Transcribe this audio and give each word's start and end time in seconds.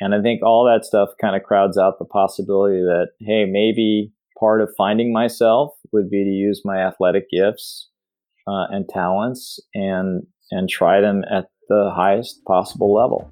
And 0.00 0.14
I 0.14 0.20
think 0.20 0.42
all 0.42 0.64
that 0.64 0.84
stuff 0.84 1.10
kind 1.20 1.36
of 1.36 1.42
crowds 1.42 1.78
out 1.78 1.98
the 1.98 2.04
possibility 2.04 2.80
that, 2.80 3.08
hey, 3.20 3.44
maybe 3.44 4.12
part 4.38 4.60
of 4.60 4.68
finding 4.76 5.12
myself 5.12 5.72
would 5.92 6.10
be 6.10 6.24
to 6.24 6.30
use 6.30 6.62
my 6.64 6.78
athletic 6.78 7.30
gifts 7.30 7.90
uh, 8.46 8.66
and 8.70 8.88
talents 8.88 9.60
and 9.74 10.26
and 10.50 10.68
try 10.68 11.00
them 11.00 11.22
at 11.30 11.46
the 11.68 11.90
highest 11.94 12.44
possible 12.44 12.92
level. 12.92 13.30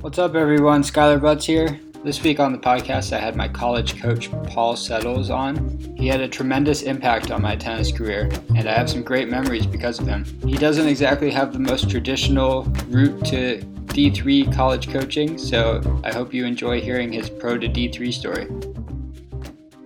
What's 0.00 0.18
up, 0.18 0.34
everyone? 0.34 0.82
Skylar 0.82 1.20
Butts 1.20 1.46
here. 1.46 1.80
This 2.04 2.22
week 2.22 2.38
on 2.38 2.52
the 2.52 2.58
podcast, 2.58 3.14
I 3.14 3.18
had 3.18 3.34
my 3.34 3.48
college 3.48 3.98
coach, 3.98 4.30
Paul 4.48 4.76
Settles, 4.76 5.30
on. 5.30 5.78
He 5.96 6.06
had 6.06 6.20
a 6.20 6.28
tremendous 6.28 6.82
impact 6.82 7.30
on 7.30 7.40
my 7.40 7.56
tennis 7.56 7.90
career, 7.90 8.30
and 8.54 8.68
I 8.68 8.74
have 8.74 8.90
some 8.90 9.02
great 9.02 9.30
memories 9.30 9.64
because 9.64 9.98
of 9.98 10.06
him. 10.06 10.26
He 10.46 10.58
doesn't 10.58 10.86
exactly 10.86 11.30
have 11.30 11.54
the 11.54 11.60
most 11.60 11.88
traditional 11.88 12.64
route 12.88 13.24
to 13.24 13.62
D3 13.86 14.54
college 14.54 14.90
coaching, 14.90 15.38
so 15.38 15.80
I 16.04 16.12
hope 16.12 16.34
you 16.34 16.44
enjoy 16.44 16.82
hearing 16.82 17.10
his 17.10 17.30
pro 17.30 17.56
to 17.56 17.68
D3 17.68 18.12
story. 18.12 18.48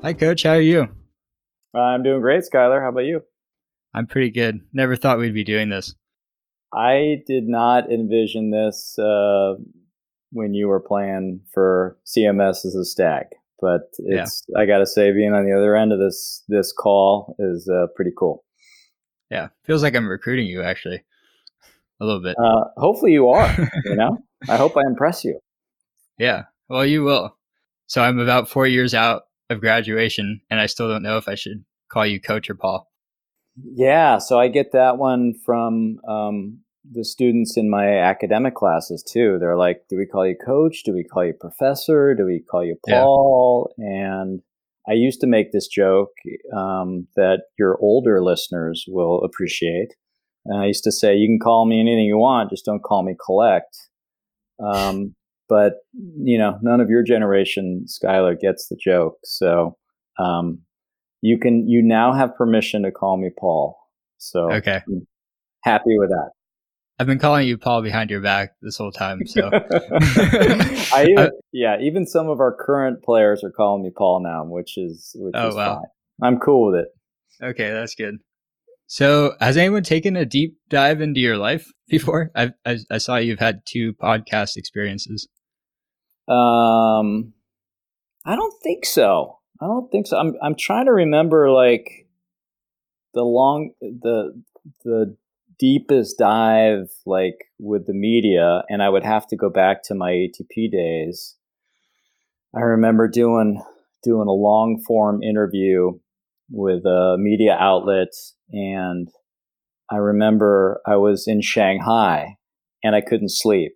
Hi, 0.03 0.13
coach. 0.13 0.43
How 0.43 0.55
are 0.55 0.61
you? 0.61 0.89
I'm 1.73 2.03
doing 2.03 2.21
great, 2.21 2.43
Skylar. 2.43 2.83
How 2.83 2.89
about 2.89 3.05
you? 3.05 3.23
I'm 3.95 4.09
pretty 4.09 4.31
good. 4.31 4.63
Never 4.73 4.97
thought 4.97 5.21
we'd 5.21 5.35
be 5.35 5.45
doing 5.45 5.69
this. 5.69 5.95
I 6.75 7.23
did 7.29 7.47
not 7.47 7.93
envision 7.93 8.51
this 8.51 8.99
uh, 8.99 9.55
when 10.31 10.55
you 10.55 10.69
were 10.69 10.81
playing 10.81 11.41
for 11.53 11.99
CMS 12.07 12.65
as 12.65 12.75
a 12.75 12.85
stag. 12.85 13.27
But 13.61 13.93
it's 13.99 14.45
yeah. 14.49 14.61
I 14.61 14.67
got 14.67 14.79
to 14.79 14.87
say, 14.87 15.13
being 15.13 15.35
on 15.35 15.45
the 15.45 15.57
other 15.57 15.75
end 15.75 15.93
of 15.93 15.99
this 15.99 16.45
this 16.49 16.73
call 16.73 17.35
is 17.39 17.69
uh, 17.69 17.87
pretty 17.97 18.13
cool. 18.17 18.45
Yeah, 19.31 19.49
feels 19.65 19.83
like 19.83 19.97
I'm 19.97 20.09
recruiting 20.09 20.47
you 20.47 20.63
actually 20.63 21.03
a 22.01 22.05
little 22.05 22.23
bit. 22.23 22.37
Uh, 22.39 22.65
hopefully, 22.77 23.13
you 23.13 23.29
are. 23.29 23.55
you 23.85 23.97
know, 23.97 24.19
I 24.49 24.57
hope 24.57 24.77
I 24.77 24.83
impress 24.83 25.25
you. 25.25 25.41
Yeah, 26.19 26.45
well, 26.69 26.87
you 26.87 27.03
will. 27.03 27.37
So 27.87 28.03
I'm 28.03 28.19
about 28.19 28.49
four 28.49 28.67
years 28.67 28.95
out 28.95 29.23
of 29.51 29.61
graduation, 29.61 30.41
and 30.51 30.61
I 30.61 30.67
still 30.67 30.89
don't 30.89 31.03
know 31.03 31.17
if 31.17 31.29
I 31.29 31.35
should 31.35 31.65
call 31.91 32.07
you 32.07 32.21
Coach 32.21 32.49
or 32.51 32.55
Paul. 32.55 32.89
Yeah, 33.57 34.19
so 34.19 34.39
I 34.39 34.49
get 34.49 34.73
that 34.73 34.99
one 34.99 35.35
from 35.35 35.99
um, 36.07 36.61
the 36.91 37.05
students 37.05 37.57
in 37.57 37.71
my 37.71 37.99
academic 37.99 38.55
classes 38.55 39.03
too. 39.03 39.39
They're 39.39 39.57
like, 39.57 39.83
"Do 39.89 39.97
we 39.97 40.07
call 40.07 40.27
you 40.27 40.37
coach? 40.37 40.83
Do 40.85 40.93
we 40.93 41.05
call 41.05 41.25
you 41.25 41.35
professor? 41.35 42.15
Do 42.15 42.25
we 42.25 42.41
call 42.41 42.65
you 42.65 42.77
Paul?" 42.89 43.73
Yeah. 43.79 44.21
And 44.21 44.43
I 44.89 44.93
used 44.93 45.21
to 45.21 45.27
make 45.27 45.53
this 45.53 45.69
joke 45.69 46.13
um, 46.57 47.07
that 47.17 47.43
your 47.59 47.79
older 47.81 48.23
listeners 48.23 48.85
will 48.89 49.23
appreciate. 49.23 49.95
And 50.47 50.63
I 50.63 50.67
used 50.67 50.85
to 50.85 50.93
say, 50.93 51.17
"You 51.17 51.29
can 51.29 51.39
call 51.39 51.67
me 51.67 51.81
anything 51.81 52.07
you 52.07 52.19
want, 52.19 52.51
just 52.51 52.65
don't 52.65 52.83
call 52.83 53.03
me 53.03 53.15
collect." 53.25 53.77
Um, 54.61 55.15
but 55.49 55.75
you 55.95 56.39
know, 56.39 56.59
none 56.63 56.81
of 56.81 56.91
your 56.91 57.03
generation, 57.03 57.87
Skylar, 57.87 58.39
gets 58.39 58.69
the 58.69 58.77
joke. 58.77 59.19
So 59.25 59.77
um, 60.19 60.61
you 61.23 61.39
can 61.39 61.69
you 61.69 61.83
now 61.83 62.13
have 62.13 62.37
permission 62.37 62.83
to 62.83 62.91
call 62.91 63.17
me 63.17 63.31
Paul. 63.39 63.77
So 64.19 64.53
okay. 64.53 64.83
I'm 64.87 65.07
happy 65.63 65.99
with 65.99 66.11
that. 66.11 66.31
I've 66.99 67.07
been 67.07 67.19
calling 67.21 67.47
you 67.47 67.57
Paul 67.57 67.83
behind 67.83 68.11
your 68.11 68.21
back 68.21 68.55
this 68.61 68.77
whole 68.77 68.91
time. 68.91 69.25
So, 69.27 69.51
I 69.53 71.07
even, 71.11 71.31
yeah, 71.53 71.77
even 71.81 72.07
some 72.07 72.29
of 72.29 72.41
our 72.41 72.53
current 72.53 73.05
players 73.05 73.45
are 73.45 73.53
calling 73.53 73.85
me 73.85 73.91
Paul 73.97 74.21
now, 74.23 74.45
which 74.45 74.77
is 74.77 75.15
which 75.17 75.35
oh, 75.37 75.49
is 75.49 75.55
wow. 75.55 75.75
fine. 75.77 75.85
I'm 76.23 76.39
cool 76.41 76.73
with 76.73 76.81
it. 76.81 76.89
Okay, 77.45 77.71
that's 77.71 77.95
good. 77.95 78.17
So, 78.89 79.35
has 79.41 79.57
anyone 79.57 79.85
taken 79.85 80.17
a 80.17 80.25
deep 80.25 80.57
dive 80.69 81.01
into 81.01 81.21
your 81.21 81.37
life 81.37 81.71
before? 81.89 82.33
I, 82.35 82.53
I, 82.67 82.79
I 82.91 82.99
saw 82.99 83.17
you've 83.17 83.39
had 83.39 83.61
two 83.65 83.95
podcast 83.95 84.57
experiences. 84.57 85.29
Um, 86.27 87.33
I 88.25 88.35
don't 88.35 88.55
think 88.63 88.85
so. 88.85 89.39
I 89.61 89.67
don't 89.67 89.91
think 89.91 90.07
so. 90.07 90.19
I'm 90.19 90.35
I'm 90.43 90.55
trying 90.57 90.87
to 90.87 90.93
remember 90.93 91.51
like 91.51 92.09
the 93.15 93.23
long 93.23 93.71
the 93.81 94.43
the 94.85 95.17
deepest 95.59 96.19
dive 96.19 96.89
like 97.05 97.37
with 97.59 97.87
the 97.87 97.95
media 97.95 98.63
and 98.69 98.83
I 98.83 98.89
would 98.89 99.05
have 99.05 99.27
to 99.29 99.37
go 99.37 99.51
back 99.51 99.83
to 99.85 99.95
my 99.95 100.13
ATP 100.13 100.71
days. 100.71 101.37
I 102.55 102.61
remember 102.61 103.09
doing 103.09 103.63
doing 104.03 104.29
a 104.29 104.33
long 104.33 104.83
form 104.87 105.23
interview 105.23 105.99
with 106.51 106.85
a 106.85 107.17
media 107.19 107.57
outlet 107.59 108.09
and 108.53 109.09
I 109.91 109.97
remember 109.97 110.81
I 110.87 110.97
was 110.97 111.27
in 111.27 111.43
Shanghai 111.43 112.37
and 112.85 112.95
I 112.95 113.01
couldn't 113.01 113.31
sleep. 113.31 113.73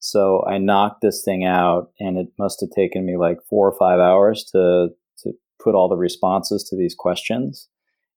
So 0.00 0.44
I 0.46 0.58
knocked 0.58 1.00
this 1.00 1.22
thing 1.24 1.44
out 1.44 1.90
and 1.98 2.18
it 2.18 2.26
must 2.38 2.60
have 2.60 2.70
taken 2.70 3.06
me 3.06 3.16
like 3.16 3.38
4 3.48 3.68
or 3.68 3.78
5 3.78 3.98
hours 3.98 4.44
to 4.52 4.88
to 5.22 5.32
put 5.62 5.74
all 5.74 5.88
the 5.88 5.96
responses 5.96 6.62
to 6.64 6.76
these 6.76 6.94
questions. 6.94 7.68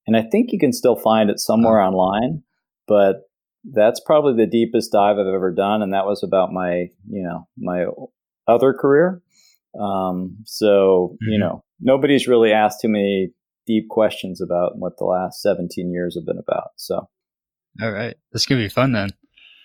And 0.06 0.18
I 0.18 0.24
think 0.24 0.52
you 0.52 0.60
can 0.60 0.74
still 0.74 0.96
find 0.96 1.30
it 1.30 1.40
somewhere 1.40 1.82
online 1.82 2.44
but 2.88 3.30
that's 3.64 4.00
probably 4.00 4.44
the 4.44 4.50
deepest 4.50 4.92
dive 4.92 5.18
I've 5.18 5.34
ever 5.34 5.52
done, 5.52 5.82
and 5.82 5.94
that 5.94 6.06
was 6.06 6.24
about 6.24 6.52
my 6.52 6.90
you 7.10 7.24
know 7.24 7.48
my 7.58 7.86
other 8.48 8.74
career. 8.74 9.22
Um, 9.80 10.38
so 10.46 11.14
mm-hmm. 11.14 11.32
you 11.32 11.40
know 11.40 11.64
nobody's 11.80 12.28
really 12.28 12.52
asked 12.52 12.82
too 12.82 12.90
many 12.90 13.30
deep 13.66 13.90
questions 13.90 14.42
about 14.42 14.78
what 14.78 14.98
the 14.98 15.04
last 15.04 15.42
17 15.42 15.92
years 15.92 16.16
have 16.16 16.26
been 16.26 16.40
about. 16.40 16.70
So, 16.78 17.10
all 17.82 17.92
right, 17.92 18.16
this 18.32 18.46
could 18.46 18.58
be 18.58 18.70
fun 18.70 18.94
then. 18.94 19.10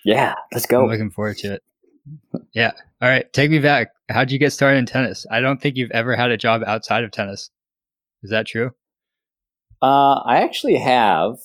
Yeah, 0.05 0.35
let's 0.51 0.65
go. 0.65 0.83
I'm 0.83 0.89
looking 0.89 1.11
forward 1.11 1.37
to 1.37 1.53
it. 1.53 1.63
Yeah. 2.53 2.71
All 3.01 3.09
right, 3.09 3.31
take 3.33 3.49
me 3.49 3.59
back. 3.59 3.91
How'd 4.09 4.31
you 4.31 4.37
get 4.37 4.51
started 4.51 4.77
in 4.79 4.85
tennis? 4.85 5.25
I 5.31 5.39
don't 5.39 5.61
think 5.61 5.77
you've 5.77 5.91
ever 5.91 6.15
had 6.15 6.31
a 6.31 6.37
job 6.37 6.61
outside 6.67 7.03
of 7.03 7.11
tennis. 7.11 7.49
Is 8.21 8.29
that 8.31 8.45
true? 8.45 8.71
Uh, 9.81 10.19
I 10.25 10.41
actually 10.43 10.77
have. 10.77 11.37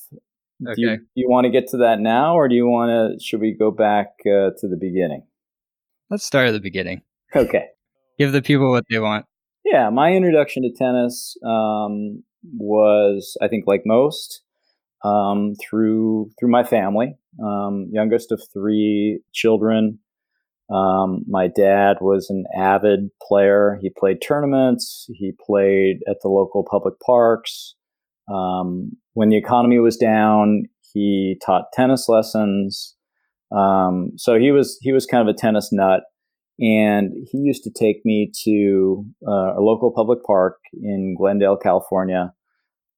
Okay. 0.67 0.75
Do 0.75 0.83
you, 0.83 0.97
do 0.97 1.05
you 1.15 1.29
want 1.29 1.45
to 1.45 1.51
get 1.51 1.69
to 1.69 1.77
that 1.79 2.01
now, 2.01 2.35
or 2.35 2.49
do 2.49 2.55
you 2.55 2.67
want 2.67 2.91
to? 2.91 3.25
Should 3.25 3.41
we 3.41 3.55
go 3.57 3.71
back 3.71 4.09
uh, 4.27 4.51
to 4.59 4.69
the 4.69 4.77
beginning? 4.79 5.23
Let's 6.11 6.25
start 6.25 6.49
at 6.49 6.53
the 6.53 6.61
beginning. 6.61 7.03
Okay. 7.35 7.67
Give 8.19 8.33
the 8.33 8.43
people 8.43 8.71
what 8.71 8.85
they 8.91 8.99
want. 8.99 9.27
Yeah, 9.65 9.91
my 9.91 10.13
introduction 10.13 10.63
to 10.63 10.71
tennis 10.73 11.37
um, 11.45 12.25
was, 12.57 13.37
I 13.43 13.49
think, 13.49 13.65
like 13.67 13.83
most, 13.85 14.43
um, 15.05 15.55
through 15.61 16.31
through 16.39 16.51
my 16.51 16.65
family. 16.65 17.17
Um, 17.43 17.89
youngest 17.93 18.33
of 18.33 18.43
three 18.53 19.21
children. 19.33 20.01
Um, 20.71 21.25
my 21.29 21.47
dad 21.47 21.99
was 22.01 22.29
an 22.31 22.45
avid 22.57 23.11
player. 23.23 23.79
He 23.81 23.91
played 23.91 24.21
tournaments. 24.21 25.07
He 25.15 25.33
played 25.47 26.01
at 26.09 26.17
the 26.23 26.29
local 26.29 26.65
public 26.69 26.99
parks. 27.01 27.75
Um, 28.33 28.93
when 29.15 29.29
the 29.29 29.37
economy 29.37 29.79
was 29.79 29.97
down, 29.97 30.65
he 30.93 31.37
taught 31.45 31.73
tennis 31.73 32.09
lessons. 32.09 32.95
Um, 33.57 34.13
so 34.17 34.39
he 34.39 34.53
was 34.53 34.79
he 34.83 34.93
was 34.93 35.07
kind 35.07 35.27
of 35.27 35.35
a 35.35 35.39
tennis 35.39 35.71
nut, 35.73 36.03
and 36.59 37.13
he 37.31 37.39
used 37.39 37.65
to 37.65 37.71
take 37.71 38.05
me 38.05 38.31
to 38.45 39.05
uh, 39.27 39.55
a 39.57 39.61
local 39.61 39.93
public 39.95 40.23
park 40.25 40.59
in 40.83 41.15
Glendale, 41.19 41.57
California, 41.57 42.33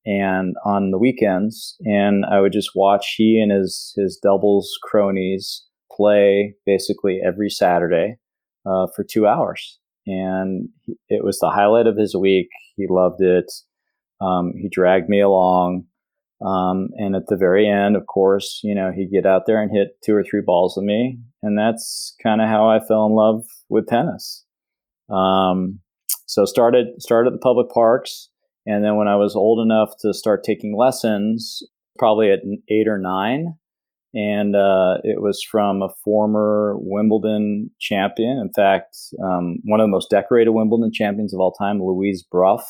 and 0.05 0.57
on 0.65 0.91
the 0.91 0.99
weekends, 0.99 1.77
and 1.81 2.25
I 2.25 2.41
would 2.41 2.53
just 2.53 2.71
watch 2.75 3.15
he 3.17 3.41
and 3.41 3.53
his 3.53 3.93
his 3.97 4.19
doubles 4.21 4.71
cronies 4.83 5.65
play 5.93 6.55
basically 6.67 7.21
every 7.25 7.51
Saturday 7.51 8.17
uh, 8.67 8.87
for 8.97 9.05
two 9.05 9.27
hours, 9.27 9.79
and 10.07 10.69
it 11.09 11.25
was 11.25 11.39
the 11.39 11.51
highlight 11.51 11.87
of 11.87 11.97
his 11.97 12.17
week. 12.17 12.49
He 12.77 12.87
loved 12.89 13.21
it. 13.21 13.51
Um, 14.21 14.53
he 14.57 14.69
dragged 14.71 15.09
me 15.09 15.21
along. 15.21 15.85
Um, 16.45 16.89
and 16.97 17.15
at 17.15 17.27
the 17.29 17.37
very 17.37 17.69
end, 17.69 17.97
of 17.97 18.07
course, 18.07 18.61
you 18.63 18.75
know, 18.75 18.91
he'd 18.95 19.13
get 19.13 19.27
out 19.27 19.43
there 19.47 19.63
and 19.63 19.71
hit 19.71 20.01
two 20.03 20.15
or 20.15 20.25
three 20.25 20.41
balls 20.41 20.75
with 20.77 20.85
me. 20.85 21.19
And 21.43 21.59
that's 21.59 22.15
kind 22.23 22.41
of 22.41 22.49
how 22.49 22.69
I 22.69 22.81
fell 22.81 23.07
in 23.07 23.13
love 23.13 23.45
with 23.69 23.87
tennis. 23.87 24.45
Um, 25.11 25.81
so 26.27 26.45
started, 26.45 26.87
started 26.99 27.29
at 27.29 27.33
the 27.35 27.43
public 27.43 27.69
parks. 27.71 28.31
And 28.67 28.85
then 28.85 28.97
when 28.97 29.09
I 29.09 29.17
was 29.17 29.37
old 29.37 29.65
enough 29.65 29.91
to 30.01 30.15
start 30.15 30.45
taking 30.45 30.77
lessons, 30.77 31.63
probably 31.99 32.31
at 32.31 32.41
eight 32.71 32.89
or 32.89 32.99
nine, 32.99 33.55
and 34.15 34.57
uh, 34.57 34.99
it 35.05 35.21
was 35.21 35.43
from 35.43 35.83
a 35.83 35.89
former 36.05 36.75
Wimbledon 36.79 37.71
champion. 37.81 38.39
In 38.39 38.51
fact, 38.53 38.97
um, 39.23 39.59
one 39.65 39.81
of 39.81 39.85
the 39.85 39.91
most 39.91 40.11
decorated 40.11 40.51
Wimbledon 40.51 40.91
champions 40.93 41.33
of 41.33 41.41
all 41.41 41.53
time, 41.53 41.81
Louise 41.83 42.23
Brough 42.23 42.63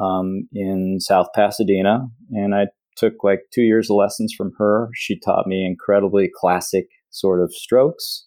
um, 0.00 0.48
in 0.52 0.98
South 1.00 1.28
Pasadena, 1.34 2.06
and 2.30 2.54
I 2.54 2.66
took 2.96 3.24
like 3.24 3.40
two 3.52 3.62
years 3.62 3.90
of 3.90 3.96
lessons 3.96 4.32
from 4.36 4.52
her. 4.58 4.88
She 4.94 5.18
taught 5.18 5.46
me 5.46 5.66
incredibly 5.66 6.30
classic 6.34 6.86
sort 7.10 7.42
of 7.42 7.52
strokes. 7.52 8.26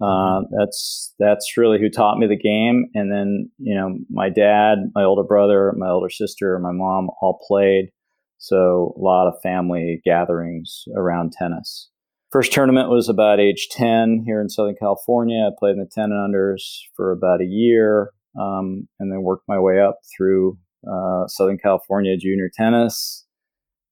Uh, 0.00 0.40
that's 0.58 1.14
that's 1.18 1.56
really 1.56 1.78
who 1.78 1.88
taught 1.88 2.18
me 2.18 2.26
the 2.26 2.36
game. 2.36 2.86
And 2.94 3.12
then 3.12 3.50
you 3.58 3.74
know 3.74 3.98
my 4.10 4.28
dad, 4.28 4.78
my 4.94 5.04
older 5.04 5.22
brother, 5.22 5.72
my 5.76 5.88
older 5.88 6.10
sister, 6.10 6.58
my 6.58 6.72
mom 6.72 7.08
all 7.20 7.40
played. 7.46 7.90
So 8.38 8.94
a 8.98 9.00
lot 9.00 9.28
of 9.28 9.40
family 9.42 10.02
gatherings 10.04 10.84
around 10.96 11.32
tennis. 11.32 11.88
first 12.30 12.52
tournament 12.52 12.90
was 12.90 13.08
about 13.08 13.40
age 13.40 13.68
10 13.70 14.24
here 14.26 14.40
in 14.40 14.50
Southern 14.50 14.74
California. 14.78 15.46
I 15.46 15.54
played 15.58 15.76
in 15.76 15.78
the 15.78 15.88
10 15.90 16.10
and 16.10 16.34
unders 16.34 16.60
for 16.94 17.12
about 17.12 17.40
a 17.40 17.46
year 17.46 18.10
um, 18.38 18.88
and 18.98 19.10
then 19.10 19.22
worked 19.22 19.44
my 19.48 19.58
way 19.58 19.80
up 19.80 20.00
through 20.14 20.58
uh, 20.90 21.26
Southern 21.28 21.58
California 21.58 22.16
junior 22.16 22.50
tennis. 22.54 23.24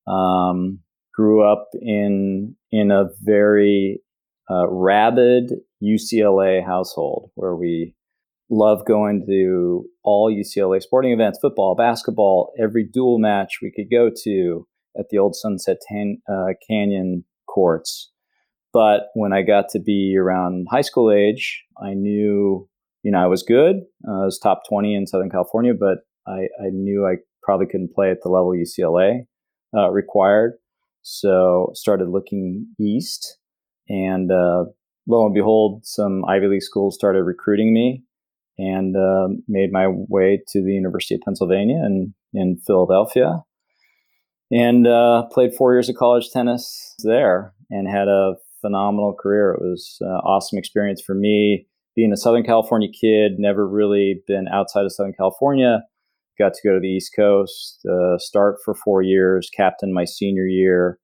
Um, 0.06 0.80
grew 1.14 1.44
up 1.44 1.68
in 1.80 2.56
in 2.70 2.90
a 2.90 3.04
very 3.22 4.00
uh, 4.50 4.68
rabid 4.68 5.52
UCLA 5.82 6.64
household 6.64 7.30
where 7.34 7.54
we 7.54 7.94
love 8.50 8.84
going 8.86 9.24
to 9.26 9.84
all 10.04 10.32
UCLA 10.32 10.82
sporting 10.82 11.12
events, 11.12 11.38
football, 11.40 11.74
basketball, 11.74 12.52
every 12.60 12.84
dual 12.84 13.18
match 13.18 13.58
we 13.62 13.72
could 13.74 13.90
go 13.90 14.10
to 14.24 14.66
at 14.98 15.06
the 15.10 15.18
old 15.18 15.34
Sunset 15.34 15.78
Tan- 15.88 16.20
uh, 16.30 16.52
Canyon 16.68 17.24
courts. 17.48 18.10
But 18.72 19.08
when 19.14 19.32
I 19.32 19.42
got 19.42 19.68
to 19.70 19.80
be 19.80 20.16
around 20.18 20.66
high 20.70 20.82
school 20.82 21.12
age, 21.12 21.62
I 21.82 21.94
knew, 21.94 22.68
you 23.02 23.10
know, 23.10 23.18
I 23.18 23.26
was 23.26 23.42
good. 23.42 23.76
Uh, 24.06 24.22
I 24.22 24.24
was 24.24 24.38
top 24.38 24.62
20 24.68 24.94
in 24.94 25.06
Southern 25.06 25.30
California, 25.30 25.72
but 25.78 25.98
I, 26.26 26.48
I 26.60 26.70
knew 26.70 27.06
I 27.06 27.16
probably 27.42 27.66
couldn't 27.66 27.94
play 27.94 28.10
at 28.10 28.18
the 28.22 28.28
level 28.28 28.50
UCLA 28.50 29.26
uh, 29.76 29.90
required. 29.90 30.54
So 31.02 31.70
started 31.74 32.08
looking 32.08 32.68
east 32.80 33.38
and 33.88 34.30
uh, 34.30 34.64
lo 35.06 35.26
and 35.26 35.34
behold, 35.34 35.84
some 35.84 36.24
Ivy 36.24 36.46
League 36.46 36.62
schools 36.62 36.94
started 36.94 37.24
recruiting 37.24 37.72
me 37.72 38.04
and 38.58 38.96
uh, 38.96 39.28
made 39.48 39.72
my 39.72 39.88
way 39.88 40.42
to 40.48 40.62
the 40.62 40.72
University 40.72 41.14
of 41.14 41.22
Pennsylvania 41.22 41.82
in, 41.84 42.14
in 42.32 42.58
Philadelphia. 42.66 43.42
And 44.50 44.86
uh, 44.86 45.24
played 45.32 45.54
four 45.54 45.72
years 45.72 45.88
of 45.88 45.96
college 45.96 46.30
tennis 46.30 46.94
there 47.02 47.54
and 47.70 47.88
had 47.88 48.08
a 48.08 48.34
phenomenal 48.60 49.14
career. 49.14 49.52
It 49.52 49.62
was 49.62 49.96
an 50.00 50.08
awesome 50.08 50.58
experience 50.58 51.02
for 51.02 51.14
me. 51.14 51.66
Being 51.96 52.12
a 52.12 52.16
Southern 52.16 52.44
California 52.44 52.88
kid, 52.88 53.32
never 53.38 53.66
really 53.66 54.22
been 54.26 54.48
outside 54.48 54.84
of 54.84 54.92
Southern 54.92 55.14
California. 55.14 55.82
Got 56.42 56.54
to 56.54 56.68
go 56.68 56.74
to 56.74 56.80
the 56.80 56.88
East 56.88 57.12
Coast, 57.14 57.86
uh, 57.88 58.18
start 58.18 58.56
for 58.64 58.74
four 58.74 59.00
years, 59.00 59.48
captain 59.56 59.94
my 59.94 60.04
senior 60.04 60.44
year, 60.44 60.98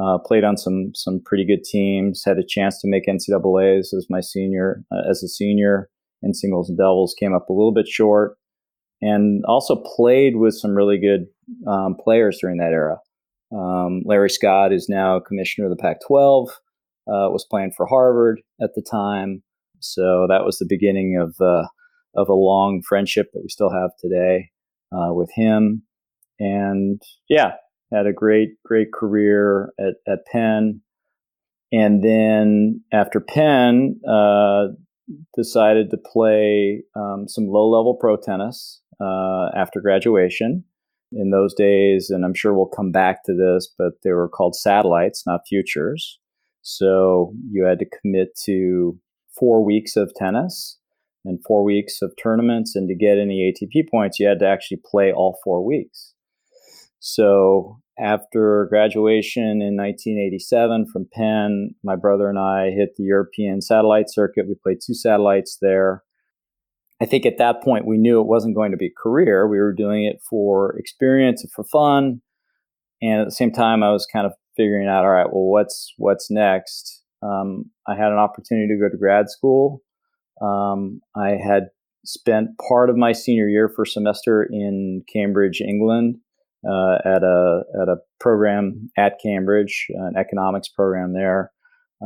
uh, 0.00 0.18
played 0.24 0.44
on 0.44 0.56
some 0.56 0.92
some 0.94 1.20
pretty 1.24 1.44
good 1.44 1.64
teams. 1.64 2.22
Had 2.24 2.38
a 2.38 2.46
chance 2.46 2.80
to 2.80 2.88
make 2.88 3.08
NCAA's 3.08 3.92
as 3.92 4.06
my 4.08 4.20
senior 4.20 4.84
uh, 4.92 5.10
as 5.10 5.24
a 5.24 5.28
senior 5.28 5.88
in 6.22 6.34
singles 6.34 6.68
and 6.68 6.78
doubles. 6.78 7.16
Came 7.18 7.34
up 7.34 7.48
a 7.48 7.52
little 7.52 7.74
bit 7.74 7.88
short, 7.88 8.36
and 9.02 9.42
also 9.48 9.82
played 9.96 10.36
with 10.36 10.54
some 10.54 10.76
really 10.76 11.00
good 11.00 11.26
um, 11.68 11.96
players 11.98 12.38
during 12.40 12.58
that 12.58 12.72
era. 12.72 12.98
Um, 13.52 14.02
Larry 14.04 14.30
Scott 14.30 14.72
is 14.72 14.86
now 14.88 15.18
commissioner 15.18 15.66
of 15.66 15.76
the 15.76 15.82
Pac-12. 15.82 16.46
Uh, 17.08 17.26
was 17.34 17.44
playing 17.50 17.72
for 17.76 17.86
Harvard 17.86 18.40
at 18.62 18.70
the 18.76 18.86
time, 18.88 19.42
so 19.80 20.28
that 20.28 20.44
was 20.44 20.58
the 20.58 20.66
beginning 20.68 21.18
of 21.20 21.34
uh, 21.44 21.66
of 22.14 22.28
a 22.28 22.34
long 22.34 22.82
friendship 22.88 23.30
that 23.32 23.42
we 23.42 23.48
still 23.48 23.72
have 23.72 23.90
today 23.98 24.50
uh, 24.92 25.12
with 25.12 25.30
him. 25.34 25.82
And 26.38 27.00
yeah, 27.28 27.52
had 27.92 28.06
a 28.06 28.12
great, 28.12 28.50
great 28.64 28.92
career 28.92 29.72
at, 29.78 29.94
at 30.06 30.26
Penn. 30.30 30.80
And 31.72 32.02
then 32.02 32.82
after 32.92 33.20
Penn, 33.20 34.00
uh, 34.08 34.68
decided 35.36 35.90
to 35.90 35.96
play 35.96 36.82
um, 36.96 37.28
some 37.28 37.46
low 37.46 37.68
level 37.68 37.94
pro 37.94 38.16
tennis 38.16 38.80
uh, 39.00 39.48
after 39.56 39.80
graduation. 39.80 40.64
In 41.12 41.30
those 41.30 41.54
days, 41.54 42.10
and 42.10 42.24
I'm 42.24 42.34
sure 42.34 42.52
we'll 42.52 42.66
come 42.66 42.90
back 42.90 43.22
to 43.24 43.32
this, 43.32 43.72
but 43.78 43.92
they 44.02 44.10
were 44.10 44.28
called 44.28 44.56
satellites, 44.56 45.22
not 45.24 45.42
futures. 45.48 46.18
So 46.62 47.32
you 47.48 47.64
had 47.64 47.78
to 47.78 47.86
commit 48.02 48.36
to 48.44 48.98
four 49.38 49.64
weeks 49.64 49.94
of 49.94 50.12
tennis 50.16 50.78
and 51.26 51.42
four 51.46 51.64
weeks 51.64 52.02
of 52.02 52.12
tournaments. 52.22 52.74
And 52.74 52.88
to 52.88 52.94
get 52.94 53.18
any 53.18 53.52
ATP 53.52 53.90
points, 53.90 54.18
you 54.18 54.26
had 54.26 54.38
to 54.40 54.48
actually 54.48 54.80
play 54.90 55.12
all 55.12 55.38
four 55.44 55.64
weeks. 55.64 56.14
So 56.98 57.80
after 57.98 58.66
graduation 58.68 59.62
in 59.62 59.76
1987 59.76 60.86
from 60.92 61.06
Penn, 61.12 61.70
my 61.82 61.96
brother 61.96 62.28
and 62.28 62.38
I 62.38 62.70
hit 62.70 62.96
the 62.96 63.04
European 63.04 63.60
satellite 63.60 64.06
circuit. 64.08 64.46
We 64.48 64.54
played 64.54 64.78
two 64.84 64.94
satellites 64.94 65.58
there. 65.60 66.02
I 67.00 67.06
think 67.06 67.26
at 67.26 67.38
that 67.38 67.62
point 67.62 67.86
we 67.86 67.98
knew 67.98 68.20
it 68.20 68.26
wasn't 68.26 68.56
going 68.56 68.70
to 68.70 68.76
be 68.76 68.86
a 68.86 69.02
career. 69.02 69.46
We 69.46 69.58
were 69.58 69.72
doing 69.72 70.04
it 70.04 70.20
for 70.28 70.76
experience 70.78 71.42
and 71.42 71.52
for 71.52 71.64
fun. 71.64 72.22
And 73.02 73.20
at 73.20 73.26
the 73.26 73.32
same 73.32 73.52
time, 73.52 73.82
I 73.82 73.92
was 73.92 74.06
kind 74.10 74.26
of 74.26 74.32
figuring 74.56 74.88
out, 74.88 75.04
all 75.04 75.10
right, 75.10 75.26
well, 75.30 75.44
what's 75.44 75.92
what's 75.98 76.30
next? 76.30 77.02
Um, 77.22 77.70
I 77.86 77.94
had 77.94 78.12
an 78.12 78.18
opportunity 78.18 78.68
to 78.68 78.80
go 78.80 78.88
to 78.88 78.96
grad 78.96 79.28
school. 79.28 79.82
Um, 80.40 81.00
I 81.14 81.30
had 81.30 81.64
spent 82.04 82.50
part 82.68 82.88
of 82.90 82.96
my 82.96 83.12
senior 83.12 83.48
year 83.48 83.70
for 83.74 83.84
semester 83.84 84.46
in 84.50 85.02
Cambridge, 85.12 85.60
England, 85.60 86.16
uh, 86.66 86.96
at 87.04 87.22
a 87.22 87.62
at 87.80 87.88
a 87.88 87.96
program 88.20 88.90
at 88.96 89.18
Cambridge, 89.22 89.86
an 89.90 90.14
economics 90.16 90.68
program 90.68 91.12
there. 91.12 91.52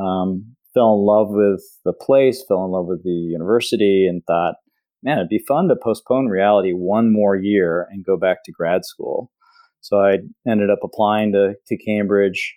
Um, 0.00 0.56
fell 0.75 0.94
in 0.94 1.06
love 1.06 1.29
with 1.31 1.62
the 1.85 1.93
place, 1.93 2.44
fell 2.47 2.65
in 2.65 2.71
love 2.71 2.87
with 2.87 3.03
the 3.03 3.11
university, 3.11 4.06
and 4.09 4.23
thought, 4.27 4.55
man, 5.03 5.19
it'd 5.19 5.29
be 5.29 5.44
fun 5.47 5.69
to 5.69 5.77
postpone 5.77 6.27
reality 6.27 6.73
one 6.73 7.12
more 7.12 7.37
year 7.37 7.87
and 7.91 8.05
go 8.05 8.17
back 8.17 8.38
to 8.44 8.53
grad 8.53 8.85
school. 8.85 9.31
So 9.81 9.99
I 9.99 10.19
ended 10.49 10.71
up 10.71 10.81
applying 10.82 11.32
to 11.32 11.55
to 11.67 11.85
Cambridge 11.85 12.56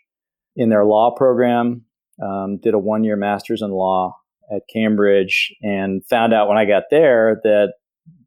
in 0.55 0.69
their 0.69 0.85
law 0.85 1.13
program. 1.15 1.85
Um, 2.21 2.59
did 2.61 2.75
a 2.75 2.79
one 2.79 3.03
year 3.03 3.15
master's 3.15 3.61
in 3.61 3.71
law 3.71 4.15
at 4.51 4.63
Cambridge, 4.71 5.53
and 5.61 6.05
found 6.05 6.33
out 6.33 6.47
when 6.47 6.57
I 6.57 6.65
got 6.65 6.83
there 6.89 7.39
that 7.43 7.73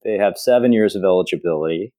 they 0.04 0.16
have 0.18 0.38
seven 0.38 0.72
years 0.72 0.94
of 0.94 1.04
eligibility 1.04 1.92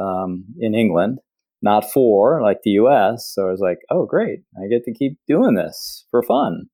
um, 0.00 0.44
in 0.58 0.74
England, 0.74 1.18
not 1.62 1.90
four 1.90 2.42
like 2.42 2.58
the 2.64 2.70
US. 2.72 3.30
So 3.32 3.48
I 3.48 3.50
was 3.50 3.60
like, 3.60 3.78
oh, 3.90 4.06
great. 4.06 4.40
I 4.56 4.68
get 4.68 4.84
to 4.84 4.92
keep 4.92 5.18
doing 5.26 5.54
this 5.54 6.06
for 6.10 6.22
fun. 6.22 6.64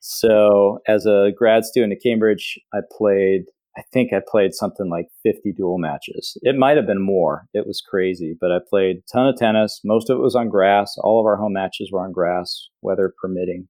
So 0.00 0.78
as 0.86 1.06
a 1.06 1.30
grad 1.36 1.64
student 1.64 1.92
at 1.92 2.02
Cambridge, 2.02 2.58
I 2.74 2.78
played, 2.96 3.42
I 3.76 3.82
think 3.92 4.12
I 4.12 4.20
played 4.26 4.54
something 4.54 4.88
like 4.88 5.06
50 5.22 5.52
dual 5.52 5.78
matches. 5.78 6.36
It 6.42 6.56
might 6.56 6.76
have 6.76 6.86
been 6.86 7.02
more. 7.02 7.46
It 7.54 7.66
was 7.66 7.82
crazy, 7.88 8.36
but 8.40 8.52
I 8.52 8.58
played 8.68 8.96
a 8.98 9.12
ton 9.12 9.28
of 9.28 9.36
tennis. 9.36 9.80
Most 9.84 10.10
of 10.10 10.18
it 10.18 10.22
was 10.22 10.36
on 10.36 10.48
grass. 10.48 10.94
All 10.98 11.20
of 11.20 11.26
our 11.26 11.36
home 11.36 11.54
matches 11.54 11.90
were 11.92 12.04
on 12.04 12.12
grass, 12.12 12.68
weather 12.82 13.12
permitting. 13.20 13.68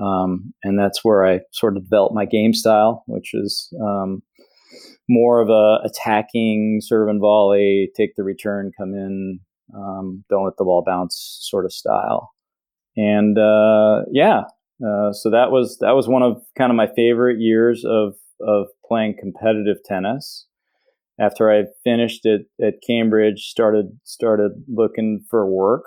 Um, 0.00 0.52
and 0.62 0.78
that's 0.78 1.04
where 1.04 1.24
I 1.24 1.40
sort 1.52 1.76
of 1.76 1.84
developed 1.84 2.14
my 2.14 2.24
game 2.24 2.52
style, 2.52 3.04
which 3.06 3.30
is 3.32 3.72
um, 3.80 4.22
more 5.08 5.40
of 5.40 5.48
a 5.50 5.86
attacking 5.86 6.80
serve 6.82 7.08
and 7.08 7.20
volley, 7.20 7.90
take 7.96 8.16
the 8.16 8.24
return, 8.24 8.72
come 8.78 8.94
in, 8.94 9.40
um, 9.74 10.24
don't 10.28 10.44
let 10.44 10.56
the 10.56 10.64
ball 10.64 10.82
bounce 10.84 11.38
sort 11.42 11.64
of 11.64 11.72
style. 11.72 12.32
And 12.96 13.38
uh, 13.38 14.02
yeah, 14.12 14.42
uh, 14.84 15.12
so 15.12 15.30
that 15.30 15.50
was 15.50 15.78
that 15.80 15.92
was 15.92 16.08
one 16.08 16.22
of 16.22 16.42
kind 16.56 16.70
of 16.70 16.76
my 16.76 16.88
favorite 16.94 17.40
years 17.40 17.84
of 17.84 18.14
of 18.40 18.66
playing 18.86 19.16
competitive 19.18 19.78
tennis. 19.84 20.46
After 21.20 21.50
I 21.50 21.64
finished 21.84 22.26
it 22.26 22.46
at 22.60 22.82
Cambridge, 22.86 23.46
started 23.46 23.98
started 24.04 24.52
looking 24.68 25.24
for 25.30 25.48
work. 25.48 25.84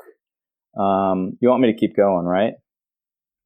Um, 0.79 1.37
you 1.41 1.49
want 1.49 1.61
me 1.61 1.71
to 1.71 1.77
keep 1.77 1.95
going, 1.95 2.25
right? 2.25 2.53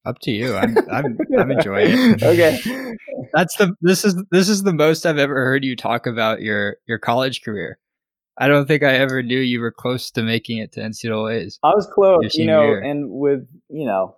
Up 0.05 0.19
to 0.19 0.31
you. 0.31 0.55
I'm 0.55 0.75
I'm, 0.91 1.17
I'm 1.37 1.51
enjoying 1.51 1.91
it. 1.91 2.23
okay. 2.23 2.59
That's 3.33 3.55
the 3.57 3.73
this 3.81 4.03
is 4.03 4.21
this 4.31 4.49
is 4.49 4.63
the 4.63 4.73
most 4.73 5.05
I've 5.05 5.17
ever 5.17 5.35
heard 5.35 5.63
you 5.63 5.75
talk 5.75 6.07
about 6.07 6.41
your 6.41 6.77
your 6.87 6.99
college 6.99 7.41
career. 7.43 7.77
I 8.37 8.47
don't 8.47 8.67
think 8.67 8.81
I 8.81 8.93
ever 8.93 9.21
knew 9.21 9.39
you 9.39 9.59
were 9.59 9.71
close 9.71 10.09
to 10.11 10.23
making 10.23 10.57
it 10.57 10.71
to 10.73 10.79
NCAA's. 10.79 11.59
I 11.63 11.75
was 11.75 11.87
close, 11.93 12.33
you 12.33 12.45
know, 12.45 12.63
year. 12.63 12.79
and 12.79 13.11
with 13.11 13.47
you 13.69 13.85
know, 13.85 14.15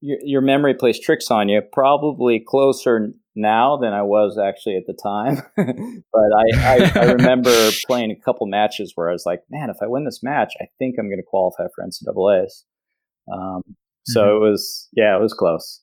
your, 0.00 0.18
your 0.22 0.40
memory 0.40 0.74
plays 0.74 1.00
tricks 1.00 1.30
on 1.30 1.48
you. 1.48 1.60
Probably 1.72 2.38
closer 2.46 3.12
now 3.34 3.76
than 3.76 3.92
I 3.92 4.02
was 4.02 4.38
actually 4.38 4.76
at 4.76 4.86
the 4.86 4.92
time. 4.92 5.42
but 5.56 6.30
I, 6.36 6.56
I, 6.56 6.92
I, 6.94 7.12
remember 7.12 7.70
playing 7.86 8.10
a 8.10 8.16
couple 8.16 8.46
matches 8.46 8.92
where 8.94 9.08
I 9.08 9.12
was 9.12 9.24
like, 9.24 9.42
man, 9.50 9.70
if 9.70 9.76
I 9.80 9.86
win 9.86 10.04
this 10.04 10.20
match, 10.22 10.52
I 10.60 10.66
think 10.78 10.96
I'm 10.98 11.08
going 11.08 11.18
to 11.18 11.26
qualify 11.26 11.64
for 11.74 11.84
NCAA's. 11.84 12.64
Um, 13.32 13.62
so 14.04 14.20
mm-hmm. 14.20 14.36
it 14.36 14.50
was, 14.50 14.88
yeah, 14.92 15.16
it 15.16 15.20
was 15.20 15.32
close. 15.32 15.82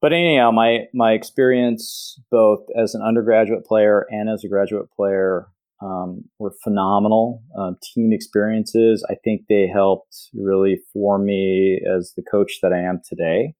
But 0.00 0.12
anyhow, 0.12 0.52
my 0.52 0.84
my 0.94 1.12
experience 1.12 2.20
both 2.30 2.60
as 2.80 2.94
an 2.94 3.02
undergraduate 3.02 3.64
player 3.64 4.06
and 4.10 4.28
as 4.28 4.44
a 4.44 4.48
graduate 4.48 4.88
player 4.94 5.48
um, 5.82 6.24
were 6.38 6.54
phenomenal. 6.62 7.42
Um, 7.58 7.76
team 7.82 8.12
experiences, 8.12 9.04
I 9.10 9.14
think 9.24 9.42
they 9.48 9.66
helped 9.66 10.14
really 10.34 10.78
form 10.92 11.24
me 11.24 11.80
as 11.96 12.12
the 12.16 12.22
coach 12.22 12.58
that 12.62 12.72
I 12.72 12.78
am 12.78 13.00
today 13.08 13.54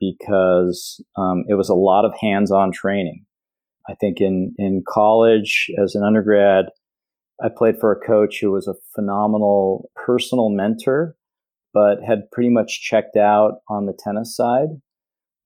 because 0.00 1.02
um, 1.16 1.44
it 1.48 1.54
was 1.54 1.68
a 1.68 1.74
lot 1.74 2.04
of 2.04 2.12
hands-on 2.20 2.72
training. 2.72 3.24
I 3.88 3.94
think 3.94 4.20
in 4.20 4.54
in 4.58 4.84
college 4.88 5.68
as 5.82 5.96
an 5.96 6.04
undergrad, 6.04 6.66
I 7.42 7.48
played 7.48 7.74
for 7.80 7.90
a 7.90 8.06
coach 8.06 8.38
who 8.40 8.52
was 8.52 8.68
a 8.68 8.78
phenomenal 8.94 9.90
personal 9.96 10.48
mentor 10.50 11.16
but 11.72 12.02
had 12.06 12.30
pretty 12.30 12.50
much 12.50 12.82
checked 12.82 13.16
out 13.16 13.60
on 13.68 13.86
the 13.86 13.96
tennis 13.98 14.36
side. 14.36 14.80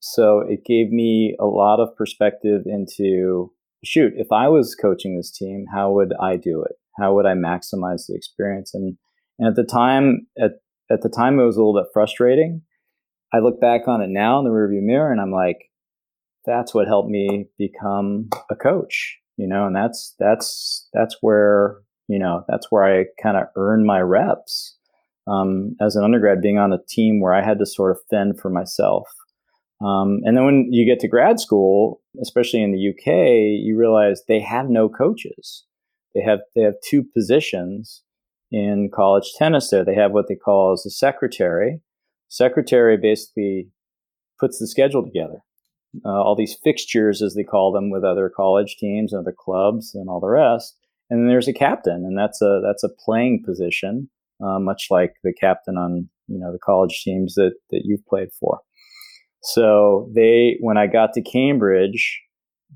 So 0.01 0.41
it 0.41 0.65
gave 0.65 0.91
me 0.91 1.37
a 1.41 1.47
lot 1.47 1.81
of 1.81 1.97
perspective 1.97 2.63
into 2.67 3.53
shoot, 3.85 4.13
if 4.17 4.33
I 4.33 4.49
was 4.49 4.75
coaching 4.75 5.17
this 5.17 5.31
team, 5.31 5.67
how 5.73 5.93
would 5.93 6.13
I 6.21 6.37
do 6.37 6.63
it? 6.63 6.77
How 6.99 7.15
would 7.15 7.27
I 7.27 7.35
maximize 7.35 8.07
the 8.07 8.15
experience? 8.15 8.75
And 8.75 8.97
and 9.39 9.49
at 9.49 9.55
the 9.55 9.65
time, 9.65 10.27
at 10.39 10.53
at 10.91 11.03
the 11.03 11.09
time, 11.09 11.39
it 11.39 11.45
was 11.45 11.57
a 11.57 11.61
little 11.61 11.81
bit 11.81 11.91
frustrating. 11.93 12.63
I 13.33 13.39
look 13.39 13.61
back 13.61 13.89
on 13.89 14.01
it 14.01 14.09
now 14.09 14.39
in 14.39 14.45
the 14.45 14.51
rearview 14.51 14.83
mirror, 14.83 15.11
and 15.11 15.21
I'm 15.21 15.33
like, 15.33 15.71
that's 16.45 16.73
what 16.73 16.87
helped 16.87 17.11
me 17.11 17.49
become 17.59 18.31
a 18.51 18.57
coach. 18.57 19.19
You 19.37 19.47
know, 19.47 19.67
and 19.67 19.77
that's 19.77 20.15
that's 20.19 20.89
that's 20.93 21.17
where 21.21 21.79
you 22.09 22.19
know 22.19 22.45
that's 22.49 22.71
where 22.71 22.85
I 22.85 23.05
kind 23.23 23.37
of 23.37 23.49
earned 23.57 23.85
my 23.85 24.01
reps 24.01 24.77
um, 25.27 25.77
as 25.81 25.97
an 25.97 26.05
undergrad, 26.05 26.41
being 26.41 26.59
on 26.59 26.73
a 26.73 26.83
team 26.89 27.21
where 27.21 27.35
I 27.35 27.43
had 27.43 27.59
to 27.59 27.67
sort 27.67 27.91
of 27.91 27.99
fend 28.11 28.39
for 28.41 28.51
myself. 28.51 29.09
Um, 29.85 30.21
and 30.25 30.37
then 30.37 30.45
when 30.45 30.73
you 30.73 30.87
get 30.87 31.01
to 31.01 31.09
grad 31.09 31.39
school, 31.39 32.01
especially 32.23 32.63
in 32.63 32.73
the 32.73 32.91
UK, 32.91 33.63
you 33.63 33.77
realize 33.79 34.23
they 34.27 34.41
have 34.41 34.69
no 34.69 34.89
coaches. 34.89 35.65
They 36.15 36.23
have 36.23 36.41
they 36.55 36.63
have 36.63 36.75
two 36.89 37.05
positions 37.05 38.03
in 38.51 38.91
college 38.95 39.31
tennis. 39.37 39.69
There, 39.71 39.85
they 39.85 39.95
have 39.95 40.13
what 40.13 40.29
they 40.29 40.35
call 40.35 40.73
as 40.73 40.87
a 40.87 40.91
secretary. 40.91 41.81
Secretary 42.29 42.97
basically 42.97 43.69
puts 44.41 44.59
the 44.59 44.67
schedule 44.67 45.05
together, 45.05 45.39
uh, 46.05 46.23
all 46.23 46.35
these 46.35 46.57
fixtures 46.65 47.23
as 47.23 47.35
they 47.35 47.45
call 47.45 47.73
them 47.73 47.91
with 47.91 48.05
other 48.05 48.31
college 48.35 48.77
teams 48.79 49.13
and 49.13 49.21
other 49.21 49.35
clubs 49.37 49.95
and 49.95 50.09
all 50.09 50.21
the 50.21 50.29
rest. 50.29 50.77
And 51.09 51.21
then 51.21 51.29
there's 51.29 51.49
a 51.49 51.53
captain, 51.53 52.05
and 52.05 52.19
that's 52.19 52.41
a 52.41 52.61
that's 52.65 52.83
a 52.83 52.89
playing 53.05 53.43
position, 53.45 54.09
uh, 54.45 54.59
much 54.59 54.87
like 54.91 55.15
the 55.23 55.33
captain 55.33 55.77
on 55.77 56.09
you 56.29 56.39
know 56.39 56.53
the 56.53 56.59
college 56.59 57.03
teams 57.03 57.35
that 57.35 57.53
that 57.71 57.83
you've 57.85 58.07
played 58.07 58.29
for. 58.39 58.61
So 59.43 60.11
they, 60.13 60.57
when 60.61 60.77
I 60.77 60.89
got 60.89 61.13
to 61.13 61.23
Cambridge, 61.23 62.21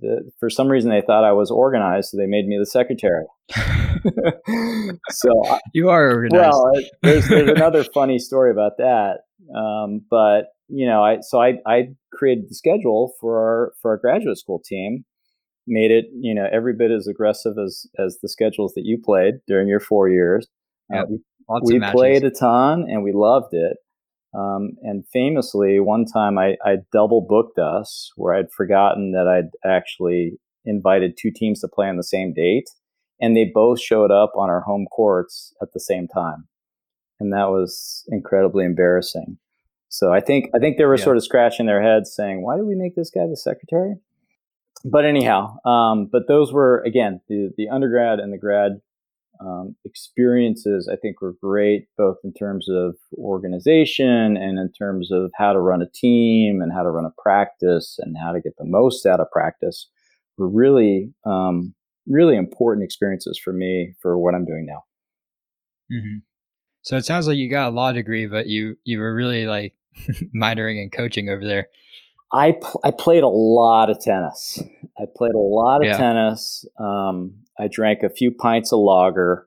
the, 0.01 0.31
for 0.39 0.49
some 0.49 0.69
reason 0.69 0.91
they 0.91 1.03
thought 1.05 1.25
I 1.25 1.33
was 1.33 1.51
organized, 1.51 2.11
so 2.11 2.17
they 2.17 2.27
made 2.27 2.47
me 2.47 2.59
the 2.59 2.67
secretary. 2.67 3.25
so 5.11 5.59
you 5.75 5.89
are 5.89 6.13
organized. 6.13 6.53
Well, 6.53 6.73
there's, 7.03 7.29
there's 7.29 7.49
another 7.49 7.83
funny 7.83 8.21
story 8.21 8.53
about 8.53 8.73
that. 8.79 9.23
Um, 9.55 10.03
but 10.09 10.53
you 10.69 10.87
know, 10.87 11.03
I 11.03 11.19
so 11.23 11.41
I 11.41 11.55
I 11.67 11.89
created 12.13 12.49
the 12.49 12.55
schedule 12.55 13.15
for 13.21 13.39
our 13.39 13.73
for 13.83 13.91
our 13.91 13.97
graduate 13.97 14.39
school 14.39 14.63
team, 14.65 15.05
made 15.67 15.91
it 15.91 16.07
you 16.13 16.35
know 16.35 16.47
every 16.53 16.75
bit 16.75 16.93
as 16.93 17.09
aggressive 17.09 17.55
as 17.59 17.87
as 17.99 18.19
the 18.23 18.29
schedules 18.29 18.75
that 18.75 18.85
you 18.85 18.99
played 19.03 19.35
during 19.49 19.67
your 19.67 19.81
four 19.81 20.09
years. 20.09 20.47
Yeah, 20.89 21.03
uh, 21.03 21.07
we, 21.11 21.19
we 21.63 21.81
played 21.93 22.25
a 22.25 22.31
ton 22.31 22.87
and 22.89 23.03
we 23.03 23.13
loved 23.13 23.53
it. 23.53 23.77
Um, 24.33 24.73
and 24.83 25.05
famously, 25.13 25.81
one 25.81 26.05
time 26.05 26.39
I, 26.39 26.57
I 26.65 26.77
double 26.93 27.27
booked 27.29 27.59
us 27.59 28.13
where 28.17 28.35
I'd 28.35 28.53
forgotten 28.53 29.13
that 29.13 29.27
I'd 29.27 29.51
actually 29.69 30.39
invited 30.65 31.17
two 31.17 31.31
teams 31.35 31.61
to 31.61 31.69
play 31.69 31.89
on 31.89 31.97
the 31.97 32.05
same 32.05 32.33
date, 32.33 32.71
and 33.21 33.37
they 33.37 33.51
both 33.53 33.81
showed 33.81 34.11
up 34.11 34.33
on 34.37 34.49
our 34.49 34.61
home 34.61 34.87
courts 34.87 35.53
at 35.61 35.73
the 35.73 35.81
same 35.81 36.07
time, 36.07 36.47
and 37.19 37.33
that 37.33 37.49
was 37.49 38.05
incredibly 38.09 38.65
embarrassing. 38.65 39.39
So 39.89 40.13
I 40.13 40.21
think 40.21 40.51
I 40.55 40.61
think 40.61 40.79
they 40.79 40.85
were 40.85 40.97
yeah. 40.97 41.05
sort 41.05 41.17
of 41.17 41.25
scratching 41.25 41.67
their 41.67 41.83
heads, 41.83 42.15
saying, 42.15 42.43
"Why 42.43 42.57
did 42.57 42.67
we 42.67 42.77
make 42.77 42.95
this 42.95 43.11
guy 43.11 43.27
the 43.27 43.37
secretary?" 43.37 43.97
But 44.85 45.05
anyhow, 45.05 45.57
um, 45.65 46.09
but 46.11 46.29
those 46.29 46.53
were 46.53 46.83
again 46.87 47.21
the 47.29 47.51
the 47.57 47.69
undergrad 47.69 48.21
and 48.21 48.33
the 48.33 48.39
grad 48.39 48.81
um, 49.41 49.77
experiences 49.85 50.89
I 50.93 50.97
think 50.97 51.21
were 51.21 51.35
great, 51.43 51.89
both 51.97 52.17
in 52.25 52.33
terms 52.33 52.69
of 52.69 52.97
organization 53.15 54.37
and 54.37 54.59
in 54.59 54.71
terms 54.79 55.11
of 55.11 55.31
how 55.37 55.53
to 55.53 55.61
run 55.61 55.83
a 55.83 55.91
team 55.95 56.61
and 56.61 56.73
how 56.73 56.83
to 56.83 56.91
run 56.91 57.07
a 57.07 57.23
practice 57.23 57.99
and 58.01 58.17
how 58.23 58.33
to 58.33 58.41
get 58.41 58.57
the 58.59 58.67
most 58.67 59.07
out 59.07 59.21
of 59.21 59.31
practice. 59.31 59.89
Were 60.39 60.49
really, 60.49 61.13
um, 61.27 61.75
really 62.07 62.37
important 62.37 62.85
experiences 62.85 63.39
for 63.43 63.53
me 63.53 63.95
for 64.01 64.17
what 64.17 64.35
I'm 64.35 64.47
doing 64.47 64.67
now. 64.67 64.85
Mm-hmm. 65.93 66.19
So 66.83 66.97
it 66.97 67.05
sounds 67.05 67.29
like 67.29 67.37
you 67.37 67.51
got 67.51 67.69
a 67.69 67.75
law 67.75 67.93
degree, 67.93 68.27
but 68.27 68.47
you 68.47 68.77
you 68.85 68.99
were 68.99 69.15
really 69.15 69.47
like 69.47 69.75
minoring 70.35 70.83
in 70.83 70.91
coaching 70.91 71.29
over 71.29 71.45
there. 71.45 71.69
I 72.33 72.53
pl- 72.53 72.81
I 72.85 72.91
played 72.91 73.23
a 73.23 73.29
lot 73.29 73.91
of 73.91 74.01
tennis. 74.01 74.63
I 74.99 75.05
played 75.17 75.35
a 75.35 75.39
lot 75.39 75.79
of 75.79 75.89
yeah. 75.89 75.97
tennis. 75.97 76.65
Um, 76.79 77.35
I 77.59 77.69
drank 77.69 78.03
a 78.03 78.11
few 78.11 78.31
pints 78.31 78.73
of 78.73 78.79
lager, 78.79 79.47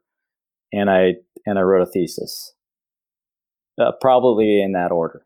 and 0.71 0.89
I 0.89 1.15
and 1.45 1.57
I 1.57 1.61
wrote 1.61 1.87
a 1.87 1.91
thesis. 1.91 2.53
Uh, 3.79 3.91
probably 3.99 4.61
in 4.61 4.73
that 4.73 4.91
order. 4.91 5.25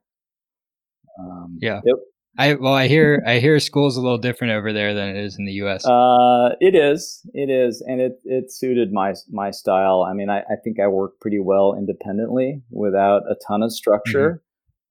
Um, 1.19 1.57
yeah. 1.61 1.81
It, 1.83 1.97
I 2.37 2.53
well, 2.53 2.73
I 2.73 2.87
hear 2.87 3.23
I 3.27 3.39
hear 3.39 3.59
school's 3.59 3.97
a 3.97 4.01
little 4.01 4.19
different 4.19 4.53
over 4.53 4.71
there 4.71 4.93
than 4.93 5.09
it 5.09 5.17
is 5.17 5.37
in 5.37 5.45
the 5.45 5.53
U.S. 5.53 5.85
Uh, 5.85 6.55
it 6.59 6.75
is, 6.75 7.21
it 7.33 7.49
is, 7.49 7.81
and 7.85 7.99
it 7.99 8.19
it 8.23 8.51
suited 8.51 8.93
my 8.93 9.15
my 9.29 9.51
style. 9.51 10.05
I 10.07 10.13
mean, 10.13 10.29
I, 10.29 10.39
I 10.41 10.55
think 10.63 10.79
I 10.79 10.87
work 10.87 11.19
pretty 11.19 11.39
well 11.39 11.75
independently 11.77 12.61
without 12.69 13.23
a 13.29 13.35
ton 13.47 13.63
of 13.63 13.73
structure, 13.73 14.43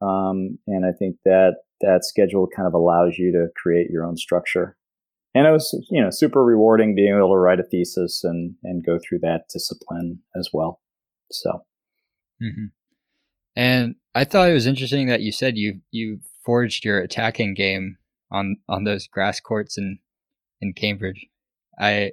mm-hmm. 0.02 0.06
um, 0.06 0.58
and 0.66 0.84
I 0.84 0.92
think 0.92 1.16
that 1.24 1.56
that 1.80 2.04
schedule 2.04 2.48
kind 2.54 2.66
of 2.66 2.74
allows 2.74 3.18
you 3.18 3.32
to 3.32 3.48
create 3.60 3.90
your 3.90 4.04
own 4.04 4.16
structure. 4.16 4.76
And 5.34 5.46
it 5.46 5.50
was, 5.50 5.78
you 5.90 6.00
know, 6.02 6.10
super 6.10 6.42
rewarding 6.42 6.94
being 6.94 7.14
able 7.14 7.30
to 7.30 7.36
write 7.36 7.60
a 7.60 7.64
thesis 7.64 8.24
and 8.24 8.54
and 8.62 8.84
go 8.84 8.98
through 8.98 9.18
that 9.20 9.48
discipline 9.52 10.20
as 10.34 10.50
well. 10.52 10.80
So, 11.30 11.64
mm-hmm. 12.42 12.66
and 13.54 13.96
I 14.14 14.24
thought 14.24 14.48
it 14.48 14.54
was 14.54 14.66
interesting 14.66 15.08
that 15.08 15.20
you 15.20 15.32
said 15.32 15.58
you 15.58 15.80
you 15.90 16.20
forged 16.44 16.84
your 16.84 17.00
attacking 17.00 17.54
game 17.54 17.98
on 18.30 18.56
on 18.68 18.84
those 18.84 19.06
grass 19.06 19.40
courts 19.40 19.76
in 19.76 19.98
in 20.62 20.72
Cambridge. 20.72 21.26
I 21.78 22.12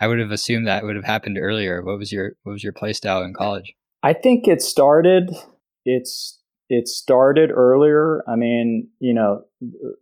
I 0.00 0.08
would 0.08 0.18
have 0.18 0.30
assumed 0.30 0.66
that 0.66 0.84
would 0.84 0.96
have 0.96 1.04
happened 1.04 1.38
earlier. 1.38 1.82
What 1.82 1.98
was 1.98 2.10
your 2.10 2.32
what 2.42 2.52
was 2.52 2.64
your 2.64 2.72
play 2.72 2.92
style 2.92 3.22
in 3.22 3.34
college? 3.34 3.74
I 4.02 4.14
think 4.14 4.48
it 4.48 4.62
started. 4.62 5.30
It's 5.84 6.40
it 6.72 6.88
started 6.88 7.50
earlier. 7.50 8.22
I 8.26 8.34
mean, 8.34 8.88
you 8.98 9.12
know, 9.12 9.42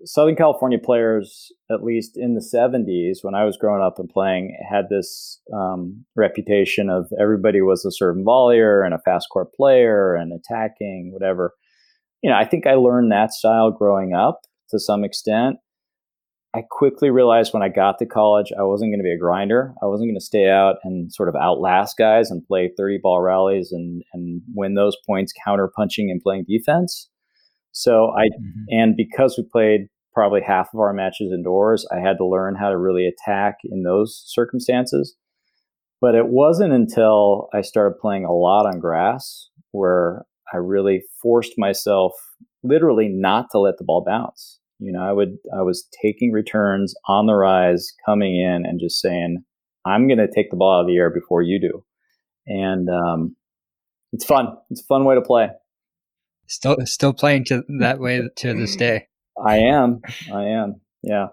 Southern 0.05 0.37
California 0.37 0.79
players, 0.79 1.50
at 1.69 1.83
least 1.83 2.12
in 2.15 2.35
the 2.35 2.41
70s, 2.41 3.25
when 3.25 3.35
I 3.35 3.45
was 3.45 3.57
growing 3.57 3.83
up 3.83 3.99
and 3.99 4.09
playing, 4.09 4.57
had 4.71 4.85
this 4.89 5.41
um, 5.53 6.05
reputation 6.15 6.89
of 6.89 7.11
everybody 7.21 7.61
was 7.61 7.85
a 7.85 7.91
serve 7.91 8.19
and 8.19 8.25
volleyer 8.25 8.87
and 8.87 8.95
a 8.95 9.00
fast 9.00 9.27
court 9.33 9.53
player 9.53 10.15
and 10.15 10.33
attacking, 10.33 11.11
whatever. 11.12 11.55
You 12.23 12.31
know, 12.31 12.37
I 12.37 12.45
think 12.45 12.69
I 12.69 12.75
learned 12.75 13.11
that 13.11 13.33
style 13.33 13.73
growing 13.73 14.15
up 14.15 14.43
to 14.69 14.79
some 14.79 15.03
extent. 15.03 15.57
I 16.54 16.62
quickly 16.69 17.11
realized 17.11 17.54
when 17.54 17.62
I 17.62 17.69
got 17.69 17.99
to 17.99 18.07
college, 18.07 18.52
I 18.59 18.64
wasn't 18.64 18.90
going 18.90 18.99
to 18.99 19.04
be 19.04 19.12
a 19.12 19.19
grinder. 19.19 19.73
I 19.83 19.87
wasn't 19.87 20.09
going 20.09 20.19
to 20.19 20.25
stay 20.25 20.49
out 20.49 20.76
and 20.83 21.12
sort 21.12 21.28
of 21.28 21.37
outlast 21.37 21.97
guys 21.97 22.30
and 22.30 22.45
play 22.45 22.71
30 22.76 22.99
ball 23.02 23.21
rallies 23.21 23.71
and, 23.71 24.02
and 24.12 24.42
win 24.54 24.75
those 24.75 24.97
points 25.07 25.33
counter 25.45 25.71
punching 25.75 26.11
and 26.11 26.21
playing 26.21 26.47
defense. 26.49 27.09
So 27.71 28.11
I, 28.11 28.25
mm-hmm. 28.25 28.62
and 28.69 28.97
because 28.97 29.37
we 29.38 29.45
played 29.50 29.83
probably 30.12 30.40
half 30.40 30.69
of 30.75 30.80
our 30.80 30.92
matches 30.92 31.33
indoors, 31.33 31.87
I 31.92 32.00
had 32.00 32.16
to 32.19 32.26
learn 32.26 32.57
how 32.57 32.71
to 32.71 32.76
really 32.76 33.07
attack 33.07 33.59
in 33.64 33.85
those 33.85 34.25
circumstances. 34.26 35.14
But 36.00 36.14
it 36.14 36.28
wasn't 36.28 36.73
until 36.73 37.49
I 37.54 37.61
started 37.61 37.99
playing 38.00 38.25
a 38.25 38.33
lot 38.33 38.66
on 38.66 38.80
grass 38.80 39.50
where 39.71 40.25
I 40.52 40.57
really 40.57 41.02
forced 41.23 41.52
myself 41.59 42.12
literally 42.64 43.09
not 43.09 43.47
to 43.52 43.61
let 43.61 43.78
the 43.78 43.85
ball 43.85 44.02
bounce. 44.04 44.60
You 44.81 44.93
know, 44.93 45.03
I 45.03 45.13
would 45.13 45.37
I 45.57 45.63
was 45.63 45.87
taking 46.03 46.33
returns 46.33 46.95
on 47.07 47.27
the 47.27 47.35
rise, 47.35 47.93
coming 48.07 48.37
in, 48.37 48.65
and 48.65 48.81
just 48.81 49.01
saying, 49.01 49.45
"I'm 49.85 50.09
going 50.09 50.19
to 50.19 50.33
take 50.33 50.51
the 50.51 50.57
ball 50.57 50.79
out 50.79 50.81
of 50.83 50.87
the 50.87 50.97
air 50.97 51.11
before 51.11 51.43
you 51.43 51.61
do," 51.61 51.85
and 52.47 52.89
um, 52.89 53.37
it's 54.13 54.25
fun. 54.25 54.57
It's 54.71 54.81
a 54.81 54.87
fun 54.87 55.05
way 55.05 55.15
to 55.15 55.21
play. 55.21 55.51
Still, 56.47 56.79
still 56.85 57.13
playing 57.13 57.45
to 57.47 57.63
that 57.81 58.01
way 58.01 58.23
to 58.37 58.55
this 58.55 58.75
day. 58.77 59.09
I 59.45 59.59
am. 59.59 60.01
I 60.33 60.45
am. 60.45 60.81
Yeah. 61.03 61.29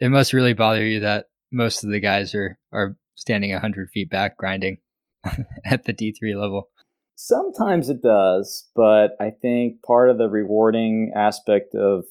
It 0.00 0.08
must 0.08 0.32
really 0.32 0.54
bother 0.54 0.84
you 0.84 1.00
that 1.00 1.26
most 1.52 1.84
of 1.84 1.90
the 1.90 2.00
guys 2.00 2.34
are 2.34 2.58
are 2.72 2.96
standing 3.16 3.52
hundred 3.52 3.90
feet 3.90 4.10
back 4.10 4.36
grinding 4.36 4.78
at 5.64 5.84
the 5.84 5.92
D 5.92 6.12
three 6.12 6.34
level. 6.34 6.70
Sometimes 7.16 7.88
it 7.88 8.02
does, 8.02 8.68
but 8.74 9.16
I 9.20 9.30
think 9.30 9.82
part 9.82 10.10
of 10.10 10.18
the 10.18 10.28
rewarding 10.28 11.12
aspect 11.14 11.74
of 11.74 12.04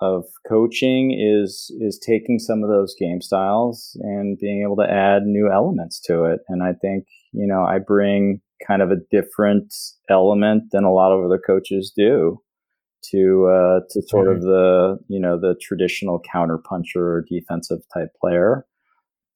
of 0.00 0.24
coaching 0.48 1.12
is 1.12 1.70
is 1.80 1.98
taking 1.98 2.38
some 2.38 2.62
of 2.62 2.70
those 2.70 2.94
game 2.98 3.20
styles 3.20 3.96
and 4.00 4.38
being 4.38 4.62
able 4.62 4.76
to 4.76 4.90
add 4.90 5.24
new 5.24 5.50
elements 5.50 6.00
to 6.00 6.24
it. 6.24 6.40
And 6.48 6.62
I 6.62 6.72
think 6.72 7.06
you 7.32 7.46
know 7.46 7.64
I 7.64 7.78
bring 7.78 8.40
kind 8.66 8.82
of 8.82 8.90
a 8.90 9.00
different 9.10 9.74
element 10.08 10.64
than 10.72 10.84
a 10.84 10.92
lot 10.92 11.12
of 11.12 11.24
other 11.24 11.40
coaches 11.44 11.92
do 11.94 12.40
to 13.10 13.46
uh, 13.46 13.80
to 13.90 14.02
sort 14.08 14.28
mm-hmm. 14.28 14.36
of 14.36 14.42
the 14.42 14.98
you 15.08 15.20
know 15.20 15.38
the 15.38 15.54
traditional 15.60 16.20
counter 16.32 16.58
puncher 16.58 17.14
or 17.14 17.24
defensive 17.28 17.80
type 17.92 18.10
player. 18.20 18.66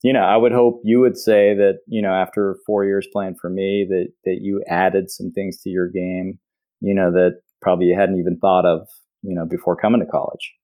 You 0.03 0.13
know, 0.13 0.21
I 0.21 0.37
would 0.37 0.53
hope 0.53 0.83
you 0.85 1.01
would 1.01 1.17
say 1.17 1.55
that 1.55 1.79
you 1.87 2.03
know 2.03 2.13
after 2.13 2.57
four 2.67 2.85
years 2.85 3.09
playing 3.13 3.37
for 3.41 3.49
me 3.49 3.87
that 3.89 4.09
that 4.25 4.39
you 4.43 4.63
added 4.69 5.11
some 5.11 5.31
things 5.31 5.61
to 5.63 5.71
your 5.71 5.89
game 5.89 6.39
you 6.85 6.95
know, 6.95 7.11
that 7.13 7.41
probably 7.63 7.87
you 7.87 7.97
hadn't 7.99 8.19
even 8.19 8.39
thought 8.39 8.67
of, 8.67 8.87
you 9.25 9.35
know, 9.35 9.47
before 9.47 9.77
coming 9.77 10.01
to 10.01 10.07
college? 10.07 10.55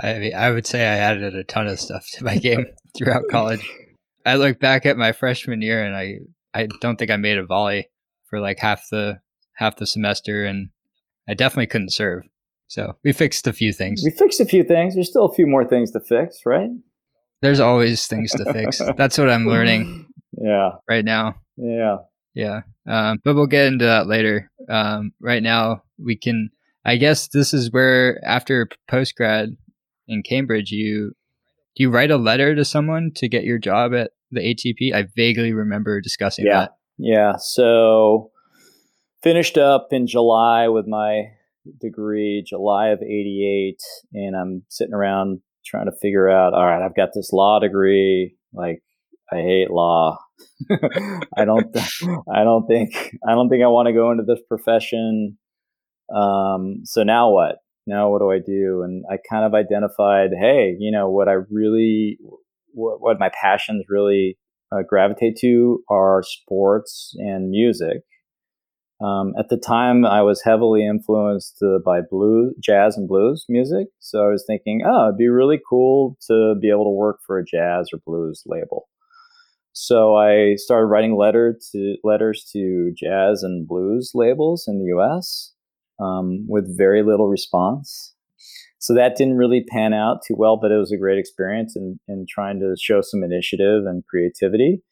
I 0.00 0.18
mean, 0.18 0.34
I 0.34 0.50
would 0.50 0.66
say 0.66 0.80
I 0.80 0.96
added 0.96 1.34
a 1.34 1.44
ton 1.44 1.66
of 1.66 1.78
stuff 1.78 2.06
to 2.14 2.24
my 2.24 2.36
game 2.38 2.66
throughout 2.96 3.24
college. 3.30 3.68
I 4.24 4.36
look 4.36 4.58
back 4.58 4.86
at 4.86 4.96
my 4.96 5.12
freshman 5.12 5.62
year 5.62 5.84
and 5.84 5.96
I, 5.96 6.18
I 6.54 6.68
don't 6.80 6.98
think 6.98 7.10
I 7.10 7.16
made 7.16 7.38
a 7.38 7.44
volley 7.44 7.88
for 8.28 8.40
like 8.40 8.58
half 8.58 8.84
the 8.90 9.20
half 9.54 9.76
the 9.76 9.86
semester 9.86 10.44
and 10.44 10.70
I 11.28 11.34
definitely 11.34 11.66
couldn't 11.66 11.92
serve. 11.92 12.24
So 12.68 12.96
we 13.04 13.12
fixed 13.12 13.46
a 13.46 13.52
few 13.52 13.72
things. 13.72 14.02
We 14.04 14.10
fixed 14.10 14.40
a 14.40 14.46
few 14.46 14.64
things. 14.64 14.94
There's 14.94 15.10
still 15.10 15.26
a 15.26 15.34
few 15.34 15.46
more 15.46 15.64
things 15.64 15.90
to 15.90 16.00
fix, 16.00 16.40
right? 16.46 16.70
There's 17.42 17.60
always 17.60 18.06
things 18.06 18.32
to 18.32 18.50
fix. 18.52 18.80
That's 18.96 19.18
what 19.18 19.28
I'm 19.28 19.46
learning. 19.46 20.06
Yeah. 20.32 20.70
Right 20.88 21.04
now. 21.04 21.34
Yeah. 21.56 21.98
Yeah. 22.34 22.62
Um, 22.88 23.20
but 23.24 23.34
we'll 23.34 23.46
get 23.46 23.66
into 23.66 23.84
that 23.84 24.06
later. 24.06 24.50
Um, 24.68 25.12
right 25.20 25.42
now, 25.42 25.82
we 25.98 26.16
can, 26.16 26.50
I 26.84 26.96
guess 26.96 27.28
this 27.28 27.54
is 27.54 27.70
where 27.70 28.20
after 28.24 28.68
post 28.88 29.14
grad 29.16 29.56
in 30.08 30.22
Cambridge, 30.22 30.70
you, 30.70 31.12
do 31.76 31.84
you 31.84 31.90
write 31.90 32.10
a 32.10 32.16
letter 32.16 32.54
to 32.54 32.64
someone 32.64 33.12
to 33.16 33.28
get 33.28 33.44
your 33.44 33.58
job 33.58 33.94
at 33.94 34.10
the 34.30 34.40
ATP? 34.40 34.94
I 34.94 35.06
vaguely 35.14 35.52
remember 35.52 36.00
discussing 36.00 36.46
yeah. 36.46 36.60
that. 36.60 36.70
Yeah. 36.98 37.36
So 37.38 38.30
finished 39.22 39.56
up 39.56 39.88
in 39.92 40.06
July 40.06 40.68
with 40.68 40.86
my 40.86 41.28
degree, 41.80 42.44
July 42.46 42.88
of 42.88 43.00
88. 43.02 43.76
And 44.14 44.36
I'm 44.36 44.62
sitting 44.68 44.94
around 44.94 45.40
trying 45.64 45.86
to 45.86 45.96
figure 46.00 46.28
out, 46.28 46.54
all 46.54 46.64
right, 46.64 46.84
I've 46.84 46.96
got 46.96 47.10
this 47.14 47.30
law 47.32 47.60
degree. 47.60 48.36
Like, 48.52 48.82
I 49.32 49.36
hate 49.36 49.70
law. 49.70 50.18
I 51.36 51.44
don't, 51.44 51.74
I 52.34 52.44
don't 52.44 52.66
think, 52.66 52.94
I 53.26 53.32
don't 53.32 53.48
think 53.48 53.62
I 53.62 53.68
want 53.68 53.86
to 53.86 53.92
go 53.92 54.10
into 54.10 54.24
this 54.26 54.40
profession. 54.48 55.38
Um, 56.14 56.82
so 56.84 57.02
now 57.02 57.30
what? 57.30 57.56
Now 57.86 58.10
what 58.10 58.20
do 58.20 58.30
I 58.30 58.38
do? 58.38 58.82
And 58.82 59.04
I 59.10 59.16
kind 59.28 59.44
of 59.44 59.54
identified, 59.54 60.30
hey, 60.38 60.76
you 60.78 60.92
know, 60.92 61.10
what 61.10 61.28
I 61.28 61.36
really, 61.50 62.18
what, 62.72 63.00
what 63.00 63.20
my 63.20 63.30
passions 63.40 63.84
really 63.88 64.38
uh, 64.70 64.82
gravitate 64.88 65.36
to 65.40 65.82
are 65.88 66.22
sports 66.22 67.14
and 67.18 67.50
music. 67.50 68.02
Um, 69.02 69.32
at 69.36 69.48
the 69.48 69.56
time, 69.56 70.06
I 70.06 70.22
was 70.22 70.42
heavily 70.44 70.86
influenced 70.86 71.58
uh, 71.60 71.78
by 71.84 72.00
blues, 72.08 72.54
jazz, 72.62 72.96
and 72.96 73.08
blues 73.08 73.44
music. 73.48 73.88
So 73.98 74.24
I 74.24 74.28
was 74.28 74.44
thinking, 74.46 74.82
oh, 74.86 75.08
it'd 75.08 75.18
be 75.18 75.28
really 75.28 75.58
cool 75.68 76.16
to 76.28 76.54
be 76.60 76.70
able 76.70 76.84
to 76.84 76.90
work 76.90 77.18
for 77.26 77.38
a 77.38 77.44
jazz 77.44 77.88
or 77.92 77.98
blues 78.06 78.44
label. 78.46 78.88
So 79.72 80.14
I 80.14 80.54
started 80.56 80.86
writing 80.86 81.16
letter 81.16 81.58
to 81.72 81.96
letters 82.04 82.48
to 82.52 82.92
jazz 82.96 83.42
and 83.42 83.66
blues 83.66 84.12
labels 84.14 84.66
in 84.68 84.78
the 84.78 84.86
U.S. 84.88 85.52
Um, 86.02 86.46
with 86.48 86.76
very 86.76 87.02
little 87.02 87.28
response. 87.28 88.14
So 88.78 88.94
that 88.94 89.14
didn't 89.14 89.36
really 89.36 89.64
pan 89.68 89.94
out 89.94 90.22
too 90.26 90.34
well, 90.36 90.58
but 90.60 90.72
it 90.72 90.76
was 90.76 90.90
a 90.90 90.96
great 90.96 91.18
experience 91.18 91.76
in, 91.76 92.00
in 92.08 92.26
trying 92.28 92.58
to 92.58 92.74
show 92.80 93.00
some 93.00 93.22
initiative 93.22 93.84
and 93.86 94.02
creativity. 94.06 94.82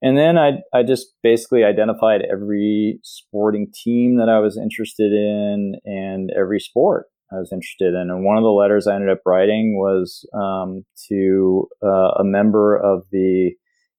And 0.00 0.16
then 0.16 0.38
I, 0.38 0.58
I 0.72 0.84
just 0.84 1.14
basically 1.22 1.64
identified 1.64 2.22
every 2.30 3.00
sporting 3.02 3.72
team 3.72 4.18
that 4.18 4.28
I 4.28 4.38
was 4.38 4.56
interested 4.56 5.12
in 5.12 5.74
and 5.84 6.30
every 6.38 6.60
sport 6.60 7.06
I 7.32 7.36
was 7.36 7.52
interested 7.52 7.94
in. 7.94 8.10
And 8.10 8.24
one 8.24 8.36
of 8.36 8.42
the 8.42 8.50
letters 8.50 8.86
I 8.86 8.94
ended 8.94 9.10
up 9.10 9.22
writing 9.26 9.76
was 9.76 10.28
um, 10.34 10.84
to 11.08 11.68
uh, 11.82 12.20
a 12.20 12.24
member 12.24 12.76
of 12.76 13.04
the 13.10 13.52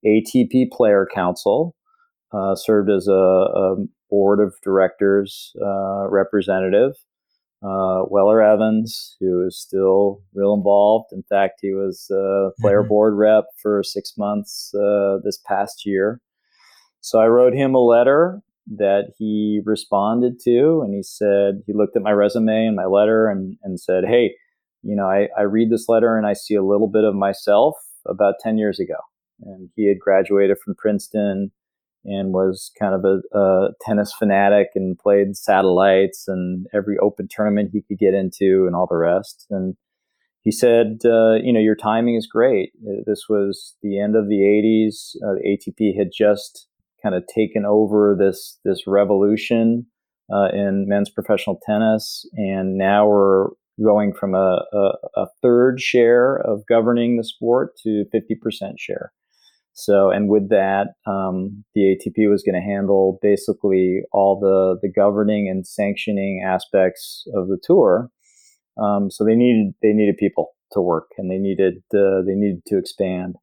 ATP 0.06 0.72
Player 0.72 1.08
Council, 1.14 1.76
uh, 2.34 2.56
served 2.56 2.90
as 2.90 3.08
a, 3.08 3.14
a, 3.14 3.76
board 4.14 4.40
of 4.40 4.54
directors 4.64 5.52
uh, 5.60 6.08
representative 6.08 6.94
uh, 7.64 8.04
Weller 8.10 8.42
Evans, 8.42 9.16
who 9.20 9.46
is 9.48 9.60
still 9.60 10.22
real 10.34 10.54
involved. 10.54 11.14
In 11.14 11.24
fact, 11.24 11.60
he 11.62 11.74
was 11.74 12.08
a 12.12 12.50
player 12.62 12.82
mm-hmm. 12.82 12.90
board 12.90 13.14
rep 13.16 13.46
for 13.62 13.82
six 13.84 14.14
months 14.18 14.74
uh, 14.76 15.18
this 15.24 15.40
past 15.48 15.86
year. 15.86 16.20
So 17.00 17.20
I 17.20 17.28
wrote 17.28 17.54
him 17.54 17.74
a 17.74 17.80
letter 17.80 18.42
that 18.78 19.14
he 19.18 19.62
responded 19.66 20.40
to, 20.44 20.82
and 20.84 20.94
he 20.94 21.04
said 21.04 21.62
he 21.66 21.74
looked 21.74 21.96
at 21.96 22.04
my 22.04 22.12
resume 22.12 22.68
and 22.68 22.76
my 22.76 22.86
letter 22.86 23.28
and, 23.28 23.58
and 23.64 23.80
said, 23.80 24.04
"Hey, 24.06 24.36
you 24.84 24.96
know, 24.96 25.08
I, 25.08 25.30
I 25.38 25.44
read 25.44 25.70
this 25.70 25.88
letter 25.88 26.18
and 26.18 26.28
I 26.28 26.34
see 26.34 26.56
a 26.56 26.64
little 26.64 26.90
bit 26.90 27.04
of 27.04 27.16
myself 27.16 27.76
about 28.06 28.36
ten 28.42 28.58
years 28.58 28.80
ago." 28.80 29.00
And 29.46 29.70
he 29.76 29.88
had 29.88 30.00
graduated 30.00 30.58
from 30.64 30.76
Princeton 30.76 31.52
and 32.06 32.34
was 32.34 32.72
kind 32.80 32.94
of 32.94 33.06
a, 33.06 33.38
a, 33.38 33.70
tennis 33.82 34.14
fanatic 34.14 34.68
and 34.76 34.98
played 34.98 35.36
satellites 35.36 36.26
and 36.28 36.68
every 36.74 36.98
open 37.02 37.28
tournament 37.30 37.70
he 37.72 37.82
could 37.82 37.98
get 37.98 38.14
into 38.14 38.66
and 38.68 38.76
all 38.76 38.88
the 38.90 38.98
rest. 38.98 39.46
And 39.50 39.76
he 40.42 40.52
said, 40.52 41.00
uh, 41.06 41.36
you 41.42 41.54
know, 41.54 41.60
your 41.60 41.76
timing 41.76 42.16
is 42.16 42.28
great. 42.28 42.74
This 43.06 43.26
was 43.30 43.76
the 43.82 44.00
end 44.00 44.16
of 44.16 44.28
the 44.28 44.42
80s. 44.42 45.16
Uh, 45.24 45.40
ATP 45.48 45.98
had 45.98 46.10
just 46.14 46.68
kind 47.02 47.16
of 47.16 47.24
taken 47.28 47.66
over 47.66 48.16
this 48.18 48.60
this 48.64 48.84
revolution 48.88 49.86
uh, 50.34 50.48
in 50.54 50.86
men's 50.88 51.10
professional 51.10 51.60
tennis, 51.66 52.26
and 52.34 52.78
now 52.78 53.08
we're 53.08 53.48
going 53.84 54.14
from 54.14 54.36
a, 54.36 54.64
a, 54.72 54.92
a 55.16 55.26
third 55.42 55.80
share 55.80 56.36
of 56.36 56.64
governing 56.68 57.18
the 57.18 57.24
sport 57.24 57.72
to 57.84 58.06
50% 58.14 58.74
share. 58.78 59.12
So, 59.74 60.12
and 60.12 60.30
with 60.30 60.50
that, 60.50 60.94
um, 61.08 61.64
the 61.74 61.96
ATP 61.96 62.30
was 62.30 62.44
going 62.44 62.60
to 62.60 62.62
handle 62.62 63.18
basically 63.22 64.02
all 64.12 64.40
the 64.40 64.78
the 64.82 64.92
governing 64.92 65.50
and 65.50 65.66
sanctioning 65.66 66.44
aspects 66.46 67.26
of 67.36 67.48
the 67.48 67.60
tour. 67.62 68.10
Um, 68.82 69.10
so 69.10 69.24
they 69.24 69.36
needed 69.36 69.74
they 69.82 69.94
needed 69.94 70.18
people 70.18 70.52
to 70.74 70.82
work, 70.82 71.10
and 71.18 71.30
they 71.30 71.38
needed 71.38 71.78
uh, 71.94 72.22
they 72.26 72.36
needed 72.36 72.62
to 72.68 72.78
expand. 72.78 73.36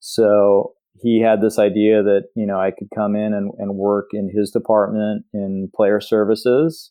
So 0.00 0.74
he 1.00 1.20
had 1.20 1.40
this 1.40 1.58
idea 1.58 2.02
that 2.02 2.24
you 2.34 2.46
know 2.46 2.58
I 2.58 2.72
could 2.76 2.88
come 2.94 3.14
in 3.14 3.32
and, 3.32 3.52
and 3.58 3.76
work 3.76 4.06
in 4.12 4.30
his 4.34 4.50
department 4.50 5.24
in 5.32 5.70
player 5.74 6.00
services 6.00 6.90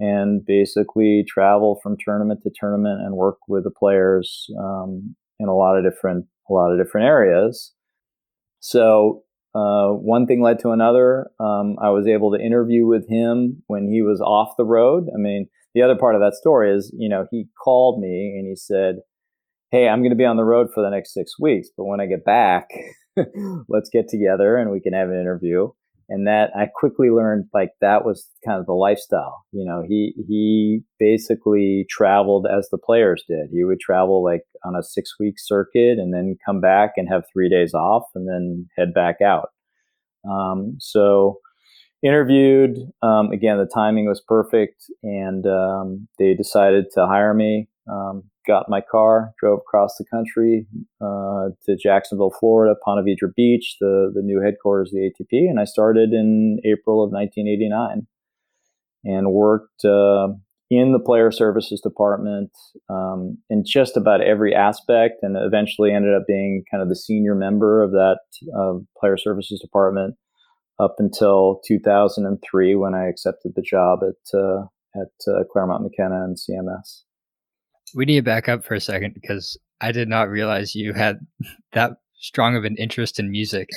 and 0.00 0.44
basically 0.44 1.24
travel 1.26 1.80
from 1.82 1.96
tournament 2.04 2.40
to 2.42 2.50
tournament 2.58 3.00
and 3.00 3.16
work 3.16 3.38
with 3.48 3.64
the 3.64 3.70
players 3.70 4.46
um, 4.58 5.16
in 5.38 5.48
a 5.48 5.56
lot 5.56 5.76
of 5.76 5.84
different 5.84 6.26
a 6.50 6.52
lot 6.52 6.72
of 6.72 6.84
different 6.84 7.06
areas. 7.06 7.74
So 8.60 9.22
uh, 9.54 9.88
one 9.88 10.26
thing 10.26 10.42
led 10.42 10.58
to 10.60 10.70
another. 10.70 11.30
Um, 11.40 11.76
I 11.82 11.90
was 11.90 12.06
able 12.06 12.32
to 12.32 12.42
interview 12.42 12.86
with 12.86 13.08
him 13.08 13.62
when 13.66 13.88
he 13.90 14.02
was 14.02 14.20
off 14.20 14.56
the 14.56 14.64
road. 14.64 15.08
I 15.14 15.18
mean, 15.18 15.48
the 15.74 15.82
other 15.82 15.96
part 15.96 16.14
of 16.14 16.20
that 16.20 16.34
story 16.34 16.74
is, 16.74 16.94
you 16.96 17.08
know, 17.08 17.26
he 17.30 17.48
called 17.62 18.00
me 18.00 18.36
and 18.38 18.46
he 18.46 18.56
said, 18.56 18.96
"Hey, 19.70 19.88
I'm 19.88 20.00
going 20.00 20.10
to 20.10 20.16
be 20.16 20.24
on 20.24 20.36
the 20.36 20.44
road 20.44 20.68
for 20.72 20.82
the 20.82 20.90
next 20.90 21.14
six 21.14 21.38
weeks, 21.40 21.68
but 21.76 21.84
when 21.84 22.00
I 22.00 22.06
get 22.06 22.24
back, 22.24 22.68
let's 23.68 23.90
get 23.90 24.08
together 24.08 24.56
and 24.56 24.70
we 24.70 24.80
can 24.80 24.92
have 24.92 25.08
an 25.08 25.20
interview." 25.20 25.68
And 26.08 26.26
that 26.26 26.50
I 26.56 26.66
quickly 26.74 27.10
learned 27.10 27.46
like 27.52 27.70
that 27.80 28.04
was 28.04 28.26
kind 28.44 28.58
of 28.58 28.66
the 28.66 28.72
lifestyle. 28.72 29.44
You 29.52 29.64
know, 29.64 29.82
he 29.86 30.14
he 30.26 30.80
basically 30.98 31.86
traveled 31.90 32.46
as 32.46 32.68
the 32.70 32.78
players 32.78 33.22
did. 33.28 33.48
He 33.52 33.64
would 33.64 33.80
travel 33.80 34.24
like 34.24 34.42
on 34.64 34.74
a 34.74 34.82
six 34.82 35.14
week 35.20 35.34
circuit 35.38 35.98
and 35.98 36.14
then 36.14 36.36
come 36.44 36.60
back 36.60 36.92
and 36.96 37.08
have 37.08 37.24
three 37.32 37.48
days 37.48 37.74
off 37.74 38.04
and 38.14 38.26
then 38.28 38.68
head 38.76 38.94
back 38.94 39.16
out. 39.20 39.50
Um, 40.28 40.76
so 40.78 41.38
interviewed 42.02 42.78
um, 43.02 43.30
again. 43.30 43.58
The 43.58 43.70
timing 43.72 44.06
was 44.06 44.22
perfect, 44.26 44.84
and 45.02 45.46
um, 45.46 46.08
they 46.18 46.34
decided 46.34 46.86
to 46.94 47.06
hire 47.06 47.34
me. 47.34 47.68
Got 48.48 48.70
my 48.70 48.80
car, 48.80 49.34
drove 49.38 49.58
across 49.58 49.96
the 49.98 50.06
country 50.10 50.66
uh, 51.02 51.50
to 51.66 51.76
Jacksonville, 51.76 52.34
Florida, 52.40 52.74
Ponte 52.82 53.04
Vedra 53.04 53.34
Beach, 53.36 53.76
the, 53.78 54.10
the 54.14 54.22
new 54.22 54.40
headquarters 54.40 54.90
of 54.90 54.94
the 54.94 55.10
ATP. 55.10 55.50
And 55.50 55.60
I 55.60 55.64
started 55.64 56.14
in 56.14 56.58
April 56.64 57.04
of 57.04 57.12
1989 57.12 58.06
and 59.04 59.32
worked 59.32 59.84
uh, 59.84 60.28
in 60.70 60.92
the 60.92 60.98
player 60.98 61.30
services 61.30 61.80
department 61.80 62.50
um, 62.90 63.38
in 63.48 63.64
just 63.66 63.96
about 63.96 64.22
every 64.22 64.54
aspect 64.54 65.22
and 65.22 65.36
eventually 65.38 65.92
ended 65.92 66.14
up 66.14 66.22
being 66.26 66.64
kind 66.70 66.82
of 66.82 66.88
the 66.88 66.96
senior 66.96 67.34
member 67.34 67.82
of 67.82 67.92
that 67.92 68.20
uh, 68.56 68.74
player 68.98 69.16
services 69.16 69.60
department 69.60 70.14
up 70.80 70.96
until 70.98 71.60
2003 71.66 72.74
when 72.76 72.94
I 72.94 73.08
accepted 73.08 73.52
the 73.56 73.62
job 73.62 74.00
at, 74.02 74.38
uh, 74.38 74.64
at 74.94 75.12
uh, 75.26 75.44
Claremont 75.50 75.82
McKenna 75.82 76.24
and 76.24 76.36
CMS. 76.36 77.02
We 77.94 78.04
need 78.04 78.16
to 78.16 78.22
back 78.22 78.48
up 78.48 78.64
for 78.64 78.74
a 78.74 78.80
second 78.80 79.14
because 79.14 79.58
I 79.80 79.92
did 79.92 80.08
not 80.08 80.28
realize 80.28 80.74
you 80.74 80.92
had 80.92 81.20
that 81.72 81.92
strong 82.20 82.56
of 82.56 82.64
an 82.64 82.76
interest 82.76 83.18
in 83.18 83.30
music. 83.30 83.68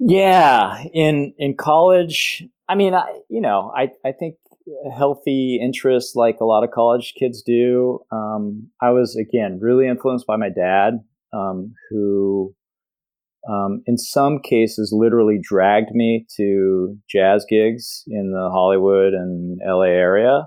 Yeah, 0.00 0.84
in 0.92 1.34
in 1.38 1.56
college, 1.56 2.44
I 2.68 2.74
mean, 2.74 2.94
I 2.94 3.20
you 3.28 3.40
know, 3.40 3.72
I 3.76 3.90
I 4.04 4.12
think 4.12 4.36
healthy 4.94 5.58
interest 5.60 6.14
like 6.14 6.36
a 6.40 6.44
lot 6.44 6.62
of 6.62 6.70
college 6.70 7.14
kids 7.18 7.42
do. 7.42 8.00
Um, 8.12 8.68
I 8.80 8.90
was 8.90 9.16
again 9.16 9.58
really 9.60 9.88
influenced 9.88 10.26
by 10.26 10.36
my 10.36 10.50
dad, 10.50 11.00
um, 11.32 11.74
who 11.90 12.54
um, 13.48 13.82
in 13.86 13.96
some 13.96 14.40
cases, 14.40 14.92
literally 14.92 15.38
dragged 15.40 15.90
me 15.92 16.26
to 16.36 16.96
jazz 17.08 17.46
gigs 17.48 18.04
in 18.06 18.32
the 18.32 18.50
Hollywood 18.52 19.14
and 19.14 19.58
LA 19.66 19.84
area. 19.84 20.46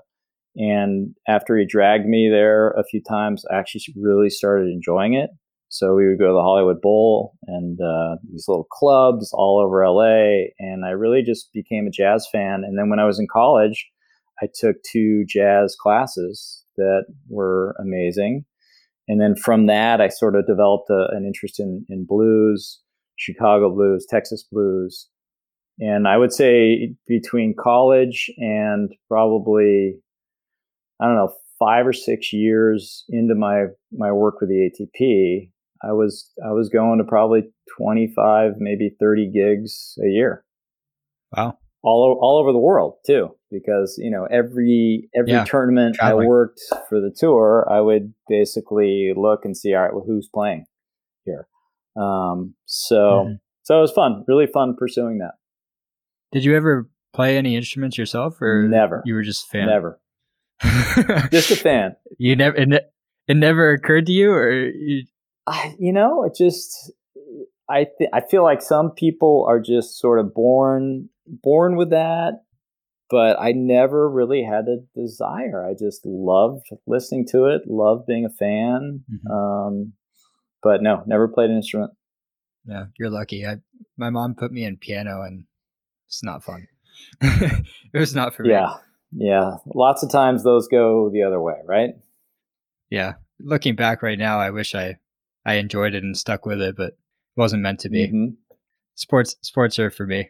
And 0.56 1.16
after 1.28 1.58
he 1.58 1.66
dragged 1.66 2.06
me 2.06 2.30
there 2.30 2.72
a 2.72 2.84
few 2.84 3.02
times, 3.02 3.44
I 3.52 3.58
actually 3.58 3.84
really 3.96 4.30
started 4.30 4.68
enjoying 4.68 5.14
it. 5.14 5.30
So 5.70 5.96
we 5.96 6.08
would 6.08 6.20
go 6.20 6.28
to 6.28 6.34
the 6.34 6.42
Hollywood 6.42 6.82
Bowl 6.82 7.34
and 7.48 7.80
uh, 7.80 8.18
these 8.30 8.46
little 8.50 8.68
clubs 8.70 9.32
all 9.34 9.62
over 9.66 9.88
LA. 9.88 10.50
And 10.60 10.86
I 10.86 10.90
really 10.90 11.24
just 11.24 11.54
became 11.54 11.88
a 11.88 11.92
jazz 11.92 12.28
fan. 12.30 12.64
And 12.66 12.78
then 12.78 12.90
when 12.90 13.00
I 13.00 13.06
was 13.06 13.20
in 13.20 13.28
college, 13.32 13.90
I 14.42 14.48
took 14.54 14.76
two 14.92 15.24
jazz 15.26 15.78
classes 15.80 16.66
that 16.76 17.06
were 17.30 17.74
amazing. 17.80 18.44
And 19.08 19.22
then 19.22 19.36
from 19.36 19.68
that, 19.68 20.02
I 20.02 20.10
sort 20.10 20.36
of 20.36 20.46
developed 20.46 20.90
a, 20.90 21.08
an 21.12 21.26
interest 21.26 21.60
in, 21.60 21.86
in 21.90 22.06
blues, 22.06 22.82
Chicago 23.16 23.74
blues, 23.74 24.06
Texas 24.10 24.46
blues. 24.52 25.08
And 25.80 26.08
I 26.08 26.18
would 26.18 26.34
say 26.34 26.96
between 27.08 27.56
college 27.58 28.30
and 28.38 28.92
probably, 29.08 29.96
I 31.02 31.06
don't 31.06 31.16
know, 31.16 31.34
five 31.60 31.86
or 31.86 31.94
six 31.94 32.32
years 32.32 33.04
into 33.10 33.36
my, 33.36 33.66
my 33.92 34.12
work 34.12 34.40
with 34.40 34.50
the 34.50 34.70
ATP, 34.70 35.50
I 35.84 35.94
was 35.94 36.32
I 36.46 36.52
was 36.52 36.70
going 36.70 37.00
to 37.00 37.04
probably 37.04 37.44
25, 37.78 38.54
maybe 38.60 38.96
30 39.00 39.32
gigs 39.32 39.98
a 40.04 40.08
year. 40.08 40.44
Wow. 41.36 41.58
All, 41.84 42.20
all 42.22 42.40
over 42.40 42.52
the 42.52 42.60
world 42.60 42.96
too, 43.06 43.30
because 43.50 43.96
you 43.98 44.12
know 44.12 44.28
every 44.30 45.10
every 45.16 45.32
yeah, 45.32 45.46
tournament 45.46 45.96
traveling. 45.96 46.26
I 46.26 46.30
worked 46.30 46.62
for 46.88 47.02
the 47.02 47.12
tour, 47.16 47.68
I 47.72 47.82
would 47.82 48.14
basically 48.28 49.14
look 49.16 49.46
and 49.46 49.58
see, 49.58 49.74
all 49.74 49.82
right, 49.82 49.94
well, 49.94 50.04
who's 50.06 50.30
playing 50.32 50.66
here. 51.26 51.48
Um, 51.96 52.54
so 52.66 52.96
mm-hmm. 52.96 53.34
so 53.64 53.80
it 53.80 53.82
was 53.82 53.92
fun, 53.92 54.24
really 54.28 54.46
fun 54.46 54.76
pursuing 54.78 55.18
that. 55.20 55.34
Did 56.32 56.46
you 56.46 56.56
ever 56.56 56.88
play 57.14 57.36
any 57.36 57.56
instruments 57.56 57.98
yourself, 57.98 58.40
or 58.42 58.68
never? 58.70 59.02
You 59.06 59.16
were 59.16 59.24
just 59.24 59.48
fan. 59.48 59.66
Never. 59.66 60.00
just 61.32 61.52
a 61.52 61.56
fan. 61.56 61.96
You 62.18 62.36
never. 62.36 62.56
It, 62.56 62.70
ne- 62.70 62.90
it 63.28 63.38
never 63.38 63.72
occurred 63.72 64.08
to 64.08 64.12
you, 64.12 64.32
or 64.32 64.52
you 64.52 65.04
I, 65.48 65.76
you 65.80 65.94
know, 65.94 66.24
it 66.24 66.36
just 66.38 66.92
I 67.70 67.88
th- 67.98 68.10
I 68.14 68.22
feel 68.22 68.44
like 68.44 68.62
some 68.62 68.92
people 68.92 69.46
are 69.48 69.60
just 69.60 70.00
sort 70.00 70.20
of 70.20 70.34
born 70.34 71.10
born 71.26 71.76
with 71.76 71.90
that, 71.92 72.44
but 73.10 73.40
I 73.40 73.54
never 73.54 74.10
really 74.10 74.44
had 74.44 74.66
a 74.68 74.80
desire. 75.00 75.66
I 75.66 75.74
just 75.74 76.06
loved 76.06 76.68
listening 76.86 77.28
to 77.32 77.46
it, 77.46 77.64
loved 77.68 78.06
being 78.06 78.26
a 78.26 78.30
fan. 78.30 79.04
Mm-hmm. 79.12 79.32
Um, 79.32 79.94
but 80.62 80.82
no, 80.82 81.04
never 81.08 81.28
played 81.28 81.50
an 81.50 81.58
instrument. 81.58 81.92
Yeah, 82.66 82.86
you're 83.00 83.10
lucky. 83.10 83.46
I 83.46 83.58
my 83.98 84.10
mom 84.10 84.36
put 84.36 84.52
me 84.52 84.64
in 84.64 84.78
piano, 84.78 85.22
and 85.22 85.46
it's 86.08 86.24
not 86.24 86.44
fun. 86.44 86.68
it 87.22 87.66
was 87.94 88.14
not 88.14 88.36
for 88.36 88.44
me. 88.44 88.52
Yeah, 88.52 88.74
yeah. 89.12 89.56
Lots 89.74 90.04
of 90.04 90.12
times 90.12 90.44
those 90.44 90.68
go 90.68 91.10
the 91.10 91.24
other 91.24 91.42
way, 91.42 91.56
right? 91.66 91.92
Yeah. 92.90 93.14
Looking 93.40 93.76
back 93.76 94.02
right 94.02 94.20
now, 94.20 94.40
I 94.40 94.52
wish 94.52 94.76
I 94.76 94.98
I 95.46 95.56
enjoyed 95.56 95.96
it 95.96 96.04
and 96.04 96.18
stuck 96.18 96.46
with 96.46 96.62
it, 96.62 96.76
but 96.76 96.90
it 96.90 96.98
wasn't 97.36 97.64
meant 97.64 97.80
to 97.82 97.90
be. 97.90 98.08
Mm-hmm. 98.08 98.26
Sports 98.96 99.36
sports 99.42 99.80
are 99.80 99.90
for 99.90 100.06
me. 100.06 100.30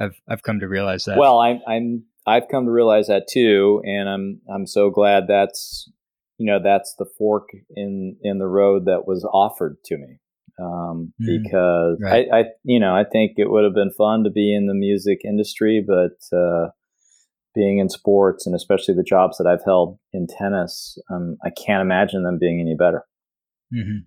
I've 0.00 0.20
I've 0.28 0.42
come 0.42 0.60
to 0.60 0.68
realize 0.68 1.04
that. 1.04 1.18
Well, 1.18 1.38
I'm 1.38 1.60
I'm 1.66 2.04
I've 2.26 2.48
come 2.48 2.64
to 2.66 2.70
realize 2.70 3.08
that 3.08 3.26
too, 3.28 3.82
and 3.84 4.08
I'm 4.08 4.40
I'm 4.52 4.66
so 4.66 4.90
glad 4.90 5.24
that's 5.28 5.90
you 6.38 6.46
know 6.46 6.60
that's 6.62 6.94
the 6.98 7.06
fork 7.18 7.48
in 7.76 8.16
in 8.22 8.38
the 8.38 8.46
road 8.46 8.86
that 8.86 9.06
was 9.06 9.28
offered 9.32 9.76
to 9.86 9.98
me 9.98 10.20
um, 10.60 11.12
mm, 11.20 11.42
because 11.42 11.98
right. 12.02 12.26
I, 12.32 12.38
I 12.38 12.44
you 12.64 12.80
know 12.80 12.94
I 12.94 13.04
think 13.04 13.32
it 13.36 13.50
would 13.50 13.64
have 13.64 13.74
been 13.74 13.92
fun 13.92 14.24
to 14.24 14.30
be 14.30 14.54
in 14.54 14.66
the 14.66 14.74
music 14.74 15.20
industry, 15.24 15.84
but 15.86 16.36
uh, 16.36 16.68
being 17.54 17.78
in 17.78 17.88
sports 17.88 18.46
and 18.46 18.54
especially 18.54 18.94
the 18.94 19.02
jobs 19.02 19.38
that 19.38 19.46
I've 19.46 19.64
held 19.64 19.98
in 20.12 20.26
tennis, 20.26 20.98
um, 21.10 21.36
I 21.44 21.50
can't 21.50 21.82
imagine 21.82 22.22
them 22.22 22.38
being 22.38 22.60
any 22.60 22.76
better. 22.76 23.04
Mm-hmm. 23.74 23.98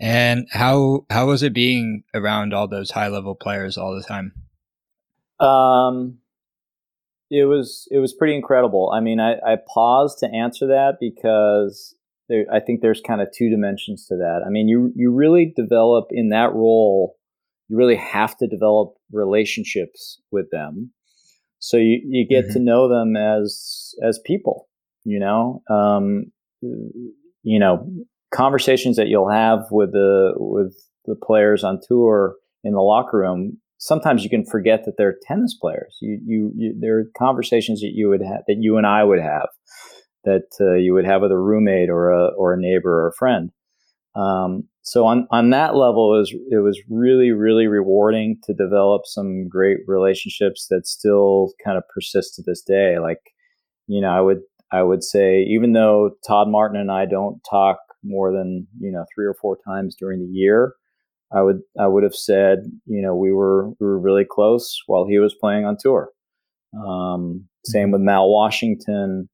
And 0.00 0.46
how 0.50 1.04
how 1.10 1.26
was 1.26 1.42
it 1.42 1.52
being 1.52 2.04
around 2.14 2.54
all 2.54 2.66
those 2.66 2.90
high 2.90 3.08
level 3.08 3.34
players 3.34 3.76
all 3.76 3.94
the 3.94 4.02
time? 4.02 4.32
Um, 5.38 6.18
it 7.30 7.44
was 7.44 7.86
it 7.90 7.98
was 7.98 8.12
pretty 8.12 8.34
incredible. 8.34 8.90
I 8.94 9.00
mean, 9.00 9.20
I, 9.20 9.34
I 9.46 9.56
paused 9.72 10.18
to 10.20 10.26
answer 10.26 10.66
that 10.68 10.94
because 11.00 11.94
there, 12.28 12.46
I 12.52 12.60
think 12.60 12.80
there's 12.80 13.00
kind 13.00 13.20
of 13.20 13.28
two 13.36 13.50
dimensions 13.50 14.06
to 14.06 14.16
that. 14.16 14.42
I 14.46 14.50
mean, 14.50 14.68
you 14.68 14.92
you 14.96 15.12
really 15.12 15.52
develop 15.54 16.06
in 16.10 16.30
that 16.30 16.52
role. 16.54 17.16
You 17.68 17.76
really 17.76 17.96
have 17.96 18.36
to 18.38 18.48
develop 18.48 18.94
relationships 19.12 20.20
with 20.32 20.50
them, 20.50 20.92
so 21.60 21.76
you, 21.76 22.00
you 22.04 22.26
get 22.28 22.46
mm-hmm. 22.46 22.54
to 22.54 22.58
know 22.60 22.88
them 22.88 23.16
as 23.16 23.94
as 24.02 24.18
people. 24.24 24.68
You 25.04 25.18
know, 25.18 25.62
um, 25.70 26.26
you 26.60 27.58
know, 27.58 27.88
conversations 28.34 28.96
that 28.96 29.08
you'll 29.08 29.30
have 29.30 29.60
with 29.70 29.92
the 29.92 30.32
with 30.36 30.74
the 31.06 31.14
players 31.14 31.64
on 31.64 31.80
tour 31.86 32.34
in 32.62 32.72
the 32.74 32.80
locker 32.80 33.18
room 33.18 33.58
sometimes 33.80 34.22
you 34.22 34.30
can 34.30 34.44
forget 34.44 34.84
that 34.84 34.96
they're 34.96 35.16
tennis 35.22 35.56
players 35.58 35.96
you 36.00 36.20
you, 36.24 36.52
you 36.54 36.76
there 36.78 36.98
are 36.98 37.04
conversations 37.18 37.80
that 37.80 37.92
you 37.94 38.08
would 38.08 38.22
have 38.22 38.42
that 38.46 38.58
you 38.60 38.76
and 38.76 38.86
I 38.86 39.02
would 39.02 39.20
have 39.20 39.48
that 40.24 40.48
uh, 40.60 40.74
you 40.74 40.92
would 40.92 41.06
have 41.06 41.22
with 41.22 41.32
a 41.32 41.38
roommate 41.38 41.88
or 41.88 42.10
a 42.10 42.28
or 42.36 42.52
a 42.52 42.60
neighbor 42.60 43.04
or 43.04 43.08
a 43.08 43.14
friend 43.14 43.50
um, 44.14 44.64
so 44.90 45.06
on 45.06 45.26
on 45.30 45.50
that 45.50 45.76
level 45.76 46.14
it 46.14 46.18
was 46.18 46.34
it 46.50 46.62
was 46.62 46.80
really 46.88 47.30
really 47.30 47.68
rewarding 47.68 48.36
to 48.42 48.52
develop 48.52 49.02
some 49.04 49.48
great 49.48 49.78
relationships 49.86 50.66
that 50.68 50.86
still 50.86 51.52
kind 51.64 51.78
of 51.78 51.84
persist 51.94 52.34
to 52.34 52.42
this 52.44 52.60
day 52.62 52.98
like 52.98 53.20
you 53.86 54.00
know 54.00 54.10
I 54.10 54.20
would 54.20 54.40
I 54.72 54.82
would 54.82 55.04
say 55.04 55.42
even 55.42 55.74
though 55.74 56.10
Todd 56.26 56.48
Martin 56.48 56.80
and 56.80 56.90
I 56.90 57.06
don't 57.06 57.40
talk 57.48 57.78
more 58.02 58.32
than 58.32 58.66
you 58.80 58.90
know 58.90 59.04
three 59.14 59.26
or 59.26 59.34
four 59.34 59.58
times 59.66 59.96
during 59.98 60.20
the 60.20 60.32
year. 60.32 60.74
I 61.32 61.42
would 61.42 61.60
I 61.78 61.86
would 61.86 62.02
have 62.02 62.14
said 62.14 62.58
you 62.86 63.02
know 63.02 63.14
we 63.14 63.32
were 63.32 63.68
we 63.68 63.86
were 63.86 63.98
really 63.98 64.26
close 64.28 64.80
while 64.86 65.06
he 65.06 65.18
was 65.18 65.34
playing 65.34 65.64
on 65.64 65.76
tour. 65.78 66.10
Um, 66.74 67.48
same 67.64 67.86
mm-hmm. 67.86 67.92
with 67.92 68.00
Mal 68.02 68.30
Washington. 68.30 69.28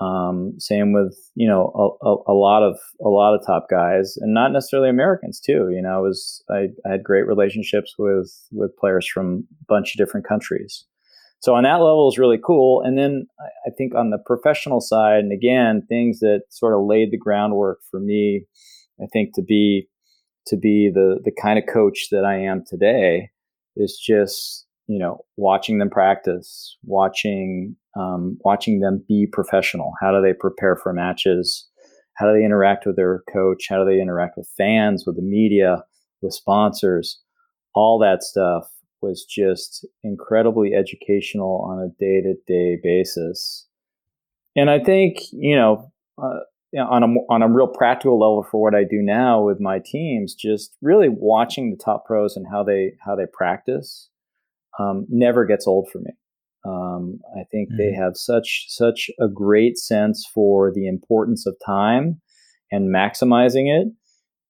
Um, 0.00 0.54
same 0.58 0.92
with 0.92 1.16
you 1.34 1.48
know 1.48 1.72
a, 1.74 2.06
a, 2.06 2.32
a, 2.32 2.34
lot 2.34 2.62
of 2.62 2.78
a 3.04 3.08
lot 3.08 3.34
of 3.34 3.44
top 3.44 3.66
guys, 3.68 4.16
and 4.18 4.32
not 4.32 4.52
necessarily 4.52 4.88
Americans 4.88 5.40
too. 5.40 5.70
You 5.70 5.82
know, 5.82 5.96
I 5.96 5.98
was 5.98 6.42
I, 6.48 6.68
I 6.86 6.92
had 6.92 7.02
great 7.02 7.26
relationships 7.26 7.94
with 7.98 8.32
with 8.52 8.76
players 8.76 9.08
from 9.12 9.44
a 9.60 9.64
bunch 9.68 9.94
of 9.94 9.98
different 9.98 10.26
countries. 10.26 10.84
So 11.40 11.54
on 11.54 11.64
that 11.64 11.76
level 11.76 12.08
is 12.08 12.18
really 12.18 12.38
cool. 12.44 12.82
And 12.82 12.98
then 12.98 13.26
I 13.66 13.70
think 13.76 13.94
on 13.94 14.10
the 14.10 14.18
professional 14.18 14.80
side, 14.80 15.20
and 15.20 15.32
again, 15.32 15.82
things 15.88 16.18
that 16.20 16.42
sort 16.50 16.74
of 16.74 16.86
laid 16.86 17.12
the 17.12 17.18
groundwork 17.18 17.78
for 17.90 18.00
me, 18.00 18.44
I 19.00 19.06
think 19.12 19.34
to 19.34 19.42
be 19.42 19.88
to 20.46 20.56
be 20.56 20.90
the 20.92 21.20
the 21.24 21.32
kind 21.32 21.58
of 21.58 21.64
coach 21.72 22.08
that 22.10 22.24
I 22.24 22.38
am 22.38 22.64
today 22.66 23.30
is 23.76 24.00
just 24.04 24.66
you 24.88 24.98
know 24.98 25.24
watching 25.36 25.78
them 25.78 25.90
practice, 25.90 26.76
watching 26.82 27.76
um, 27.96 28.38
watching 28.44 28.80
them 28.80 29.04
be 29.06 29.28
professional. 29.30 29.92
How 30.00 30.10
do 30.10 30.20
they 30.20 30.32
prepare 30.32 30.76
for 30.76 30.92
matches? 30.92 31.68
How 32.14 32.26
do 32.26 32.36
they 32.36 32.44
interact 32.44 32.86
with 32.86 32.96
their 32.96 33.22
coach? 33.32 33.66
How 33.68 33.78
do 33.78 33.84
they 33.84 34.00
interact 34.00 34.36
with 34.36 34.50
fans, 34.56 35.04
with 35.06 35.16
the 35.16 35.22
media, 35.22 35.84
with 36.20 36.32
sponsors? 36.32 37.20
All 37.74 37.98
that 38.00 38.24
stuff 38.24 38.68
was 39.00 39.24
just 39.24 39.86
incredibly 40.02 40.74
educational 40.74 41.64
on 41.70 41.78
a 41.78 41.88
day 42.00 42.22
to 42.22 42.34
day 42.46 42.78
basis. 42.82 43.66
And 44.56 44.70
I 44.70 44.80
think, 44.80 45.18
you 45.30 45.54
know, 45.54 45.92
uh, 46.20 46.40
on 46.80 47.02
a 47.02 47.06
on 47.30 47.42
a 47.42 47.48
real 47.48 47.68
practical 47.68 48.18
level 48.18 48.42
for 48.50 48.60
what 48.60 48.74
I 48.74 48.82
do 48.82 49.00
now 49.00 49.42
with 49.42 49.60
my 49.60 49.80
teams, 49.84 50.34
just 50.34 50.74
really 50.82 51.08
watching 51.08 51.70
the 51.70 51.76
top 51.76 52.06
pros 52.06 52.36
and 52.36 52.46
how 52.50 52.64
they 52.64 52.92
how 53.04 53.14
they 53.14 53.26
practice 53.32 54.08
um, 54.78 55.06
never 55.08 55.44
gets 55.44 55.66
old 55.66 55.88
for 55.90 55.98
me. 55.98 56.12
Um, 56.66 57.20
I 57.36 57.44
think 57.50 57.68
mm-hmm. 57.70 57.78
they 57.78 57.92
have 57.92 58.16
such 58.16 58.66
such 58.68 59.10
a 59.20 59.28
great 59.28 59.78
sense 59.78 60.26
for 60.34 60.72
the 60.72 60.86
importance 60.86 61.46
of 61.46 61.56
time 61.64 62.20
and 62.70 62.94
maximizing 62.94 63.66
it 63.68 63.88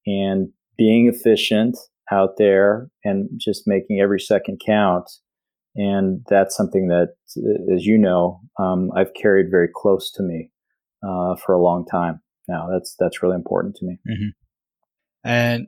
and 0.07 0.49
being 0.77 1.09
efficient 1.09 1.77
out 2.11 2.37
there 2.39 2.89
and 3.05 3.29
just 3.37 3.65
making 3.67 4.01
every 4.01 4.21
second 4.21 4.61
count. 4.65 5.11
And 5.77 6.25
that's 6.29 6.57
something 6.57 6.89
that, 6.89 7.15
as 7.73 7.85
you 7.85 7.99
know, 7.99 8.41
um, 8.59 8.91
I've 8.97 9.15
carried 9.15 9.51
very 9.51 9.69
close 9.73 10.11
to 10.13 10.23
me 10.23 10.51
uh, 11.07 11.37
for 11.37 11.53
a 11.53 11.63
long 11.63 11.87
time 11.87 12.21
now. 12.49 12.69
That's 12.73 12.97
that's 12.99 13.23
really 13.23 13.37
important 13.37 13.77
to 13.77 13.87
me. 13.87 13.99
Mm-hmm. 14.09 14.29
And 15.25 15.67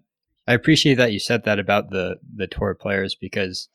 I 0.49 0.55
appreciate 0.55 0.94
that 0.94 1.12
you 1.12 1.20
said 1.20 1.44
that 1.44 1.59
about 1.59 1.90
the 1.90 2.16
the 2.35 2.46
tour 2.46 2.75
players 2.75 3.14
because 3.14 3.68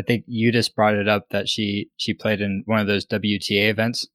I 0.00 0.02
think 0.02 0.24
you 0.26 0.50
just 0.50 0.74
brought 0.74 0.94
it 0.94 1.08
up 1.08 1.28
that 1.30 1.46
she 1.46 1.90
she 1.98 2.14
played 2.14 2.40
in 2.40 2.62
one 2.64 2.80
of 2.80 2.86
those 2.86 3.04
WTA 3.04 3.68
events 3.68 4.08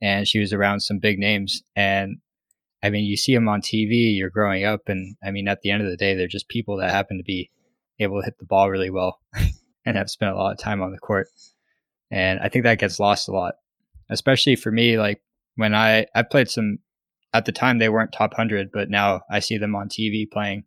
and 0.00 0.26
she 0.26 0.40
was 0.40 0.52
around 0.52 0.80
some 0.80 0.98
big 0.98 1.20
names 1.20 1.62
and 1.76 2.16
I 2.82 2.90
mean, 2.90 3.04
you 3.04 3.16
see 3.16 3.32
them 3.32 3.48
on 3.48 3.62
TV, 3.62 4.16
you're 4.16 4.28
growing 4.28 4.64
up, 4.64 4.88
and 4.88 5.14
I 5.24 5.30
mean, 5.30 5.46
at 5.46 5.60
the 5.60 5.70
end 5.70 5.84
of 5.84 5.88
the 5.88 5.96
day, 5.96 6.16
they're 6.16 6.26
just 6.26 6.48
people 6.48 6.78
that 6.78 6.90
happen 6.90 7.16
to 7.18 7.22
be 7.22 7.48
able 8.00 8.20
to 8.20 8.24
hit 8.24 8.38
the 8.38 8.44
ball 8.44 8.68
really 8.70 8.90
well 8.90 9.20
and 9.86 9.96
have 9.96 10.10
spent 10.10 10.32
a 10.32 10.36
lot 10.36 10.50
of 10.50 10.58
time 10.58 10.82
on 10.82 10.90
the 10.90 10.98
court. 10.98 11.28
And 12.10 12.40
I 12.40 12.48
think 12.48 12.64
that 12.64 12.80
gets 12.80 12.98
lost 12.98 13.28
a 13.28 13.32
lot, 13.32 13.54
especially 14.10 14.56
for 14.56 14.72
me. 14.72 14.98
Like 14.98 15.22
when 15.54 15.76
I, 15.76 16.06
I 16.12 16.22
played 16.22 16.50
some, 16.50 16.78
at 17.32 17.44
the 17.44 17.52
time 17.52 17.78
they 17.78 17.88
weren't 17.88 18.12
top 18.12 18.32
100, 18.32 18.72
but 18.72 18.90
now 18.90 19.20
I 19.30 19.38
see 19.38 19.58
them 19.58 19.76
on 19.76 19.88
TV 19.88 20.28
playing 20.28 20.64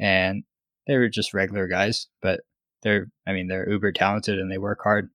and 0.00 0.42
they 0.88 0.96
were 0.96 1.08
just 1.08 1.34
regular 1.34 1.68
guys, 1.68 2.08
but 2.20 2.40
they're, 2.84 3.08
I 3.26 3.32
mean, 3.32 3.48
they're 3.48 3.68
uber 3.68 3.90
talented 3.90 4.38
and 4.38 4.50
they 4.50 4.58
work 4.58 4.78
hard. 4.82 5.10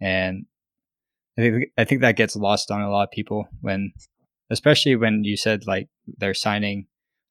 And 0.00 0.46
I 1.38 1.42
think, 1.42 1.64
I 1.78 1.84
think 1.84 2.00
that 2.00 2.16
gets 2.16 2.34
lost 2.34 2.70
on 2.70 2.80
a 2.80 2.90
lot 2.90 3.04
of 3.04 3.10
people 3.12 3.46
when, 3.60 3.92
especially 4.50 4.96
when 4.96 5.22
you 5.22 5.36
said 5.36 5.66
like 5.66 5.88
they're 6.18 6.34
signing 6.34 6.86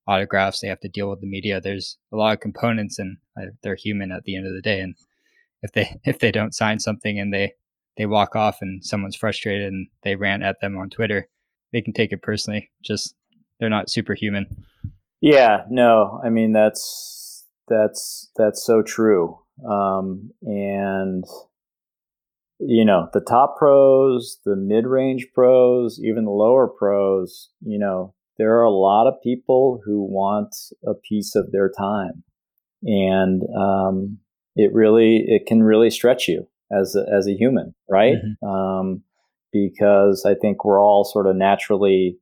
autographs, 0.07 0.59
they 0.59 0.67
have 0.67 0.79
to 0.81 0.89
deal 0.89 1.09
with 1.09 1.21
the 1.21 1.27
media. 1.27 1.59
There's 1.59 1.97
a 2.13 2.15
lot 2.15 2.33
of 2.33 2.39
components 2.39 2.99
and 2.99 3.17
uh, 3.37 3.47
they're 3.63 3.75
human 3.75 4.11
at 4.11 4.23
the 4.23 4.37
end 4.37 4.47
of 4.47 4.53
the 4.53 4.61
day. 4.61 4.79
And 4.79 4.95
if 5.61 5.71
they 5.73 5.95
if 6.05 6.19
they 6.19 6.31
don't 6.31 6.55
sign 6.55 6.79
something 6.79 7.19
and 7.19 7.33
they 7.33 7.53
they 7.97 8.05
walk 8.05 8.35
off 8.35 8.57
and 8.61 8.83
someone's 8.85 9.15
frustrated 9.15 9.67
and 9.67 9.87
they 10.03 10.15
rant 10.15 10.43
at 10.43 10.59
them 10.61 10.77
on 10.77 10.89
Twitter, 10.89 11.27
they 11.71 11.81
can 11.81 11.93
take 11.93 12.11
it 12.11 12.21
personally. 12.21 12.69
Just 12.83 13.15
they're 13.59 13.69
not 13.69 13.89
superhuman. 13.89 14.47
Yeah, 15.21 15.63
no, 15.69 16.21
I 16.23 16.29
mean 16.29 16.51
that's 16.51 17.45
that's 17.67 18.29
that's 18.35 18.63
so 18.63 18.81
true. 18.81 19.39
Um, 19.63 20.31
and 20.41 21.23
you 22.59 22.85
know 22.85 23.09
the 23.13 23.21
top 23.21 23.57
pros, 23.57 24.39
the 24.45 24.55
mid-range 24.55 25.27
pros, 25.33 25.99
even 26.03 26.25
the 26.25 26.31
lower 26.31 26.67
pros, 26.67 27.49
you 27.61 27.77
know, 27.77 28.13
there 28.37 28.57
are 28.57 28.63
a 28.63 28.71
lot 28.71 29.07
of 29.07 29.21
people 29.23 29.81
who 29.85 30.03
want 30.03 30.55
a 30.85 30.93
piece 30.93 31.35
of 31.35 31.51
their 31.51 31.69
time, 31.69 32.23
and 32.83 33.43
um, 33.57 34.19
it 34.55 34.73
really 34.73 35.25
it 35.27 35.45
can 35.45 35.63
really 35.63 35.89
stretch 35.89 36.27
you 36.27 36.47
as 36.71 36.95
a, 36.95 37.05
as 37.13 37.27
a 37.27 37.33
human, 37.35 37.73
right? 37.89 38.15
Mm-hmm. 38.15 38.47
Um, 38.47 39.03
because 39.51 40.25
I 40.25 40.35
think 40.35 40.65
we're 40.65 40.81
all 40.81 41.05
sort 41.05 41.27
of 41.27 41.35
naturally 41.35 42.17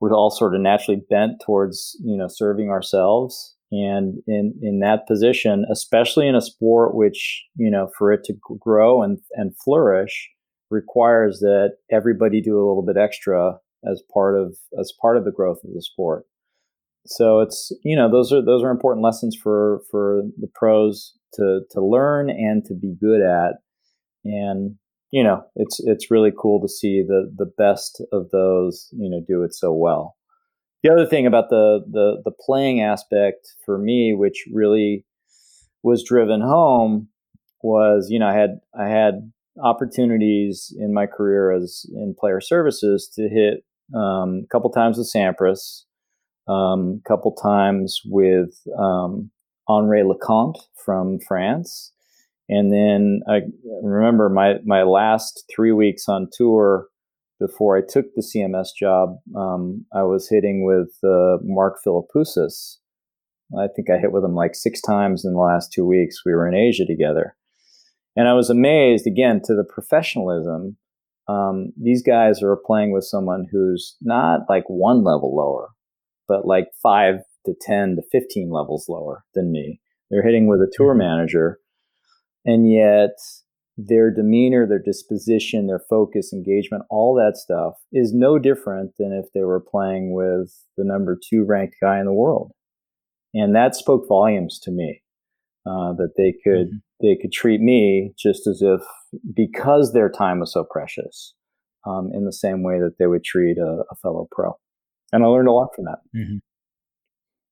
we're 0.00 0.12
all 0.12 0.30
sort 0.30 0.54
of 0.54 0.60
naturally 0.60 1.00
bent 1.08 1.40
towards 1.44 1.96
you 2.04 2.16
know 2.16 2.28
serving 2.28 2.70
ourselves 2.70 3.54
and 3.70 4.22
in 4.26 4.54
in 4.62 4.80
that 4.80 5.06
position 5.06 5.64
especially 5.70 6.26
in 6.26 6.34
a 6.34 6.40
sport 6.40 6.94
which 6.94 7.44
you 7.56 7.70
know 7.70 7.90
for 7.98 8.12
it 8.12 8.24
to 8.24 8.34
grow 8.58 9.02
and 9.02 9.18
and 9.34 9.52
flourish 9.62 10.30
requires 10.70 11.40
that 11.40 11.76
everybody 11.90 12.40
do 12.40 12.56
a 12.56 12.66
little 12.66 12.84
bit 12.84 12.96
extra 12.96 13.58
as 13.90 14.02
part 14.12 14.38
of 14.38 14.56
as 14.78 14.92
part 15.00 15.16
of 15.16 15.24
the 15.24 15.32
growth 15.32 15.58
of 15.64 15.72
the 15.74 15.82
sport. 15.82 16.24
So 17.06 17.40
it's 17.40 17.72
you 17.84 17.96
know 17.96 18.10
those 18.10 18.32
are 18.32 18.44
those 18.44 18.62
are 18.62 18.70
important 18.70 19.04
lessons 19.04 19.36
for 19.40 19.82
for 19.90 20.22
the 20.38 20.48
pros 20.54 21.14
to 21.34 21.60
to 21.70 21.84
learn 21.84 22.28
and 22.30 22.64
to 22.66 22.74
be 22.74 22.94
good 23.00 23.22
at, 23.22 23.56
and 24.24 24.76
you 25.10 25.22
know 25.24 25.44
it's 25.56 25.80
it's 25.84 26.10
really 26.10 26.32
cool 26.38 26.60
to 26.60 26.68
see 26.68 27.02
the 27.06 27.32
the 27.36 27.50
best 27.56 28.02
of 28.12 28.30
those 28.30 28.88
you 28.92 29.08
know 29.08 29.22
do 29.26 29.42
it 29.42 29.54
so 29.54 29.72
well. 29.72 30.16
The 30.82 30.92
other 30.92 31.06
thing 31.06 31.26
about 31.26 31.50
the 31.50 31.80
the 31.90 32.22
the 32.24 32.30
playing 32.30 32.80
aspect 32.80 33.48
for 33.64 33.78
me, 33.78 34.14
which 34.14 34.44
really 34.52 35.04
was 35.82 36.04
driven 36.04 36.40
home, 36.40 37.08
was 37.62 38.08
you 38.10 38.18
know 38.18 38.28
I 38.28 38.34
had 38.34 38.60
I 38.78 38.88
had 38.88 39.32
opportunities 39.62 40.74
in 40.78 40.94
my 40.94 41.06
career 41.06 41.52
as 41.52 41.84
in 41.94 42.14
player 42.18 42.40
services 42.40 43.10
to 43.16 43.28
hit 43.28 43.64
um, 43.94 44.42
a 44.44 44.48
couple 44.52 44.70
times 44.70 44.98
with 44.98 45.10
Sampras, 45.12 45.84
a 46.48 46.52
um, 46.52 47.00
couple 47.06 47.32
times 47.32 48.00
with 48.04 48.54
um, 48.78 49.30
Henri 49.68 50.02
Leconte 50.02 50.60
from 50.84 51.18
France. 51.26 51.92
And 52.48 52.72
then 52.72 53.20
I 53.28 53.40
remember 53.82 54.30
my, 54.30 54.54
my 54.64 54.82
last 54.82 55.44
three 55.54 55.72
weeks 55.72 56.08
on 56.08 56.28
tour 56.32 56.86
before 57.40 57.76
I 57.76 57.82
took 57.88 58.06
the 58.14 58.22
CMS 58.22 58.68
job, 58.78 59.16
um, 59.36 59.86
I 59.94 60.02
was 60.02 60.28
hitting 60.28 60.64
with 60.64 60.90
uh, 61.04 61.38
Mark 61.42 61.76
Philippoussis. 61.86 62.78
I 63.58 63.66
think 63.74 63.88
I 63.90 63.98
hit 63.98 64.12
with 64.12 64.24
him 64.24 64.34
like 64.34 64.54
six 64.54 64.80
times 64.80 65.24
in 65.24 65.32
the 65.32 65.38
last 65.38 65.72
two 65.72 65.86
weeks. 65.86 66.22
We 66.26 66.32
were 66.32 66.46
in 66.46 66.54
Asia 66.54 66.84
together. 66.84 67.36
And 68.16 68.28
I 68.28 68.34
was 68.34 68.50
amazed 68.50 69.06
again 69.06 69.40
to 69.44 69.54
the 69.54 69.64
professionalism 69.64 70.76
um, 71.28 71.72
these 71.80 72.02
guys 72.02 72.42
are 72.42 72.56
playing 72.56 72.92
with 72.92 73.04
someone 73.04 73.46
who's 73.52 73.96
not 74.00 74.40
like 74.48 74.64
one 74.66 75.04
level 75.04 75.36
lower, 75.36 75.68
but 76.26 76.46
like 76.46 76.68
five 76.82 77.16
to 77.44 77.54
10 77.60 77.96
to 77.96 78.02
15 78.10 78.50
levels 78.50 78.86
lower 78.88 79.24
than 79.34 79.52
me. 79.52 79.80
They're 80.10 80.22
hitting 80.22 80.48
with 80.48 80.60
a 80.60 80.72
tour 80.72 80.92
mm-hmm. 80.92 81.00
manager, 81.00 81.60
and 82.46 82.70
yet 82.70 83.16
their 83.78 84.12
demeanor, 84.12 84.66
their 84.66 84.82
disposition, 84.82 85.68
their 85.68 85.82
focus, 85.88 86.32
engagement, 86.32 86.82
all 86.90 87.14
that 87.14 87.36
stuff 87.36 87.74
is 87.92 88.12
no 88.12 88.36
different 88.36 88.90
than 88.98 89.12
if 89.12 89.32
they 89.32 89.42
were 89.42 89.60
playing 89.60 90.12
with 90.12 90.52
the 90.76 90.84
number 90.84 91.16
two 91.16 91.44
ranked 91.44 91.76
guy 91.80 92.00
in 92.00 92.04
the 92.04 92.12
world. 92.12 92.50
And 93.32 93.54
that 93.54 93.76
spoke 93.76 94.08
volumes 94.08 94.58
to 94.64 94.72
me 94.72 95.02
uh, 95.64 95.92
that 95.92 96.14
they 96.16 96.34
could 96.42 96.66
mm-hmm. 96.66 97.06
they 97.06 97.16
could 97.20 97.30
treat 97.30 97.60
me 97.60 98.14
just 98.18 98.48
as 98.48 98.62
if 98.62 98.80
because 99.32 99.92
their 99.92 100.10
time 100.10 100.40
was 100.40 100.52
so 100.52 100.64
precious, 100.64 101.34
um, 101.86 102.10
in 102.12 102.24
the 102.24 102.32
same 102.32 102.64
way 102.64 102.80
that 102.80 102.96
they 102.98 103.06
would 103.06 103.22
treat 103.22 103.58
a, 103.58 103.82
a, 103.90 103.94
fellow 104.02 104.26
pro. 104.30 104.58
And 105.12 105.22
I 105.22 105.26
learned 105.26 105.48
a 105.48 105.52
lot 105.52 105.68
from 105.76 105.84
that. 105.84 105.98
Mm-hmm. 106.16 106.38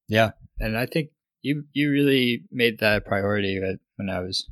Yeah, 0.09 0.31
and 0.59 0.77
I 0.77 0.87
think 0.87 1.11
you 1.43 1.65
you 1.73 1.91
really 1.91 2.45
made 2.51 2.81
that 2.81 2.97
a 2.97 3.01
priority 3.01 3.61
when 3.97 4.11
I 4.11 4.21
was 4.21 4.49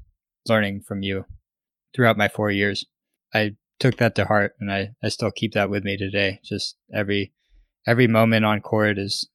learning 0.47 0.83
from 0.87 1.03
you 1.03 1.25
throughout 1.95 2.19
my 2.19 2.29
four 2.29 2.51
years. 2.51 2.85
I 3.33 3.57
took 3.79 3.97
that 3.97 4.15
to 4.17 4.25
heart, 4.25 4.55
and 4.61 4.73
I, 4.73 4.91
I 5.03 5.09
still 5.09 5.31
keep 5.31 5.53
that 5.53 5.71
with 5.71 5.85
me 5.85 5.97
today. 5.97 6.41
Just 6.45 6.77
every 6.93 7.33
every 7.87 8.07
moment 8.07 8.45
on 8.45 8.61
court 8.61 8.99
is 8.99 9.29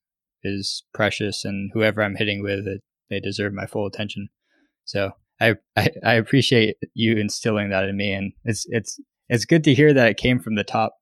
is 0.44 0.84
precious, 0.94 1.46
and 1.46 1.72
whoever 1.74 2.02
I'm 2.02 2.16
hitting 2.16 2.42
with, 2.42 2.68
it, 2.68 2.82
they 3.10 3.20
deserve 3.20 3.54
my 3.54 3.66
full 3.66 3.86
attention. 3.86 4.30
So 4.86 5.12
I, 5.40 5.56
I, 5.76 5.90
I 6.04 6.14
appreciate 6.14 6.78
you 6.94 7.18
instilling 7.18 7.70
that 7.70 7.86
in 7.86 7.98
me, 7.98 8.14
and 8.14 8.34
it's 8.44 8.66
it's 8.70 9.00
it's 9.28 9.46
good 9.46 9.64
to 9.66 9.74
hear 9.74 9.94
that 9.94 10.10
it 10.10 10.18
came 10.18 10.40
from 10.40 10.56
the 10.56 10.64
top. 10.64 10.96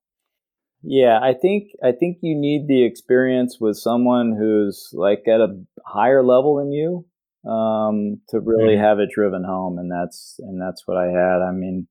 Yeah, 0.83 1.19
I 1.21 1.33
think 1.33 1.69
I 1.83 1.91
think 1.91 2.17
you 2.21 2.35
need 2.35 2.67
the 2.67 2.85
experience 2.85 3.57
with 3.59 3.77
someone 3.77 4.35
who's 4.37 4.89
like 4.93 5.23
at 5.27 5.41
a 5.41 5.59
higher 5.85 6.23
level 6.23 6.57
than 6.57 6.71
you 6.71 7.05
um, 7.47 8.21
to 8.29 8.39
really 8.39 8.75
mm-hmm. 8.75 8.83
have 8.83 8.99
it 8.99 9.09
driven 9.13 9.43
home, 9.43 9.77
and 9.77 9.91
that's 9.91 10.35
and 10.39 10.61
that's 10.61 10.83
what 10.85 10.97
I 10.97 11.07
had. 11.07 11.41
I 11.41 11.51
mean, 11.51 11.87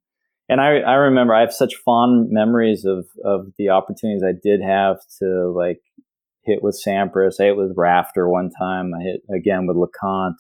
and 0.48 0.60
I 0.60 0.78
I 0.78 0.94
remember 0.94 1.34
I 1.34 1.40
have 1.40 1.52
such 1.52 1.76
fond 1.84 2.28
memories 2.30 2.84
of 2.84 3.06
of 3.24 3.46
the 3.58 3.70
opportunities 3.70 4.22
I 4.22 4.34
did 4.40 4.60
have 4.62 4.98
to 5.20 5.52
like 5.56 5.80
hit 6.44 6.62
with 6.62 6.80
Sampras. 6.86 7.40
I 7.40 7.44
hit 7.44 7.56
with 7.56 7.72
Rafter 7.76 8.28
one 8.28 8.50
time. 8.50 8.92
I 8.94 9.02
hit 9.02 9.20
again 9.34 9.66
with 9.66 9.76
LeConte 9.76 10.36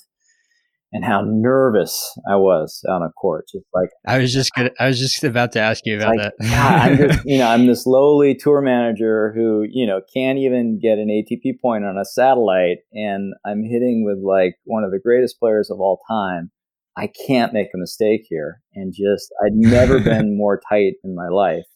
and 0.92 1.04
how 1.04 1.22
nervous 1.24 2.16
I 2.28 2.36
was 2.36 2.82
on 2.88 3.02
a 3.02 3.10
court. 3.10 3.46
Just 3.52 3.66
like 3.74 3.90
I 4.06 4.18
was 4.18 4.32
just 4.32 4.52
gonna, 4.54 4.70
I 4.78 4.86
was 4.86 4.98
just 4.98 5.22
about 5.24 5.52
to 5.52 5.60
ask 5.60 5.84
you 5.84 5.96
about 5.96 6.16
like, 6.16 6.18
that. 6.18 6.34
God, 6.42 6.80
I'm 6.80 6.96
just, 6.96 7.20
you 7.26 7.38
know, 7.38 7.48
I'm 7.48 7.66
this 7.66 7.86
lowly 7.86 8.34
tour 8.34 8.60
manager 8.60 9.32
who, 9.34 9.66
you 9.68 9.86
know, 9.86 10.00
can't 10.14 10.38
even 10.38 10.78
get 10.80 10.98
an 10.98 11.08
ATP 11.08 11.60
point 11.60 11.84
on 11.84 11.98
a 11.98 12.04
satellite, 12.04 12.78
and 12.92 13.34
I'm 13.44 13.62
hitting 13.64 14.04
with 14.04 14.18
like 14.24 14.56
one 14.64 14.84
of 14.84 14.90
the 14.90 15.00
greatest 15.02 15.38
players 15.38 15.70
of 15.70 15.80
all 15.80 16.00
time. 16.08 16.50
I 16.98 17.10
can't 17.26 17.52
make 17.52 17.68
a 17.74 17.78
mistake 17.78 18.22
here, 18.28 18.62
and 18.74 18.94
just 18.94 19.32
I'd 19.44 19.52
never 19.54 20.00
been 20.04 20.36
more 20.36 20.60
tight 20.70 20.94
in 21.04 21.14
my 21.14 21.28
life, 21.28 21.66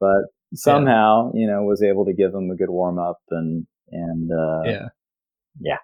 but 0.00 0.22
somehow, 0.54 1.32
yeah. 1.34 1.40
you 1.40 1.46
know, 1.46 1.62
was 1.64 1.82
able 1.82 2.06
to 2.06 2.14
give 2.14 2.32
him 2.32 2.50
a 2.50 2.56
good 2.56 2.70
warm 2.70 2.98
up 2.98 3.18
and 3.30 3.66
and 3.90 4.30
uh, 4.32 4.62
yeah, 4.64 4.88
yeah. 5.60 5.78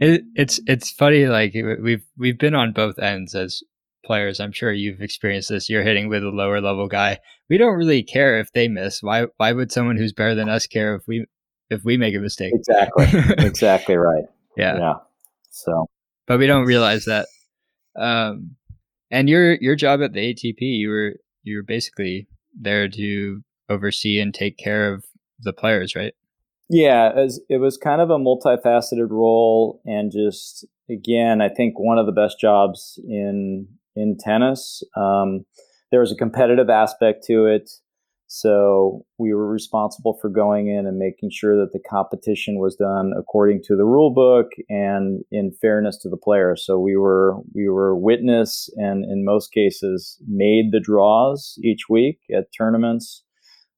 It, 0.00 0.22
it's 0.34 0.60
it's 0.66 0.90
funny. 0.90 1.26
Like 1.26 1.54
we've 1.54 2.04
we've 2.16 2.38
been 2.38 2.54
on 2.54 2.72
both 2.72 2.98
ends 2.98 3.34
as 3.34 3.62
players. 4.04 4.40
I'm 4.40 4.52
sure 4.52 4.72
you've 4.72 5.00
experienced 5.00 5.48
this. 5.48 5.68
You're 5.68 5.82
hitting 5.82 6.08
with 6.08 6.22
a 6.22 6.30
lower 6.30 6.60
level 6.60 6.88
guy. 6.88 7.18
We 7.48 7.58
don't 7.58 7.76
really 7.76 8.02
care 8.02 8.38
if 8.38 8.52
they 8.52 8.68
miss. 8.68 9.02
Why 9.02 9.26
why 9.36 9.52
would 9.52 9.72
someone 9.72 9.96
who's 9.96 10.12
better 10.12 10.34
than 10.34 10.48
us 10.48 10.66
care 10.66 10.94
if 10.94 11.02
we 11.06 11.26
if 11.70 11.84
we 11.84 11.96
make 11.96 12.14
a 12.14 12.20
mistake? 12.20 12.52
Exactly. 12.54 13.06
exactly 13.44 13.96
right. 13.96 14.24
Yeah. 14.56 14.78
Yeah. 14.78 14.94
So, 15.50 15.88
but 16.26 16.38
we 16.38 16.46
don't 16.46 16.66
realize 16.66 17.04
that. 17.04 17.26
Um, 17.96 18.56
and 19.10 19.28
your 19.28 19.54
your 19.54 19.76
job 19.76 20.02
at 20.02 20.12
the 20.12 20.34
ATP, 20.34 20.60
you 20.60 20.88
were 20.88 21.14
you 21.42 21.56
were 21.56 21.62
basically 21.62 22.28
there 22.58 22.88
to 22.88 23.42
oversee 23.68 24.20
and 24.20 24.34
take 24.34 24.56
care 24.58 24.92
of 24.92 25.04
the 25.40 25.52
players, 25.52 25.94
right? 25.94 26.14
Yeah, 26.70 27.12
it 27.48 27.60
was 27.60 27.78
kind 27.78 28.00
of 28.00 28.10
a 28.10 28.18
multifaceted 28.18 29.10
role, 29.10 29.80
and 29.86 30.12
just 30.12 30.66
again, 30.90 31.40
I 31.40 31.48
think 31.48 31.78
one 31.78 31.98
of 31.98 32.06
the 32.06 32.12
best 32.12 32.38
jobs 32.38 33.00
in 33.08 33.68
in 33.96 34.16
tennis. 34.18 34.82
Um, 34.96 35.44
there 35.90 36.00
was 36.00 36.12
a 36.12 36.16
competitive 36.16 36.68
aspect 36.68 37.24
to 37.26 37.46
it. 37.46 37.70
So 38.30 39.06
we 39.16 39.32
were 39.32 39.48
responsible 39.48 40.18
for 40.20 40.28
going 40.28 40.68
in 40.68 40.86
and 40.86 40.98
making 40.98 41.30
sure 41.32 41.56
that 41.56 41.72
the 41.72 41.80
competition 41.88 42.58
was 42.58 42.76
done 42.76 43.12
according 43.18 43.62
to 43.64 43.74
the 43.76 43.86
rule 43.86 44.12
book 44.12 44.48
and 44.68 45.22
in 45.32 45.50
fairness 45.62 45.96
to 46.02 46.10
the 46.10 46.18
players. 46.18 46.64
So 46.66 46.78
we 46.78 46.94
were 46.94 47.38
we 47.54 47.70
were 47.70 47.96
witness 47.96 48.68
and 48.76 49.04
in 49.04 49.24
most 49.24 49.52
cases 49.52 50.18
made 50.28 50.72
the 50.72 50.80
draws 50.80 51.58
each 51.64 51.88
week 51.88 52.18
at 52.30 52.48
tournaments. 52.56 53.24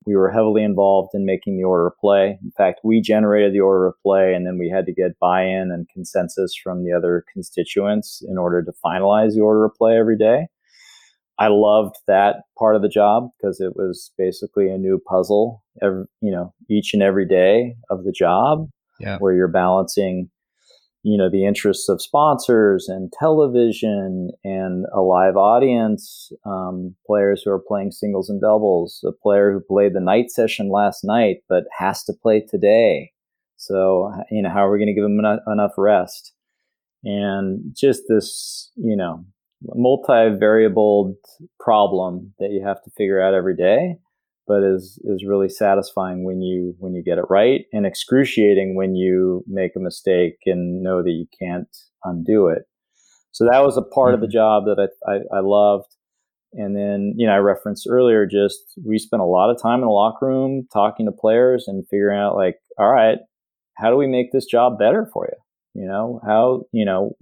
We 0.07 0.17
were 0.17 0.31
heavily 0.31 0.63
involved 0.63 1.11
in 1.15 1.27
making 1.27 1.57
the 1.57 1.65
order 1.65 1.87
of 1.89 1.99
play. 2.01 2.39
In 2.43 2.51
fact, 2.57 2.81
we 2.83 3.03
generated 3.03 3.53
the 3.53 3.61
order 3.61 3.87
of 3.87 3.95
play 4.03 4.35
and 4.35 4.47
then 4.47 4.59
we 4.59 4.71
had 4.71 4.87
to 4.87 4.95
get 4.95 5.19
buy-in 5.21 5.71
and 5.71 5.89
consensus 5.93 6.55
from 6.57 6.85
the 6.85 6.93
other 6.93 7.25
constituents 7.33 8.23
in 8.27 8.39
order 8.39 8.63
to 8.63 8.73
finalize 8.85 9.35
the 9.35 9.43
order 9.43 9.65
of 9.65 9.75
play 9.75 9.99
every 9.99 10.17
day. 10.17 10.47
I 11.39 11.49
loved 11.49 11.97
that 12.07 12.43
part 12.59 12.77
of 12.77 12.83
the 12.83 12.89
job 12.89 13.29
because 13.37 13.61
it 13.61 13.75
was 13.75 14.13
basically 14.19 14.69
a 14.69 14.77
new 14.77 15.01
puzzle 15.07 15.63
every, 15.83 16.05
you 16.21 16.31
know, 16.31 16.53
each 16.69 16.93
and 16.93 17.03
every 17.03 17.27
day 17.27 17.77
of 17.89 18.05
the 18.05 18.13
job 18.13 18.69
yeah. 19.01 19.17
where 19.19 19.33
you're 19.33 19.49
balancing, 19.49 20.31
you 21.03 21.17
know, 21.17 21.31
the 21.31 21.47
interests 21.47 21.89
of 21.89 22.03
sponsors 22.03 22.89
and 22.89 23.13
television 23.13 24.31
and 24.45 24.85
a 24.95 25.01
live 25.01 25.37
audience, 25.37 26.31
um, 26.45 26.95
players 27.07 27.43
who 27.43 27.51
are 27.51 27.63
playing 27.67 27.91
singles 27.91 28.29
and 28.29 28.41
doubles, 28.41 29.03
a 29.07 29.13
player 29.13 29.53
who 29.53 29.61
played 29.61 29.95
the 29.95 30.01
night 30.01 30.31
session 30.31 30.71
last 30.71 31.03
night 31.03 31.39
but 31.49 31.65
has 31.79 32.05
to 32.05 32.13
play 32.13 32.41
today. 32.41 33.13
So, 33.57 34.13
you 34.31 34.43
know, 34.43 34.51
how 34.51 34.67
are 34.67 34.71
we 34.71 34.79
going 34.79 34.89
to 34.89 34.95
give 34.95 35.05
them 35.05 35.19
enough, 35.19 35.41
enough 35.47 35.73
rest? 35.79 36.33
And 37.03 37.75
just 37.75 38.03
this, 38.09 38.71
you 38.77 38.97
know, 38.97 39.25
multi-variable 39.63 41.15
problem 41.59 42.35
that 42.39 42.51
you 42.51 42.63
have 42.67 42.83
to 42.83 42.91
figure 42.97 43.23
out 43.23 43.35
every 43.35 43.57
day 43.57 43.97
but 44.51 44.65
is 44.65 44.99
is 45.05 45.25
really 45.25 45.49
satisfying 45.49 46.25
when 46.25 46.41
you 46.41 46.75
when 46.79 46.93
you 46.93 47.03
get 47.05 47.19
it 47.19 47.25
right 47.31 47.63
and 47.73 47.87
excruciating 47.87 48.75
when 48.75 48.97
you 48.97 49.45
make 49.47 49.73
a 49.77 49.81
mistake 49.81 50.39
and 50.47 50.83
know 50.83 51.03
that 51.03 51.11
you 51.11 51.27
can't 51.41 51.69
undo 52.03 52.49
it 52.49 52.63
so 53.31 53.45
that 53.45 53.61
was 53.61 53.77
a 53.77 53.83
part 53.83 54.09
mm-hmm. 54.09 54.15
of 54.15 54.21
the 54.21 54.27
mm-hmm. 54.27 54.33
job 54.33 54.65
that 54.65 54.89
I, 55.07 55.13
I, 55.13 55.39
I 55.39 55.41
loved 55.41 55.95
and 56.53 56.75
then 56.75 57.15
you 57.17 57.29
know 57.29 57.33
i 57.33 57.37
referenced 57.37 57.87
earlier 57.89 58.27
just 58.27 58.59
we 58.85 58.99
spent 58.99 59.23
a 59.23 59.27
lot 59.27 59.51
of 59.51 59.63
time 59.63 59.81
in 59.81 59.87
the 59.87 59.93
locker 59.93 60.27
room 60.27 60.67
talking 60.73 61.07
to 61.07 61.13
players 61.13 61.67
and 61.69 61.87
figuring 61.89 62.19
out 62.19 62.35
like 62.35 62.57
all 62.77 62.91
right 62.91 63.19
how 63.77 63.89
do 63.89 63.97
we 63.97 64.09
make 64.09 64.33
this 64.33 64.47
job 64.47 64.79
better 64.79 65.09
for 65.13 65.29
you 65.31 65.39
you 65.75 65.87
know, 65.87 66.21
how, 66.27 66.65
you 66.73 66.85
know, 66.85 67.13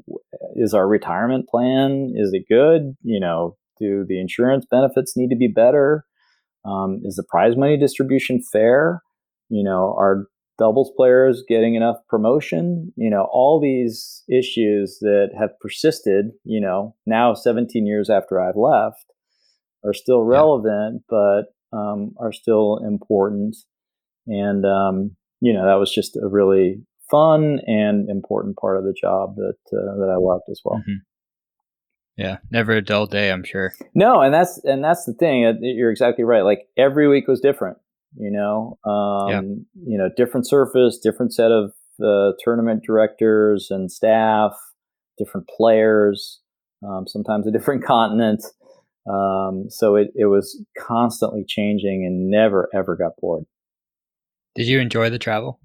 is 0.57 0.73
our 0.73 0.89
retirement 0.89 1.49
plan, 1.49 2.13
is 2.17 2.31
it 2.33 2.45
good? 2.49 2.97
You 3.03 3.21
know, 3.21 3.57
do 3.79 4.05
the 4.09 4.21
insurance 4.21 4.65
benefits 4.71 5.17
need 5.17 5.29
to 5.31 5.37
be 5.37 5.49
better? 5.49 6.05
Um, 6.69 7.01
is 7.05 7.17
the 7.17 7.25
prize 7.29 7.57
money 7.57 7.77
distribution 7.77 8.43
fair? 8.53 9.03
You 9.49 9.65
know, 9.65 9.95
are 9.99 10.27
doubles 10.59 10.91
players 10.97 11.43
getting 11.49 11.75
enough 11.75 11.97
promotion? 12.09 12.93
You 12.97 13.11
know, 13.11 13.29
all 13.33 13.61
these 13.61 14.23
issues 14.29 14.99
that 15.01 15.31
have 15.39 15.51
persisted, 15.61 16.27
you 16.45 16.61
know, 16.61 16.95
now 17.07 17.35
17 17.35 17.87
years 17.87 18.11
after 18.11 18.41
I've 18.41 18.57
left 18.57 19.07
are 19.85 19.95
still 19.95 20.23
relevant, 20.23 21.03
yeah. 21.11 21.19
but 21.73 21.77
um, 21.77 22.13
are 22.21 22.33
still 22.33 22.81
important. 22.85 23.57
And, 24.27 24.65
um, 24.67 25.17
you 25.41 25.53
know, 25.53 25.65
that 25.67 25.79
was 25.79 25.93
just 25.93 26.17
a 26.17 26.29
really 26.29 26.83
fun 27.11 27.61
and 27.67 28.11
important 28.11 28.57
part 28.57 28.77
of 28.77 28.85
the 28.85 28.95
job 29.01 29.37
that 29.37 29.57
uh, 29.73 29.97
that 29.99 30.11
I 30.13 30.17
loved 30.19 30.45
as 30.51 30.61
well. 30.65 30.81
Mm-hmm. 30.81 31.08
Yeah, 32.19 32.39
never 32.51 32.73
a 32.73 32.83
dull 32.83 33.07
day, 33.07 33.31
I'm 33.31 33.45
sure. 33.45 33.73
No, 33.95 34.21
and 34.21 34.35
that's 34.35 34.61
and 34.65 34.83
that's 34.83 35.05
the 35.05 35.15
thing. 35.15 35.57
You're 35.63 35.93
exactly 35.93 36.25
right. 36.25 36.43
Like 36.43 36.67
every 36.77 37.07
week 37.09 37.29
was 37.29 37.41
different. 37.41 37.79
You 38.17 38.33
know, 38.33 38.79
um, 38.91 39.31
yeah. 39.31 39.41
you 39.87 39.97
know, 39.99 40.11
different 40.17 40.49
surface, 40.49 40.99
different 40.99 41.33
set 41.33 41.53
of 41.53 41.71
uh, 42.03 42.33
tournament 42.43 42.83
directors 42.85 43.69
and 43.71 43.93
staff, 43.93 44.53
different 45.17 45.49
players, 45.49 46.41
um, 46.85 47.07
sometimes 47.07 47.47
a 47.47 47.53
different 47.53 47.85
continent. 47.87 48.45
Um, 49.09 49.67
so 49.69 49.95
it, 49.95 50.09
it 50.17 50.27
was 50.27 50.61
constantly 50.77 51.45
changing 51.47 52.05
and 52.05 52.29
never 52.29 52.69
ever 52.75 52.97
got 52.97 53.13
bored. 53.21 53.45
Did 54.57 54.67
you 54.67 54.81
enjoy 54.81 55.09
the 55.09 55.21
travel? 55.21 55.61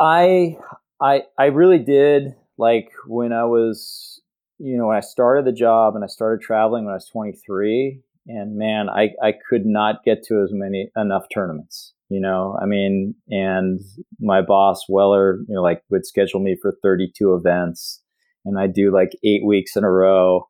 I 0.00 0.56
I 0.98 1.24
I 1.38 1.46
really 1.46 1.78
did 1.78 2.34
like 2.56 2.88
when 3.06 3.34
I 3.34 3.44
was 3.44 4.21
you 4.62 4.76
know 4.76 4.86
when 4.86 4.96
I 4.96 5.00
started 5.00 5.44
the 5.44 5.52
job 5.52 5.94
and 5.94 6.04
I 6.04 6.06
started 6.06 6.40
traveling 6.40 6.84
when 6.84 6.92
I 6.92 6.96
was 6.96 7.08
23 7.12 8.00
and 8.28 8.56
man 8.56 8.88
I 8.88 9.10
I 9.22 9.34
could 9.48 9.66
not 9.66 10.04
get 10.04 10.22
to 10.28 10.42
as 10.42 10.50
many 10.52 10.90
enough 10.96 11.24
tournaments 11.34 11.94
you 12.08 12.20
know 12.20 12.56
I 12.62 12.66
mean 12.66 13.14
and 13.28 13.80
my 14.20 14.40
boss 14.40 14.84
Weller 14.88 15.38
you 15.48 15.54
know 15.54 15.62
like 15.62 15.82
would 15.90 16.06
schedule 16.06 16.40
me 16.40 16.56
for 16.60 16.72
32 16.82 17.34
events 17.34 18.00
and 18.44 18.58
I 18.58 18.66
do 18.66 18.92
like 18.92 19.10
8 19.24 19.44
weeks 19.44 19.76
in 19.76 19.84
a 19.84 19.90
row 19.90 20.46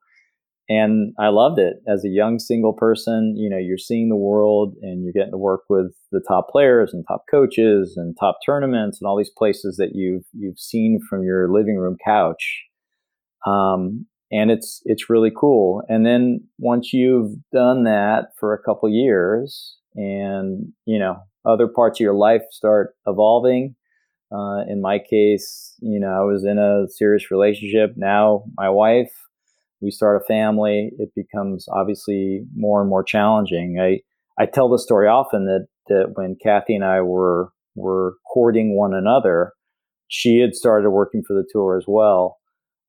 and 0.69 1.13
I 1.19 1.29
loved 1.29 1.59
it 1.59 1.77
as 1.87 2.05
a 2.05 2.09
young 2.09 2.39
single 2.39 2.73
person. 2.73 3.35
You 3.37 3.51
know, 3.51 3.59
you're 3.59 3.77
seeing 3.77 4.09
the 4.09 4.17
world 4.17 4.75
and 4.81 5.03
you're 5.03 5.13
getting 5.13 5.33
to 5.33 5.37
work 5.39 5.63
with 5.69 5.93
the 6.13 6.23
top 6.27 6.49
players 6.51 6.95
and 6.95 7.05
top 7.07 7.25
coaches 7.31 7.95
and 7.97 8.17
top 8.19 8.39
tournaments 8.47 8.99
and 9.01 9.09
all 9.09 9.19
these 9.19 9.33
places 9.37 9.77
that 9.77 9.91
you've 9.95 10.25
you've 10.33 10.59
seen 10.59 11.01
from 11.11 11.25
your 11.25 11.53
living 11.53 11.77
room 11.77 11.97
couch. 12.05 12.63
Um, 13.47 14.07
and 14.31 14.51
it's 14.51 14.81
it's 14.85 15.11
really 15.11 15.31
cool. 15.35 15.83
And 15.89 16.07
then 16.07 16.41
once 16.59 16.93
you've 16.93 17.33
done 17.53 17.85
that 17.85 18.29
for 18.39 18.55
a 18.55 18.63
couple 18.63 18.89
years, 18.89 19.77
and 19.95 20.73
you 20.87 20.99
know 20.99 21.17
other 21.45 21.69
parts 21.69 21.99
of 21.99 22.05
your 22.05 22.15
life 22.15 22.43
start 22.51 22.95
evolving. 23.07 23.75
Uh, 24.35 24.65
in 24.67 24.81
my 24.81 24.99
case, 24.99 25.75
you 25.83 26.01
know, 26.01 26.09
I 26.09 26.23
was 26.23 26.43
in 26.43 26.57
a 26.57 26.89
serious 26.89 27.31
relationship. 27.31 27.93
Now 27.97 28.45
my 28.57 28.71
wife 28.71 29.13
we 29.83 29.91
start 29.91 30.23
a 30.23 30.25
family, 30.25 30.93
it 30.99 31.11
becomes 31.15 31.67
obviously 31.69 32.45
more 32.55 32.81
and 32.81 32.89
more 32.89 33.03
challenging. 33.03 33.79
I, 33.81 34.01
I 34.41 34.47
tell 34.47 34.71
the 34.71 34.79
story 34.79 35.09
often 35.09 35.45
that, 35.47 35.67
that 35.89 36.13
when 36.15 36.37
Kathy 36.43 36.77
and 36.77 36.85
I 36.85 37.01
were, 37.01 37.51
were 37.75 38.15
courting 38.33 38.77
one 38.79 38.95
another, 38.95 39.53
she 40.09 40.39
had 40.39 40.55
started 40.55 40.91
working 40.91 41.23
for 41.27 41.35
the 41.35 41.47
tour 41.53 41.77
as 41.77 41.85
well. 41.89 42.39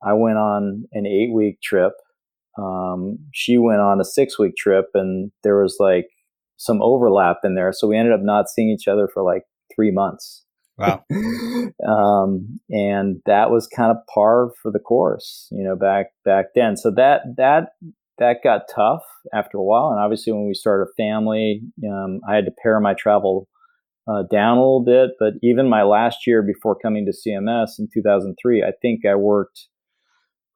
I 0.06 0.13
went 0.13 0.38
on 0.38 0.86
an 0.92 1.06
eight 1.06 1.34
week 1.34 1.62
trip. 1.62 1.94
Um, 2.58 3.20
she 3.34 3.58
went 3.58 3.82
on 3.82 4.00
a 4.00 4.06
six 4.06 4.38
week 4.38 4.56
trip 4.56 4.88
and 4.94 5.32
there 5.44 5.62
was 5.62 5.78
like 5.80 6.08
some 6.58 6.82
overlap 6.82 7.38
in 7.44 7.56
there. 7.56 7.72
So 7.74 7.88
we 7.88 7.98
ended 7.98 8.13
up 8.13 8.22
not 8.22 8.50
seeing 8.50 8.70
each 8.70 8.88
other 8.88 9.08
for 9.12 9.24
like 9.24 9.44
three 9.76 9.92
months. 9.92 10.44
Wow. 10.78 11.04
um, 11.88 12.60
and 12.70 13.22
that 13.26 13.52
was 13.52 13.68
kind 13.68 13.92
of 13.92 13.98
par 14.13 14.52
for 14.62 14.72
the 14.72 14.80
course, 14.80 15.48
you 15.52 15.63
know, 15.63 15.76
back 15.76 16.08
back 16.26 16.48
then. 16.56 16.78
So 16.78 16.92
that 16.92 17.22
that 17.38 17.70
that 18.18 18.38
got 18.44 18.63
tough 18.74 19.04
after 19.34 19.58
a 19.58 19.63
while, 19.63 19.89
and 19.89 20.00
obviously 20.00 20.34
when 20.34 20.48
we 20.48 20.54
started 20.54 20.88
a 20.89 20.96
family, 20.96 21.62
um, 21.88 22.22
I 22.28 22.36
had 22.36 22.46
to 22.46 22.52
pare 22.62 22.80
my 22.80 22.94
travel 22.96 23.48
uh, 24.08 24.24
down 24.32 24.58
a 24.58 24.62
little 24.62 24.84
bit. 24.84 25.12
But 25.20 25.34
even 25.44 25.70
my 25.70 25.84
last 25.84 26.26
year 26.26 26.42
before 26.42 26.76
coming 26.76 27.06
to 27.06 27.12
CMS 27.12 27.78
in 27.78 27.88
2003, 27.94 28.63
I 28.63 28.72
think 28.82 29.06
I 29.06 29.16
worked 29.16 29.68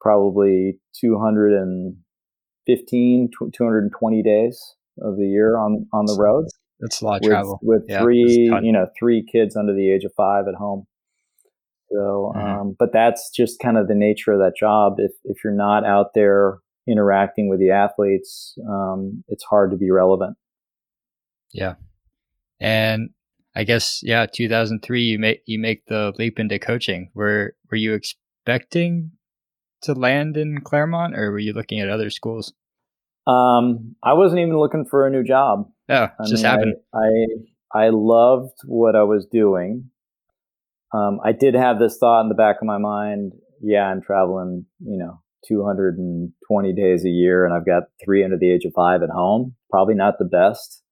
probably 0.00 0.78
215, 1.00 3.30
220 3.52 4.22
days 4.22 4.74
of 5.00 5.16
the 5.16 5.26
year 5.26 5.58
on 5.58 5.86
on 5.92 6.06
the 6.06 6.16
road. 6.18 6.46
That's 6.80 7.02
a 7.02 7.04
lot 7.04 7.16
of 7.16 7.20
with, 7.22 7.30
travel. 7.30 7.58
With 7.62 7.82
yeah, 7.88 8.02
three, 8.02 8.50
you 8.62 8.72
know, 8.72 8.86
three 8.98 9.24
kids 9.30 9.56
under 9.56 9.74
the 9.74 9.90
age 9.90 10.04
of 10.04 10.12
five 10.16 10.46
at 10.48 10.54
home. 10.54 10.86
So, 11.90 12.32
mm-hmm. 12.36 12.60
um, 12.60 12.76
but 12.78 12.92
that's 12.92 13.30
just 13.34 13.60
kind 13.60 13.78
of 13.78 13.88
the 13.88 13.94
nature 13.94 14.32
of 14.32 14.38
that 14.38 14.54
job. 14.58 14.94
If 14.98 15.12
if 15.24 15.38
you're 15.42 15.52
not 15.52 15.84
out 15.84 16.14
there 16.14 16.58
interacting 16.86 17.48
with 17.48 17.60
the 17.60 17.70
athletes, 17.70 18.54
um, 18.68 19.24
it's 19.28 19.44
hard 19.44 19.70
to 19.72 19.76
be 19.76 19.90
relevant. 19.90 20.36
Yeah, 21.52 21.74
and 22.60 23.10
I 23.56 23.64
guess 23.64 24.00
yeah, 24.02 24.26
2003, 24.26 25.02
you 25.02 25.18
make 25.18 25.42
you 25.46 25.58
make 25.58 25.86
the 25.86 26.12
leap 26.18 26.38
into 26.38 26.58
coaching. 26.58 27.10
Were 27.14 27.54
were 27.70 27.76
you 27.76 27.94
expecting 27.94 29.12
to 29.82 29.94
land 29.94 30.36
in 30.36 30.60
Claremont, 30.60 31.16
or 31.16 31.30
were 31.30 31.38
you 31.38 31.52
looking 31.52 31.80
at 31.80 31.88
other 31.88 32.10
schools? 32.10 32.52
Um, 33.26 33.94
I 34.02 34.14
wasn't 34.14 34.40
even 34.40 34.58
looking 34.58 34.86
for 34.86 35.06
a 35.06 35.10
new 35.10 35.22
job. 35.22 35.68
Yeah, 35.88 36.10
oh, 36.18 36.24
just 36.28 36.42
mean, 36.42 36.50
happened. 36.50 36.74
I, 36.94 37.78
I, 37.78 37.86
I 37.86 37.88
loved 37.90 38.58
what 38.64 38.96
I 38.96 39.02
was 39.02 39.26
doing. 39.30 39.90
Um, 40.94 41.20
I 41.22 41.32
did 41.32 41.54
have 41.54 41.78
this 41.78 41.98
thought 41.98 42.22
in 42.22 42.28
the 42.28 42.34
back 42.34 42.56
of 42.60 42.66
my 42.66 42.78
mind. 42.78 43.32
Yeah, 43.62 43.84
I'm 43.84 44.00
traveling, 44.00 44.64
you 44.80 44.96
know, 44.96 45.20
220 45.46 46.72
days 46.72 47.04
a 47.04 47.10
year, 47.10 47.44
and 47.44 47.54
I've 47.54 47.66
got 47.66 47.84
three 48.02 48.24
under 48.24 48.38
the 48.38 48.50
age 48.50 48.64
of 48.64 48.72
five 48.74 49.02
at 49.02 49.10
home. 49.10 49.54
Probably 49.70 49.94
not 49.94 50.14
the 50.18 50.24
best 50.24 50.82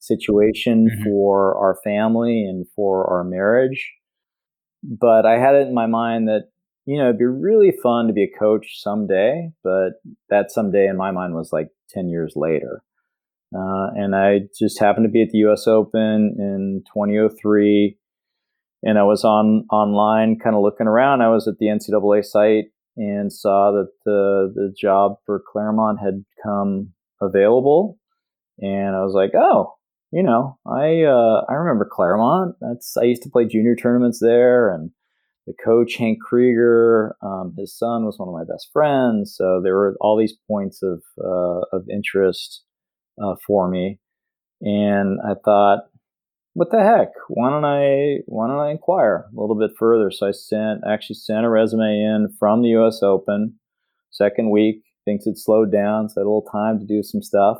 situation 0.00 0.88
mm-hmm. 0.88 1.04
for 1.04 1.56
our 1.56 1.78
family 1.84 2.44
and 2.44 2.66
for 2.74 3.08
our 3.10 3.24
marriage. 3.24 3.92
But 4.82 5.24
I 5.24 5.38
had 5.38 5.54
it 5.54 5.68
in 5.68 5.74
my 5.74 5.86
mind 5.86 6.28
that 6.28 6.48
you 6.86 6.98
know, 6.98 7.04
it'd 7.04 7.18
be 7.18 7.24
really 7.24 7.72
fun 7.82 8.06
to 8.06 8.12
be 8.12 8.24
a 8.24 8.38
coach 8.38 8.80
someday, 8.80 9.50
but 9.62 10.00
that 10.28 10.50
someday 10.50 10.86
in 10.86 10.96
my 10.96 11.10
mind 11.10 11.34
was 11.34 11.50
like 11.52 11.68
10 11.90 12.08
years 12.08 12.34
later. 12.36 12.82
Uh, 13.54 13.88
and 13.94 14.14
I 14.16 14.40
just 14.58 14.80
happened 14.80 15.04
to 15.04 15.10
be 15.10 15.22
at 15.22 15.30
the 15.30 15.38
U.S. 15.38 15.66
Open 15.66 16.34
in 16.38 16.82
2003, 16.92 17.96
and 18.82 18.98
I 18.98 19.04
was 19.04 19.24
on 19.24 19.66
online, 19.70 20.38
kind 20.42 20.56
of 20.56 20.62
looking 20.62 20.88
around. 20.88 21.22
I 21.22 21.28
was 21.28 21.46
at 21.46 21.58
the 21.58 21.66
NCAA 21.66 22.24
site 22.24 22.64
and 22.96 23.32
saw 23.32 23.70
that 23.72 23.88
the 24.04 24.52
the 24.54 24.74
job 24.76 25.16
for 25.24 25.40
Claremont 25.52 26.00
had 26.04 26.24
come 26.42 26.94
available, 27.20 27.96
and 28.58 28.96
I 28.96 29.04
was 29.04 29.14
like, 29.14 29.30
oh, 29.36 29.74
you 30.10 30.24
know, 30.24 30.58
I 30.66 31.02
uh, 31.02 31.44
I 31.48 31.54
remember 31.54 31.88
Claremont. 31.90 32.56
That's 32.60 32.96
I 32.96 33.04
used 33.04 33.22
to 33.22 33.30
play 33.30 33.46
junior 33.46 33.76
tournaments 33.76 34.18
there, 34.20 34.74
and 34.74 34.90
the 35.46 35.54
coach 35.62 35.96
Hank 35.96 36.18
Krieger, 36.22 37.16
um, 37.22 37.54
his 37.58 37.76
son 37.76 38.06
was 38.06 38.18
one 38.18 38.28
of 38.28 38.34
my 38.34 38.44
best 38.44 38.70
friends. 38.72 39.34
So 39.36 39.60
there 39.62 39.74
were 39.74 39.96
all 40.00 40.18
these 40.18 40.36
points 40.48 40.82
of 40.82 41.02
uh, 41.22 41.60
of 41.72 41.84
interest 41.92 42.62
uh, 43.22 43.34
for 43.46 43.68
me, 43.68 44.00
and 44.62 45.18
I 45.22 45.34
thought, 45.44 45.80
what 46.54 46.70
the 46.70 46.82
heck? 46.82 47.08
Why 47.28 47.50
don't 47.50 47.64
I 47.64 48.22
why 48.26 48.46
don't 48.46 48.60
I 48.60 48.70
inquire 48.70 49.26
a 49.36 49.40
little 49.40 49.58
bit 49.58 49.76
further? 49.78 50.10
So 50.10 50.28
I 50.28 50.30
sent 50.30 50.80
actually 50.88 51.16
sent 51.16 51.44
a 51.44 51.50
resume 51.50 52.00
in 52.00 52.28
from 52.38 52.62
the 52.62 52.70
U.S. 52.70 53.00
Open. 53.02 53.58
Second 54.10 54.50
week, 54.50 54.82
things 55.04 55.24
had 55.24 55.36
slowed 55.36 55.72
down, 55.72 56.08
so 56.08 56.14
I 56.16 56.20
had 56.20 56.26
a 56.26 56.30
little 56.30 56.48
time 56.50 56.78
to 56.78 56.86
do 56.86 57.02
some 57.02 57.20
stuff. 57.20 57.58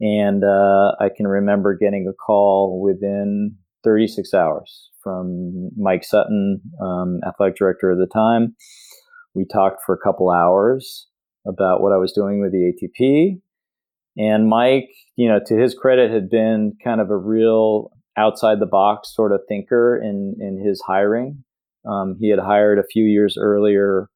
And 0.00 0.44
uh, 0.44 0.92
I 1.00 1.08
can 1.16 1.26
remember 1.26 1.76
getting 1.76 2.06
a 2.08 2.12
call 2.12 2.80
within 2.80 3.56
36 3.84 4.34
hours 4.34 4.90
from 5.02 5.70
Mike 5.76 6.04
Sutton, 6.04 6.60
um, 6.82 7.20
athletic 7.26 7.56
director 7.56 7.92
at 7.92 7.98
the 7.98 8.06
time. 8.12 8.54
We 9.34 9.44
talked 9.44 9.82
for 9.84 9.94
a 9.94 9.98
couple 9.98 10.30
hours 10.30 11.06
about 11.46 11.80
what 11.80 11.92
I 11.92 11.96
was 11.96 12.12
doing 12.12 12.40
with 12.40 12.52
the 12.52 12.72
ATP. 12.72 13.40
And 14.16 14.48
Mike, 14.48 14.90
you 15.16 15.28
know, 15.28 15.38
to 15.46 15.56
his 15.56 15.74
credit, 15.74 16.10
had 16.10 16.28
been 16.28 16.72
kind 16.82 17.00
of 17.00 17.10
a 17.10 17.16
real 17.16 17.90
outside 18.16 18.58
the 18.58 18.66
box 18.66 19.14
sort 19.14 19.32
of 19.32 19.40
thinker 19.48 20.00
in, 20.02 20.34
in 20.40 20.62
his 20.64 20.82
hiring. 20.86 21.44
Um, 21.88 22.16
he 22.20 22.28
had 22.30 22.40
hired 22.40 22.78
a 22.78 22.86
few 22.90 23.04
years 23.04 23.36
earlier 23.40 24.10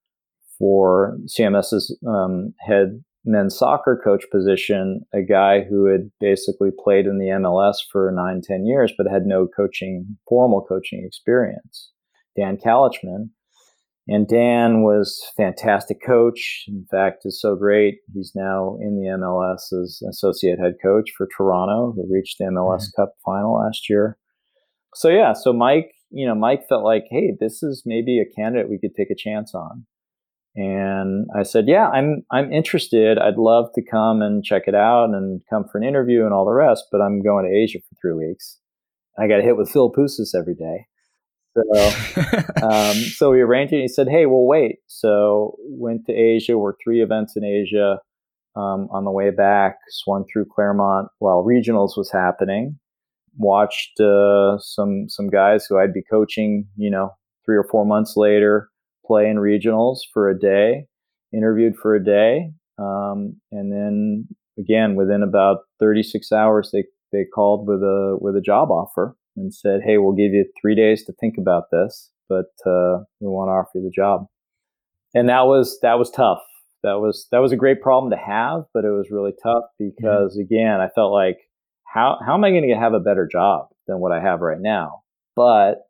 for 0.58 1.16
CMS's 1.26 1.96
um, 2.06 2.52
head 2.66 3.02
men's 3.24 3.56
soccer 3.56 4.00
coach 4.02 4.24
position 4.30 5.02
a 5.14 5.22
guy 5.22 5.60
who 5.62 5.86
had 5.86 6.10
basically 6.20 6.70
played 6.76 7.06
in 7.06 7.18
the 7.18 7.26
MLS 7.26 7.76
for 7.90 8.12
nine, 8.14 8.40
ten 8.42 8.66
years, 8.66 8.92
but 8.96 9.06
had 9.10 9.26
no 9.26 9.46
coaching, 9.46 10.16
formal 10.28 10.64
coaching 10.68 11.04
experience. 11.06 11.92
Dan 12.36 12.56
Calichman. 12.56 13.30
And 14.08 14.26
Dan 14.26 14.82
was 14.82 15.24
fantastic 15.36 15.98
coach. 16.04 16.64
In 16.66 16.84
fact, 16.90 17.22
is 17.24 17.40
so 17.40 17.54
great. 17.54 17.98
He's 18.12 18.32
now 18.34 18.76
in 18.80 18.96
the 18.96 19.06
MLS 19.16 19.72
as 19.80 20.02
associate 20.08 20.58
head 20.58 20.74
coach 20.82 21.10
for 21.16 21.28
Toronto, 21.36 21.92
who 21.94 22.12
reached 22.12 22.38
the 22.38 22.46
MLS 22.46 22.82
mm-hmm. 22.82 23.02
Cup 23.02 23.12
final 23.24 23.54
last 23.54 23.88
year. 23.88 24.18
So 24.94 25.08
yeah, 25.08 25.32
so 25.34 25.52
Mike, 25.52 25.92
you 26.10 26.26
know, 26.26 26.34
Mike 26.34 26.68
felt 26.68 26.82
like, 26.82 27.04
hey, 27.10 27.36
this 27.38 27.62
is 27.62 27.84
maybe 27.86 28.20
a 28.20 28.34
candidate 28.34 28.68
we 28.68 28.78
could 28.78 28.94
take 28.96 29.10
a 29.10 29.16
chance 29.16 29.54
on. 29.54 29.86
And 30.54 31.26
I 31.34 31.44
said, 31.44 31.66
"Yeah, 31.66 31.88
I'm 31.88 32.24
I'm 32.30 32.52
interested. 32.52 33.18
I'd 33.18 33.38
love 33.38 33.70
to 33.74 33.82
come 33.82 34.20
and 34.20 34.44
check 34.44 34.64
it 34.66 34.74
out 34.74 35.06
and 35.06 35.40
come 35.48 35.64
for 35.70 35.78
an 35.78 35.84
interview 35.84 36.24
and 36.24 36.34
all 36.34 36.44
the 36.44 36.52
rest. 36.52 36.84
But 36.92 37.00
I'm 37.00 37.22
going 37.22 37.46
to 37.46 37.56
Asia 37.56 37.78
for 37.78 37.96
three 38.00 38.28
weeks. 38.28 38.58
I 39.18 39.28
got 39.28 39.36
to 39.36 39.42
hit 39.42 39.56
with 39.56 39.72
Philippoussis 39.72 40.34
every 40.38 40.54
day. 40.54 40.86
So, 41.54 42.62
um, 42.66 42.94
so 42.96 43.30
we 43.30 43.40
arranged 43.40 43.72
it. 43.72 43.80
He 43.80 43.88
said, 43.88 44.08
"Hey, 44.10 44.26
we'll 44.26 44.46
wait." 44.46 44.76
So 44.88 45.56
went 45.62 46.04
to 46.06 46.12
Asia. 46.12 46.58
Worked 46.58 46.82
three 46.84 47.02
events 47.02 47.34
in 47.34 47.44
Asia. 47.44 47.98
Um, 48.54 48.88
on 48.92 49.06
the 49.06 49.10
way 49.10 49.30
back, 49.30 49.78
swung 49.88 50.26
through 50.30 50.44
Claremont 50.54 51.08
while 51.20 51.42
regionals 51.42 51.96
was 51.96 52.10
happening. 52.12 52.78
Watched 53.38 53.98
uh, 53.98 54.58
some 54.58 55.06
some 55.08 55.30
guys 55.30 55.64
who 55.64 55.78
I'd 55.78 55.94
be 55.94 56.02
coaching, 56.02 56.66
you 56.76 56.90
know, 56.90 57.12
three 57.46 57.56
or 57.56 57.64
four 57.64 57.86
months 57.86 58.18
later 58.18 58.68
play 59.12 59.28
in 59.28 59.36
regionals 59.36 59.98
for 60.12 60.30
a 60.30 60.38
day, 60.38 60.86
interviewed 61.34 61.74
for 61.76 61.94
a 61.94 62.04
day, 62.04 62.50
um, 62.78 63.36
and 63.50 63.70
then 63.72 64.26
again 64.58 64.94
within 64.94 65.22
about 65.22 65.58
36 65.80 66.30
hours 66.32 66.70
they 66.72 66.84
they 67.12 67.24
called 67.24 67.68
with 67.68 67.82
a 67.82 68.16
with 68.20 68.36
a 68.36 68.40
job 68.40 68.70
offer 68.70 69.14
and 69.36 69.54
said, 69.54 69.80
"Hey, 69.84 69.98
we'll 69.98 70.14
give 70.14 70.32
you 70.32 70.46
three 70.60 70.74
days 70.74 71.04
to 71.04 71.12
think 71.12 71.34
about 71.38 71.64
this, 71.70 72.10
but 72.28 72.52
uh, 72.66 73.04
we 73.20 73.28
want 73.28 73.48
to 73.48 73.52
offer 73.52 73.70
you 73.74 73.82
the 73.82 73.92
job." 73.94 74.26
And 75.14 75.28
that 75.28 75.42
was 75.42 75.78
that 75.82 75.98
was 75.98 76.10
tough. 76.10 76.42
That 76.82 77.00
was 77.00 77.28
that 77.30 77.38
was 77.38 77.52
a 77.52 77.56
great 77.56 77.82
problem 77.82 78.10
to 78.10 78.16
have, 78.16 78.64
but 78.72 78.84
it 78.84 78.90
was 78.90 79.10
really 79.10 79.34
tough 79.42 79.64
because 79.78 80.32
mm-hmm. 80.32 80.40
again, 80.40 80.80
I 80.80 80.88
felt 80.94 81.12
like 81.12 81.38
how 81.84 82.18
how 82.24 82.34
am 82.34 82.44
I 82.44 82.50
going 82.50 82.68
to 82.68 82.74
have 82.74 82.94
a 82.94 83.00
better 83.00 83.28
job 83.30 83.68
than 83.86 84.00
what 84.00 84.12
I 84.12 84.20
have 84.20 84.40
right 84.40 84.60
now? 84.60 85.02
But 85.36 85.82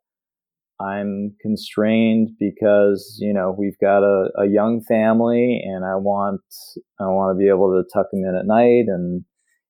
I'm 0.83 1.35
constrained 1.41 2.31
because 2.39 3.17
you 3.21 3.33
know 3.33 3.55
we've 3.57 3.79
got 3.81 4.03
a, 4.03 4.31
a 4.39 4.47
young 4.47 4.83
family, 4.89 5.63
and 5.65 5.85
I 5.85 5.97
want 5.97 6.41
I 7.01 7.05
want 7.05 7.35
to 7.35 7.39
be 7.39 7.49
able 7.49 7.71
to 7.71 7.89
tuck 7.93 8.07
them 8.11 8.25
in 8.25 8.37
at 8.37 8.47
night 8.47 8.85
and 8.89 9.25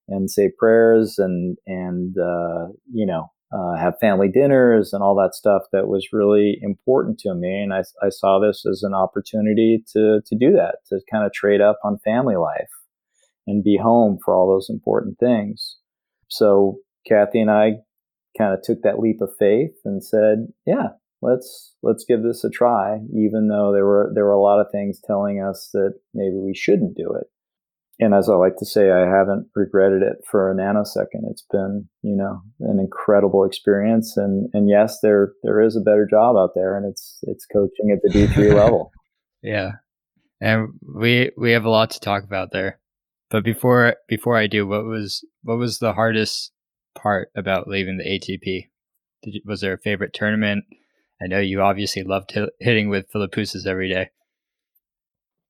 and 0.07 0.29
say 0.29 0.49
prayers 0.57 1.15
and 1.17 1.57
and 1.67 2.15
uh, 2.17 2.67
you 2.91 3.05
know 3.05 3.31
uh, 3.53 3.77
have 3.77 3.93
family 4.01 4.29
dinners 4.29 4.93
and 4.93 5.03
all 5.03 5.15
that 5.15 5.35
stuff 5.35 5.63
that 5.71 5.87
was 5.87 6.07
really 6.11 6.57
important 6.61 7.19
to 7.19 7.35
me, 7.35 7.61
and 7.61 7.73
I, 7.73 7.83
I 8.01 8.09
saw 8.09 8.39
this 8.39 8.65
as 8.69 8.83
an 8.83 8.93
opportunity 8.93 9.83
to 9.93 10.21
to 10.25 10.35
do 10.35 10.53
that 10.53 10.77
to 10.89 10.99
kind 11.11 11.25
of 11.25 11.33
trade 11.33 11.61
up 11.61 11.77
on 11.83 11.99
family 12.03 12.35
life 12.35 12.71
and 13.45 13.63
be 13.63 13.77
home 13.77 14.17
for 14.23 14.33
all 14.33 14.47
those 14.47 14.69
important 14.69 15.19
things. 15.19 15.77
So 16.29 16.77
Kathy 17.07 17.41
and 17.41 17.51
I 17.51 17.73
kind 18.37 18.53
of 18.53 18.61
took 18.63 18.81
that 18.83 18.99
leap 18.99 19.21
of 19.21 19.29
faith 19.37 19.75
and 19.85 20.03
said, 20.03 20.47
yeah, 20.65 20.89
let's 21.23 21.75
let's 21.81 22.05
give 22.05 22.21
this 22.23 22.43
a 22.43 22.49
try, 22.49 22.97
even 23.15 23.47
though 23.47 23.71
there 23.73 23.85
were 23.85 24.11
there 24.13 24.25
were 24.25 24.31
a 24.31 24.41
lot 24.41 24.59
of 24.59 24.67
things 24.71 24.99
telling 25.05 25.41
us 25.41 25.69
that 25.73 25.93
maybe 26.13 26.35
we 26.35 26.53
shouldn't 26.53 26.95
do 26.95 27.13
it. 27.13 27.27
And 27.99 28.13
as 28.13 28.27
I 28.27 28.33
like 28.33 28.57
to 28.57 28.65
say, 28.65 28.91
I 28.91 29.01
haven't 29.01 29.47
regretted 29.55 30.01
it 30.01 30.17
for 30.29 30.51
a 30.51 30.55
nanosecond. 30.55 31.29
It's 31.29 31.45
been, 31.51 31.87
you 32.01 32.15
know, 32.15 32.41
an 32.59 32.79
incredible 32.79 33.45
experience. 33.45 34.17
And 34.17 34.49
and 34.53 34.67
yes, 34.67 34.99
there 35.01 35.33
there 35.43 35.61
is 35.61 35.75
a 35.75 35.81
better 35.81 36.07
job 36.09 36.35
out 36.35 36.51
there, 36.55 36.75
and 36.75 36.85
it's 36.89 37.19
it's 37.23 37.45
coaching 37.45 37.91
at 37.91 37.99
the 38.03 38.09
D 38.09 38.27
three 38.27 38.51
level. 38.53 38.91
Yeah, 39.41 39.71
and 40.41 40.69
we 40.81 41.31
we 41.37 41.51
have 41.51 41.65
a 41.65 41.69
lot 41.69 41.91
to 41.91 41.99
talk 41.99 42.23
about 42.23 42.51
there. 42.51 42.79
But 43.29 43.43
before 43.43 43.95
before 44.07 44.37
I 44.37 44.47
do, 44.47 44.67
what 44.67 44.85
was 44.85 45.23
what 45.43 45.57
was 45.57 45.79
the 45.79 45.93
hardest 45.93 46.51
part 46.95 47.29
about 47.35 47.67
leaving 47.67 47.97
the 47.97 48.03
ATP? 48.05 48.69
You, 49.25 49.41
was 49.45 49.61
there 49.61 49.73
a 49.73 49.79
favorite 49.79 50.13
tournament? 50.13 50.65
I 51.23 51.27
know 51.27 51.39
you 51.39 51.61
obviously 51.61 52.03
loved 52.03 52.37
hitting 52.59 52.89
with 52.89 53.11
Philippoussis 53.11 53.65
every 53.65 53.89
day. 53.89 54.09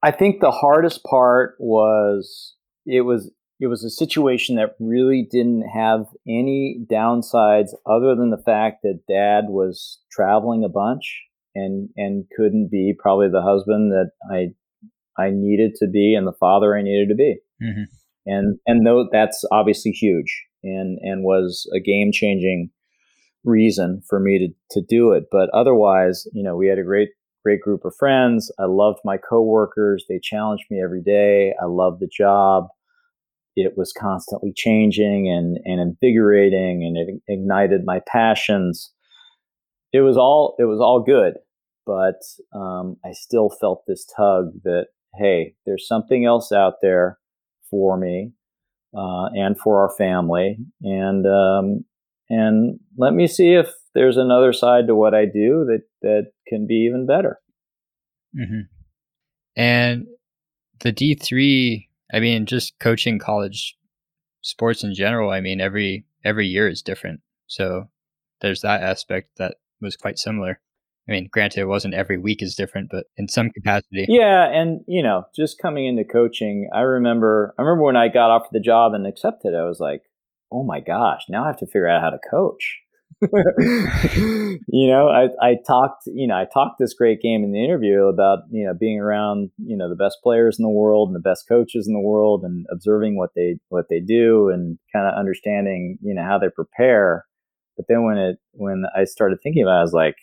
I 0.03 0.11
think 0.11 0.39
the 0.39 0.51
hardest 0.51 1.03
part 1.03 1.55
was 1.59 2.55
it 2.85 3.01
was 3.01 3.31
it 3.59 3.67
was 3.67 3.83
a 3.83 3.89
situation 3.89 4.57
that 4.57 4.75
really 4.79 5.25
didn't 5.31 5.63
have 5.73 6.05
any 6.27 6.85
downsides 6.91 7.69
other 7.85 8.15
than 8.15 8.29
the 8.29 8.43
fact 8.45 8.81
that 8.83 9.03
dad 9.07 9.45
was 9.47 9.99
traveling 10.11 10.63
a 10.63 10.69
bunch 10.69 11.23
and 11.55 11.89
and 11.95 12.25
couldn't 12.35 12.69
be 12.69 12.93
probably 12.97 13.29
the 13.29 13.41
husband 13.41 13.91
that 13.91 14.11
I 14.29 14.53
I 15.17 15.29
needed 15.31 15.75
to 15.75 15.87
be 15.87 16.15
and 16.15 16.27
the 16.27 16.37
father 16.39 16.75
I 16.75 16.81
needed 16.81 17.09
to 17.09 17.15
be. 17.15 17.37
Mm-hmm. 17.63 17.83
And 18.25 18.59
and 18.67 18.85
though 18.85 19.07
that's 19.11 19.43
obviously 19.51 19.91
huge 19.91 20.43
and 20.63 20.99
and 21.01 21.23
was 21.23 21.69
a 21.73 21.79
game 21.79 22.11
changing 22.11 22.69
reason 23.43 24.01
for 24.07 24.19
me 24.19 24.39
to, 24.39 24.79
to 24.79 24.85
do 24.87 25.11
it. 25.11 25.25
But 25.31 25.49
otherwise, 25.53 26.27
you 26.33 26.43
know, 26.43 26.55
we 26.55 26.67
had 26.67 26.79
a 26.79 26.83
great, 26.83 27.09
great 27.43 27.61
group 27.61 27.85
of 27.85 27.95
friends. 27.97 28.51
I 28.59 28.65
loved 28.65 28.99
my 29.03 29.17
coworkers. 29.17 30.05
They 30.07 30.19
challenged 30.21 30.65
me 30.69 30.81
every 30.83 31.01
day. 31.01 31.53
I 31.61 31.65
loved 31.65 31.99
the 31.99 32.07
job. 32.07 32.67
It 33.55 33.73
was 33.77 33.93
constantly 33.95 34.51
changing 34.55 35.29
and, 35.29 35.57
and 35.65 35.79
invigorating 35.79 36.83
and 36.83 36.97
it 36.97 37.21
ignited 37.31 37.85
my 37.85 38.01
passions. 38.07 38.91
It 39.91 40.01
was 40.01 40.17
all, 40.17 40.55
it 40.57 40.63
was 40.63 40.79
all 40.79 41.03
good. 41.03 41.35
But 41.85 42.21
um, 42.57 42.97
I 43.05 43.11
still 43.11 43.49
felt 43.49 43.83
this 43.87 44.05
tug 44.17 44.53
that, 44.63 44.85
hey, 45.15 45.55
there's 45.65 45.87
something 45.87 46.25
else 46.25 46.51
out 46.51 46.75
there 46.81 47.19
for 47.69 47.97
me 47.97 48.31
uh, 48.97 49.25
and 49.33 49.57
for 49.57 49.81
our 49.81 49.91
family. 49.97 50.57
And 50.81 51.25
um, 51.27 51.85
and 52.29 52.79
let 52.97 53.13
me 53.13 53.27
see 53.27 53.53
if 53.53 53.69
there's 53.93 54.17
another 54.17 54.53
side 54.53 54.87
to 54.87 54.95
what 54.95 55.13
I 55.13 55.25
do 55.25 55.65
that 55.67 55.81
that 56.01 56.31
can 56.47 56.65
be 56.67 56.85
even 56.89 57.05
better. 57.05 57.39
Mm-hmm. 58.35 58.61
And 59.55 60.07
the 60.79 60.91
D 60.91 61.15
three, 61.15 61.89
I 62.13 62.19
mean, 62.19 62.45
just 62.45 62.79
coaching 62.79 63.19
college 63.19 63.75
sports 64.41 64.83
in 64.83 64.93
general. 64.93 65.29
I 65.29 65.41
mean, 65.41 65.61
every 65.61 66.05
every 66.23 66.47
year 66.47 66.67
is 66.67 66.81
different, 66.81 67.21
so 67.47 67.89
there's 68.41 68.61
that 68.61 68.81
aspect 68.81 69.37
that 69.37 69.55
was 69.81 69.95
quite 69.95 70.17
similar. 70.17 70.59
I 71.07 71.11
mean, 71.11 71.27
granted, 71.31 71.59
it 71.59 71.65
wasn't 71.65 71.95
every 71.95 72.17
week 72.17 72.41
is 72.41 72.55
different, 72.55 72.89
but 72.89 73.07
in 73.17 73.27
some 73.27 73.49
capacity. 73.49 74.05
Yeah, 74.07 74.49
and 74.49 74.81
you 74.87 75.03
know, 75.03 75.25
just 75.35 75.59
coming 75.61 75.85
into 75.85 76.05
coaching, 76.05 76.69
I 76.73 76.79
remember, 76.79 77.53
I 77.59 77.61
remember 77.61 77.83
when 77.83 77.97
I 77.97 78.07
got 78.07 78.31
offered 78.31 78.53
the 78.53 78.61
job 78.61 78.93
and 78.93 79.05
accepted, 79.05 79.53
I 79.53 79.65
was 79.65 79.79
like, 79.81 80.01
oh 80.53 80.63
my 80.63 80.79
gosh, 80.79 81.23
now 81.27 81.43
I 81.43 81.47
have 81.47 81.57
to 81.57 81.65
figure 81.65 81.87
out 81.87 82.01
how 82.01 82.11
to 82.11 82.19
coach. 82.29 82.79
you 83.21 84.87
know, 84.87 85.07
I, 85.07 85.27
I 85.41 85.55
talked, 85.65 86.03
you 86.07 86.27
know, 86.27 86.35
I 86.35 86.45
talked 86.51 86.79
this 86.79 86.93
great 86.93 87.21
game 87.21 87.43
in 87.43 87.51
the 87.51 87.63
interview 87.63 88.03
about, 88.03 88.39
you 88.51 88.65
know, 88.65 88.73
being 88.73 88.99
around, 88.99 89.49
you 89.57 89.77
know, 89.77 89.89
the 89.89 89.95
best 89.95 90.17
players 90.21 90.57
in 90.59 90.63
the 90.63 90.69
world 90.69 91.09
and 91.09 91.15
the 91.15 91.29
best 91.29 91.47
coaches 91.47 91.87
in 91.87 91.93
the 91.93 91.99
world 91.99 92.43
and 92.43 92.65
observing 92.71 93.17
what 93.17 93.31
they, 93.35 93.55
what 93.69 93.85
they 93.89 93.99
do 93.99 94.49
and 94.49 94.77
kind 94.93 95.07
of 95.07 95.17
understanding, 95.17 95.97
you 96.01 96.13
know, 96.13 96.23
how 96.23 96.37
they 96.37 96.49
prepare. 96.53 97.25
But 97.77 97.85
then 97.87 98.03
when 98.03 98.17
it, 98.17 98.37
when 98.51 98.83
I 98.95 99.05
started 99.05 99.39
thinking 99.41 99.63
about 99.63 99.77
it, 99.77 99.79
I 99.79 99.83
was 99.83 99.93
like, 99.93 100.15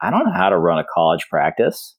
I 0.00 0.10
don't 0.10 0.24
know 0.24 0.32
how 0.32 0.48
to 0.48 0.58
run 0.58 0.78
a 0.78 0.84
college 0.92 1.26
practice. 1.28 1.94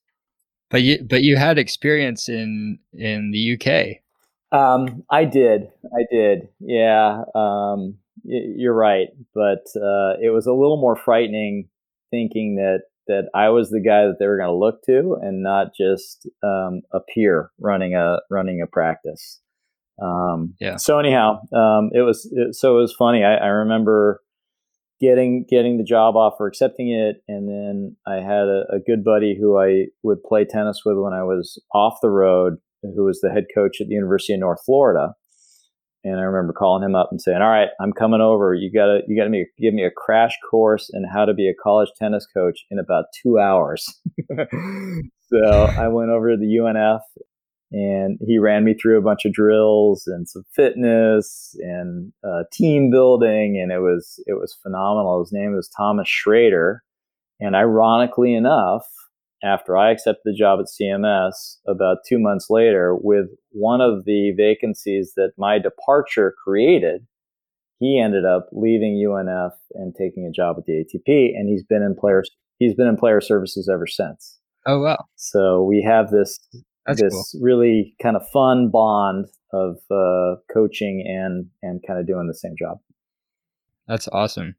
But 0.69 0.81
you, 0.81 1.03
but 1.07 1.23
you 1.23 1.37
had 1.37 1.57
experience 1.57 2.27
in, 2.27 2.79
in 2.93 3.31
the 3.31 3.53
UK. 3.53 4.01
Um, 4.51 5.03
I 5.09 5.25
did. 5.25 5.69
I 5.85 6.03
did. 6.11 6.49
Yeah. 6.59 7.23
Um, 7.35 7.97
you're 8.23 8.73
right, 8.73 9.07
but 9.33 9.65
uh, 9.75 10.19
it 10.21 10.33
was 10.33 10.47
a 10.47 10.53
little 10.53 10.79
more 10.79 10.95
frightening 10.95 11.69
thinking 12.11 12.55
that 12.55 12.81
that 13.07 13.29
I 13.33 13.49
was 13.49 13.69
the 13.69 13.79
guy 13.79 14.05
that 14.05 14.17
they 14.19 14.27
were 14.27 14.37
going 14.37 14.49
to 14.49 14.55
look 14.55 14.83
to, 14.83 15.17
and 15.21 15.41
not 15.41 15.67
just 15.75 16.27
um, 16.43 16.81
a 16.93 16.99
peer 16.99 17.51
running 17.59 17.95
a 17.95 18.17
running 18.29 18.61
a 18.61 18.67
practice. 18.67 19.39
Um, 20.01 20.55
yeah. 20.59 20.75
So 20.75 20.99
anyhow, 20.99 21.39
um, 21.53 21.89
it 21.93 22.01
was 22.01 22.29
it, 22.31 22.55
so 22.55 22.77
it 22.77 22.81
was 22.81 22.93
funny. 22.93 23.23
I, 23.23 23.35
I, 23.35 23.47
remember 23.47 24.21
getting 25.01 25.45
getting 25.49 25.77
the 25.77 25.83
job 25.83 26.15
offer, 26.15 26.45
accepting 26.45 26.89
it, 26.89 27.23
and 27.27 27.47
then 27.47 27.95
I 28.05 28.15
had 28.15 28.47
a, 28.47 28.65
a 28.73 28.79
good 28.85 29.03
buddy 29.03 29.35
who 29.39 29.57
I 29.57 29.87
would 30.03 30.23
play 30.23 30.45
tennis 30.45 30.81
with 30.85 30.97
when 30.97 31.13
I 31.13 31.23
was 31.23 31.59
off 31.73 31.99
the 32.01 32.09
road, 32.09 32.57
who 32.81 33.05
was 33.05 33.19
the 33.21 33.29
head 33.29 33.45
coach 33.53 33.81
at 33.81 33.87
the 33.87 33.93
University 33.93 34.33
of 34.33 34.39
North 34.39 34.59
Florida 34.65 35.13
and 36.07 36.19
I 36.19 36.23
remember 36.23 36.53
calling 36.53 36.83
him 36.83 36.95
up 36.95 37.09
and 37.11 37.21
saying, 37.21 37.41
"All 37.41 37.49
right, 37.49 37.69
I'm 37.81 37.91
coming 37.91 38.21
over. 38.21 38.53
You 38.53 38.71
gotta 38.71 39.01
you 39.07 39.17
gotta 39.17 39.43
give 39.59 39.73
me 39.73 39.83
a 39.83 39.91
crash 39.91 40.37
course 40.49 40.89
in 40.93 41.03
how 41.03 41.25
to 41.25 41.33
be 41.33 41.49
a 41.49 41.53
college 41.53 41.89
tennis 41.97 42.25
coach 42.25 42.65
in 42.71 42.79
about 42.79 43.05
two 43.21 43.39
hours." 43.39 43.85
so 45.27 45.65
I 45.77 45.87
went 45.87 46.11
over 46.11 46.31
to 46.31 46.37
the 46.37 46.57
UNF, 46.57 47.01
and 47.71 48.19
he 48.25 48.37
ran 48.37 48.63
me 48.63 48.73
through 48.73 48.97
a 48.97 49.03
bunch 49.03 49.25
of 49.25 49.33
drills 49.33 50.03
and 50.07 50.27
some 50.29 50.43
fitness 50.55 51.55
and 51.59 52.13
uh, 52.23 52.43
team 52.53 52.89
building, 52.89 53.59
and 53.61 53.71
it 53.71 53.79
was 53.79 54.23
it 54.27 54.33
was 54.33 54.57
phenomenal. 54.63 55.23
His 55.23 55.33
name 55.33 55.53
was 55.53 55.69
Thomas 55.75 56.07
Schrader, 56.07 56.83
and 57.39 57.55
ironically 57.55 58.33
enough, 58.33 58.85
after 59.43 59.77
I 59.77 59.91
accepted 59.91 60.21
the 60.25 60.33
job 60.33 60.59
at 60.59 60.65
CMS 60.65 61.57
about 61.67 61.97
two 62.07 62.19
months 62.19 62.47
later 62.49 62.95
with 62.95 63.27
one 63.51 63.81
of 63.81 64.05
the 64.05 64.33
vacancies 64.35 65.13
that 65.15 65.33
my 65.37 65.59
departure 65.59 66.33
created. 66.43 67.05
He 67.79 67.99
ended 67.99 68.25
up 68.25 68.47
leaving 68.51 68.95
UNF 68.95 69.51
and 69.75 69.93
taking 69.95 70.25
a 70.25 70.31
job 70.31 70.55
at 70.57 70.65
the 70.65 70.83
ATP, 70.83 71.35
and 71.35 71.47
he's 71.47 71.63
been 71.63 71.83
in 71.83 71.95
players. 71.95 72.29
He's 72.57 72.73
been 72.73 72.87
in 72.87 72.97
player 72.97 73.21
services 73.21 73.69
ever 73.71 73.85
since. 73.85 74.39
Oh 74.65 74.79
wow! 74.79 75.05
So 75.15 75.63
we 75.63 75.83
have 75.87 76.09
this 76.09 76.39
That's 76.87 77.01
this 77.01 77.13
cool. 77.13 77.41
really 77.41 77.95
kind 78.01 78.15
of 78.15 78.27
fun 78.33 78.71
bond 78.71 79.27
of 79.53 79.77
uh, 79.91 80.41
coaching 80.51 81.05
and 81.07 81.45
and 81.61 81.81
kind 81.85 81.99
of 81.99 82.07
doing 82.07 82.27
the 82.27 82.33
same 82.33 82.55
job. 82.57 82.79
That's 83.87 84.07
awesome. 84.07 84.55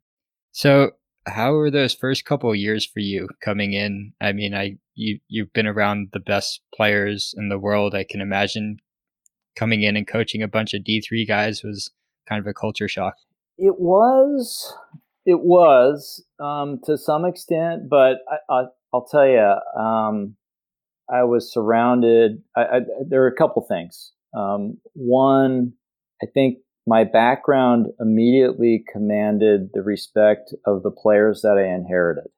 So 0.52 0.92
how 1.28 1.52
were 1.52 1.70
those 1.70 1.94
first 1.94 2.24
couple 2.24 2.54
years 2.54 2.84
for 2.84 3.00
you 3.00 3.28
coming 3.42 3.72
in? 3.72 4.12
I 4.20 4.32
mean, 4.32 4.54
I 4.54 4.76
you 4.94 5.20
you've 5.28 5.52
been 5.52 5.66
around 5.66 6.08
the 6.12 6.20
best 6.20 6.60
players 6.74 7.34
in 7.36 7.48
the 7.48 7.58
world. 7.58 7.94
I 7.94 8.04
can 8.04 8.20
imagine 8.20 8.78
coming 9.56 9.82
in 9.82 9.96
and 9.96 10.06
coaching 10.06 10.42
a 10.42 10.48
bunch 10.48 10.74
of 10.74 10.84
D 10.84 11.00
three 11.00 11.24
guys 11.26 11.62
was 11.62 11.90
kind 12.28 12.40
of 12.40 12.46
a 12.46 12.54
culture 12.54 12.88
shock. 12.88 13.14
It 13.56 13.80
was, 13.80 14.72
it 15.26 15.40
was 15.40 16.24
um, 16.38 16.80
to 16.84 16.96
some 16.96 17.24
extent, 17.24 17.88
but 17.88 18.18
I, 18.48 18.66
will 18.92 19.04
tell 19.10 19.26
you, 19.26 19.80
um, 19.80 20.36
I 21.10 21.24
was 21.24 21.52
surrounded. 21.52 22.42
I, 22.56 22.60
I, 22.62 22.80
there 23.08 23.20
were 23.20 23.26
a 23.26 23.34
couple 23.34 23.62
things. 23.62 24.12
Um, 24.36 24.78
one, 24.92 25.72
I 26.22 26.26
think 26.32 26.58
my 26.88 27.04
background 27.04 27.88
immediately 28.00 28.82
commanded 28.90 29.68
the 29.74 29.82
respect 29.82 30.54
of 30.66 30.82
the 30.82 30.90
players 30.90 31.42
that 31.42 31.58
I 31.58 31.74
inherited. 31.74 32.30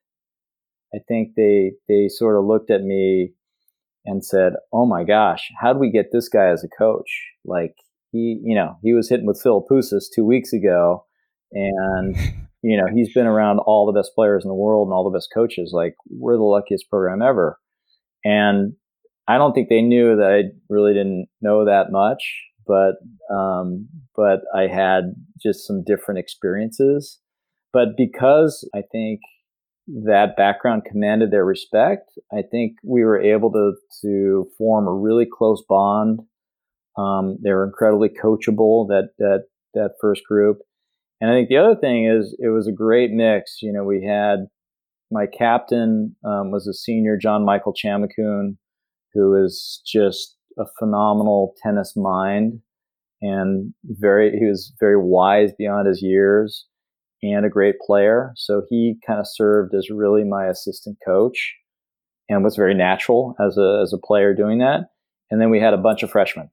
I 0.92 0.98
think 1.07 1.34
they 1.36 1.72
they 1.88 2.09
sort 2.09 2.36
of 2.36 2.46
looked 2.46 2.70
at 2.70 2.82
me 2.82 3.32
and 4.05 4.24
said, 4.24 4.55
"Oh 4.72 4.86
my 4.86 5.05
gosh, 5.05 5.53
how 5.61 5.72
do 5.72 5.78
we 5.78 5.92
get 5.92 6.11
this 6.11 6.28
guy 6.28 6.48
as 6.48 6.64
a 6.64 6.68
coach? 6.68 7.09
Like 7.44 7.76
he, 8.11 8.40
you 8.42 8.57
know, 8.57 8.76
he 8.82 8.92
was 8.92 9.09
hitting 9.09 9.26
with 9.26 9.40
Philippoussis 9.40 10.07
two 10.12 10.24
weeks 10.24 10.53
ago, 10.53 11.07
and 11.53 12.16
you 12.62 12.76
know 12.76 12.88
he's 12.92 13.14
been 13.14 13.26
around 13.26 13.61
all 13.61 13.86
the 13.86 13.96
best 13.96 14.11
players 14.16 14.44
in 14.44 14.48
the 14.48 14.55
world 14.55 14.88
and 14.88 14.92
all 14.92 15.09
the 15.09 15.16
best 15.16 15.28
coaches. 15.32 15.70
Like 15.72 15.94
we're 16.11 16.36
the 16.36 16.42
luckiest 16.42 16.90
program 16.90 17.22
ever." 17.22 17.57
And 18.24 18.74
I 19.28 19.38
don't 19.38 19.53
think 19.53 19.68
they 19.68 19.80
knew 19.80 20.16
that 20.16 20.32
I 20.32 20.51
really 20.68 20.92
didn't 20.92 21.28
know 21.40 21.66
that 21.66 21.92
much 21.92 22.49
but 22.71 23.35
um, 23.35 23.89
but 24.14 24.41
I 24.55 24.68
had 24.68 25.14
just 25.43 25.66
some 25.66 25.83
different 25.85 26.21
experiences. 26.21 27.18
But 27.73 27.89
because 27.97 28.68
I 28.75 28.83
think 28.93 29.21
that 30.05 30.37
background 30.37 30.83
commanded 30.85 31.31
their 31.31 31.45
respect, 31.45 32.11
I 32.33 32.43
think 32.49 32.77
we 32.85 33.03
were 33.05 33.21
able 33.21 33.51
to 33.53 33.73
to 34.03 34.49
form 34.57 34.87
a 34.87 34.95
really 34.95 35.27
close 35.27 35.62
bond. 35.68 36.21
Um, 36.97 37.39
they 37.43 37.51
were 37.51 37.66
incredibly 37.66 38.09
coachable 38.09 38.87
that 38.89 39.11
that 39.18 39.45
that 39.75 39.95
first 40.01 40.23
group, 40.25 40.59
and 41.21 41.31
I 41.31 41.35
think 41.35 41.49
the 41.49 41.59
other 41.59 41.77
thing 41.77 42.07
is 42.07 42.37
it 42.39 42.49
was 42.49 42.68
a 42.68 42.73
great 42.73 43.11
mix. 43.11 43.59
You 43.62 43.73
know, 43.73 43.85
we 43.85 44.05
had 44.05 44.47
my 45.11 45.27
captain 45.27 46.14
um, 46.25 46.53
was 46.53 46.68
a 46.68 46.75
senior 46.75 47.16
John 47.16 47.45
Michael 47.45 47.75
Chamakoun, 47.75 48.57
who 49.14 49.45
is 49.45 49.83
just 49.85 50.37
a 50.59 50.64
phenomenal 50.78 51.55
tennis 51.62 51.94
mind 51.96 52.61
and 53.22 53.74
very 53.84 54.38
he 54.38 54.46
was 54.46 54.72
very 54.80 54.96
wise 54.96 55.53
beyond 55.59 55.86
his 55.86 56.03
years 56.03 56.66
and 57.22 57.44
a 57.44 57.51
great 57.51 57.76
player. 57.86 58.32
So 58.36 58.62
he 58.68 58.96
kind 59.07 59.20
of 59.20 59.26
served 59.28 59.74
as 59.74 59.90
really 59.90 60.24
my 60.24 60.46
assistant 60.46 60.98
coach 61.07 61.55
and 62.28 62.42
was 62.42 62.57
very 62.57 62.74
natural 62.74 63.34
as 63.44 63.59
a 63.59 63.80
as 63.82 63.92
a 63.92 63.98
player 63.98 64.34
doing 64.34 64.59
that. 64.59 64.86
And 65.30 65.40
then 65.40 65.51
we 65.51 65.61
had 65.61 65.74
a 65.74 65.78
bunch 65.78 66.03
of 66.03 66.11
freshmen. 66.11 66.51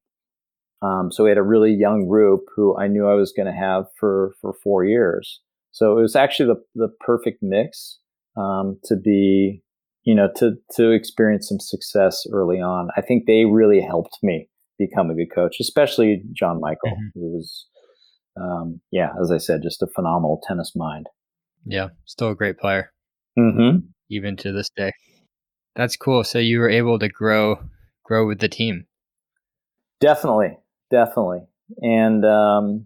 Um, 0.81 1.11
so 1.11 1.23
we 1.23 1.29
had 1.29 1.39
a 1.39 1.43
really 1.43 1.73
young 1.73 2.07
group 2.07 2.41
who 2.55 2.77
I 2.77 2.87
knew 2.87 3.07
I 3.07 3.15
was 3.15 3.33
going 3.35 3.47
to 3.47 3.59
have 3.59 3.85
for 3.99 4.33
for 4.41 4.53
four 4.63 4.83
years. 4.83 5.41
So 5.71 5.97
it 5.97 6.01
was 6.01 6.15
actually 6.15 6.53
the 6.53 6.87
the 6.87 6.89
perfect 6.99 7.39
mix 7.41 7.99
um, 8.35 8.79
to 8.85 8.95
be 8.95 9.63
you 10.07 10.15
know, 10.15 10.29
to 10.37 10.53
to 10.77 10.91
experience 10.91 11.49
some 11.49 11.59
success 11.59 12.25
early 12.31 12.61
on. 12.61 12.87
I 12.95 13.01
think 13.01 13.25
they 13.25 13.43
really 13.43 13.81
helped 13.81 14.17
me 14.23 14.47
become 14.79 15.09
a 15.09 15.13
good 15.13 15.35
coach, 15.35 15.57
especially 15.59 16.23
John 16.31 16.61
Michael, 16.61 16.91
mm-hmm. 16.91 17.19
who 17.19 17.33
was, 17.33 17.67
um, 18.39 18.79
yeah, 18.89 19.09
as 19.21 19.33
I 19.33 19.37
said, 19.37 19.59
just 19.61 19.83
a 19.83 19.87
phenomenal 19.93 20.39
tennis 20.47 20.71
mind. 20.77 21.07
Yeah, 21.65 21.89
still 22.05 22.29
a 22.29 22.35
great 22.35 22.57
player, 22.57 22.93
mm-hmm. 23.37 23.79
even 24.09 24.37
to 24.37 24.53
this 24.53 24.69
day. 24.77 24.93
That's 25.75 25.97
cool. 25.97 26.23
So 26.23 26.39
you 26.39 26.59
were 26.59 26.69
able 26.69 26.99
to 26.99 27.09
grow 27.09 27.57
grow 28.05 28.25
with 28.25 28.39
the 28.39 28.47
team. 28.47 28.85
Definitely, 29.99 30.57
definitely, 30.89 31.41
and 31.81 32.23
um, 32.23 32.85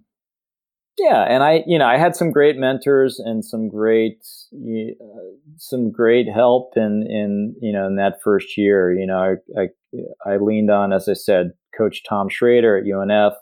yeah, 1.02 1.24
and 1.24 1.43
I, 1.43 1.64
you 1.66 1.80
know, 1.80 1.88
I 1.88 1.97
had 1.97 2.16
some 2.16 2.32
great 2.32 2.58
mentors 2.58 3.18
and 3.18 3.43
some 3.43 3.68
great, 3.70 4.24
uh, 4.54 5.34
some 5.58 5.91
great 5.91 6.28
help 6.32 6.74
in, 6.76 7.08
in, 7.10 7.56
you 7.60 7.74
know, 7.74 7.88
in 7.88 7.95
that 7.95 8.22
first 8.24 8.56
year. 8.56 8.93
You 8.93 9.08
know, 9.08 9.18
I, 9.18 9.62
I, 9.62 10.34
I 10.34 10.38
leaned 10.38 10.70
on, 10.70 10.93
as 10.93 11.10
I 11.10 11.14
said, 11.14 11.54
Coach 11.76 12.04
Tom 12.08 12.30
Schrader 12.30 12.78
at 12.78 12.86
UNF. 12.86 13.34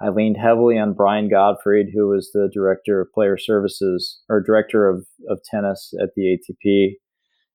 I 0.00 0.10
leaned 0.10 0.36
heavily 0.36 0.78
on 0.78 0.94
Brian 0.94 1.28
Gottfried, 1.28 1.88
who 1.92 2.08
was 2.08 2.30
the 2.32 2.48
director 2.52 3.00
of 3.00 3.12
player 3.12 3.36
services 3.36 4.20
or 4.28 4.40
director 4.40 4.88
of, 4.88 5.04
of 5.28 5.40
tennis 5.48 5.92
at 6.00 6.10
the 6.14 6.38
ATP 6.38 6.94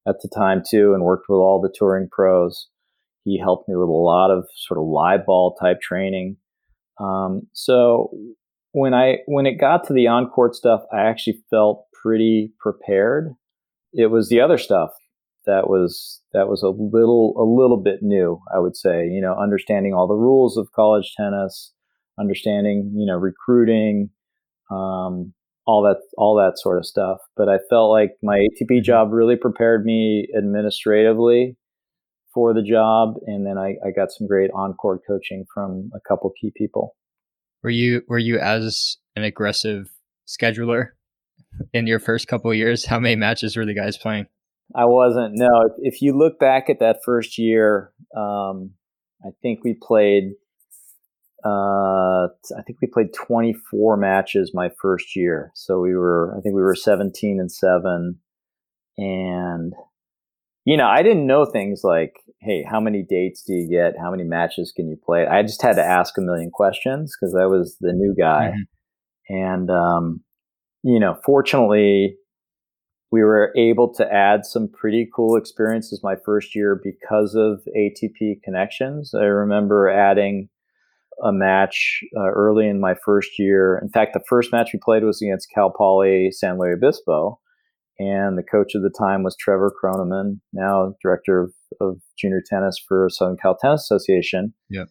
at 0.07 0.15
the 0.21 0.29
time 0.33 0.61
too, 0.67 0.93
and 0.93 1.03
worked 1.03 1.27
with 1.29 1.37
all 1.37 1.61
the 1.61 1.73
touring 1.73 2.09
pros. 2.11 2.67
He 3.23 3.39
helped 3.39 3.69
me 3.69 3.75
with 3.75 3.89
a 3.89 3.91
lot 3.91 4.29
of 4.29 4.45
sort 4.55 4.77
of 4.77 4.85
live 4.85 5.25
ball 5.25 5.55
type 5.55 5.79
training. 5.81 6.37
Um, 6.99 7.43
so 7.53 8.11
when 8.77 8.93
I 8.93 9.17
when 9.25 9.47
it 9.47 9.59
got 9.59 9.87
to 9.87 9.93
the 9.93 10.05
on 10.05 10.29
court 10.29 10.53
stuff, 10.53 10.81
I 10.93 11.01
actually 11.01 11.41
felt 11.49 11.85
pretty 12.03 12.53
prepared. 12.59 13.33
It 13.91 14.11
was 14.11 14.29
the 14.29 14.39
other 14.39 14.59
stuff 14.59 14.91
that 15.47 15.67
was 15.67 16.21
that 16.33 16.47
was 16.47 16.61
a 16.61 16.69
little 16.69 17.33
a 17.39 17.45
little 17.45 17.81
bit 17.81 18.03
new, 18.03 18.39
I 18.53 18.59
would 18.59 18.77
say. 18.77 19.07
You 19.07 19.19
know, 19.19 19.35
understanding 19.35 19.95
all 19.95 20.07
the 20.07 20.13
rules 20.13 20.57
of 20.57 20.71
college 20.75 21.15
tennis, 21.17 21.73
understanding 22.19 22.93
you 22.95 23.07
know 23.07 23.17
recruiting, 23.17 24.11
um, 24.69 25.33
all 25.65 25.81
that 25.81 25.97
all 26.15 26.35
that 26.35 26.59
sort 26.59 26.77
of 26.77 26.85
stuff. 26.85 27.17
But 27.35 27.49
I 27.49 27.57
felt 27.71 27.89
like 27.89 28.11
my 28.21 28.37
ATP 28.37 28.69
mm-hmm. 28.69 28.83
job 28.83 29.11
really 29.11 29.37
prepared 29.37 29.85
me 29.85 30.27
administratively 30.37 31.57
for 32.31 32.53
the 32.53 32.61
job, 32.61 33.15
and 33.25 33.43
then 33.43 33.57
I, 33.57 33.77
I 33.83 33.89
got 33.89 34.11
some 34.11 34.27
great 34.27 34.51
on-court 34.53 35.01
coaching 35.07 35.45
from 35.51 35.89
a 35.95 35.99
couple 36.07 36.31
key 36.39 36.51
people. 36.55 36.95
Were 37.63 37.69
you 37.69 38.03
were 38.07 38.17
you 38.17 38.39
as 38.39 38.97
an 39.15 39.23
aggressive 39.23 39.89
scheduler 40.27 40.89
in 41.73 41.87
your 41.87 41.99
first 41.99 42.27
couple 42.27 42.53
years? 42.53 42.85
How 42.85 42.99
many 42.99 43.15
matches 43.15 43.57
were 43.57 43.65
the 43.65 43.73
guys 43.73 43.97
playing? 43.97 44.27
I 44.75 44.85
wasn't. 44.85 45.33
No, 45.35 45.47
if, 45.77 46.01
you 46.01 46.17
look 46.17 46.39
back 46.39 46.69
at 46.69 46.79
that 46.79 46.97
first 47.05 47.37
year, 47.37 47.93
um, 48.15 48.71
I 49.25 49.29
think 49.41 49.63
we 49.63 49.73
played 49.73 50.33
uh, 51.45 52.27
I 52.27 52.61
think 52.65 52.79
we 52.81 52.87
played 52.87 53.13
24 53.13 53.95
matches 53.97 54.51
my 54.53 54.69
first 54.81 55.15
year. 55.15 55.51
So 55.55 55.79
we 55.79 55.95
were, 55.95 56.35
I 56.37 56.41
think 56.41 56.55
we 56.55 56.61
were 56.61 56.75
17 56.75 57.39
and 57.39 57.51
seven. 57.51 58.19
And, 58.97 59.73
you 60.67 60.75
know, 60.75 60.85
I 60.85 61.01
didn't 61.01 61.25
know 61.25 61.45
things 61.45 61.79
like, 61.85 62.17
hey, 62.41 62.61
how 62.69 62.81
many 62.81 63.01
dates 63.01 63.41
do 63.41 63.53
you 63.53 63.69
get? 63.69 63.97
How 63.97 64.11
many 64.11 64.25
matches 64.25 64.73
can 64.75 64.89
you 64.89 64.97
play? 64.97 65.25
I 65.25 65.41
just 65.41 65.61
had 65.61 65.77
to 65.77 65.81
ask 65.81 66.17
a 66.17 66.21
million 66.21 66.51
questions 66.51 67.15
because 67.15 67.33
I 67.33 67.45
was 67.45 67.77
the 67.79 67.93
new 67.93 68.13
guy. 68.19 68.51
Mm-hmm. 68.51 69.35
And, 69.37 69.71
um, 69.71 70.23
you 70.83 70.99
know, 70.99 71.15
fortunately, 71.25 72.17
we 73.13 73.23
were 73.23 73.53
able 73.55 73.93
to 73.93 74.13
add 74.13 74.43
some 74.43 74.67
pretty 74.67 75.07
cool 75.15 75.37
experiences 75.37 76.01
my 76.03 76.15
first 76.25 76.53
year 76.53 76.77
because 76.83 77.33
of 77.33 77.61
ATP 77.73 78.41
connections. 78.43 79.13
I 79.15 79.23
remember 79.23 79.87
adding 79.87 80.49
a 81.23 81.31
match 81.31 82.01
uh, 82.13 82.27
early 82.35 82.67
in 82.67 82.81
my 82.81 82.95
first 83.05 83.39
year. 83.39 83.79
In 83.81 83.87
fact, 83.87 84.13
the 84.13 84.23
first 84.27 84.51
match 84.51 84.71
we 84.73 84.79
played 84.83 85.05
was 85.05 85.21
against 85.21 85.49
Cal 85.55 85.71
Poly 85.71 86.29
San 86.31 86.59
Luis 86.59 86.75
Obispo. 86.75 87.39
And 87.99 88.37
the 88.37 88.43
coach 88.43 88.75
of 88.75 88.83
the 88.83 88.93
time 88.95 89.23
was 89.23 89.35
Trevor 89.39 89.71
Kronemann, 89.71 90.39
now 90.53 90.93
director 91.01 91.41
of, 91.41 91.53
of 91.81 91.99
junior 92.17 92.43
tennis 92.47 92.77
for 92.87 93.09
Southern 93.09 93.37
Cal 93.37 93.57
Tennis 93.57 93.89
Association. 93.89 94.53
Yep. 94.69 94.89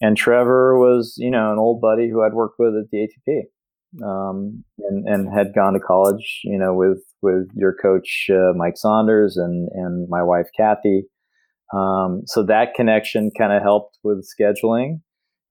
And 0.00 0.16
Trevor 0.16 0.78
was, 0.78 1.14
you 1.16 1.30
know, 1.30 1.52
an 1.52 1.58
old 1.58 1.80
buddy 1.80 2.08
who 2.10 2.22
I'd 2.22 2.34
worked 2.34 2.56
with 2.58 2.74
at 2.74 2.90
the 2.90 3.08
ATP, 3.08 4.04
um, 4.04 4.64
and 4.78 5.08
and 5.08 5.32
had 5.32 5.54
gone 5.54 5.72
to 5.74 5.80
college, 5.80 6.40
you 6.44 6.58
know, 6.58 6.74
with 6.74 7.02
with 7.22 7.48
your 7.54 7.74
coach 7.80 8.26
uh, 8.30 8.52
Mike 8.54 8.76
Saunders 8.76 9.36
and 9.36 9.68
and 9.72 10.08
my 10.08 10.22
wife 10.22 10.46
Kathy. 10.56 11.04
Um, 11.72 12.22
so 12.26 12.44
that 12.44 12.74
connection 12.74 13.30
kind 13.36 13.52
of 13.52 13.62
helped 13.62 13.98
with 14.04 14.28
scheduling. 14.28 15.00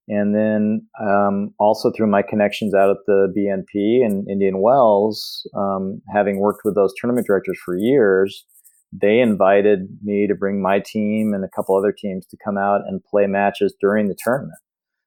And 0.08 0.36
then 0.36 0.86
um, 1.02 1.54
also 1.60 1.92
through 1.92 2.08
my 2.08 2.22
connections 2.22 2.74
out 2.74 2.90
at 2.90 2.98
the 3.08 3.34
BNP 3.38 4.06
and 4.06 4.30
Indian 4.30 4.62
Wells, 4.62 5.48
um, 5.56 6.02
having 6.14 6.40
worked 6.40 6.62
with 6.66 6.76
those 6.76 6.94
tournament 7.00 7.26
directors 7.26 7.58
for 7.64 7.78
years, 7.78 8.46
they 8.92 9.20
invited 9.20 9.88
me 10.04 10.28
to 10.28 10.36
bring 10.36 10.62
my 10.62 10.80
team 10.80 11.34
and 11.34 11.44
a 11.44 11.50
couple 11.56 11.78
other 11.78 11.94
teams 11.98 12.26
to 12.28 12.38
come 12.44 12.58
out 12.58 12.82
and 12.86 13.04
play 13.04 13.28
matches 13.28 13.74
during 13.80 14.08
the 14.08 14.18
tournament. 14.22 14.60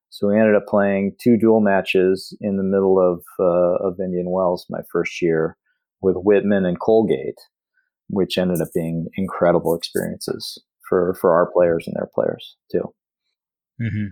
So 0.09 0.29
we 0.29 0.39
ended 0.39 0.57
up 0.57 0.67
playing 0.67 1.13
two 1.21 1.37
dual 1.37 1.61
matches 1.61 2.37
in 2.41 2.57
the 2.57 2.63
middle 2.63 2.99
of 2.99 3.23
uh, 3.39 3.87
of 3.87 4.01
Indian 4.01 4.31
Wells 4.31 4.67
my 4.71 4.81
first 4.91 5.21
year 5.21 5.59
with 6.01 6.17
Whitman 6.17 6.65
and 6.65 6.81
Colgate, 6.81 7.39
which 8.09 8.39
ended 8.39 8.63
up 8.63 8.69
being 8.75 9.09
incredible 9.17 9.75
experiences 9.75 10.63
for 10.89 11.15
for 11.21 11.35
our 11.35 11.51
players 11.53 11.87
and 11.87 11.95
their 11.97 12.09
players 12.15 12.57
too. 12.73 12.95
Mm-hmm. 13.81 14.07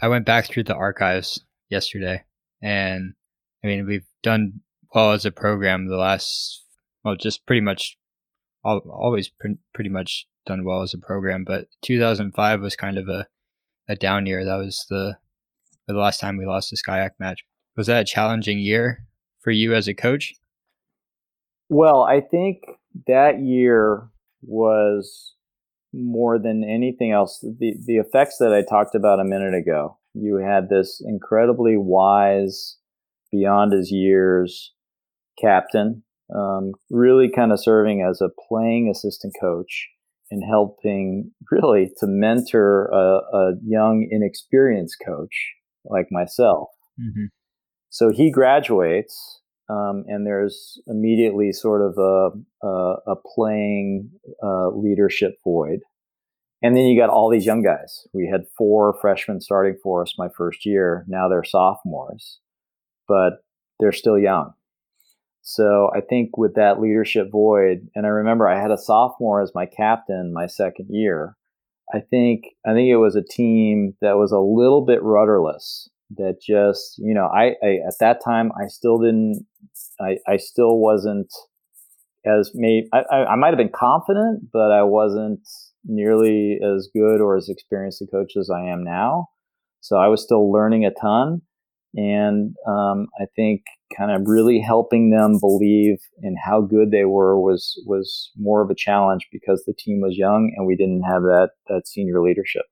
I 0.00 0.08
went 0.08 0.26
back 0.26 0.46
through 0.46 0.64
the 0.64 0.74
archives 0.74 1.44
yesterday, 1.68 2.24
and 2.62 3.14
I 3.64 3.66
mean, 3.66 3.86
we've 3.86 4.06
done 4.22 4.60
well 4.94 5.12
as 5.12 5.24
a 5.24 5.30
program 5.30 5.88
the 5.88 5.96
last, 5.96 6.64
well, 7.04 7.16
just 7.16 7.46
pretty 7.46 7.60
much, 7.60 7.98
always 8.64 9.28
pre- 9.28 9.58
pretty 9.74 9.90
much 9.90 10.26
done 10.44 10.64
well 10.64 10.82
as 10.82 10.94
a 10.94 10.98
program. 10.98 11.44
But 11.44 11.68
2005 11.82 12.60
was 12.60 12.76
kind 12.76 12.98
of 12.98 13.08
a, 13.08 13.26
a 13.88 13.96
down 13.96 14.26
year. 14.26 14.44
That 14.44 14.56
was 14.56 14.86
the 14.88 15.16
the 15.86 15.94
last 15.94 16.18
time 16.18 16.36
we 16.36 16.46
lost 16.46 16.70
the 16.70 16.76
SCIAC 16.76 17.10
match. 17.18 17.44
Was 17.76 17.86
that 17.86 18.00
a 18.00 18.04
challenging 18.04 18.58
year 18.58 19.04
for 19.40 19.50
you 19.52 19.74
as 19.74 19.86
a 19.86 19.94
coach? 19.94 20.34
Well, 21.68 22.02
I 22.02 22.20
think 22.20 22.64
that 23.06 23.40
year 23.40 24.08
was 24.42 25.35
more 25.96 26.38
than 26.38 26.62
anything 26.62 27.12
else, 27.12 27.40
the, 27.40 27.74
the 27.86 27.96
effects 27.96 28.36
that 28.38 28.52
I 28.52 28.62
talked 28.62 28.94
about 28.94 29.20
a 29.20 29.24
minute 29.24 29.54
ago. 29.54 29.98
You 30.14 30.36
had 30.36 30.68
this 30.68 31.02
incredibly 31.04 31.76
wise, 31.76 32.76
beyond 33.32 33.72
his 33.72 33.90
years 33.90 34.72
captain, 35.40 36.02
um, 36.34 36.72
really 36.90 37.30
kind 37.34 37.52
of 37.52 37.62
serving 37.62 38.06
as 38.08 38.20
a 38.20 38.30
playing 38.48 38.90
assistant 38.90 39.34
coach 39.40 39.88
and 40.30 40.42
helping 40.48 41.30
really 41.50 41.90
to 41.98 42.06
mentor 42.06 42.86
a, 42.92 43.36
a 43.36 43.52
young, 43.64 44.08
inexperienced 44.10 44.96
coach 45.06 45.52
like 45.84 46.06
myself. 46.10 46.68
Mm-hmm. 47.00 47.26
So 47.90 48.10
he 48.10 48.30
graduates 48.30 49.40
um, 49.68 50.04
and 50.06 50.26
there's 50.26 50.80
immediately 50.86 51.52
sort 51.52 51.82
of 51.82 51.98
a, 51.98 52.66
a, 52.66 52.94
a 53.08 53.16
playing 53.34 54.10
uh, 54.42 54.68
leadership 54.70 55.36
void. 55.42 55.80
And 56.62 56.76
then 56.76 56.84
you 56.84 56.98
got 57.00 57.10
all 57.10 57.30
these 57.30 57.46
young 57.46 57.62
guys. 57.62 58.06
We 58.12 58.28
had 58.30 58.46
four 58.56 58.96
freshmen 59.00 59.40
starting 59.40 59.76
for 59.82 60.02
us 60.02 60.14
my 60.18 60.28
first 60.36 60.64
year. 60.64 61.04
Now 61.06 61.28
they're 61.28 61.44
sophomores, 61.44 62.40
but 63.06 63.44
they're 63.78 63.92
still 63.92 64.18
young. 64.18 64.52
So 65.42 65.90
I 65.94 66.00
think 66.00 66.36
with 66.36 66.54
that 66.54 66.80
leadership 66.80 67.30
void, 67.30 67.88
and 67.94 68.04
I 68.04 68.08
remember 68.08 68.48
I 68.48 68.60
had 68.60 68.72
a 68.72 68.78
sophomore 68.78 69.42
as 69.42 69.52
my 69.54 69.66
captain 69.66 70.32
my 70.32 70.46
second 70.46 70.86
year. 70.90 71.36
I 71.94 72.00
think 72.00 72.46
I 72.66 72.72
think 72.72 72.88
it 72.88 72.96
was 72.96 73.14
a 73.14 73.22
team 73.22 73.94
that 74.00 74.16
was 74.16 74.32
a 74.32 74.40
little 74.40 74.84
bit 74.84 75.02
rudderless 75.04 75.88
that 76.16 76.40
just 76.40 76.94
you 76.98 77.14
know 77.14 77.26
I, 77.26 77.54
I 77.62 77.78
at 77.86 77.94
that 78.00 78.20
time 78.24 78.52
I 78.60 78.68
still 78.68 78.98
didn't 78.98 79.44
I, 80.00 80.18
I 80.28 80.36
still 80.36 80.78
wasn't 80.78 81.32
as 82.24 82.52
I, 82.92 83.02
I, 83.10 83.24
I 83.24 83.36
might 83.36 83.48
have 83.48 83.58
been 83.58 83.72
confident 83.74 84.50
but 84.52 84.70
I 84.72 84.82
wasn't 84.82 85.40
nearly 85.86 86.58
as 86.62 86.88
good 86.92 87.20
or 87.20 87.36
as 87.36 87.48
experienced 87.48 88.02
a 88.02 88.06
coach 88.06 88.36
as 88.36 88.50
I 88.50 88.64
am 88.64 88.82
now. 88.84 89.28
So 89.80 89.96
I 89.96 90.08
was 90.08 90.22
still 90.22 90.50
learning 90.50 90.84
a 90.84 90.90
ton 90.90 91.42
and 91.94 92.54
um, 92.68 93.06
I 93.20 93.26
think 93.34 93.62
kind 93.96 94.10
of 94.10 94.26
really 94.26 94.60
helping 94.60 95.10
them 95.10 95.38
believe 95.40 95.98
in 96.22 96.36
how 96.44 96.60
good 96.60 96.90
they 96.90 97.04
were 97.04 97.40
was 97.40 97.80
was 97.86 98.30
more 98.36 98.62
of 98.62 98.70
a 98.70 98.74
challenge 98.74 99.26
because 99.32 99.62
the 99.66 99.74
team 99.78 100.00
was 100.00 100.16
young 100.16 100.52
and 100.56 100.66
we 100.66 100.76
didn't 100.76 101.02
have 101.02 101.22
that 101.22 101.50
that 101.68 101.86
senior 101.86 102.20
leadership 102.20 102.64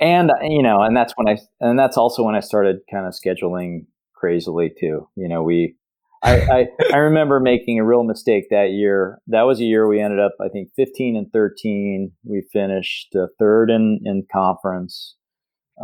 and 0.00 0.30
you 0.42 0.62
know, 0.62 0.80
and 0.80 0.96
that's 0.96 1.12
when 1.16 1.28
I, 1.28 1.38
and 1.60 1.78
that's 1.78 1.96
also 1.96 2.22
when 2.22 2.34
I 2.34 2.40
started 2.40 2.78
kind 2.90 3.06
of 3.06 3.14
scheduling 3.14 3.86
crazily 4.14 4.70
too. 4.78 5.08
You 5.16 5.28
know, 5.28 5.42
we, 5.42 5.76
I, 6.22 6.40
I, 6.40 6.66
I 6.92 6.96
remember 6.98 7.40
making 7.40 7.78
a 7.78 7.84
real 7.84 8.04
mistake 8.04 8.44
that 8.50 8.70
year. 8.70 9.18
That 9.26 9.42
was 9.42 9.60
a 9.60 9.64
year 9.64 9.88
we 9.88 10.00
ended 10.00 10.20
up, 10.20 10.32
I 10.40 10.48
think, 10.48 10.70
15 10.76 11.16
and 11.16 11.32
13. 11.32 12.12
We 12.24 12.46
finished 12.52 13.08
uh, 13.14 13.26
third 13.38 13.70
in, 13.70 14.00
in 14.04 14.26
conference. 14.32 15.16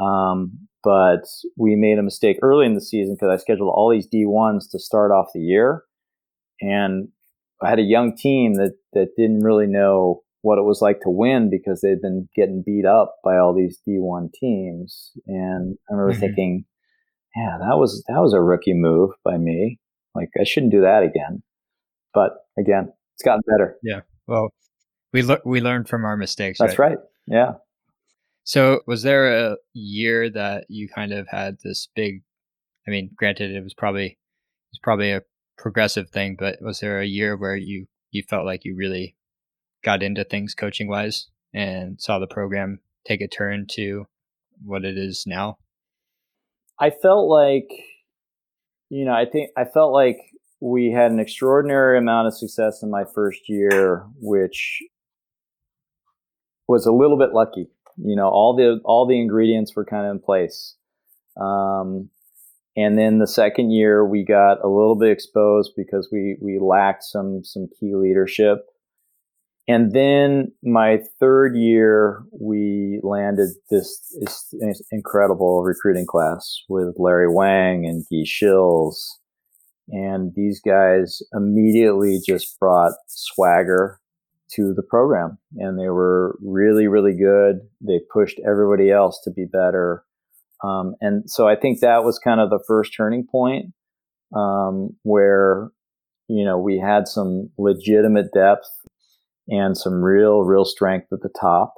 Um, 0.00 0.68
but 0.84 1.22
we 1.56 1.74
made 1.74 1.98
a 1.98 2.02
mistake 2.02 2.38
early 2.42 2.66
in 2.66 2.74
the 2.74 2.80
season 2.80 3.16
because 3.18 3.32
I 3.32 3.40
scheduled 3.40 3.72
all 3.74 3.90
these 3.90 4.08
D1s 4.08 4.70
to 4.70 4.78
start 4.78 5.10
off 5.10 5.28
the 5.34 5.40
year. 5.40 5.82
And 6.60 7.08
I 7.62 7.70
had 7.70 7.78
a 7.78 7.82
young 7.82 8.14
team 8.16 8.54
that, 8.54 8.74
that 8.92 9.16
didn't 9.16 9.42
really 9.42 9.66
know 9.66 10.22
what 10.47 10.59
it 10.59 10.64
was 10.64 10.80
like 10.80 11.01
to 11.01 11.11
win 11.11 11.51
because 11.51 11.80
they'd 11.80 12.01
been 12.01 12.28
getting 12.36 12.62
beat 12.64 12.86
up 12.86 13.16
by 13.24 13.36
all 13.36 13.53
these 13.53 13.80
D1 13.86 14.32
teams. 14.32 15.11
And 15.26 15.76
I 15.90 15.94
remember 15.94 16.12
mm-hmm. 16.12 16.20
thinking, 16.20 16.64
yeah, 17.34 17.59
that 17.59 17.76
was 17.76 18.05
that 18.07 18.20
was 18.20 18.32
a 18.32 18.40
rookie 18.40 18.72
move 18.72 19.11
by 19.24 19.38
me. 19.38 19.80
Like 20.14 20.28
I 20.40 20.44
shouldn't 20.44 20.70
do 20.70 20.82
that 20.82 21.03
again. 21.03 21.42
But 22.14 22.30
again, 22.57 22.92
it's 23.14 23.24
gotten 23.24 23.42
better. 23.44 23.76
Yeah. 23.82 24.03
Well, 24.28 24.51
we 25.12 25.22
le- 25.22 25.42
we 25.44 25.61
learned 25.61 25.88
from 25.88 26.05
our 26.05 26.16
mistakes. 26.16 26.61
That's 26.61 26.78
right? 26.78 26.90
right. 26.90 26.99
Yeah. 27.26 27.53
So, 28.44 28.82
was 28.86 29.03
there 29.03 29.51
a 29.51 29.57
year 29.74 30.30
that 30.30 30.66
you 30.68 30.88
kind 30.88 31.12
of 31.12 31.26
had 31.28 31.57
this 31.64 31.88
big? 31.97 32.22
I 32.86 32.92
mean, 32.92 33.11
granted, 33.16 33.51
it 33.51 33.64
was 33.64 33.74
probably 33.74 34.07
it 34.07 34.16
was 34.70 34.80
probably 34.80 35.11
a 35.11 35.22
progressive 35.59 36.09
thing, 36.11 36.36
but 36.38 36.62
was 36.62 36.78
there 36.78 37.01
a 37.01 37.07
year 37.07 37.36
where 37.36 37.57
you 37.57 37.86
you 38.12 38.22
felt 38.22 38.47
like 38.47 38.64
you 38.64 38.76
really 38.76 39.16
got 39.87 40.03
into 40.03 40.24
things 40.24 40.53
coaching 40.55 40.89
wise 40.89 41.28
and 41.55 41.99
saw 42.01 42.18
the 42.18 42.26
program 42.26 42.80
take 43.07 43.20
a 43.20 43.28
turn 43.28 43.66
to 43.70 44.05
what 44.64 44.84
it 44.84 44.99
is 44.99 45.24
now? 45.26 45.57
I 46.78 46.91
felt 46.91 47.28
like, 47.30 47.70
you 48.91 49.05
know, 49.05 49.12
I 49.12 49.24
think 49.24 49.51
I 49.57 49.64
felt 49.64 49.93
like 49.93 50.18
we 50.61 50.91
had 50.91 51.12
an 51.12 51.20
extraordinary 51.20 51.99
amount 51.99 52.26
of 52.26 52.34
success 52.34 52.82
in 52.82 52.91
my 52.91 53.05
first 53.14 53.49
year, 53.49 54.05
which 54.20 54.82
was 56.66 56.84
a 56.84 56.93
little 56.93 57.16
bit 57.16 57.32
lucky. 57.32 57.68
You 57.97 58.16
know, 58.16 58.28
all 58.28 58.57
the 58.57 58.80
all 58.84 59.07
the 59.07 59.18
ingredients 59.18 59.74
were 59.74 59.84
kind 59.84 60.05
of 60.05 60.11
in 60.11 60.18
place, 60.18 60.74
um, 61.41 62.11
and 62.76 62.99
then 62.99 63.18
the 63.18 63.26
second 63.26 63.70
year 63.70 64.05
we 64.05 64.22
got 64.22 64.62
a 64.62 64.68
little 64.68 64.97
bit 64.97 65.11
exposed 65.11 65.72
because 65.76 66.09
we 66.12 66.37
we 66.43 66.59
lacked 66.59 67.05
some 67.05 67.43
some 67.43 67.68
key 67.80 67.95
leadership 67.95 68.66
and 69.68 69.92
then 69.92 70.52
my 70.62 71.00
third 71.18 71.56
year 71.56 72.22
we 72.38 73.00
landed 73.02 73.50
this, 73.70 74.16
this 74.20 74.82
incredible 74.90 75.62
recruiting 75.62 76.06
class 76.06 76.62
with 76.68 76.94
larry 76.98 77.32
wang 77.32 77.86
and 77.86 78.04
guy 78.10 78.24
schilz 78.24 78.96
and 79.88 80.32
these 80.34 80.60
guys 80.60 81.22
immediately 81.32 82.20
just 82.26 82.58
brought 82.58 82.92
swagger 83.08 84.00
to 84.52 84.72
the 84.74 84.82
program. 84.82 85.38
And 85.56 85.78
they 85.78 85.88
were 85.88 86.38
really 86.42 86.86
really 86.86 87.16
good. 87.16 87.60
They 87.80 88.00
pushed 88.12 88.40
everybody 88.46 88.90
else 88.90 89.20
to 89.24 89.30
be 89.30 89.44
better. 89.44 90.04
Um, 90.64 90.94
and 91.00 91.30
so 91.30 91.46
I 91.46 91.56
think 91.56 91.80
that 91.80 92.04
was 92.04 92.18
kind 92.18 92.40
of 92.40 92.50
the 92.50 92.62
first 92.66 92.94
turning 92.96 93.26
point 93.30 93.66
um, 94.34 94.96
where, 95.02 95.70
you 96.28 96.44
know, 96.44 96.58
we 96.58 96.78
had 96.78 97.06
some 97.06 97.50
legitimate 97.58 98.32
depth 98.32 98.68
and 99.49 99.76
some 99.76 100.03
real, 100.03 100.42
real 100.42 100.64
strength 100.64 101.12
at 101.12 101.20
the 101.22 101.30
top. 101.40 101.74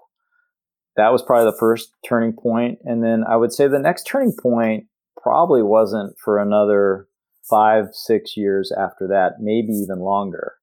That 0.97 1.13
was 1.13 1.23
probably 1.23 1.51
the 1.51 1.59
first 1.59 1.91
turning 2.07 2.33
point. 2.33 2.79
And 2.85 3.05
then 3.05 3.25
I 3.29 3.37
would 3.37 3.53
say 3.53 3.69
the 3.69 3.79
next 3.79 4.05
turning 4.05 4.35
point 4.41 4.87
probably 5.21 5.63
wasn't 5.63 6.17
for 6.23 6.39
another 6.39 7.07
five, 7.49 7.87
six 7.93 8.37
years 8.37 8.73
after 8.77 9.07
that, 9.09 9.35
maybe 9.41 9.73
even 9.73 10.01
longer. 10.01 10.55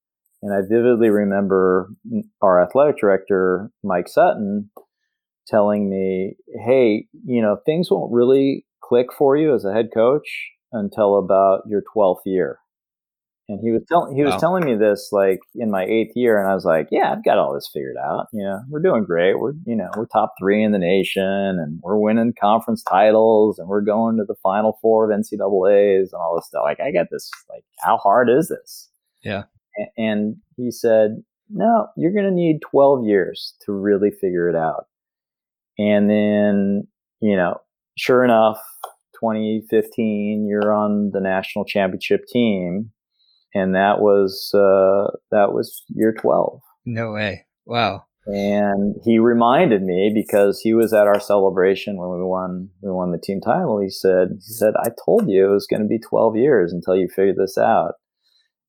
And 0.42 0.54
I 0.54 0.62
vividly 0.62 1.10
remember 1.10 1.90
our 2.42 2.62
athletic 2.62 2.98
director, 3.00 3.72
Mike 3.84 4.08
Sutton, 4.08 4.70
telling 5.48 5.90
me, 5.90 6.36
hey, 6.66 7.08
you 7.26 7.42
know, 7.42 7.58
things 7.66 7.90
won't 7.90 8.14
really 8.14 8.66
click 8.84 9.08
for 9.18 9.36
you 9.36 9.56
as 9.56 9.66
a 9.66 9.74
head 9.74 9.88
coach 9.94 10.52
until 10.72 11.18
about 11.18 11.62
your 11.68 11.82
12th 11.96 12.22
year. 12.26 12.60
And 13.48 13.60
he 13.62 13.72
was 13.72 13.84
telling 13.88 14.16
he 14.16 14.24
was 14.24 14.34
wow. 14.34 14.40
telling 14.40 14.66
me 14.66 14.76
this 14.76 15.10
like 15.12 15.40
in 15.54 15.70
my 15.70 15.86
eighth 15.86 16.14
year, 16.16 16.40
and 16.40 16.50
I 16.50 16.56
was 16.56 16.66
like, 16.66 16.88
"Yeah, 16.90 17.12
I've 17.12 17.24
got 17.24 17.38
all 17.38 17.54
this 17.54 17.70
figured 17.72 17.96
out. 17.96 18.26
You 18.34 18.44
know, 18.44 18.62
we're 18.70 18.82
doing 18.82 19.04
great. 19.04 19.40
We're 19.40 19.54
you 19.66 19.76
know 19.76 19.90
we're 19.96 20.08
top 20.08 20.34
three 20.40 20.64
in 20.64 20.72
the 20.72 20.80
nation, 20.80 21.24
and 21.24 21.80
we're 21.84 21.98
winning 21.98 22.34
conference 22.40 22.82
titles, 22.82 23.60
and 23.60 23.68
we're 23.68 23.82
going 23.82 24.18
to 24.18 24.24
the 24.24 24.36
final 24.42 24.80
four 24.82 25.12
of 25.12 25.16
NCAA's 25.16 26.12
and 26.12 26.20
all 26.20 26.36
this 26.36 26.48
stuff. 26.48 26.64
Like, 26.64 26.80
I 26.80 26.92
got 26.92 27.08
this. 27.12 27.30
Like, 27.48 27.64
how 27.82 27.98
hard 27.98 28.30
is 28.32 28.48
this? 28.48 28.90
Yeah. 29.24 29.44
And 29.96 30.38
he 30.58 30.72
said, 30.72 31.24
"No, 31.50 31.88
you're 31.96 32.14
going 32.14 32.26
to 32.26 32.32
need 32.32 32.62
12 32.72 33.06
years 33.06 33.54
to 33.66 33.74
really 33.74 34.10
figure 34.10 34.50
it 34.50 34.56
out." 34.56 34.88
And 35.78 36.10
then, 36.10 36.88
you 37.22 37.36
know, 37.36 37.62
sure 37.98 38.24
enough, 38.24 38.60
2015, 39.20 40.48
you're 40.48 40.74
on 40.74 41.12
the 41.12 41.20
national 41.20 41.66
championship 41.66 42.26
team, 42.32 42.92
and 43.56 43.74
that 43.74 44.02
was 44.02 44.52
uh, 44.54 45.16
that 45.32 45.54
was 45.54 45.84
year 45.88 46.14
12. 46.14 46.62
No 46.86 47.14
way! 47.14 47.46
Wow. 47.66 48.04
And 48.28 48.96
he 49.04 49.20
reminded 49.20 49.84
me 49.84 50.12
because 50.14 50.60
he 50.60 50.74
was 50.74 50.94
at 50.94 51.08
our 51.08 51.20
celebration 51.20 51.98
when 51.98 52.10
we 52.10 52.24
won 52.24 52.70
we 52.82 52.92
won 52.92 53.12
the 53.12 53.20
team 53.20 53.40
title. 53.40 53.80
He 53.80 53.90
said 53.90 54.30
he 54.34 54.54
said 54.54 54.74
I 54.84 54.90
told 55.06 55.30
you 55.30 55.50
it 55.50 55.54
was 55.54 55.68
going 55.68 55.82
to 55.82 55.88
be 55.88 56.00
12 56.00 56.36
years 56.36 56.74
until 56.74 56.96
you 56.96 57.08
figured 57.08 57.38
this 57.38 57.58
out. 57.58 57.94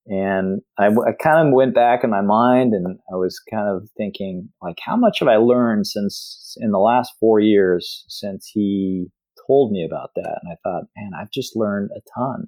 And 0.09 0.61
I, 0.79 0.87
I, 0.87 1.13
kind 1.21 1.49
of 1.49 1.53
went 1.53 1.75
back 1.75 2.05
in 2.05 2.11
my 2.11 2.21
mind 2.21 2.75
and 2.75 2.97
I 3.13 3.17
was 3.17 3.41
kind 3.51 3.67
of 3.69 3.89
thinking, 3.97 4.51
like, 4.63 4.77
how 4.81 4.97
much 4.97 5.19
have 5.19 5.27
I 5.27 5.35
learned 5.35 5.89
since 5.89 6.57
in 6.61 6.71
the 6.71 6.79
last 6.79 7.13
four 7.19 7.41
years 7.41 8.05
since 8.07 8.49
he 8.55 9.09
told 9.49 9.73
me 9.73 9.85
about 9.85 10.11
that? 10.15 10.39
And 10.43 10.53
I 10.53 10.57
thought, 10.63 10.85
man, 10.97 11.11
I've 11.21 11.33
just 11.33 11.57
learned 11.57 11.91
a 11.97 12.01
ton. 12.17 12.47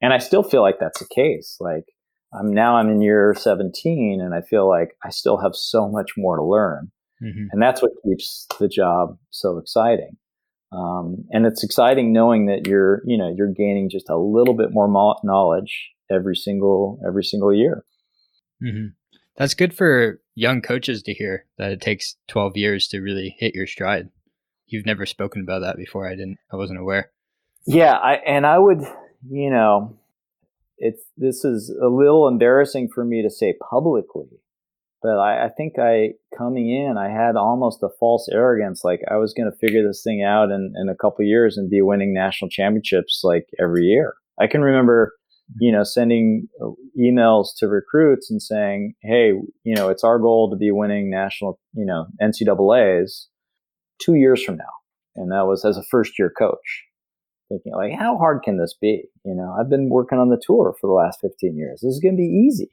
And 0.00 0.12
I 0.12 0.18
still 0.18 0.42
feel 0.42 0.62
like 0.62 0.78
that's 0.78 1.00
the 1.00 1.08
case. 1.12 1.56
Like, 1.60 1.84
I'm 2.32 2.52
now 2.52 2.76
I'm 2.76 2.88
in 2.88 3.00
year 3.00 3.34
17 3.36 4.20
and 4.20 4.34
I 4.34 4.42
feel 4.42 4.68
like 4.68 4.90
I 5.04 5.10
still 5.10 5.38
have 5.38 5.54
so 5.54 5.88
much 5.88 6.10
more 6.16 6.36
to 6.36 6.44
learn. 6.44 6.90
Mm-hmm. 7.22 7.46
And 7.50 7.62
that's 7.62 7.82
what 7.82 7.92
keeps 8.04 8.46
the 8.60 8.68
job 8.68 9.18
so 9.30 9.58
exciting. 9.58 10.16
Um, 10.70 11.24
and 11.30 11.46
it's 11.46 11.64
exciting 11.64 12.12
knowing 12.12 12.46
that 12.46 12.66
you're, 12.66 13.02
you 13.06 13.16
know, 13.16 13.32
you're 13.34 13.52
gaining 13.52 13.88
just 13.90 14.10
a 14.10 14.18
little 14.18 14.54
bit 14.54 14.68
more 14.70 14.86
mo- 14.86 15.18
knowledge 15.24 15.90
every 16.10 16.36
single 16.36 17.00
every 17.06 17.24
single 17.24 17.54
year. 17.54 17.84
Mm-hmm. 18.62 18.88
That's 19.36 19.54
good 19.54 19.74
for 19.74 20.20
young 20.34 20.60
coaches 20.60 21.02
to 21.04 21.14
hear 21.14 21.46
that 21.58 21.72
it 21.72 21.80
takes 21.80 22.16
12 22.28 22.56
years 22.56 22.88
to 22.88 23.00
really 23.00 23.36
hit 23.38 23.54
your 23.54 23.66
stride. 23.66 24.10
You've 24.66 24.86
never 24.86 25.06
spoken 25.06 25.42
about 25.42 25.60
that 25.60 25.76
before. 25.76 26.06
I 26.06 26.16
didn't. 26.16 26.38
I 26.52 26.56
wasn't 26.56 26.80
aware. 26.80 27.10
Yeah, 27.66 27.94
I, 27.94 28.14
and 28.14 28.46
I 28.46 28.58
would, 28.58 28.80
you 29.26 29.50
know, 29.50 29.96
it's 30.78 31.02
this 31.16 31.44
is 31.44 31.74
a 31.82 31.88
little 31.88 32.28
embarrassing 32.28 32.88
for 32.94 33.04
me 33.04 33.22
to 33.22 33.30
say 33.30 33.54
publicly, 33.70 34.28
but 35.02 35.18
I, 35.18 35.46
I 35.46 35.48
think 35.48 35.74
I 35.78 36.10
coming 36.36 36.70
in, 36.70 36.96
I 36.96 37.08
had 37.08 37.36
almost 37.36 37.82
a 37.82 37.88
false 37.98 38.28
arrogance, 38.32 38.82
like 38.84 39.00
I 39.10 39.16
was 39.16 39.34
going 39.34 39.50
to 39.50 39.56
figure 39.56 39.86
this 39.86 40.02
thing 40.02 40.22
out 40.22 40.50
in, 40.50 40.72
in 40.76 40.88
a 40.88 40.96
couple 40.96 41.24
years 41.24 41.56
and 41.56 41.70
be 41.70 41.82
winning 41.82 42.14
national 42.14 42.50
championships 42.50 43.22
like 43.24 43.46
every 43.60 43.84
year. 43.84 44.14
I 44.40 44.46
can 44.46 44.60
remember 44.62 45.14
you 45.56 45.72
know, 45.72 45.82
sending 45.82 46.48
uh, 46.62 46.70
emails 46.98 47.48
to 47.58 47.68
recruits 47.68 48.30
and 48.30 48.42
saying, 48.42 48.94
"Hey, 49.02 49.32
you 49.64 49.74
know, 49.74 49.88
it's 49.88 50.04
our 50.04 50.18
goal 50.18 50.50
to 50.50 50.56
be 50.56 50.70
winning 50.70 51.10
national, 51.10 51.58
you 51.72 51.86
know, 51.86 52.06
NCAA's 52.20 53.28
two 54.00 54.14
years 54.14 54.42
from 54.42 54.56
now," 54.56 54.64
and 55.16 55.32
that 55.32 55.46
was 55.46 55.64
as 55.64 55.76
a 55.76 55.84
first 55.90 56.18
year 56.18 56.32
coach, 56.36 56.84
thinking 57.48 57.72
like, 57.72 57.92
"How 57.98 58.16
hard 58.16 58.42
can 58.42 58.58
this 58.58 58.74
be?" 58.80 59.04
You 59.24 59.34
know, 59.34 59.54
I've 59.58 59.70
been 59.70 59.88
working 59.88 60.18
on 60.18 60.28
the 60.28 60.42
tour 60.44 60.74
for 60.80 60.86
the 60.86 60.92
last 60.92 61.20
fifteen 61.20 61.56
years. 61.56 61.80
This 61.82 61.94
is 61.94 62.00
going 62.00 62.16
to 62.16 62.20
be 62.20 62.46
easy, 62.46 62.70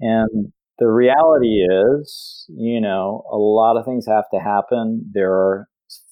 and 0.00 0.52
the 0.78 0.88
reality 0.88 1.64
is, 1.64 2.44
you 2.48 2.80
know, 2.80 3.24
a 3.32 3.36
lot 3.36 3.76
of 3.78 3.84
things 3.86 4.06
have 4.06 4.28
to 4.32 4.40
happen. 4.40 5.10
There 5.12 5.32
are 5.32 5.68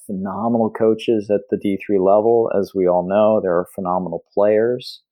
phenomenal 0.06 0.70
coaches 0.70 1.30
at 1.30 1.42
the 1.50 1.56
D3 1.56 1.98
level, 1.98 2.50
as 2.58 2.72
we 2.74 2.86
all 2.86 3.06
know. 3.06 3.40
There 3.42 3.56
are 3.56 3.68
phenomenal 3.74 4.24
players 4.32 5.02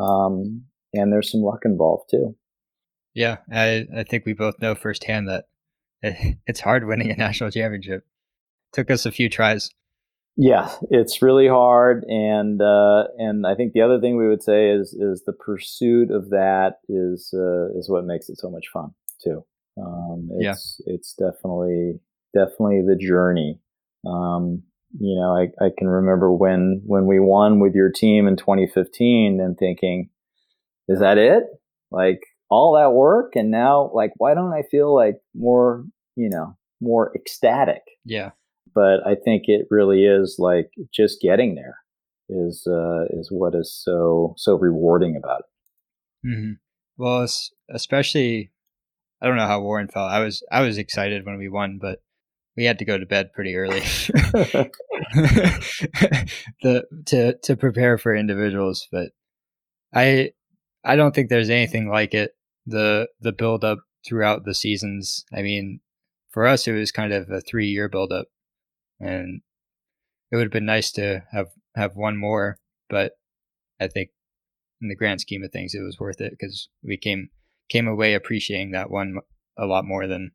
um, 0.00 0.62
and 0.94 1.12
there's 1.12 1.30
some 1.30 1.42
luck 1.42 1.60
involved 1.64 2.10
too. 2.10 2.34
Yeah, 3.14 3.38
I, 3.52 3.86
I 3.96 4.04
think 4.04 4.24
we 4.24 4.32
both 4.32 4.60
know 4.60 4.74
firsthand 4.74 5.28
that 5.28 5.46
it, 6.02 6.38
it's 6.46 6.60
hard 6.60 6.86
winning 6.86 7.10
a 7.10 7.16
national 7.16 7.50
championship. 7.50 8.04
Took 8.72 8.90
us 8.90 9.04
a 9.04 9.12
few 9.12 9.28
tries. 9.28 9.70
Yeah, 10.42 10.72
it's 10.90 11.20
really 11.20 11.48
hard, 11.48 12.02
and 12.08 12.62
uh, 12.62 13.04
and 13.18 13.46
I 13.46 13.54
think 13.54 13.74
the 13.74 13.82
other 13.82 14.00
thing 14.00 14.16
we 14.16 14.26
would 14.26 14.42
say 14.42 14.70
is 14.70 14.94
is 14.94 15.22
the 15.26 15.34
pursuit 15.34 16.10
of 16.10 16.30
that 16.30 16.76
is 16.88 17.28
uh, 17.34 17.78
is 17.78 17.90
what 17.90 18.06
makes 18.06 18.30
it 18.30 18.38
so 18.38 18.48
much 18.48 18.68
fun 18.72 18.94
too. 19.22 19.44
Um, 19.76 20.30
it's 20.38 20.80
yeah. 20.86 20.94
it's 20.94 21.12
definitely 21.12 22.00
definitely 22.32 22.80
the 22.80 22.96
journey. 22.96 23.60
Um, 24.06 24.62
you 24.98 25.14
know, 25.20 25.36
I, 25.36 25.48
I 25.62 25.68
can 25.76 25.88
remember 25.88 26.32
when 26.32 26.80
when 26.86 27.04
we 27.04 27.20
won 27.20 27.60
with 27.60 27.74
your 27.74 27.90
team 27.90 28.26
in 28.26 28.36
2015 28.36 29.42
and 29.42 29.58
thinking, 29.58 30.08
is 30.88 31.00
that 31.00 31.18
it? 31.18 31.42
Like 31.90 32.20
all 32.48 32.76
that 32.76 32.94
work 32.94 33.36
and 33.36 33.50
now 33.50 33.90
like 33.92 34.12
why 34.16 34.32
don't 34.32 34.54
I 34.54 34.62
feel 34.70 34.94
like 34.94 35.16
more, 35.34 35.84
you 36.16 36.30
know, 36.30 36.56
more 36.80 37.12
ecstatic? 37.14 37.82
Yeah. 38.06 38.30
But 38.74 39.06
I 39.06 39.14
think 39.14 39.44
it 39.46 39.66
really 39.70 40.04
is 40.04 40.36
like 40.38 40.70
just 40.92 41.20
getting 41.20 41.54
there 41.54 41.76
is 42.28 42.66
uh, 42.66 43.04
is 43.10 43.28
what 43.30 43.54
is 43.54 43.74
so 43.74 44.34
so 44.36 44.56
rewarding 44.56 45.16
about 45.16 45.40
it. 45.40 46.28
Mm-hmm. 46.28 46.52
Well, 46.96 47.26
especially 47.70 48.52
I 49.20 49.26
don't 49.26 49.36
know 49.36 49.46
how 49.46 49.60
Warren 49.60 49.88
felt. 49.88 50.10
I 50.10 50.20
was 50.20 50.42
I 50.50 50.60
was 50.62 50.78
excited 50.78 51.26
when 51.26 51.38
we 51.38 51.48
won, 51.48 51.78
but 51.80 52.00
we 52.56 52.64
had 52.64 52.78
to 52.78 52.84
go 52.84 52.98
to 52.98 53.06
bed 53.06 53.32
pretty 53.32 53.56
early 53.56 53.80
the 56.62 56.84
to 57.06 57.34
to 57.38 57.56
prepare 57.56 57.96
for 57.96 58.14
individuals 58.14 58.86
but 58.92 59.08
i 59.94 60.30
i 60.84 60.96
don't 60.96 61.14
think 61.14 61.28
there's 61.28 61.50
anything 61.50 61.88
like 61.88 62.12
it 62.12 62.32
the 62.66 63.08
the 63.20 63.32
build 63.32 63.64
up 63.64 63.78
throughout 64.06 64.44
the 64.44 64.54
seasons 64.54 65.24
i 65.32 65.40
mean 65.42 65.80
for 66.30 66.46
us 66.46 66.68
it 66.68 66.72
was 66.72 66.92
kind 66.92 67.12
of 67.12 67.30
a 67.30 67.40
3 67.40 67.66
year 67.66 67.88
build 67.88 68.12
up 68.12 68.26
and 69.00 69.40
it 70.30 70.36
would 70.36 70.44
have 70.44 70.52
been 70.52 70.66
nice 70.66 70.92
to 70.92 71.22
have 71.32 71.48
have 71.74 71.92
one 71.94 72.16
more 72.16 72.58
but 72.88 73.12
i 73.80 73.86
think 73.86 74.10
in 74.80 74.88
the 74.88 74.96
grand 74.96 75.20
scheme 75.20 75.42
of 75.42 75.50
things 75.50 75.74
it 75.74 75.82
was 75.82 75.98
worth 75.98 76.20
it 76.20 76.32
because 76.32 76.68
we 76.82 76.96
came 76.96 77.30
came 77.70 77.86
away 77.86 78.14
appreciating 78.14 78.72
that 78.72 78.90
one 78.90 79.16
a 79.58 79.66
lot 79.66 79.84
more 79.84 80.06
than 80.06 80.32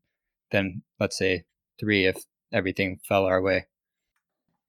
than 0.51 0.81
let's 0.99 1.17
say 1.17 1.43
three 1.79 2.05
if 2.05 2.23
everything 2.53 2.99
fell 3.07 3.25
our 3.25 3.41
way. 3.41 3.65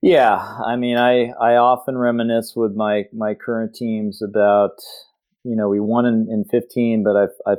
Yeah, 0.03 0.37
I 0.65 0.77
mean, 0.77 0.99
I 0.99 1.31
I 1.41 1.57
often 1.57 1.97
reminisce 1.97 2.53
with 2.55 2.75
my 2.75 3.05
my 3.13 3.35
current 3.35 3.75
teams 3.75 4.21
about 4.23 4.77
you 5.45 5.57
know 5.57 5.69
we 5.69 5.81
won 5.81 6.07
in, 6.07 6.29
in 6.31 6.45
15, 6.51 7.05
but 7.05 7.17
I 7.17 7.51
I 7.51 7.55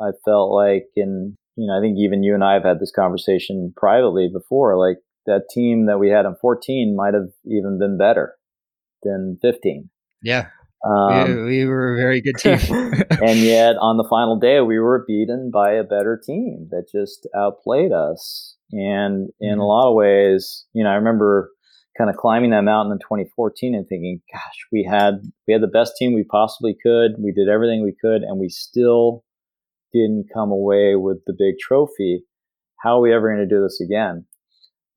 I 0.00 0.10
felt 0.24 0.52
like 0.52 0.86
in 0.96 1.36
you 1.56 1.66
know 1.66 1.78
I 1.78 1.80
think 1.80 1.98
even 1.98 2.22
you 2.22 2.34
and 2.34 2.42
I 2.42 2.54
have 2.54 2.64
had 2.64 2.80
this 2.80 2.92
conversation 2.94 3.72
privately 3.76 4.30
before. 4.32 4.78
Like 4.78 4.98
that 5.26 5.48
team 5.50 5.86
that 5.86 5.98
we 5.98 6.10
had 6.10 6.24
in 6.24 6.34
14 6.40 6.96
might 6.96 7.14
have 7.14 7.30
even 7.44 7.78
been 7.78 7.98
better 7.98 8.36
than 9.02 9.38
15. 9.42 9.88
Yeah. 10.22 10.48
Um, 10.84 11.44
we, 11.44 11.58
we, 11.58 11.64
were 11.66 11.94
a 11.94 11.96
very 11.96 12.20
good 12.20 12.36
team. 12.38 12.58
and 13.10 13.38
yet, 13.38 13.76
on 13.80 13.96
the 13.96 14.06
final 14.08 14.38
day, 14.38 14.60
we 14.60 14.78
were 14.78 15.04
beaten 15.06 15.50
by 15.52 15.72
a 15.72 15.84
better 15.84 16.20
team 16.24 16.68
that 16.70 16.88
just 16.90 17.26
outplayed 17.36 17.92
us. 17.92 18.56
And 18.72 19.28
in 19.40 19.52
mm-hmm. 19.52 19.60
a 19.60 19.66
lot 19.66 19.88
of 19.88 19.94
ways, 19.94 20.64
you 20.72 20.82
know, 20.82 20.90
I 20.90 20.94
remember 20.94 21.50
kind 21.96 22.10
of 22.10 22.16
climbing 22.16 22.50
that 22.50 22.62
mountain 22.62 22.92
in 22.92 22.98
2014 22.98 23.74
and 23.74 23.86
thinking, 23.86 24.22
gosh, 24.32 24.66
we 24.72 24.88
had 24.88 25.20
we 25.46 25.52
had 25.52 25.62
the 25.62 25.68
best 25.68 25.92
team 25.96 26.14
we 26.14 26.24
possibly 26.24 26.74
could. 26.82 27.12
We 27.18 27.32
did 27.32 27.48
everything 27.48 27.84
we 27.84 27.94
could, 28.00 28.22
and 28.22 28.38
we 28.40 28.48
still 28.48 29.24
didn't 29.92 30.30
come 30.32 30.50
away 30.50 30.96
with 30.96 31.18
the 31.26 31.34
big 31.38 31.58
trophy. 31.60 32.24
How 32.82 32.98
are 32.98 33.02
we 33.02 33.14
ever 33.14 33.28
going 33.28 33.46
to 33.46 33.54
do 33.54 33.62
this 33.62 33.80
again? 33.80 34.26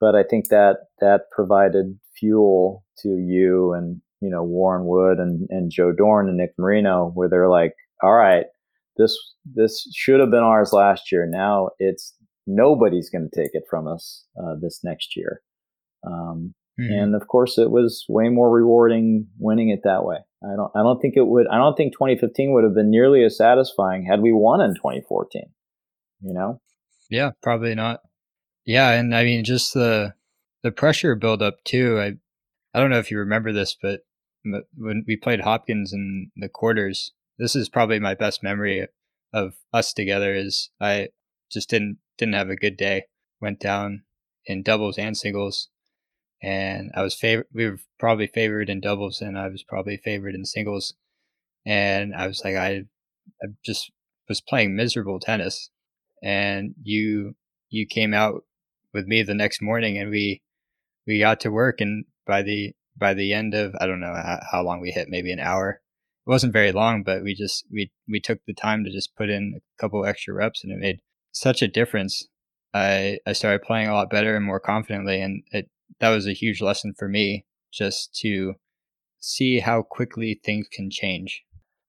But 0.06 0.14
I 0.14 0.22
think 0.22 0.50
that 0.50 0.90
that 1.00 1.32
provided 1.32 1.98
fuel 2.16 2.86
to 3.00 3.10
you 3.10 3.74
and 3.74 4.02
you 4.22 4.30
know 4.30 4.44
Warren 4.44 4.86
Wood 4.86 5.18
and, 5.18 5.48
and 5.50 5.72
Joe 5.72 5.92
Dorn 5.92 6.30
and 6.30 6.38
Nick 6.38 6.52
Marino, 6.60 7.10
where 7.16 7.28
they're 7.28 7.50
like, 7.50 7.74
all 8.04 8.14
right, 8.14 8.46
this 8.98 9.18
this 9.52 9.92
should 9.96 10.20
have 10.20 10.30
been 10.30 10.44
ours 10.44 10.74
last 10.74 11.12
year. 11.12 11.28
Now 11.28 11.70
it's 11.80 12.14
nobody's 12.46 13.10
going 13.10 13.28
to 13.28 13.36
take 13.36 13.50
it 13.54 13.64
from 13.68 13.88
us 13.88 14.26
uh, 14.38 14.54
this 14.62 14.82
next 14.84 15.18
year. 15.18 15.42
Um, 16.06 16.54
mm-hmm. 16.80 16.94
And 16.94 17.16
of 17.16 17.28
course, 17.28 17.58
it 17.58 17.72
was 17.72 18.06
way 18.08 18.30
more 18.30 18.52
rewarding 18.52 19.26
winning 19.40 19.70
it 19.70 19.80
that 19.86 20.06
way. 20.06 20.18
I 20.44 20.56
don't 20.56 20.72
I 20.76 20.84
don't 20.84 21.00
think 21.00 21.16
it 21.18 21.26
would. 21.26 21.48
I 21.48 21.58
don't 21.58 21.76
think 21.76 21.94
2015 21.94 22.54
would 22.54 22.64
have 22.64 22.76
been 22.76 22.92
nearly 22.92 23.24
as 23.24 23.40
satisfying 23.40 24.06
had 24.06 24.22
we 24.22 24.32
won 24.32 24.62
in 24.62 24.76
2014. 24.76 25.46
You 26.22 26.34
know? 26.36 26.62
Yeah, 27.10 27.32
probably 27.42 27.74
not. 27.74 28.02
Yeah, 28.66 28.92
and 28.92 29.16
I 29.16 29.24
mean 29.24 29.44
just 29.44 29.74
the 29.74 30.16
the 30.64 30.72
pressure 30.72 31.16
buildup 31.16 31.64
too. 31.64 32.00
I 32.00 32.14
I 32.74 32.80
don't 32.82 32.90
know 32.90 33.00
if 33.00 33.12
you 33.12 33.20
remember 33.20 33.54
this, 33.54 33.76
but 33.82 34.02
when 34.78 35.06
we 35.08 35.18
played 35.18 35.42
Hopkins 35.42 35.94
in 35.94 36.32
the 36.38 36.50
quarters, 36.50 37.14
this 37.40 37.56
is 37.56 37.70
probably 37.70 38.00
my 38.00 38.16
best 38.16 38.44
memory 38.44 38.88
of 39.34 39.56
us 39.74 39.94
together. 39.94 40.34
Is 40.36 40.72
I 40.82 41.10
just 41.52 41.70
didn't 41.70 42.00
didn't 42.18 42.36
have 42.36 42.50
a 42.50 42.56
good 42.58 42.78
day. 42.78 43.06
Went 43.42 43.60
down 43.60 44.04
in 44.46 44.64
doubles 44.64 44.98
and 44.98 45.18
singles, 45.18 45.70
and 46.44 46.92
I 46.96 47.02
was 47.04 47.16
favorite. 47.16 47.48
We 47.54 47.68
were 47.70 47.80
probably 48.00 48.28
favored 48.28 48.70
in 48.70 48.82
doubles, 48.82 49.22
and 49.22 49.38
I 49.38 49.48
was 49.50 49.64
probably 49.64 49.98
favored 49.98 50.36
in 50.36 50.46
singles. 50.46 50.94
And 51.66 52.16
I 52.16 52.28
was 52.28 52.44
like, 52.46 52.56
I, 52.56 52.86
I 53.44 53.48
just 53.66 53.92
was 54.30 54.42
playing 54.42 54.76
miserable 54.76 55.20
tennis, 55.22 55.72
and 56.24 56.76
you 56.84 57.36
you 57.70 57.88
came 57.88 58.14
out 58.16 58.45
with 58.96 59.06
me 59.06 59.22
the 59.22 59.36
next 59.36 59.62
morning, 59.62 59.98
and 60.00 60.10
we 60.10 60.42
we 61.06 61.20
got 61.20 61.40
to 61.42 61.52
work 61.52 61.82
and 61.82 62.06
by 62.26 62.42
the 62.42 62.74
by 62.98 63.14
the 63.14 63.34
end 63.34 63.54
of 63.54 63.76
I 63.80 63.86
don't 63.86 64.00
know 64.00 64.16
how, 64.52 64.64
long 64.64 64.80
we 64.82 64.92
hit, 64.92 65.10
maybe 65.10 65.32
an 65.32 65.40
hour. 65.40 65.82
It 66.26 66.30
wasn't 66.30 66.54
very 66.54 66.72
long, 66.72 67.04
but 67.04 67.22
we 67.22 67.36
just 67.36 67.66
we 67.72 67.92
we 68.08 68.20
took 68.20 68.40
the 68.48 68.54
time 68.54 68.84
to 68.84 68.92
just 68.92 69.16
put 69.16 69.30
in 69.30 69.56
a 69.58 69.82
couple 69.82 70.04
extra 70.06 70.34
reps, 70.34 70.64
and 70.64 70.74
it 70.74 70.80
made 70.80 71.02
such 71.32 71.62
a 71.62 71.68
difference. 71.68 72.28
I 72.74 73.20
I 73.28 73.34
started 73.34 73.62
playing 73.62 73.90
a 73.90 73.94
lot 73.94 74.10
better 74.10 74.36
and 74.36 74.46
more 74.46 74.60
confidently, 74.60 75.22
and 75.22 75.44
it 75.52 75.70
that 76.00 76.10
was 76.10 76.26
a 76.26 76.34
huge 76.34 76.62
lesson 76.62 76.94
for 76.98 77.08
me 77.08 77.46
just 77.72 78.16
to 78.22 78.56
see 79.20 79.60
how 79.60 79.82
quickly 79.82 80.40
things 80.44 80.68
can 80.72 80.90
change 80.90 81.44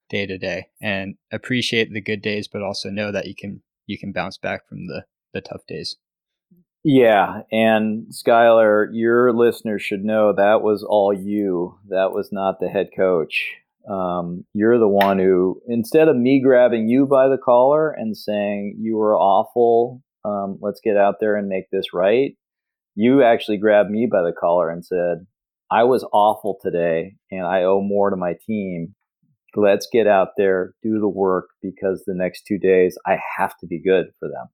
day 0.08 0.26
to 0.26 0.38
day 0.38 0.68
and 0.80 1.16
appreciate 1.32 1.92
the 1.92 2.00
good 2.00 2.22
days, 2.22 2.48
but 2.48 2.62
also 2.62 2.90
know 2.90 3.12
that 3.12 3.26
you 3.26 3.34
can 3.34 3.62
you 3.86 3.98
can 3.98 4.12
bounce 4.12 4.38
back 4.38 4.68
from 4.68 4.86
the 4.88 5.04
the 5.32 5.40
tough 5.40 5.66
days. 5.68 5.96
Yeah, 6.88 7.40
and 7.50 8.06
Skylar, 8.12 8.90
your 8.92 9.32
listeners 9.32 9.82
should 9.82 10.04
know 10.04 10.32
that 10.32 10.62
was 10.62 10.84
all 10.88 11.12
you. 11.12 11.80
That 11.88 12.12
was 12.12 12.28
not 12.30 12.60
the 12.60 12.68
head 12.68 12.90
coach. 12.96 13.54
Um, 13.90 14.44
you're 14.54 14.78
the 14.78 14.86
one 14.86 15.18
who, 15.18 15.60
instead 15.66 16.06
of 16.06 16.14
me 16.14 16.40
grabbing 16.40 16.88
you 16.88 17.04
by 17.04 17.26
the 17.26 17.38
collar 17.44 17.90
and 17.90 18.16
saying 18.16 18.76
you 18.80 18.96
were 18.98 19.16
awful, 19.16 20.00
um, 20.24 20.58
let's 20.60 20.80
get 20.80 20.96
out 20.96 21.16
there 21.18 21.34
and 21.34 21.48
make 21.48 21.64
this 21.72 21.86
right, 21.92 22.36
you 22.94 23.20
actually 23.24 23.56
grabbed 23.58 23.90
me 23.90 24.06
by 24.06 24.22
the 24.22 24.32
collar 24.38 24.70
and 24.70 24.86
said, 24.86 25.26
I 25.68 25.82
was 25.82 26.06
awful 26.12 26.56
today 26.62 27.16
and 27.32 27.44
I 27.44 27.64
owe 27.64 27.80
more 27.82 28.10
to 28.10 28.16
my 28.16 28.34
team. 28.46 28.94
Let's 29.56 29.88
get 29.92 30.06
out 30.06 30.28
there, 30.36 30.74
do 30.84 31.00
the 31.00 31.08
work 31.08 31.46
because 31.60 32.04
the 32.06 32.14
next 32.14 32.44
two 32.46 32.58
days 32.58 32.96
I 33.04 33.18
have 33.38 33.58
to 33.58 33.66
be 33.66 33.82
good 33.82 34.06
for 34.20 34.28
them. 34.28 34.46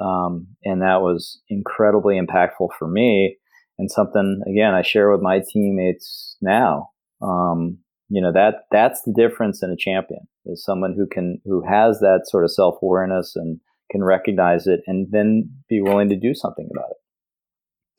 Um, 0.00 0.48
and 0.64 0.82
that 0.82 1.00
was 1.00 1.40
incredibly 1.48 2.20
impactful 2.20 2.68
for 2.78 2.88
me 2.88 3.36
and 3.78 3.90
something, 3.90 4.42
again, 4.46 4.74
I 4.74 4.82
share 4.82 5.10
with 5.10 5.22
my 5.22 5.40
teammates 5.52 6.36
now. 6.40 6.90
Um, 7.22 7.78
you 8.08 8.20
know, 8.20 8.32
that, 8.32 8.64
that's 8.70 9.02
the 9.02 9.12
difference 9.12 9.62
in 9.62 9.70
a 9.70 9.76
champion 9.76 10.20
is 10.46 10.64
someone 10.64 10.94
who 10.96 11.06
can, 11.06 11.40
who 11.44 11.62
has 11.68 12.00
that 12.00 12.22
sort 12.26 12.44
of 12.44 12.52
self 12.52 12.76
awareness 12.82 13.34
and 13.36 13.60
can 13.90 14.02
recognize 14.02 14.66
it 14.66 14.80
and 14.86 15.08
then 15.10 15.50
be 15.68 15.80
willing 15.80 16.08
to 16.08 16.16
do 16.16 16.34
something 16.34 16.68
about 16.72 16.90
it. 16.90 16.96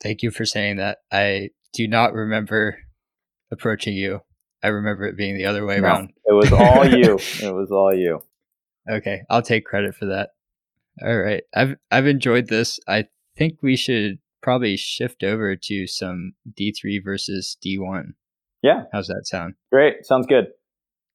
Thank 0.02 0.22
you 0.22 0.30
for 0.30 0.44
saying 0.44 0.76
that. 0.76 0.98
I 1.12 1.50
do 1.72 1.86
not 1.88 2.12
remember 2.12 2.78
approaching 3.50 3.94
you. 3.94 4.20
I 4.62 4.68
remember 4.68 5.04
it 5.04 5.16
being 5.16 5.36
the 5.36 5.46
other 5.46 5.64
way 5.64 5.78
no, 5.78 5.84
around. 5.84 6.10
It 6.26 6.32
was 6.32 6.52
all 6.52 6.86
you. 6.86 7.18
It 7.42 7.54
was 7.54 7.70
all 7.70 7.94
you. 7.94 8.20
Okay, 8.90 9.22
I'll 9.30 9.42
take 9.42 9.64
credit 9.64 9.94
for 9.94 10.06
that. 10.06 10.30
All 11.02 11.18
right. 11.18 11.42
I've 11.54 11.76
I've 11.90 12.06
enjoyed 12.06 12.48
this. 12.48 12.78
I 12.86 13.06
think 13.36 13.62
we 13.62 13.76
should 13.76 14.18
probably 14.42 14.76
shift 14.76 15.22
over 15.22 15.56
to 15.56 15.86
some 15.86 16.32
D3 16.58 17.02
versus 17.04 17.56
D1. 17.64 18.12
Yeah. 18.62 18.84
How's 18.92 19.08
that 19.08 19.26
sound? 19.26 19.54
Great. 19.70 20.04
Sounds 20.04 20.26
good. 20.26 20.46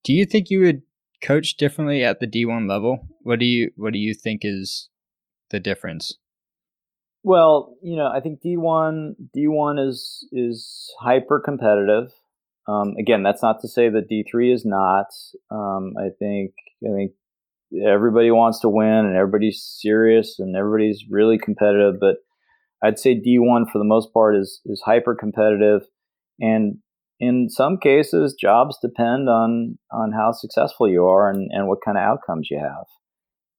Do 0.04 0.14
you 0.14 0.26
think 0.26 0.50
you 0.50 0.62
would 0.62 0.84
coach 1.22 1.58
differently 1.58 2.04
at 2.04 2.20
the 2.20 2.28
D1 2.28 2.70
level? 2.70 3.08
What 3.22 3.40
do 3.40 3.46
you 3.46 3.72
what 3.76 3.94
do 3.94 4.00
you 4.00 4.14
think 4.14 4.42
is 4.44 4.90
the 5.50 5.60
difference? 5.60 6.18
Well, 7.24 7.76
you 7.82 7.96
know, 7.96 8.08
I 8.08 8.20
think 8.20 8.42
D1 8.42 9.16
D1 9.36 9.88
is 9.88 10.28
is 10.32 10.94
hyper 11.00 11.42
competitive. 11.44 12.12
Um, 12.68 12.96
again, 13.00 13.24
that's 13.24 13.44
not 13.44 13.62
to 13.62 13.68
say 13.68 13.90
that 13.90 14.10
D3 14.10 14.54
is 14.54 14.66
not. 14.66 15.08
Um, 15.52 15.94
I 15.98 16.10
think 16.18 16.54
I 16.84 16.94
think 16.96 17.12
everybody 17.84 18.32
wants 18.32 18.60
to 18.60 18.70
win 18.70 19.06
and 19.06 19.16
everybody's 19.16 19.64
serious 19.64 20.40
and 20.40 20.56
everybody's 20.56 21.06
really 21.10 21.38
competitive. 21.38 21.96
But 22.00 22.18
I'd 22.84 23.00
say 23.00 23.20
D1 23.20 23.72
for 23.72 23.78
the 23.80 23.86
most 23.86 24.14
part 24.14 24.36
is 24.36 24.62
is 24.66 24.82
hyper 24.86 25.16
competitive, 25.16 25.82
and 26.40 26.78
in 27.20 27.50
some 27.50 27.78
cases, 27.78 28.36
jobs 28.40 28.78
depend 28.82 29.30
on 29.30 29.78
on 29.92 30.12
how 30.12 30.32
successful 30.32 30.90
you 30.90 31.06
are 31.06 31.30
and, 31.30 31.50
and 31.52 31.68
what 31.68 31.80
kind 31.84 31.98
of 31.98 32.04
outcomes 32.04 32.50
you 32.52 32.60
have. 32.60 32.86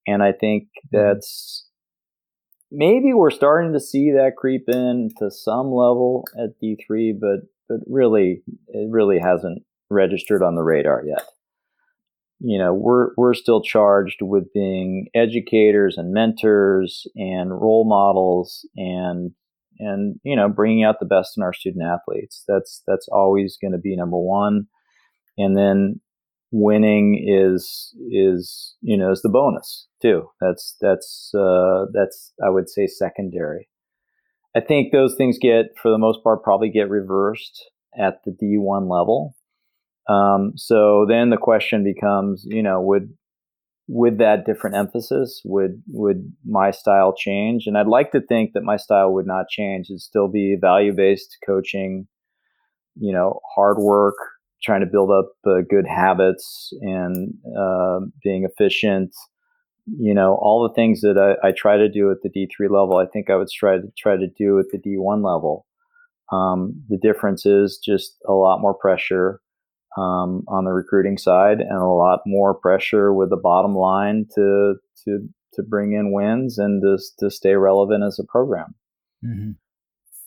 And 0.06 0.22
I 0.22 0.32
think 0.32 0.64
mm-hmm. 0.64 0.96
that's 0.96 1.68
maybe 2.70 3.12
we're 3.12 3.30
starting 3.30 3.72
to 3.72 3.80
see 3.80 4.12
that 4.12 4.36
creep 4.36 4.64
in 4.68 5.10
to 5.18 5.30
some 5.30 5.66
level 5.66 6.24
at 6.38 6.60
D3, 6.62 7.18
but 7.20 7.48
but 7.68 7.80
really 7.86 8.42
it 8.68 8.88
really 8.90 9.18
hasn't 9.18 9.62
registered 9.90 10.42
on 10.42 10.54
the 10.54 10.62
radar 10.62 11.02
yet 11.04 11.24
you 12.40 12.58
know 12.58 12.74
we're 12.74 13.10
we're 13.16 13.34
still 13.34 13.62
charged 13.62 14.18
with 14.20 14.52
being 14.52 15.08
educators 15.14 15.96
and 15.96 16.12
mentors 16.12 17.06
and 17.16 17.50
role 17.50 17.86
models 17.88 18.68
and 18.76 19.32
and 19.78 20.20
you 20.22 20.36
know 20.36 20.48
bringing 20.48 20.84
out 20.84 20.96
the 21.00 21.06
best 21.06 21.36
in 21.36 21.42
our 21.42 21.52
student 21.52 21.84
athletes. 21.84 22.44
That's 22.48 22.82
that's 22.86 23.08
always 23.10 23.56
going 23.60 23.72
to 23.72 23.78
be 23.78 23.96
number 23.96 24.18
one. 24.18 24.66
And 25.38 25.56
then 25.56 26.00
winning 26.52 27.24
is 27.26 27.94
is 28.10 28.74
you 28.80 28.96
know 28.96 29.10
is 29.12 29.22
the 29.22 29.28
bonus 29.28 29.86
too. 30.00 30.28
That's 30.40 30.76
that's 30.80 31.32
uh 31.34 31.86
that's 31.92 32.32
i 32.44 32.50
would 32.50 32.68
say 32.68 32.86
secondary. 32.86 33.68
I 34.54 34.60
think 34.60 34.92
those 34.92 35.14
things 35.16 35.38
get 35.40 35.66
for 35.80 35.90
the 35.90 35.98
most 35.98 36.22
part 36.24 36.42
probably 36.42 36.70
get 36.70 36.88
reversed 36.88 37.70
at 37.98 38.20
the 38.24 38.30
d1 38.30 38.90
level 38.90 39.35
um, 40.08 40.52
so 40.56 41.04
then 41.08 41.30
the 41.30 41.36
question 41.36 41.82
becomes, 41.82 42.44
you 42.48 42.62
know, 42.62 42.80
would 42.80 43.12
with 43.88 44.18
that 44.18 44.44
different 44.44 44.76
emphasis, 44.76 45.40
would 45.44 45.82
would 45.88 46.32
my 46.44 46.70
style 46.70 47.14
change? 47.16 47.64
And 47.66 47.78
I'd 47.78 47.86
like 47.86 48.12
to 48.12 48.20
think 48.20 48.52
that 48.54 48.62
my 48.62 48.76
style 48.76 49.12
would 49.14 49.26
not 49.26 49.48
change. 49.48 49.86
It'd 49.88 50.00
still 50.00 50.28
be 50.28 50.56
value 50.60 50.92
based 50.94 51.36
coaching, 51.46 52.06
you 52.96 53.12
know, 53.12 53.40
hard 53.54 53.78
work, 53.78 54.16
trying 54.62 54.80
to 54.80 54.86
build 54.90 55.10
up 55.10 55.32
uh, 55.46 55.62
good 55.68 55.86
habits, 55.86 56.70
and 56.80 57.34
uh, 57.58 58.00
being 58.22 58.44
efficient. 58.44 59.14
You 59.86 60.14
know, 60.14 60.36
all 60.40 60.66
the 60.66 60.74
things 60.74 61.00
that 61.02 61.16
I, 61.16 61.48
I, 61.48 61.52
try 61.52 61.76
to 61.76 61.88
do 61.88 62.10
at 62.10 62.16
the 62.24 62.28
D 62.28 62.48
three 62.56 62.66
level, 62.68 62.96
I 62.96 63.06
think 63.06 63.30
I 63.30 63.36
would 63.36 63.48
try 63.56 63.76
to 63.76 63.86
try 63.96 64.16
to 64.16 64.26
do 64.36 64.58
at 64.58 64.66
the 64.72 64.78
D 64.78 64.96
one 64.98 65.22
level. 65.22 65.64
Um, 66.32 66.82
the 66.88 66.98
difference 66.98 67.46
is 67.46 67.78
just 67.84 68.16
a 68.28 68.32
lot 68.32 68.60
more 68.60 68.74
pressure 68.74 69.40
um, 69.96 70.42
on 70.48 70.64
the 70.64 70.72
recruiting 70.72 71.18
side 71.18 71.60
and 71.60 71.78
a 71.78 71.86
lot 71.86 72.20
more 72.26 72.54
pressure 72.54 73.12
with 73.12 73.30
the 73.30 73.36
bottom 73.36 73.74
line 73.74 74.26
to 74.34 74.74
to 75.04 75.28
to 75.54 75.62
bring 75.62 75.92
in 75.92 76.12
wins 76.12 76.58
and 76.58 76.82
to 76.82 76.98
to 77.18 77.30
stay 77.30 77.54
relevant 77.54 78.04
as 78.04 78.18
a 78.18 78.24
program. 78.24 78.74
Mm-hmm. 79.24 79.52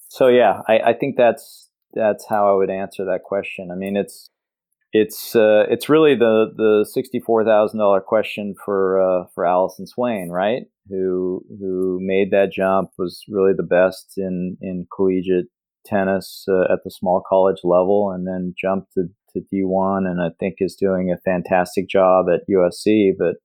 So 0.10 0.28
yeah, 0.28 0.62
I, 0.68 0.80
I 0.80 0.94
think 0.94 1.16
that's 1.18 1.70
that's 1.94 2.26
how 2.28 2.52
I 2.52 2.56
would 2.56 2.70
answer 2.70 3.06
that 3.06 3.24
question. 3.24 3.70
I 3.72 3.76
mean, 3.76 3.96
it's 3.96 4.30
it's 4.92 5.36
uh, 5.36 5.66
it's 5.70 5.88
really 5.88 6.16
the 6.16 6.48
the 6.56 6.88
sixty 6.92 7.20
four 7.20 7.46
thousand 7.46 7.80
dollar 7.80 8.02
question 8.02 8.56
for 8.66 9.00
uh, 9.00 9.26
for 9.36 9.46
Allison 9.46 9.86
Swain, 9.86 10.30
right? 10.30 10.64
Who 10.90 11.44
who 11.60 12.00
made 12.02 12.32
that 12.32 12.52
jump 12.52 12.90
was 12.98 13.24
really 13.30 13.54
the 13.56 13.64
best 13.64 14.14
in 14.18 14.58
in 14.62 14.88
collegiate 14.96 15.48
tennis 15.86 16.46
uh, 16.50 16.74
at 16.74 16.80
the 16.84 16.92
small 16.92 17.22
college 17.28 17.60
level, 17.64 18.12
and 18.12 18.28
then 18.28 18.56
jumped 18.60 18.94
to 18.94 19.10
to 19.34 19.42
D 19.52 19.64
one, 19.64 20.06
and 20.06 20.22
I 20.22 20.30
think 20.40 20.56
is 20.60 20.76
doing 20.76 21.12
a 21.12 21.22
fantastic 21.24 21.88
job 21.90 22.26
at 22.34 22.48
USC. 22.50 23.12
But 23.18 23.36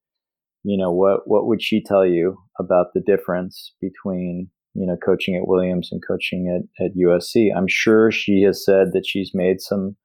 you 0.62 0.78
know 0.78 0.92
what 0.92 1.20
what 1.26 1.46
would 1.46 1.62
she 1.62 1.82
tell 1.82 2.06
you 2.06 2.38
about 2.58 2.94
the 2.94 3.00
difference 3.00 3.72
between 3.80 4.48
you 4.74 4.86
know 4.86 4.96
coaching 4.96 5.36
at 5.36 5.48
Williams 5.48 5.90
and 5.92 6.02
coaching 6.06 6.48
at, 6.48 6.84
at 6.84 6.96
USC? 6.96 7.48
I'm 7.56 7.68
sure 7.68 8.10
she 8.10 8.42
has 8.42 8.64
said 8.64 8.88
that 8.92 9.06
she's 9.06 9.32
made 9.34 9.60
some 9.60 9.96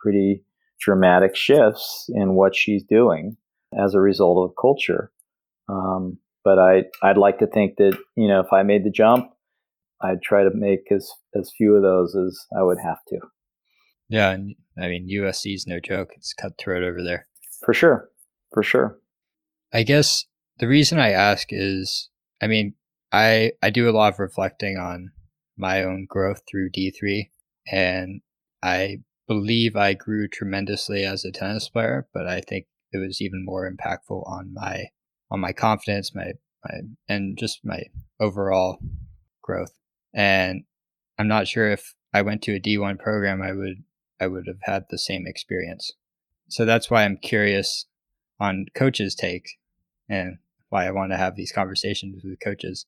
pretty 0.00 0.42
dramatic 0.80 1.34
shifts 1.34 2.06
in 2.08 2.34
what 2.34 2.54
she's 2.54 2.82
doing 2.84 3.36
as 3.76 3.94
a 3.94 4.00
result 4.00 4.48
of 4.48 4.56
culture. 4.60 5.10
Um, 5.68 6.18
but 6.44 6.58
I, 6.58 6.84
I'd 7.02 7.18
like 7.18 7.38
to 7.40 7.46
think 7.46 7.76
that, 7.76 7.98
you 8.16 8.28
know, 8.28 8.40
if 8.40 8.52
I 8.52 8.62
made 8.62 8.84
the 8.84 8.90
jump, 8.90 9.30
I'd 10.00 10.22
try 10.22 10.44
to 10.44 10.50
make 10.54 10.90
as, 10.90 11.10
as 11.34 11.52
few 11.56 11.74
of 11.74 11.82
those 11.82 12.16
as 12.16 12.46
I 12.56 12.62
would 12.62 12.78
have 12.82 12.98
to. 13.08 13.18
Yeah. 14.08 14.30
And 14.30 14.54
I 14.80 14.88
mean, 14.88 15.08
USC 15.08 15.54
is 15.54 15.66
no 15.66 15.80
joke. 15.80 16.10
It's 16.16 16.34
cutthroat 16.34 16.82
over 16.82 17.02
there. 17.02 17.26
For 17.64 17.74
sure. 17.74 18.08
For 18.52 18.62
sure. 18.62 18.98
I 19.72 19.82
guess 19.82 20.24
the 20.58 20.68
reason 20.68 20.98
I 20.98 21.10
ask 21.10 21.48
is, 21.50 22.08
I 22.42 22.46
mean, 22.46 22.74
I, 23.12 23.52
I 23.62 23.70
do 23.70 23.88
a 23.88 23.92
lot 23.92 24.14
of 24.14 24.18
reflecting 24.18 24.76
on 24.78 25.10
my 25.56 25.82
own 25.82 26.06
growth 26.08 26.42
through 26.48 26.70
D3 26.70 27.30
and 27.70 28.20
I 28.62 28.98
believe 29.26 29.76
I 29.76 29.94
grew 29.94 30.26
tremendously 30.26 31.04
as 31.04 31.24
a 31.24 31.30
tennis 31.30 31.68
player, 31.68 32.08
but 32.14 32.26
I 32.26 32.40
think 32.40 32.66
it 32.92 32.98
was 32.98 33.20
even 33.20 33.44
more 33.44 33.70
impactful 33.70 34.26
on 34.26 34.52
my 34.54 34.86
on 35.30 35.40
my 35.40 35.52
confidence, 35.52 36.14
my 36.14 36.32
my 36.64 36.80
and 37.08 37.38
just 37.38 37.60
my 37.64 37.82
overall 38.18 38.78
growth. 39.42 39.72
And 40.14 40.64
I'm 41.18 41.28
not 41.28 41.46
sure 41.46 41.70
if 41.70 41.94
I 42.14 42.22
went 42.22 42.42
to 42.42 42.54
a 42.54 42.60
D1 42.60 42.98
program, 42.98 43.42
I 43.42 43.52
would 43.52 43.84
I 44.20 44.26
would 44.26 44.46
have 44.46 44.60
had 44.62 44.84
the 44.90 44.98
same 44.98 45.26
experience. 45.26 45.92
So 46.48 46.64
that's 46.64 46.90
why 46.90 47.04
I'm 47.04 47.18
curious 47.18 47.86
on 48.40 48.66
coaches' 48.74 49.14
take 49.14 49.58
and 50.08 50.38
why 50.70 50.86
I 50.86 50.90
want 50.90 51.12
to 51.12 51.16
have 51.16 51.36
these 51.36 51.52
conversations 51.52 52.22
with 52.24 52.40
coaches. 52.40 52.86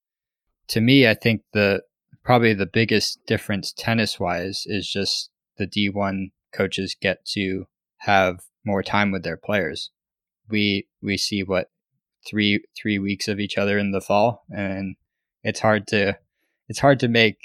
To 0.68 0.80
me, 0.80 1.06
I 1.06 1.14
think 1.14 1.42
the 1.52 1.82
probably 2.22 2.54
the 2.54 2.66
biggest 2.66 3.24
difference 3.26 3.72
tennis 3.72 4.20
wise 4.20 4.64
is 4.66 4.90
just 4.90 5.30
the 5.56 5.66
D1 5.66 6.30
coaches 6.52 6.96
get 7.00 7.24
to 7.26 7.66
have 7.98 8.40
more 8.64 8.82
time 8.82 9.10
with 9.10 9.22
their 9.22 9.36
players. 9.36 9.90
We 10.48 10.88
we 11.02 11.16
see 11.16 11.42
what 11.42 11.70
three 12.28 12.64
three 12.80 12.98
weeks 12.98 13.28
of 13.28 13.40
each 13.40 13.56
other 13.56 13.78
in 13.78 13.92
the 13.92 14.00
fall, 14.00 14.44
and 14.50 14.96
it's 15.42 15.60
hard 15.60 15.86
to 15.88 16.18
it's 16.68 16.80
hard 16.80 17.00
to 17.00 17.08
make 17.08 17.38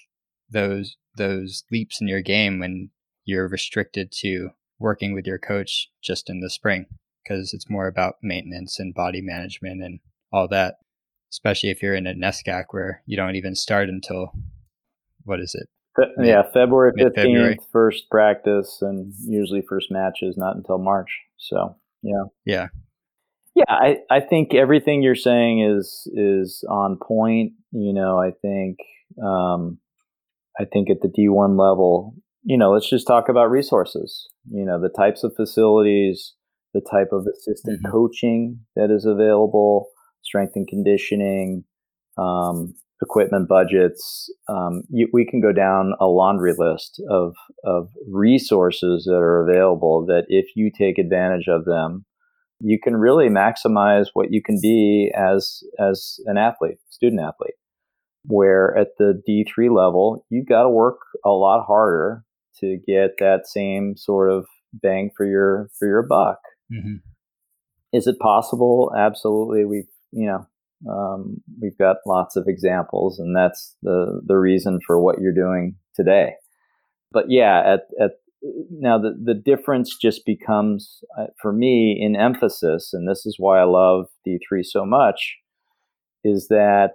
those 0.49 0.97
those 1.17 1.63
leaps 1.71 2.01
in 2.01 2.07
your 2.07 2.21
game 2.21 2.59
when 2.59 2.89
you're 3.25 3.47
restricted 3.47 4.11
to 4.11 4.49
working 4.79 5.13
with 5.13 5.25
your 5.25 5.39
coach 5.39 5.89
just 6.03 6.29
in 6.29 6.39
the 6.39 6.49
spring 6.49 6.85
because 7.23 7.53
it's 7.53 7.69
more 7.69 7.87
about 7.87 8.15
maintenance 8.21 8.79
and 8.79 8.93
body 8.93 9.21
management 9.21 9.83
and 9.83 9.99
all 10.31 10.47
that 10.47 10.75
especially 11.31 11.69
if 11.69 11.81
you're 11.81 11.95
in 11.95 12.07
a 12.07 12.13
NESCAC 12.13 12.65
where 12.69 13.01
you 13.05 13.17
don't 13.17 13.35
even 13.35 13.55
start 13.55 13.89
until 13.89 14.31
what 15.23 15.39
is 15.39 15.55
it 15.55 15.67
Fe- 15.95 16.11
yeah, 16.19 16.43
February 16.53 16.91
fifteenth, 16.97 17.65
first 17.71 18.09
practice, 18.09 18.79
and 18.81 19.13
usually 19.25 19.61
first 19.61 19.89
match 19.89 20.19
is 20.21 20.35
not 20.35 20.55
until 20.55 20.77
March. 20.77 21.21
So 21.37 21.77
yeah, 22.01 22.23
yeah, 22.45 22.67
yeah. 23.55 23.63
I, 23.69 23.99
I 24.11 24.19
think 24.19 24.53
everything 24.53 25.01
you're 25.01 25.15
saying 25.15 25.61
is 25.61 26.05
is 26.13 26.65
on 26.69 26.97
point. 27.01 27.53
You 27.71 27.93
know, 27.93 28.19
I 28.19 28.31
think 28.41 28.79
um, 29.23 29.77
I 30.59 30.65
think 30.65 30.89
at 30.89 30.99
the 31.01 31.07
D1 31.07 31.57
level, 31.57 32.15
you 32.45 32.57
know, 32.57 32.71
let's 32.71 32.89
just 32.89 33.07
talk 33.07 33.27
about 33.27 33.51
resources. 33.51 34.29
You 34.49 34.65
know, 34.65 34.79
the 34.79 34.89
types 34.89 35.23
of 35.23 35.33
facilities, 35.35 36.33
the 36.73 36.81
type 36.81 37.09
of 37.11 37.27
assistant 37.27 37.81
mm-hmm. 37.83 37.91
coaching 37.91 38.59
that 38.75 38.91
is 38.91 39.05
available, 39.05 39.87
strength 40.23 40.53
and 40.55 40.67
conditioning. 40.67 41.65
Um, 42.17 42.75
equipment 43.01 43.47
budgets. 43.47 44.29
Um, 44.47 44.83
you, 44.89 45.09
we 45.11 45.25
can 45.25 45.41
go 45.41 45.51
down 45.51 45.93
a 45.99 46.05
laundry 46.05 46.53
list 46.57 47.01
of 47.09 47.33
of 47.63 47.89
resources 48.07 49.05
that 49.05 49.17
are 49.17 49.47
available. 49.47 50.05
That 50.05 50.25
if 50.27 50.47
you 50.55 50.71
take 50.75 50.97
advantage 50.97 51.47
of 51.47 51.65
them, 51.65 52.05
you 52.59 52.79
can 52.81 52.95
really 52.95 53.27
maximize 53.27 54.07
what 54.13 54.31
you 54.31 54.41
can 54.41 54.59
be 54.61 55.11
as 55.15 55.61
as 55.79 56.17
an 56.25 56.37
athlete, 56.37 56.77
student 56.89 57.21
athlete. 57.21 57.55
Where 58.23 58.75
at 58.77 58.89
the 58.97 59.21
D 59.25 59.45
three 59.53 59.69
level, 59.69 60.25
you've 60.29 60.47
got 60.47 60.63
to 60.63 60.69
work 60.69 60.97
a 61.23 61.29
lot 61.29 61.65
harder 61.65 62.23
to 62.59 62.77
get 62.87 63.17
that 63.19 63.41
same 63.45 63.95
sort 63.97 64.31
of 64.31 64.45
bang 64.73 65.11
for 65.15 65.25
your 65.25 65.69
for 65.77 65.87
your 65.87 66.03
buck. 66.03 66.39
Mm-hmm. 66.71 66.95
Is 67.93 68.07
it 68.07 68.19
possible? 68.19 68.91
Absolutely. 68.97 69.65
We've 69.65 69.87
you 70.11 70.27
know 70.27 70.47
um, 70.89 71.41
we've 71.61 71.77
got 71.77 71.97
lots 72.05 72.35
of 72.35 72.45
examples, 72.47 73.19
and 73.19 73.35
that's 73.35 73.75
the 73.81 74.21
the 74.25 74.37
reason 74.37 74.79
for 74.85 74.99
what 74.99 75.19
you're 75.19 75.33
doing 75.33 75.75
today. 75.95 76.33
But 77.11 77.25
yeah, 77.29 77.61
at 77.65 77.81
at 78.03 78.11
now 78.69 78.97
the 78.97 79.15
the 79.23 79.33
difference 79.33 79.95
just 79.95 80.25
becomes 80.25 81.03
uh, 81.17 81.27
for 81.41 81.53
me 81.53 81.97
in 81.99 82.15
emphasis, 82.15 82.91
and 82.93 83.09
this 83.09 83.25
is 83.25 83.35
why 83.39 83.59
I 83.59 83.63
love 83.63 84.07
D 84.23 84.39
three 84.47 84.63
so 84.63 84.85
much, 84.85 85.37
is 86.23 86.47
that 86.49 86.93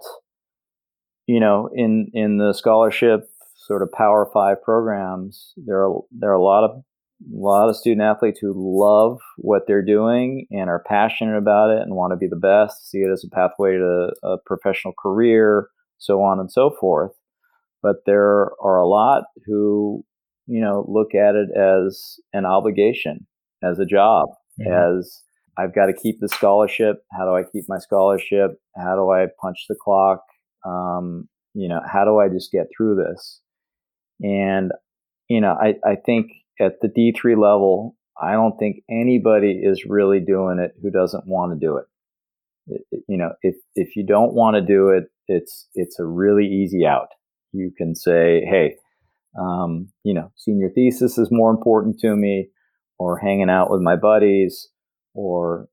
you 1.27 1.41
know 1.41 1.71
in 1.75 2.11
in 2.13 2.39
the 2.39 2.53
scholarship 2.53 3.30
sort 3.71 3.83
of 3.83 3.93
Power 3.93 4.29
Five 4.35 4.61
programs, 4.65 5.53
there 5.57 5.87
are 5.87 6.01
there 6.11 6.31
are 6.31 6.35
a 6.35 6.43
lot 6.43 6.65
of 6.65 6.71
a 6.73 7.39
lot 7.39 7.69
of 7.69 7.77
student 7.77 8.03
athletes 8.03 8.41
who 8.41 8.53
love 8.57 9.21
what 9.37 9.63
they're 9.69 9.85
doing 9.85 10.47
and 10.51 10.69
are 10.69 10.83
passionate 10.89 11.37
about 11.37 11.71
it 11.71 11.83
and 11.83 11.95
want 11.95 12.13
to 12.13 12.17
be 12.17 12.27
the 12.27 12.35
best, 12.35 12.91
see 12.91 12.99
it 12.99 13.13
as 13.13 13.25
a 13.25 13.33
pathway 13.33 13.77
to 13.77 14.11
a 14.25 14.39
professional 14.45 14.93
career, 15.01 15.69
so 15.99 16.21
on 16.21 16.41
and 16.41 16.51
so 16.51 16.75
forth. 16.81 17.13
But 17.81 17.97
there 18.07 18.49
are 18.61 18.81
a 18.81 18.89
lot 18.89 19.25
who, 19.47 20.05
you 20.47 20.61
know, 20.61 20.85
look 20.89 21.15
at 21.15 21.37
it 21.37 21.51
as 21.57 22.17
an 22.33 22.47
obligation, 22.47 23.27
as 23.63 23.79
a 23.79 23.87
job, 23.87 24.31
mm-hmm. 24.61 24.99
as 24.99 25.23
I've 25.57 25.75
got 25.75 25.87
to 25.87 25.93
keep 25.93 26.19
the 26.19 26.29
scholarship. 26.29 27.05
How 27.13 27.25
do 27.25 27.37
I 27.37 27.49
keep 27.53 27.67
my 27.69 27.79
scholarship? 27.79 28.53
How 28.77 28.97
do 28.97 29.11
I 29.11 29.27
punch 29.41 29.67
the 29.69 29.77
clock? 29.81 30.23
Um, 30.67 31.29
you 31.55 31.69
know, 31.69 31.81
how 31.87 32.05
do 32.05 32.19
I 32.19 32.29
just 32.29 32.51
get 32.51 32.67
through 32.77 32.97
this? 32.97 33.41
And, 34.23 34.73
you 35.29 35.41
know, 35.41 35.53
I, 35.53 35.75
I 35.85 35.97
think 35.97 36.33
at 36.61 36.81
the 36.81 36.89
D3 36.89 37.37
level, 37.41 37.97
I 38.21 38.33
don't 38.33 38.59
think 38.59 38.83
anybody 38.91 39.61
is 39.63 39.85
really 39.87 40.21
doing 40.21 40.59
it 40.59 40.73
who 40.83 40.91
doesn't 40.91 41.27
want 41.27 41.53
to 41.53 41.67
do 41.67 41.79
it. 41.79 43.03
you 43.09 43.17
know, 43.17 43.33
if, 43.43 43.57
if 43.75 43.97
you 43.97 44.05
don't 44.05 44.35
want 44.35 44.57
to 44.57 44.61
do 44.61 44.91
it, 44.91 45.05
it's, 45.27 45.69
it's 45.75 45.99
a 45.99 46.05
really 46.05 46.47
easy 46.47 46.85
out. 46.87 47.09
You 47.53 47.73
can 47.77 47.95
say, 47.95 48.45
Hey, 48.45 48.77
um, 49.41 49.89
you 50.05 50.13
know, 50.13 50.33
senior 50.37 50.71
thesis 50.75 51.17
is 51.17 51.29
more 51.31 51.51
important 51.51 51.99
to 52.01 52.15
me 52.15 52.49
or 52.99 53.19
hanging 53.19 53.51
out 53.51 53.71
with 53.71 53.81
my 53.81 53.97
buddies 53.97 54.69
or 55.15 55.69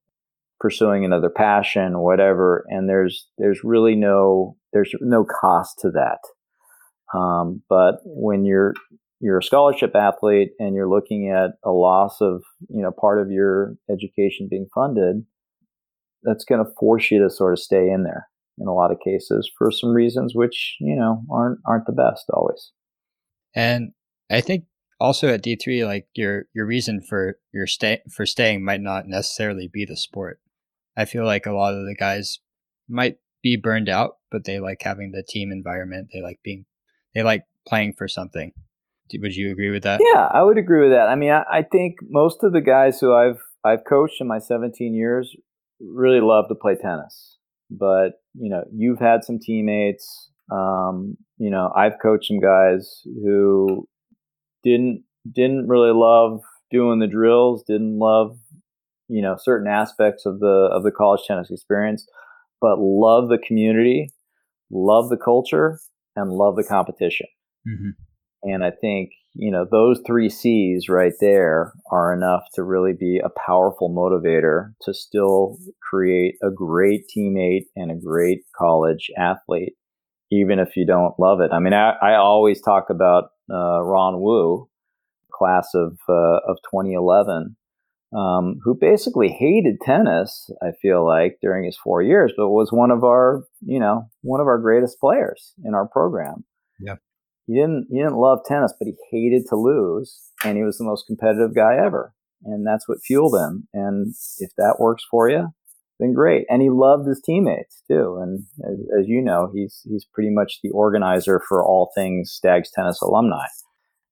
pursuing 0.60 1.06
another 1.06 1.30
passion, 1.30 2.00
whatever. 2.00 2.66
And 2.70 2.88
there's, 2.88 3.28
there's 3.38 3.64
really 3.64 3.96
no, 3.96 4.56
there's 4.74 4.94
no 5.02 5.26
cost 5.26 5.80
to 5.80 5.92
that. 5.92 6.20
Um, 7.14 7.62
but 7.70 8.00
when 8.04 8.46
you're 8.46 8.74
you're 9.20 9.40
a 9.40 9.44
scholarship 9.44 9.96
athlete 9.96 10.50
and 10.60 10.76
you're 10.76 10.90
looking 10.90 11.32
at 11.32 11.52
a 11.64 11.72
loss 11.72 12.22
of 12.22 12.44
you 12.70 12.82
know 12.82 12.92
part 12.92 13.20
of 13.20 13.32
your 13.32 13.76
education 13.90 14.48
being 14.50 14.68
funded 14.74 15.26
that's 16.24 16.46
going 16.46 16.64
to 16.64 16.72
force 16.80 17.10
you 17.10 17.22
to 17.22 17.30
sort 17.30 17.54
of 17.54 17.60
stay 17.60 17.90
in 17.90 18.04
there 18.04 18.28
in 18.60 18.68
a 18.68 18.74
lot 18.74 18.92
of 18.92 19.00
cases 19.04 19.50
for 19.58 19.72
some 19.72 19.92
reasons 19.92 20.34
which 20.36 20.76
you 20.80 20.96
know 20.96 21.24
aren't 21.32 21.60
aren't 21.66 21.86
the 21.86 21.94
best 21.94 22.26
always. 22.34 22.72
And 23.56 23.94
i 24.30 24.42
think 24.42 24.66
also 25.00 25.30
at 25.30 25.44
d3 25.44 25.86
like 25.86 26.08
your 26.16 26.46
your 26.54 26.66
reason 26.66 27.02
for 27.02 27.40
your 27.54 27.68
stay 27.68 28.02
for 28.12 28.26
staying 28.26 28.64
might 28.64 28.82
not 28.82 29.08
necessarily 29.08 29.70
be 29.72 29.86
the 29.86 29.98
sport. 29.98 30.40
I 30.96 31.06
feel 31.06 31.26
like 31.26 31.46
a 31.46 31.54
lot 31.54 31.76
of 31.76 31.86
the 31.86 31.96
guys 31.96 32.40
might 32.90 33.18
be 33.42 33.56
burned 33.56 33.90
out 33.90 34.18
but 34.32 34.44
they 34.46 34.60
like 34.60 34.82
having 34.82 35.12
the 35.12 35.24
team 35.24 35.52
environment 35.52 36.10
they 36.14 36.22
like 36.22 36.40
being 36.44 36.66
they 37.14 37.24
like 37.24 37.44
playing 37.68 37.94
for 37.94 38.08
something 38.08 38.54
would 39.16 39.36
you 39.36 39.52
agree 39.52 39.70
with 39.70 39.84
that? 39.84 40.02
Yeah, 40.14 40.28
I 40.32 40.44
would 40.44 40.58
agree 40.58 40.82
with 40.82 40.92
that. 40.92 41.08
I 41.08 41.16
mean, 41.16 41.32
I, 41.32 41.44
I 41.52 41.62
think 41.64 41.96
most 42.10 42.44
of 42.44 42.54
the 42.54 42.62
guys 42.62 43.00
who 43.00 43.14
I've 43.14 43.40
I've 43.64 43.86
coached 43.88 44.22
in 44.22 44.28
my 44.28 44.40
17 44.40 44.94
years 44.94 45.36
really 45.80 46.22
love 46.22 46.46
to 46.50 46.56
play 46.56 46.76
tennis. 46.76 47.38
But 47.70 48.22
you 48.34 48.50
know, 48.50 48.64
you've 48.74 49.00
had 49.00 49.24
some 49.24 49.40
teammates. 49.40 50.32
Um, 50.52 51.18
you 51.38 51.50
know, 51.50 51.72
I've 51.76 52.00
coached 52.02 52.28
some 52.28 52.40
guys 52.40 53.02
who 53.06 53.88
didn't 54.64 55.04
didn't 55.30 55.68
really 55.68 55.92
love 55.94 56.42
doing 56.72 57.00
the 57.00 57.08
drills, 57.08 57.64
didn't 57.68 58.00
love, 58.00 58.38
you 59.08 59.22
know, 59.22 59.38
certain 59.40 59.68
aspects 59.68 60.26
of 60.26 60.40
the 60.40 60.70
of 60.72 60.84
the 60.84 60.92
college 60.92 61.22
tennis 61.28 61.52
experience, 61.52 62.06
but 62.62 62.80
love 62.80 63.30
the 63.30 63.38
community, 63.38 64.14
love 64.72 65.10
the 65.10 65.18
culture, 65.18 65.80
and 66.18 66.32
love 66.32 66.58
the 66.58 66.64
competition. 66.64 67.28
Mm-hmm. 67.66 67.90
And 68.44 68.64
I 68.64 68.72
think 68.72 69.12
you 69.34 69.52
know 69.52 69.66
those 69.70 70.02
three 70.06 70.30
C's 70.30 70.90
right 70.90 71.14
there 71.22 71.74
are 71.92 72.14
enough 72.14 72.44
to 72.56 72.64
really 72.64 72.94
be 72.94 73.22
a 73.24 73.30
powerful 73.30 73.90
motivator 73.90 74.74
to 74.82 74.94
still 74.94 75.58
create 75.82 76.36
a 76.44 76.50
great 76.50 77.04
teammate 77.16 77.66
and 77.76 77.92
a 77.92 77.96
great 77.96 78.42
college 78.58 79.10
athlete, 79.18 79.74
even 80.32 80.60
if 80.60 80.76
you 80.76 80.86
don't 80.86 81.20
love 81.20 81.40
it. 81.40 81.52
I 81.54 81.60
mean, 81.60 81.74
I, 81.74 81.94
I 82.02 82.16
always 82.16 82.62
talk 82.62 82.90
about 82.90 83.26
uh, 83.52 83.82
Ron 83.84 84.20
Wu, 84.20 84.70
class 85.32 85.70
of 85.74 85.98
uh, 86.10 86.40
of 86.48 86.58
2011, 86.72 87.56
um, 88.16 88.60
who 88.64 88.78
basically 88.80 89.30
hated 89.30 89.76
tennis. 89.82 90.50
I 90.62 90.72
feel 90.82 91.06
like 91.06 91.38
during 91.42 91.66
his 91.66 91.78
four 91.78 92.02
years, 92.02 92.34
but 92.38 92.50
was 92.50 92.72
one 92.72 92.92
of 92.92 93.04
our 93.04 93.44
you 93.62 93.80
know 93.80 94.10
one 94.22 94.42
of 94.42 94.48
our 94.48 94.60
greatest 94.60 95.00
players 95.00 95.54
in 95.64 95.74
our 95.74 95.88
program. 95.88 96.46
Yeah. 96.80 96.96
He 97.48 97.56
didn't 97.56 97.88
he 97.90 97.98
didn't 97.98 98.18
love 98.18 98.40
tennis, 98.46 98.74
but 98.78 98.88
he 98.88 98.96
hated 99.12 99.44
to 99.50 99.56
lose, 99.56 100.32
and 100.44 100.58
he 100.58 100.64
was 100.64 100.78
the 100.78 100.86
most 100.86 101.06
competitive 101.08 101.56
guy 101.56 101.78
ever, 101.78 102.14
and 102.44 102.66
that's 102.66 102.88
what 102.88 103.00
fueled 103.06 103.36
him. 103.36 103.68
And 103.74 104.14
if 104.40 104.52
that 104.58 104.78
works 104.80 105.04
for 105.10 105.30
you, 105.30 105.54
then 106.00 106.14
great. 106.14 106.46
And 106.50 106.62
he 106.62 106.70
loved 106.70 107.08
his 107.08 107.22
teammates 107.26 107.84
too. 107.90 108.20
And 108.22 108.44
as, 108.64 109.02
as 109.02 109.08
you 109.08 109.22
know, 109.22 109.50
he's 109.54 109.82
he's 109.90 110.06
pretty 110.14 110.30
much 110.30 110.60
the 110.62 110.72
organizer 110.72 111.42
for 111.48 111.66
all 111.66 111.92
things 111.96 112.32
Stags 112.32 112.70
tennis 112.74 113.02
alumni 113.02 113.46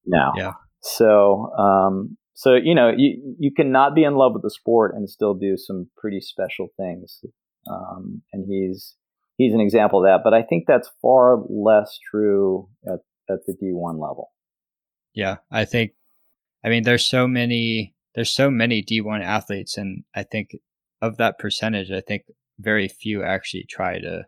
now. 0.06 0.34
Yeah. 0.36 0.54
So, 0.82 1.52
um, 1.58 2.18
so 2.36 2.55
you 2.55 2.75
know, 2.75 2.91
you 2.95 3.36
you 3.39 3.51
cannot 3.51 3.95
be 3.95 4.03
in 4.03 4.15
love 4.15 4.33
with 4.33 4.43
the 4.43 4.51
sport 4.51 4.93
and 4.93 5.09
still 5.09 5.33
do 5.33 5.55
some 5.57 5.89
pretty 5.97 6.19
special 6.19 6.67
things. 6.77 7.21
Um, 7.71 8.21
and 8.33 8.45
he's 8.47 8.95
he's 9.38 9.53
an 9.53 9.61
example 9.61 9.99
of 9.99 10.05
that. 10.05 10.21
But 10.23 10.33
I 10.33 10.43
think 10.43 10.65
that's 10.67 10.91
far 11.01 11.41
less 11.49 11.97
true 12.11 12.67
at 12.86 12.99
at 13.29 13.45
the 13.47 13.53
D1 13.53 13.93
level. 13.93 14.31
Yeah, 15.13 15.38
I 15.49 15.65
think. 15.65 15.93
I 16.63 16.69
mean, 16.69 16.83
there's 16.83 17.05
so 17.05 17.25
many 17.25 17.95
there's 18.15 18.33
so 18.33 18.51
many 18.51 18.83
D1 18.83 19.23
athletes, 19.23 19.77
and 19.77 20.03
I 20.13 20.23
think 20.23 20.57
of 21.01 21.17
that 21.17 21.39
percentage, 21.39 21.91
I 21.91 22.01
think 22.01 22.23
very 22.59 22.88
few 22.88 23.23
actually 23.23 23.65
try 23.69 23.99
to 23.99 24.25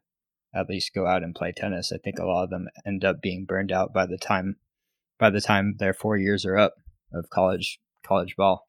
at 0.56 0.70
least 0.70 0.94
go 0.94 1.06
out 1.06 1.24
and 1.24 1.36
play 1.36 1.52
tennis. 1.52 1.92
I 1.92 1.98
think 1.98 2.20
a 2.20 2.26
lot 2.26 2.44
of 2.44 2.50
them 2.50 2.68
end 2.86 3.04
up 3.04 3.22
being 3.22 3.46
burned 3.46 3.72
out 3.72 3.94
by 3.94 4.06
the 4.06 4.18
time 4.18 4.56
by 5.20 5.30
the 5.30 5.42
time 5.42 5.76
their 5.80 5.94
four 5.94 6.18
years 6.18 6.46
are 6.46 6.58
up 6.58 6.76
of 7.14 7.30
college 7.30 7.80
college 8.08 8.36
ball. 8.36 8.68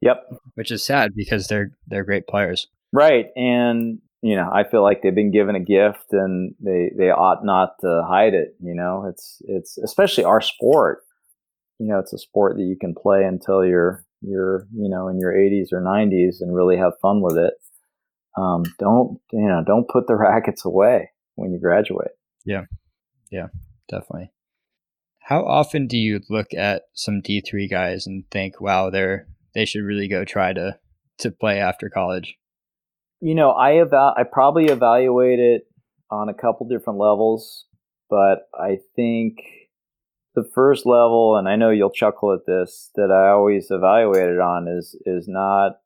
Yep. 0.00 0.24
Which 0.54 0.70
is 0.70 0.84
sad 0.84 1.12
because 1.14 1.46
they're 1.46 1.70
they're 1.86 2.04
great 2.04 2.26
players. 2.26 2.66
Right. 2.92 3.26
And 3.36 4.00
you 4.22 4.36
know, 4.36 4.48
I 4.52 4.62
feel 4.62 4.82
like 4.82 5.02
they've 5.02 5.14
been 5.14 5.32
given 5.32 5.56
a 5.56 5.60
gift 5.60 6.12
and 6.12 6.54
they, 6.60 6.92
they 6.96 7.10
ought 7.10 7.44
not 7.44 7.80
to 7.80 8.04
hide 8.08 8.34
it. 8.34 8.54
You 8.62 8.74
know, 8.74 9.06
it's, 9.08 9.42
it's 9.46 9.78
especially 9.78 10.24
our 10.24 10.40
sport. 10.40 11.00
You 11.80 11.88
know, 11.88 11.98
it's 11.98 12.12
a 12.12 12.18
sport 12.18 12.56
that 12.56 12.62
you 12.62 12.76
can 12.80 12.94
play 12.94 13.24
until 13.24 13.64
you're, 13.64 14.04
you're, 14.20 14.68
you 14.72 14.88
know, 14.88 15.08
in 15.08 15.18
your 15.18 15.32
80s 15.32 15.72
or 15.72 15.82
90s 15.82 16.36
and 16.40 16.54
really 16.54 16.76
have 16.76 16.92
fun 17.02 17.20
with 17.20 17.36
it. 17.36 17.54
Um, 18.38 18.62
don't, 18.78 19.18
you 19.32 19.48
know, 19.48 19.64
don't 19.66 19.88
put 19.88 20.06
the 20.06 20.14
rackets 20.16 20.64
away 20.64 21.10
when 21.34 21.52
you 21.52 21.58
graduate. 21.58 22.12
Yeah. 22.44 22.66
Yeah, 23.32 23.48
definitely. 23.88 24.30
How 25.32 25.46
often 25.46 25.86
do 25.86 25.96
you 25.96 26.20
look 26.28 26.52
at 26.52 26.82
some 26.92 27.22
D3 27.22 27.70
guys 27.70 28.06
and 28.06 28.24
think, 28.30 28.60
wow, 28.60 28.90
they're 28.90 29.28
they 29.54 29.64
should 29.64 29.82
really 29.82 30.06
go 30.06 30.26
try 30.26 30.52
to 30.52 30.76
to 31.20 31.30
play 31.30 31.58
after 31.58 31.88
college? 31.88 32.36
You 33.22 33.34
know, 33.34 33.52
I 33.52 33.76
eval- 33.76 34.12
I 34.14 34.24
probably 34.30 34.66
evaluate 34.66 35.38
it 35.38 35.62
on 36.10 36.28
a 36.28 36.34
couple 36.34 36.68
different 36.68 36.98
levels, 36.98 37.64
but 38.10 38.40
I 38.54 38.80
think 38.94 39.38
the 40.34 40.44
first 40.54 40.84
level, 40.84 41.36
and 41.38 41.48
I 41.48 41.56
know 41.56 41.70
you'll 41.70 41.88
chuckle 41.88 42.34
at 42.34 42.44
this, 42.46 42.90
that 42.96 43.10
I 43.10 43.30
always 43.30 43.68
evaluate 43.70 44.28
it 44.28 44.38
on 44.38 44.68
is 44.68 44.94
is 45.06 45.28
not 45.28 45.78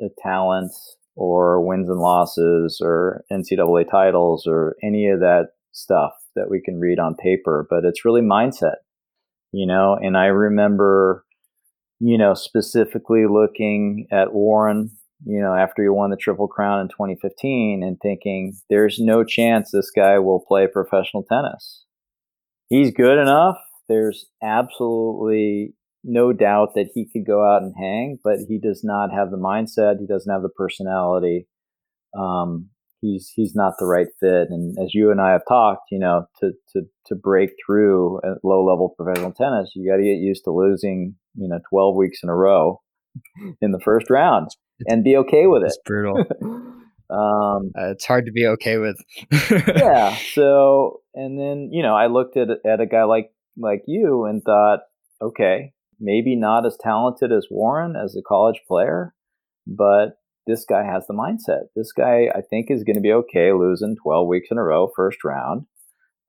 a 0.00 0.08
talent 0.24 0.72
or 1.14 1.64
wins 1.64 1.88
and 1.88 2.00
losses 2.00 2.80
or 2.82 3.22
NCAA 3.30 3.88
titles 3.88 4.44
or 4.44 4.74
any 4.82 5.06
of 5.06 5.20
that 5.20 5.50
stuff 5.70 6.14
that 6.34 6.50
we 6.50 6.60
can 6.60 6.80
read 6.80 6.98
on 6.98 7.14
paper, 7.14 7.64
but 7.70 7.84
it's 7.84 8.04
really 8.04 8.22
mindset, 8.22 8.78
you 9.52 9.66
know. 9.66 9.96
And 10.00 10.16
I 10.16 10.26
remember, 10.26 11.24
you 12.00 12.18
know, 12.18 12.34
specifically 12.34 13.26
looking 13.26 14.06
at 14.12 14.32
Warren, 14.32 14.90
you 15.24 15.40
know, 15.40 15.54
after 15.54 15.82
he 15.82 15.88
won 15.88 16.10
the 16.10 16.16
Triple 16.16 16.48
Crown 16.48 16.80
in 16.80 16.88
2015 16.88 17.82
and 17.82 17.98
thinking, 18.00 18.54
there's 18.70 18.98
no 18.98 19.24
chance 19.24 19.70
this 19.70 19.90
guy 19.90 20.18
will 20.18 20.44
play 20.46 20.66
professional 20.66 21.24
tennis. 21.24 21.84
He's 22.68 22.92
good 22.92 23.18
enough. 23.18 23.56
There's 23.88 24.26
absolutely 24.42 25.74
no 26.04 26.32
doubt 26.32 26.74
that 26.74 26.90
he 26.94 27.08
could 27.12 27.26
go 27.26 27.44
out 27.44 27.62
and 27.62 27.74
hang, 27.76 28.18
but 28.22 28.38
he 28.48 28.58
does 28.58 28.82
not 28.84 29.10
have 29.12 29.30
the 29.30 29.36
mindset. 29.36 29.98
He 29.98 30.06
doesn't 30.06 30.32
have 30.32 30.42
the 30.42 30.48
personality. 30.48 31.48
Um, 32.16 32.70
he's 33.00 33.30
he's 33.34 33.54
not 33.54 33.74
the 33.78 33.86
right 33.86 34.08
fit. 34.20 34.48
And 34.50 34.76
as 34.78 34.94
you 34.94 35.10
and 35.10 35.20
I 35.20 35.32
have 35.32 35.42
talked, 35.48 35.90
you 35.90 35.98
know, 35.98 36.26
to 36.40 36.52
to 36.72 36.82
to 37.06 37.14
break 37.14 37.50
through 37.64 38.18
at 38.18 38.44
low 38.44 38.64
level 38.64 38.94
professional 38.96 39.32
tennis, 39.32 39.72
you 39.74 39.88
got 39.90 39.96
to 39.96 40.02
get 40.02 40.18
used 40.18 40.44
to 40.44 40.52
losing, 40.52 41.14
you 41.34 41.48
know, 41.48 41.58
12 41.70 41.96
weeks 41.96 42.20
in 42.22 42.28
a 42.28 42.34
row 42.34 42.80
in 43.60 43.72
the 43.72 43.80
first 43.80 44.10
round 44.10 44.50
and 44.86 45.04
be 45.04 45.16
okay 45.16 45.46
with 45.46 45.62
it. 45.62 45.66
It's 45.66 45.78
brutal. 45.84 46.18
um, 47.10 47.72
uh, 47.78 47.90
it's 47.90 48.04
hard 48.04 48.26
to 48.26 48.32
be 48.32 48.46
okay 48.46 48.78
with. 48.78 48.96
yeah. 49.76 50.16
So, 50.32 51.00
and 51.14 51.38
then 51.38 51.70
you 51.72 51.82
know, 51.82 51.94
I 51.94 52.06
looked 52.06 52.36
at 52.36 52.48
at 52.66 52.80
a 52.80 52.86
guy 52.86 53.04
like 53.04 53.30
like 53.56 53.82
you 53.86 54.24
and 54.24 54.42
thought, 54.42 54.80
okay, 55.20 55.72
maybe 56.00 56.36
not 56.36 56.66
as 56.66 56.76
talented 56.80 57.32
as 57.32 57.46
Warren 57.50 57.94
as 57.96 58.16
a 58.16 58.22
college 58.22 58.60
player, 58.66 59.14
but 59.66 60.18
this 60.48 60.64
guy 60.64 60.82
has 60.82 61.06
the 61.06 61.14
mindset. 61.14 61.66
This 61.76 61.92
guy, 61.92 62.28
I 62.34 62.40
think, 62.40 62.70
is 62.70 62.82
going 62.82 62.96
to 62.96 63.02
be 63.02 63.12
okay 63.12 63.52
losing 63.52 63.96
12 64.02 64.26
weeks 64.26 64.48
in 64.50 64.56
a 64.56 64.64
row, 64.64 64.90
first 64.96 65.18
round, 65.22 65.66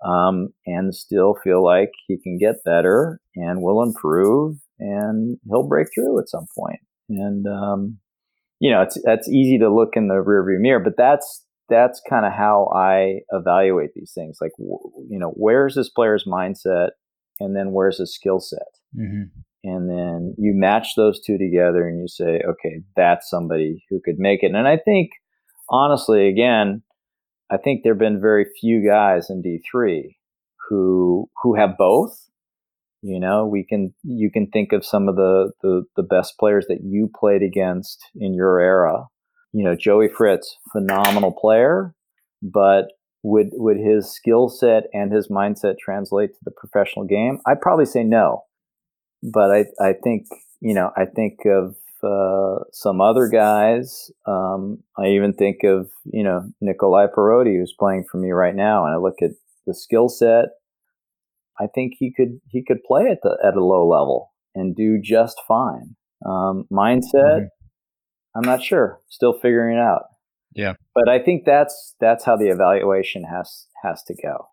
um, 0.05 0.49
and 0.65 0.93
still 0.93 1.35
feel 1.41 1.63
like 1.63 1.91
he 2.07 2.17
can 2.21 2.37
get 2.37 2.63
better 2.65 3.21
and 3.35 3.63
will 3.63 3.81
improve 3.81 4.57
and 4.77 5.37
he'll 5.49 5.67
break 5.67 5.87
through 5.95 6.19
at 6.19 6.29
some 6.29 6.45
point. 6.57 6.79
And 7.09 7.47
um, 7.47 7.97
you 8.59 8.69
know, 8.69 8.81
it's 8.81 8.97
that's 9.03 9.29
easy 9.29 9.57
to 9.59 9.73
look 9.73 9.91
in 9.95 10.09
the 10.09 10.15
rearview 10.15 10.59
mirror, 10.59 10.81
but 10.81 10.97
that's 10.97 11.45
that's 11.69 12.01
kind 12.09 12.25
of 12.25 12.33
how 12.33 12.69
I 12.75 13.19
evaluate 13.31 13.91
these 13.95 14.11
things. 14.13 14.39
Like, 14.41 14.51
you 14.59 15.17
know, 15.17 15.31
where's 15.35 15.75
this 15.75 15.89
player's 15.89 16.25
mindset, 16.27 16.89
and 17.39 17.55
then 17.55 17.71
where's 17.71 17.99
his 17.99 18.13
skill 18.13 18.39
set, 18.39 18.67
mm-hmm. 18.97 19.39
And 19.63 19.89
then 19.89 20.35
you 20.37 20.53
match 20.55 20.89
those 20.95 21.19
two 21.19 21.37
together, 21.37 21.87
and 21.87 21.99
you 21.99 22.07
say, 22.07 22.41
okay, 22.47 22.81
that's 22.95 23.29
somebody 23.29 23.83
who 23.89 23.99
could 24.03 24.17
make 24.17 24.43
it. 24.43 24.53
And 24.53 24.67
I 24.67 24.77
think, 24.77 25.11
honestly, 25.69 26.27
again, 26.27 26.83
I 27.51 27.57
think 27.57 27.81
there've 27.83 27.97
been 27.97 28.21
very 28.21 28.45
few 28.59 28.85
guys 28.87 29.29
in 29.29 29.41
D 29.41 29.61
three 29.69 30.17
who 30.69 31.29
who 31.41 31.55
have 31.55 31.77
both 31.77 32.29
you 33.01 33.19
know, 33.19 33.45
we 33.45 33.63
can 33.63 33.93
you 34.03 34.29
can 34.29 34.47
think 34.47 34.73
of 34.73 34.85
some 34.85 35.07
of 35.07 35.15
the, 35.15 35.51
the 35.61 35.83
the 35.95 36.03
best 36.03 36.37
players 36.37 36.65
that 36.67 36.79
you 36.83 37.09
played 37.17 37.41
against 37.41 38.03
in 38.15 38.33
your 38.33 38.59
era. 38.59 39.07
You 39.53 39.63
know, 39.63 39.75
Joey 39.75 40.09
Fritz, 40.09 40.57
phenomenal 40.71 41.31
player, 41.31 41.93
but 42.41 42.87
would 43.23 43.47
would 43.53 43.77
his 43.77 44.13
skill 44.13 44.49
set 44.49 44.83
and 44.93 45.13
his 45.13 45.29
mindset 45.29 45.77
translate 45.79 46.31
to 46.31 46.39
the 46.43 46.51
professional 46.51 47.05
game? 47.05 47.39
I'd 47.47 47.61
probably 47.61 47.85
say 47.85 48.03
no. 48.03 48.43
But 49.23 49.51
I 49.51 49.65
I 49.79 49.93
think 50.03 50.27
you 50.59 50.73
know 50.73 50.91
I 50.95 51.05
think 51.05 51.39
of 51.45 51.75
uh, 52.03 52.63
some 52.71 53.01
other 53.01 53.27
guys. 53.27 54.11
Um, 54.25 54.83
I 54.97 55.07
even 55.07 55.33
think 55.33 55.63
of 55.63 55.89
you 56.05 56.23
know 56.23 56.49
Nikolai 56.61 57.07
Parodi, 57.15 57.57
who's 57.57 57.75
playing 57.77 58.05
for 58.09 58.17
me 58.17 58.31
right 58.31 58.55
now, 58.55 58.85
and 58.85 58.93
I 58.93 58.97
look 58.97 59.21
at 59.21 59.31
the 59.65 59.73
skill 59.73 60.09
set 60.09 60.49
I 61.59 61.67
think 61.67 61.93
he 61.99 62.11
could 62.11 62.39
he 62.47 62.63
could 62.63 62.83
play 62.83 63.07
at 63.11 63.19
the 63.21 63.37
at 63.43 63.55
a 63.55 63.63
low 63.63 63.87
level 63.87 64.31
and 64.55 64.75
do 64.75 64.99
just 65.01 65.39
fine. 65.47 65.95
Um, 66.25 66.65
mindset, 66.71 67.13
mm-hmm. 67.13 67.45
I'm 68.37 68.45
not 68.45 68.63
sure. 68.63 68.99
Still 69.09 69.33
figuring 69.33 69.77
it 69.77 69.81
out. 69.81 70.03
Yeah, 70.55 70.73
but 70.95 71.09
I 71.09 71.19
think 71.19 71.43
that's 71.45 71.95
that's 71.99 72.23
how 72.23 72.37
the 72.37 72.47
evaluation 72.47 73.23
has 73.23 73.67
has 73.83 74.01
to 74.03 74.15
go. 74.15 74.47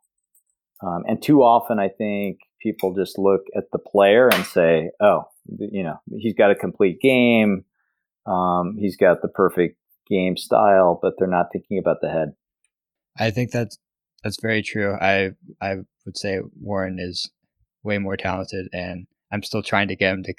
Um, 0.82 1.04
and 1.06 1.22
too 1.22 1.42
often, 1.42 1.78
I 1.78 1.88
think 1.88 2.38
people 2.66 2.92
just 2.92 3.18
look 3.18 3.42
at 3.56 3.70
the 3.70 3.78
player 3.78 4.28
and 4.28 4.44
say, 4.44 4.90
"Oh, 5.00 5.28
you 5.46 5.84
know, 5.84 6.00
he's 6.18 6.34
got 6.34 6.50
a 6.50 6.56
complete 6.56 7.00
game. 7.00 7.64
Um, 8.26 8.76
he's 8.78 8.96
got 8.96 9.22
the 9.22 9.28
perfect 9.28 9.78
game 10.08 10.36
style," 10.36 10.98
but 11.00 11.14
they're 11.16 11.28
not 11.28 11.52
thinking 11.52 11.78
about 11.78 11.98
the 12.00 12.10
head. 12.10 12.34
I 13.18 13.30
think 13.30 13.52
that's 13.52 13.78
that's 14.24 14.40
very 14.40 14.62
true. 14.62 14.96
I 15.00 15.30
I 15.60 15.76
would 16.04 16.16
say 16.16 16.40
Warren 16.60 16.98
is 16.98 17.30
way 17.84 17.98
more 17.98 18.16
talented, 18.16 18.68
and 18.72 19.06
I'm 19.32 19.44
still 19.44 19.62
trying 19.62 19.88
to 19.88 19.96
get 19.96 20.12
him 20.12 20.24
to 20.24 20.34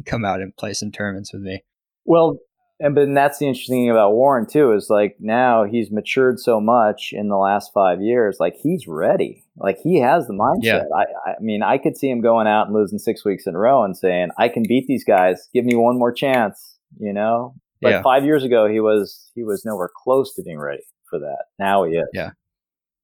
come 0.06 0.24
out 0.24 0.40
and 0.40 0.56
play 0.56 0.72
some 0.72 0.92
tournaments 0.92 1.32
with 1.32 1.42
me. 1.42 1.64
Well, 2.04 2.38
and 2.78 2.94
but 2.94 3.12
that's 3.12 3.38
the 3.38 3.48
interesting 3.48 3.82
thing 3.82 3.90
about 3.90 4.12
Warren 4.12 4.46
too 4.46 4.72
is 4.72 4.88
like 4.88 5.16
now 5.18 5.64
he's 5.64 5.90
matured 5.90 6.38
so 6.38 6.60
much 6.60 7.10
in 7.12 7.28
the 7.28 7.36
last 7.36 7.72
five 7.74 8.00
years. 8.00 8.36
Like 8.38 8.54
he's 8.54 8.86
ready. 8.86 9.41
Like 9.56 9.78
he 9.82 10.00
has 10.00 10.26
the 10.26 10.32
mindset. 10.32 10.62
Yeah. 10.62 10.82
I, 10.96 11.30
I 11.30 11.34
mean, 11.40 11.62
I 11.62 11.78
could 11.78 11.96
see 11.96 12.08
him 12.10 12.20
going 12.20 12.46
out 12.46 12.66
and 12.66 12.74
losing 12.74 12.98
six 12.98 13.24
weeks 13.24 13.46
in 13.46 13.54
a 13.54 13.58
row 13.58 13.84
and 13.84 13.96
saying, 13.96 14.30
"I 14.38 14.48
can 14.48 14.64
beat 14.66 14.86
these 14.86 15.04
guys. 15.04 15.48
Give 15.52 15.64
me 15.64 15.74
one 15.74 15.98
more 15.98 16.12
chance." 16.12 16.78
You 16.98 17.12
know. 17.12 17.54
But 17.82 17.90
yeah. 17.90 18.02
five 18.02 18.24
years 18.24 18.44
ago, 18.44 18.68
he 18.68 18.80
was 18.80 19.30
he 19.34 19.42
was 19.42 19.64
nowhere 19.64 19.90
close 19.94 20.34
to 20.34 20.42
being 20.42 20.60
ready 20.60 20.84
for 21.10 21.18
that. 21.18 21.44
Now 21.58 21.84
he 21.84 21.92
is. 21.94 22.08
Yeah. 22.14 22.30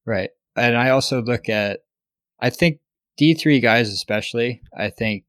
Right. 0.06 0.30
And 0.56 0.76
I 0.76 0.90
also 0.90 1.20
look 1.20 1.48
at, 1.48 1.80
I 2.40 2.50
think 2.50 2.78
D 3.16 3.34
three 3.34 3.60
guys 3.60 3.90
especially. 3.90 4.62
I 4.76 4.90
think 4.90 5.24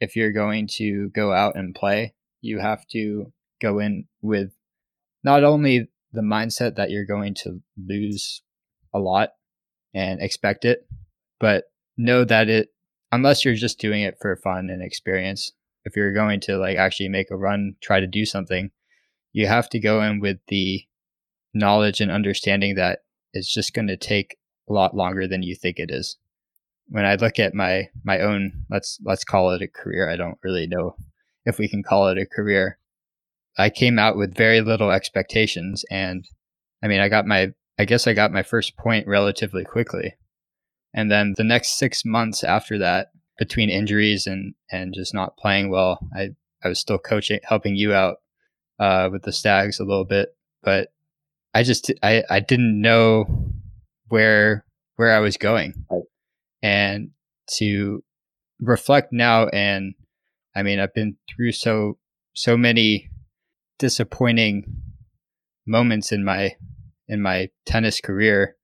if 0.00 0.16
you're 0.16 0.32
going 0.32 0.68
to 0.78 1.10
go 1.10 1.32
out 1.32 1.56
and 1.56 1.74
play, 1.74 2.14
you 2.40 2.60
have 2.60 2.86
to 2.92 3.32
go 3.60 3.78
in 3.78 4.06
with 4.22 4.52
not 5.22 5.44
only 5.44 5.88
the 6.12 6.22
mindset 6.22 6.76
that 6.76 6.90
you're 6.90 7.04
going 7.04 7.34
to 7.42 7.60
lose 7.76 8.42
a 8.94 8.98
lot 8.98 9.30
and 9.94 10.20
expect 10.20 10.64
it, 10.64 10.86
but 11.38 11.64
know 11.96 12.24
that 12.24 12.48
it, 12.48 12.68
unless 13.10 13.44
you're 13.44 13.54
just 13.54 13.78
doing 13.78 14.02
it 14.02 14.16
for 14.20 14.34
fun 14.36 14.70
and 14.70 14.82
experience, 14.82 15.52
if 15.84 15.96
you're 15.96 16.12
going 16.12 16.40
to 16.40 16.56
like 16.56 16.76
actually 16.76 17.08
make 17.08 17.30
a 17.30 17.36
run, 17.36 17.76
try 17.82 18.00
to 18.00 18.06
do 18.06 18.24
something, 18.24 18.70
you 19.32 19.46
have 19.46 19.68
to 19.70 19.78
go 19.78 20.02
in 20.02 20.20
with 20.20 20.38
the 20.48 20.86
knowledge 21.54 22.00
and 22.00 22.10
understanding 22.10 22.74
that 22.76 23.00
it's 23.32 23.52
just 23.52 23.74
going 23.74 23.88
to 23.88 23.96
take 23.96 24.36
a 24.68 24.72
lot 24.72 24.96
longer 24.96 25.26
than 25.26 25.42
you 25.42 25.54
think 25.54 25.78
it 25.78 25.90
is. 25.90 26.16
When 26.88 27.04
I 27.04 27.14
look 27.14 27.38
at 27.38 27.54
my 27.54 27.88
my 28.04 28.20
own 28.20 28.64
let's 28.70 28.98
let's 29.04 29.24
call 29.24 29.50
it 29.50 29.62
a 29.62 29.68
career, 29.68 30.10
I 30.10 30.16
don't 30.16 30.38
really 30.42 30.66
know 30.66 30.96
if 31.44 31.58
we 31.58 31.68
can 31.68 31.82
call 31.82 32.08
it 32.08 32.18
a 32.18 32.26
career. 32.26 32.78
I 33.56 33.70
came 33.70 33.98
out 33.98 34.16
with 34.16 34.36
very 34.36 34.60
little 34.60 34.90
expectations 34.90 35.84
and 35.90 36.26
I 36.82 36.88
mean 36.88 37.00
I 37.00 37.08
got 37.08 37.26
my 37.26 37.52
I 37.78 37.84
guess 37.84 38.06
I 38.06 38.12
got 38.12 38.32
my 38.32 38.42
first 38.42 38.76
point 38.76 39.06
relatively 39.06 39.64
quickly. 39.64 40.14
And 40.94 41.10
then 41.10 41.34
the 41.36 41.44
next 41.44 41.78
6 41.78 42.04
months 42.04 42.44
after 42.44 42.78
that 42.78 43.08
between 43.38 43.70
injuries 43.70 44.26
and 44.26 44.54
and 44.70 44.94
just 44.94 45.14
not 45.14 45.36
playing 45.36 45.70
well, 45.70 45.98
I 46.14 46.30
I 46.62 46.68
was 46.68 46.78
still 46.78 46.98
coaching 46.98 47.40
helping 47.44 47.76
you 47.76 47.92
out 47.92 48.18
uh, 48.78 49.08
with 49.10 49.22
the 49.22 49.32
Stags 49.32 49.80
a 49.80 49.84
little 49.84 50.04
bit, 50.04 50.36
but 50.62 50.92
I 51.54 51.62
just 51.62 51.90
I 52.02 52.22
I 52.30 52.40
didn't 52.40 52.80
know 52.80 53.52
where 54.08 54.64
where 54.96 55.14
I 55.14 55.20
was 55.20 55.36
going, 55.36 55.86
and 56.62 57.10
to 57.54 58.04
reflect 58.60 59.12
now 59.12 59.48
and 59.48 59.94
I 60.54 60.62
mean 60.62 60.78
I've 60.78 60.94
been 60.94 61.16
through 61.28 61.52
so 61.52 61.98
so 62.34 62.56
many 62.56 63.10
disappointing 63.78 64.64
moments 65.66 66.12
in 66.12 66.24
my 66.24 66.54
in 67.08 67.20
my 67.20 67.48
tennis 67.66 68.00
career. 68.00 68.56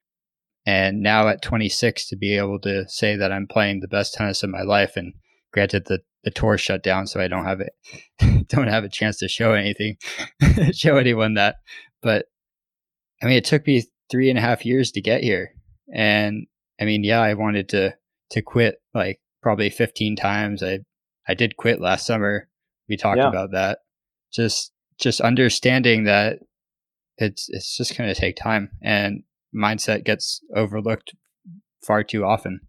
And 0.67 1.03
now 1.03 1.29
at 1.29 1.43
26 1.43 2.09
to 2.09 2.17
be 2.17 2.37
able 2.37 2.59
to 2.61 2.87
say 2.89 3.17
that 3.17 3.33
I'm 3.33 3.47
playing 3.47 3.81
the 3.81 3.89
best 3.89 4.15
tennis 4.15 4.43
of 4.43 4.51
my 4.51 4.63
life 4.63 4.97
and 4.97 5.15
granted 5.53 5.87
the 5.87 6.01
the 6.25 6.31
tour 6.33 6.59
shut 6.59 6.83
down 6.83 7.07
so 7.07 7.21
I 7.21 7.29
don't 7.29 7.47
have 7.47 7.61
it 7.61 7.73
don't 8.49 8.67
have 8.67 8.85
a 8.85 8.89
chance 8.89 9.19
to 9.19 9.29
show 9.29 9.53
anything 9.53 9.97
show 10.73 10.97
anyone 10.97 11.35
that. 11.35 11.57
But 12.03 12.27
I 13.23 13.27
mean 13.27 13.37
it 13.37 13.45
took 13.45 13.67
me 13.67 13.85
three 14.11 14.29
and 14.29 14.39
a 14.39 14.43
half 14.43 14.67
years 14.67 14.91
to 14.93 15.01
get 15.01 15.23
here. 15.23 15.55
And 15.95 16.47
I 16.81 16.85
mean 16.85 17.03
yeah 17.03 17.21
I 17.21 17.35
wanted 17.35 17.69
to 17.71 17.95
to 18.31 18.43
quit 18.43 18.77
like 18.93 19.21
probably 19.43 19.71
15 19.71 20.17
times. 20.17 20.63
I 20.63 20.81
I 21.27 21.35
did 21.35 21.57
quit 21.57 21.81
last 21.81 22.05
summer. 22.05 22.49
We 22.89 22.97
talked 22.97 23.19
yeah. 23.19 23.29
about 23.29 23.53
that. 23.53 23.79
Just 24.33 24.73
just 24.99 25.21
understanding 25.21 26.05
that 26.05 26.41
it's 27.19 27.49
it's 27.51 27.77
just 27.77 27.97
going 27.97 28.13
to 28.13 28.19
take 28.19 28.37
time 28.37 28.71
and 28.83 29.23
mindset 29.55 30.05
gets 30.05 30.41
overlooked 30.55 31.15
far 31.85 32.03
too 32.03 32.25
often. 32.25 32.61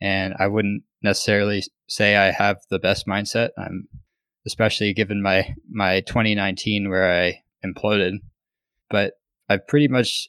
And 0.00 0.34
i 0.38 0.46
wouldn't 0.46 0.82
necessarily 1.02 1.62
say 1.88 2.16
i 2.16 2.30
have 2.30 2.58
the 2.70 2.78
best 2.78 3.06
mindset. 3.06 3.50
I'm 3.56 3.88
especially 4.46 4.92
given 4.92 5.22
my 5.22 5.54
my 5.70 6.00
2019 6.00 6.88
where 6.88 7.10
i 7.10 7.42
imploded. 7.64 8.18
But 8.90 9.14
i've 9.48 9.66
pretty 9.66 9.88
much 9.88 10.28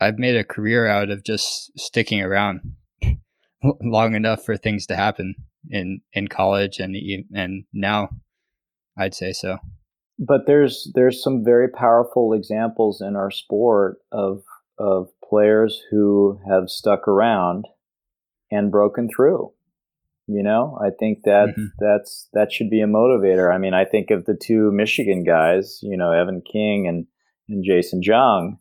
i've 0.00 0.18
made 0.18 0.36
a 0.36 0.44
career 0.44 0.86
out 0.86 1.10
of 1.10 1.24
just 1.24 1.78
sticking 1.78 2.22
around 2.22 2.60
long 3.82 4.14
enough 4.14 4.44
for 4.44 4.56
things 4.56 4.86
to 4.86 4.96
happen 4.96 5.34
in 5.70 6.00
in 6.12 6.28
college 6.28 6.78
and 6.78 6.96
and 7.34 7.64
now 7.72 8.08
i'd 8.96 9.14
say 9.14 9.32
so 9.32 9.58
but 10.18 10.46
there's 10.46 10.90
there's 10.94 11.22
some 11.22 11.44
very 11.44 11.68
powerful 11.68 12.32
examples 12.32 13.00
in 13.00 13.16
our 13.16 13.30
sport 13.30 13.98
of 14.10 14.42
of 14.78 15.08
players 15.28 15.82
who 15.90 16.40
have 16.48 16.68
stuck 16.68 17.06
around 17.06 17.66
and 18.50 18.70
broken 18.70 19.08
through. 19.14 19.52
You 20.26 20.42
know, 20.42 20.78
I 20.82 20.90
think 20.98 21.20
that 21.24 21.48
mm-hmm. 21.48 21.66
that's 21.78 22.28
that 22.34 22.52
should 22.52 22.68
be 22.68 22.82
a 22.82 22.86
motivator. 22.86 23.52
I 23.52 23.58
mean, 23.58 23.74
I 23.74 23.84
think 23.84 24.10
of 24.10 24.24
the 24.24 24.36
two 24.40 24.70
Michigan 24.72 25.24
guys, 25.24 25.78
you 25.82 25.96
know, 25.96 26.12
Evan 26.12 26.42
King 26.42 26.86
and 26.86 27.06
and 27.48 27.64
Jason 27.64 28.02
Jung, 28.02 28.58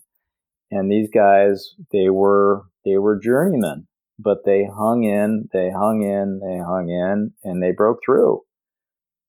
and 0.71 0.89
these 0.89 1.09
guys 1.13 1.73
they 1.91 2.09
were 2.09 2.63
they 2.85 2.97
were 2.97 3.19
journeymen, 3.19 3.87
but 4.17 4.45
they 4.45 4.65
hung 4.65 5.03
in, 5.03 5.49
they 5.51 5.69
hung 5.69 6.03
in, 6.03 6.39
they 6.39 6.57
hung 6.59 6.89
in, 6.89 7.33
and 7.43 7.61
they 7.61 7.71
broke 7.71 7.99
through. 8.05 8.43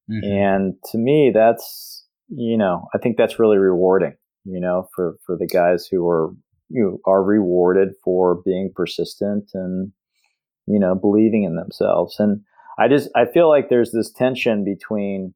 Mm-hmm. 0.08 0.30
And 0.30 0.74
to 0.92 0.98
me, 0.98 1.32
that's 1.34 2.06
you 2.28 2.56
know, 2.56 2.86
I 2.94 2.98
think 2.98 3.16
that's 3.16 3.38
really 3.38 3.58
rewarding, 3.58 4.14
you 4.44 4.60
know, 4.60 4.88
for, 4.94 5.16
for 5.24 5.36
the 5.36 5.46
guys 5.46 5.86
who 5.90 6.06
are, 6.08 6.30
you 6.68 6.82
know, 6.82 6.98
are 7.10 7.22
rewarded 7.22 7.90
for 8.04 8.42
being 8.44 8.70
persistent 8.74 9.50
and, 9.54 9.92
you 10.66 10.78
know, 10.78 10.94
believing 10.94 11.44
in 11.44 11.56
themselves. 11.56 12.16
And 12.18 12.42
I 12.78 12.88
just, 12.88 13.08
I 13.16 13.24
feel 13.24 13.48
like 13.48 13.68
there's 13.68 13.92
this 13.92 14.12
tension 14.12 14.64
between, 14.64 15.34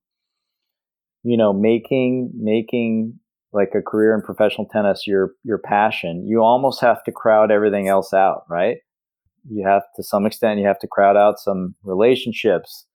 you 1.23 1.37
know, 1.37 1.53
making, 1.53 2.31
making 2.37 3.19
like 3.53 3.71
a 3.75 3.83
career 3.83 4.15
in 4.15 4.23
professional 4.23 4.67
tennis 4.67 5.07
your, 5.07 5.33
your 5.45 5.59
passion. 5.59 6.27
You 6.27 6.43
almost 6.43 6.81
have 6.81 7.03
to 7.05 7.13
crowd 7.13 7.51
everything 7.51 7.89
else 7.89 8.13
out, 8.13 8.43
right? 8.49 8.79
You 9.51 9.67
have 9.67 9.83
to 9.97 10.03
some 10.03 10.27
extent, 10.27 10.61
you 10.61 10.67
have 10.67 10.79
to 10.81 10.87
crowd 10.87 11.17
out 11.17 11.39
some 11.39 11.75
relationships 11.83 12.87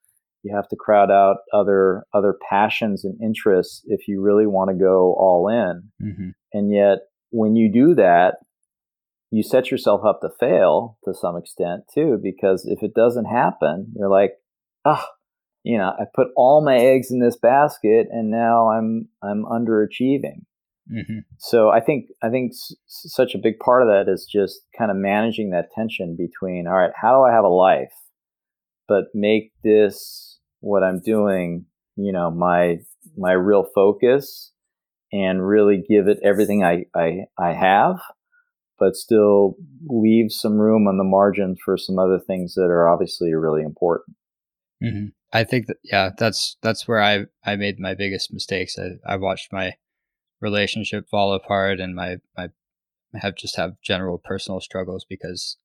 you 0.48 0.56
have 0.56 0.68
to 0.70 0.76
crowd 0.76 1.12
out 1.12 1.38
other 1.54 2.06
other 2.14 2.36
passions 2.50 3.04
and 3.04 3.20
interests 3.22 3.82
if 3.86 4.08
you 4.08 4.22
really 4.22 4.48
want 4.48 4.70
to 4.70 4.76
go 4.76 5.16
all 5.18 5.48
in. 5.50 5.84
Mm-hmm. 6.02 6.30
And 6.54 6.74
yet, 6.74 7.00
when 7.32 7.56
you 7.56 7.72
do 7.72 7.96
that, 7.96 8.36
you 9.32 9.44
set 9.44 9.72
yourself 9.72 10.02
up 10.06 10.22
to 10.22 10.30
fail 10.40 10.98
to 11.06 11.14
some 11.14 11.36
extent 11.38 11.84
too, 11.94 12.20
because 12.22 12.66
if 12.66 12.82
it 12.82 12.94
doesn't 12.94 13.26
happen, 13.26 13.94
you're 13.96 14.10
like, 14.10 14.32
ah, 14.86 15.06
oh, 15.06 15.14
you 15.64 15.78
know, 15.78 15.92
I 16.00 16.06
put 16.16 16.28
all 16.36 16.64
my 16.64 16.78
eggs 16.78 17.12
in 17.12 17.20
this 17.20 17.38
basket, 17.38 18.08
and 18.10 18.32
now 18.32 18.70
I'm 18.70 19.10
I'm 19.22 19.44
underachieving. 19.44 20.46
Mm-hmm. 20.90 21.20
So 21.40 21.70
I 21.70 21.82
think 21.82 22.06
I 22.24 22.30
think 22.30 22.52
s- 22.54 22.76
such 22.88 23.36
a 23.36 23.40
big 23.40 23.60
part 23.60 23.82
of 23.82 23.90
that 23.90 24.10
is 24.12 24.26
just 24.32 24.62
kind 24.78 24.90
of 24.90 24.98
managing 24.98 25.50
that 25.50 25.72
tension 25.76 26.16
between 26.18 26.68
all 26.68 26.76
right, 26.76 26.92
how 26.96 27.12
do 27.12 27.24
I 27.30 27.34
have 27.34 27.44
a 27.44 27.50
life, 27.50 27.94
but 28.88 29.06
make 29.14 29.52
this 29.64 30.27
what 30.60 30.84
I'm 30.84 31.00
doing, 31.00 31.66
you 31.96 32.12
know, 32.12 32.32
my 32.32 32.80
my 33.16 33.32
real 33.32 33.68
focus 33.76 34.52
and 35.12 35.48
really 35.48 35.84
give 35.88 36.08
it 36.08 36.20
everything 36.24 36.64
I, 36.64 36.86
I, 36.94 37.26
I 37.38 37.54
have, 37.54 38.02
but 38.78 38.96
still 38.96 39.56
leave 39.88 40.32
some 40.32 40.58
room 40.58 40.88
on 40.88 40.98
the 40.98 41.04
margin 41.04 41.56
for 41.64 41.78
some 41.78 41.98
other 41.98 42.20
things 42.20 42.56
that 42.56 42.66
are 42.66 42.90
obviously 42.90 43.34
really 43.34 43.62
important. 43.62 44.18
Mm-hmm. 44.84 45.08
I 45.32 45.46
think 45.46 45.68
that, 45.68 45.78
yeah, 45.84 46.10
that's, 46.18 46.58
that's 46.62 46.88
where 46.88 47.02
I, 47.02 47.26
I 47.46 47.56
made 47.56 47.80
my 47.80 47.96
biggest 47.96 48.34
mistakes. 48.34 48.78
I, 48.78 49.14
I 49.14 49.16
watched 49.16 49.54
my 49.54 49.76
relationship 50.42 51.08
fall 51.10 51.34
apart 51.34 51.80
and 51.80 51.96
my, 51.96 52.18
my, 52.38 52.50
I 53.16 53.20
have 53.20 53.36
just 53.36 53.56
have 53.56 53.82
general 53.82 54.18
personal 54.18 54.60
struggles 54.60 55.06
because 55.08 55.58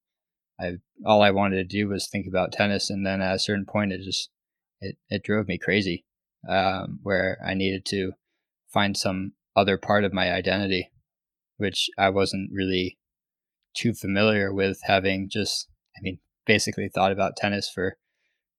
I, 0.60 0.74
all 1.04 1.20
I 1.22 1.32
wanted 1.32 1.56
to 1.56 1.64
do 1.64 1.88
was 1.88 2.06
think 2.06 2.28
about 2.28 2.52
tennis. 2.52 2.90
And 2.90 3.04
then 3.04 3.20
at 3.20 3.34
a 3.34 3.40
certain 3.40 3.66
point, 3.66 3.92
it 3.92 4.02
just, 4.02 4.30
it, 4.82 4.96
it 5.08 5.22
drove 5.22 5.48
me 5.48 5.58
crazy 5.58 6.04
um, 6.48 6.98
where 7.02 7.38
I 7.44 7.54
needed 7.54 7.86
to 7.86 8.12
find 8.72 8.96
some 8.96 9.32
other 9.56 9.78
part 9.78 10.04
of 10.04 10.12
my 10.12 10.32
identity, 10.32 10.90
which 11.56 11.88
I 11.96 12.10
wasn't 12.10 12.50
really 12.52 12.98
too 13.74 13.94
familiar 13.94 14.52
with 14.52 14.80
having 14.82 15.28
just, 15.30 15.68
I 15.96 16.00
mean, 16.02 16.18
basically 16.46 16.88
thought 16.88 17.12
about 17.12 17.36
tennis 17.36 17.70
for 17.72 17.96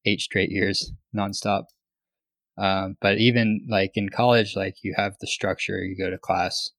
eight 0.05 0.21
straight 0.21 0.49
years 0.49 0.91
nonstop. 1.15 1.65
Um, 2.57 2.95
but 3.01 3.17
even 3.17 3.65
like 3.69 3.91
in 3.95 4.09
college, 4.09 4.55
like 4.55 4.75
you 4.83 4.93
have 4.95 5.15
the 5.19 5.27
structure, 5.27 5.83
you 5.83 5.97
go 5.97 6.09
to 6.09 6.17
class, 6.17 6.71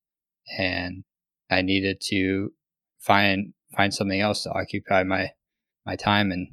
and 0.57 1.05
I 1.51 1.63
needed 1.63 2.01
to 2.11 2.53
find 3.01 3.53
find 3.77 3.93
something 3.93 4.21
else 4.21 4.45
to 4.45 4.53
occupy 4.53 5.03
my 5.03 5.31
my 5.85 5.97
time 5.97 6.31
and 6.31 6.47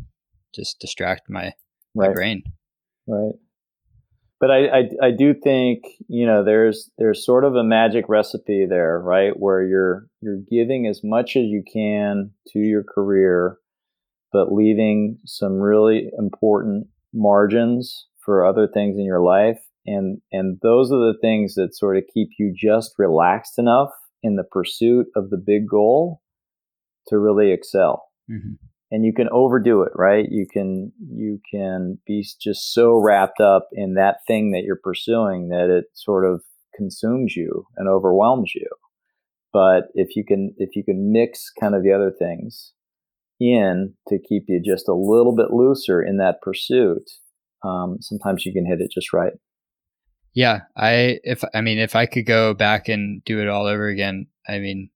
just 0.55 0.79
distract 0.79 1.29
my 1.29 1.53
right. 1.93 2.07
my 2.07 2.13
brain 2.13 2.43
right. 3.11 3.35
But 4.39 4.49
I, 4.49 4.57
I, 4.65 4.89
I 5.03 5.11
do 5.11 5.35
think 5.35 5.83
you 6.07 6.25
know 6.25 6.43
there's 6.43 6.89
there's 6.97 7.25
sort 7.25 7.43
of 7.43 7.55
a 7.55 7.63
magic 7.63 8.05
recipe 8.09 8.65
there, 8.67 8.99
right? 8.99 9.33
Where 9.37 9.61
you're 9.63 10.07
you're 10.21 10.39
giving 10.49 10.87
as 10.87 11.01
much 11.03 11.35
as 11.35 11.43
you 11.43 11.63
can 11.71 12.31
to 12.47 12.59
your 12.59 12.83
career, 12.83 13.57
but 14.33 14.51
leaving 14.51 15.19
some 15.25 15.53
really 15.59 16.09
important 16.17 16.87
margins 17.13 18.07
for 18.25 18.45
other 18.45 18.67
things 18.67 18.97
in 18.97 19.05
your 19.05 19.21
life, 19.21 19.59
and 19.85 20.21
and 20.31 20.57
those 20.63 20.91
are 20.91 21.13
the 21.13 21.19
things 21.21 21.53
that 21.55 21.75
sort 21.75 21.97
of 21.97 22.03
keep 22.11 22.29
you 22.39 22.51
just 22.55 22.93
relaxed 22.97 23.59
enough 23.59 23.91
in 24.23 24.37
the 24.37 24.43
pursuit 24.43 25.05
of 25.15 25.29
the 25.29 25.37
big 25.37 25.67
goal 25.69 26.21
to 27.07 27.19
really 27.19 27.51
excel. 27.51 28.09
Mm-hmm 28.29 28.53
and 28.91 29.05
you 29.05 29.13
can 29.13 29.29
overdo 29.31 29.83
it 29.83 29.91
right? 29.95 30.25
You 30.29 30.45
can 30.51 30.91
you 31.09 31.39
can 31.49 31.99
be 32.05 32.25
just 32.41 32.73
so 32.73 32.93
wrapped 32.93 33.39
up 33.39 33.69
in 33.71 33.95
that 33.95 34.17
thing 34.27 34.51
that 34.51 34.63
you're 34.63 34.79
pursuing 34.81 35.49
that 35.49 35.69
it 35.69 35.85
sort 35.93 36.25
of 36.25 36.41
consumes 36.75 37.35
you 37.35 37.65
and 37.77 37.87
overwhelms 37.87 38.51
you. 38.55 38.67
But 39.53 39.85
if 39.93 40.15
you 40.15 40.23
can 40.25 40.53
if 40.57 40.75
you 40.75 40.83
can 40.83 41.11
mix 41.11 41.51
kind 41.59 41.75
of 41.75 41.83
the 41.83 41.93
other 41.93 42.11
things 42.17 42.73
in 43.39 43.93
to 44.07 44.19
keep 44.19 44.43
you 44.47 44.61
just 44.63 44.87
a 44.87 44.93
little 44.93 45.35
bit 45.35 45.51
looser 45.51 46.01
in 46.01 46.17
that 46.17 46.41
pursuit 46.41 47.09
um, 47.63 47.97
sometimes 47.99 48.45
you 48.45 48.53
can 48.53 48.65
hit 48.65 48.81
it 48.81 48.91
just 48.91 49.13
right. 49.13 49.33
Yeah 50.33 50.61
i 50.77 51.19
if 51.25 51.43
i 51.53 51.59
mean 51.59 51.77
if 51.77 51.93
i 51.93 52.05
could 52.05 52.25
go 52.25 52.53
back 52.53 52.87
and 52.87 53.21
do 53.25 53.41
it 53.41 53.49
all 53.49 53.65
over 53.65 53.89
again 53.89 54.27
i 54.47 54.59
mean 54.59 54.89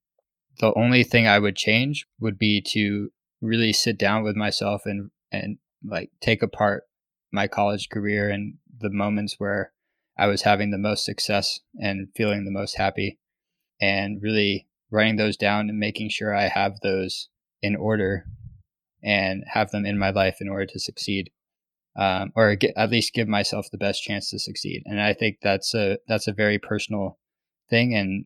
the 0.61 0.71
only 0.77 1.03
thing 1.03 1.27
i 1.27 1.37
would 1.37 1.57
change 1.57 2.07
would 2.21 2.37
be 2.37 2.61
to 2.61 3.11
really 3.45 3.73
sit 3.73 3.97
down 3.97 4.23
with 4.23 4.35
myself 4.35 4.83
and 4.85 5.11
and 5.31 5.57
like 5.83 6.11
take 6.21 6.41
apart 6.41 6.83
my 7.31 7.47
college 7.47 7.89
career 7.89 8.29
and 8.29 8.55
the 8.79 8.89
moments 8.89 9.35
where 9.37 9.71
I 10.17 10.27
was 10.27 10.43
having 10.43 10.71
the 10.71 10.77
most 10.77 11.03
success 11.03 11.59
and 11.77 12.07
feeling 12.15 12.45
the 12.45 12.51
most 12.51 12.77
happy 12.77 13.19
and 13.81 14.21
really 14.21 14.67
writing 14.89 15.17
those 15.17 15.35
down 15.35 15.69
and 15.69 15.77
making 15.77 16.09
sure 16.09 16.33
I 16.33 16.47
have 16.47 16.79
those 16.81 17.29
in 17.61 17.75
order 17.75 18.25
and 19.03 19.43
have 19.47 19.71
them 19.71 19.85
in 19.85 19.97
my 19.97 20.11
life 20.11 20.37
in 20.39 20.47
order 20.47 20.65
to 20.67 20.79
succeed 20.79 21.31
um, 21.97 22.31
or 22.35 22.55
get, 22.55 22.73
at 22.77 22.89
least 22.89 23.13
give 23.13 23.27
myself 23.27 23.67
the 23.71 23.77
best 23.77 24.03
chance 24.03 24.29
to 24.29 24.39
succeed 24.39 24.83
and 24.85 25.01
I 25.01 25.13
think 25.13 25.37
that's 25.41 25.73
a 25.73 25.97
that's 26.07 26.27
a 26.27 26.33
very 26.33 26.59
personal 26.59 27.19
thing 27.69 27.93
and 27.93 28.25